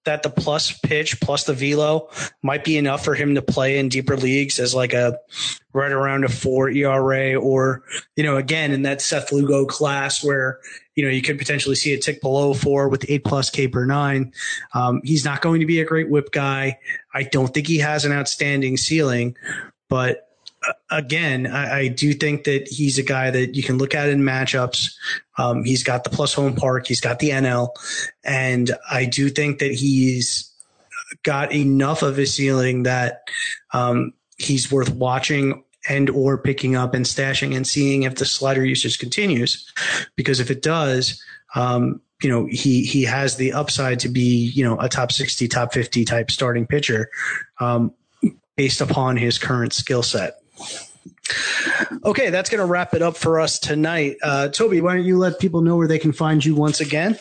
that 0.07 0.23
the 0.23 0.31
plus 0.31 0.77
pitch 0.78 1.20
plus 1.20 1.45
the 1.45 1.53
velo 1.53 2.09
might 2.43 2.65
be 2.65 2.78
enough 2.78 3.05
for 3.05 3.15
him 3.15 3.35
to 3.35 3.43
play 3.43 3.78
in 3.78 3.89
deeper 3.89 4.16
leagues 4.16 4.59
as 4.59 4.74
like 4.74 4.95
a 4.95 5.19
right 5.73 5.93
around 5.93 6.24
a 6.24 6.28
four 6.28 6.70
ERA 6.70 7.35
or, 7.35 7.85
you 8.16 8.24
know, 8.24 8.37
again, 8.37 8.73
in 8.73 8.83
that 8.83 9.03
Seth 9.03 9.31
Lugo 9.31 9.66
class 9.66 10.24
where, 10.24 10.59
you 10.95 11.05
know, 11.05 11.11
you 11.11 11.20
could 11.20 11.39
potentially 11.39 11.77
see 11.77 11.93
a 11.93 11.99
tick 11.99 12.23
below 12.23 12.55
four 12.55 12.89
with 12.89 13.05
eight 13.09 13.24
plus 13.24 13.51
K 13.51 13.69
per 13.69 13.85
nine. 13.85 14.33
Um, 14.73 15.03
he's 15.05 15.24
not 15.24 15.43
going 15.43 15.61
to 15.61 15.66
be 15.66 15.81
a 15.81 15.85
great 15.85 16.09
whip 16.09 16.31
guy. 16.33 16.78
I 17.12 17.24
don't 17.24 17.53
think 17.53 17.66
he 17.66 17.78
has 17.78 18.07
an 18.07 18.12
outstanding 18.12 18.78
ceiling, 18.78 19.37
but 19.89 20.27
again, 20.90 21.47
I, 21.47 21.78
I, 21.78 21.88
do 21.88 22.12
think 22.12 22.44
that 22.44 22.68
he's 22.68 22.98
a 22.98 23.02
guy 23.02 23.30
that 23.30 23.55
you 23.55 23.62
can 23.62 23.78
look 23.78 23.94
at 23.94 24.09
in 24.09 24.22
matchups. 24.22 24.93
Um, 25.38 25.64
he's 25.64 25.84
got 25.84 26.05
the 26.05 26.10
plus 26.10 26.32
home 26.32 26.55
park, 26.55 26.86
he's 26.86 27.01
got 27.01 27.18
the 27.18 27.30
NL, 27.30 27.70
and 28.24 28.70
I 28.90 29.05
do 29.05 29.28
think 29.28 29.59
that 29.59 29.72
he's 29.72 30.52
got 31.22 31.52
enough 31.52 32.02
of 32.02 32.18
a 32.18 32.26
ceiling 32.26 32.84
that 32.84 33.22
um, 33.72 34.12
he's 34.38 34.70
worth 34.70 34.93
watching 34.93 35.62
and 35.88 36.10
or 36.10 36.38
picking 36.38 36.74
up 36.74 36.94
and 36.94 37.05
stashing 37.05 37.55
and 37.55 37.66
seeing 37.66 38.02
if 38.02 38.16
the 38.16 38.24
slider 38.24 38.64
usage 38.64 38.98
continues. 38.98 39.72
Because 40.16 40.40
if 40.40 40.51
it 40.51 40.62
does, 40.62 41.22
um, 41.55 42.01
you 42.22 42.30
know, 42.30 42.47
he 42.47 42.84
he 42.84 43.02
has 43.05 43.36
the 43.36 43.52
upside 43.52 44.01
to 44.01 44.09
be, 44.09 44.51
you 44.55 44.64
know, 44.64 44.78
a 44.80 44.88
top 44.88 45.12
60, 45.12 45.48
top 45.48 45.72
50 45.72 46.05
type 46.05 46.30
starting 46.30 46.66
pitcher 46.66 47.10
um, 47.60 47.93
based 48.56 48.80
upon 48.80 49.16
his 49.16 49.38
current 49.38 49.72
skill 49.72 50.02
set. 50.02 50.40
Okay, 52.05 52.31
that's 52.31 52.49
going 52.49 52.61
to 52.61 52.66
wrap 52.66 52.95
it 52.95 53.03
up 53.03 53.16
for 53.16 53.41
us 53.41 53.59
tonight. 53.59 54.19
Uh, 54.23 54.47
Toby, 54.49 54.81
why 54.81 54.95
don't 54.95 55.05
you 55.05 55.19
let 55.19 55.41
people 55.41 55.61
know 55.61 55.77
where 55.77 55.89
they 55.89 55.99
can 55.99 56.12
find 56.12 56.45
you 56.45 56.55
once 56.55 56.81
again? 56.81 57.19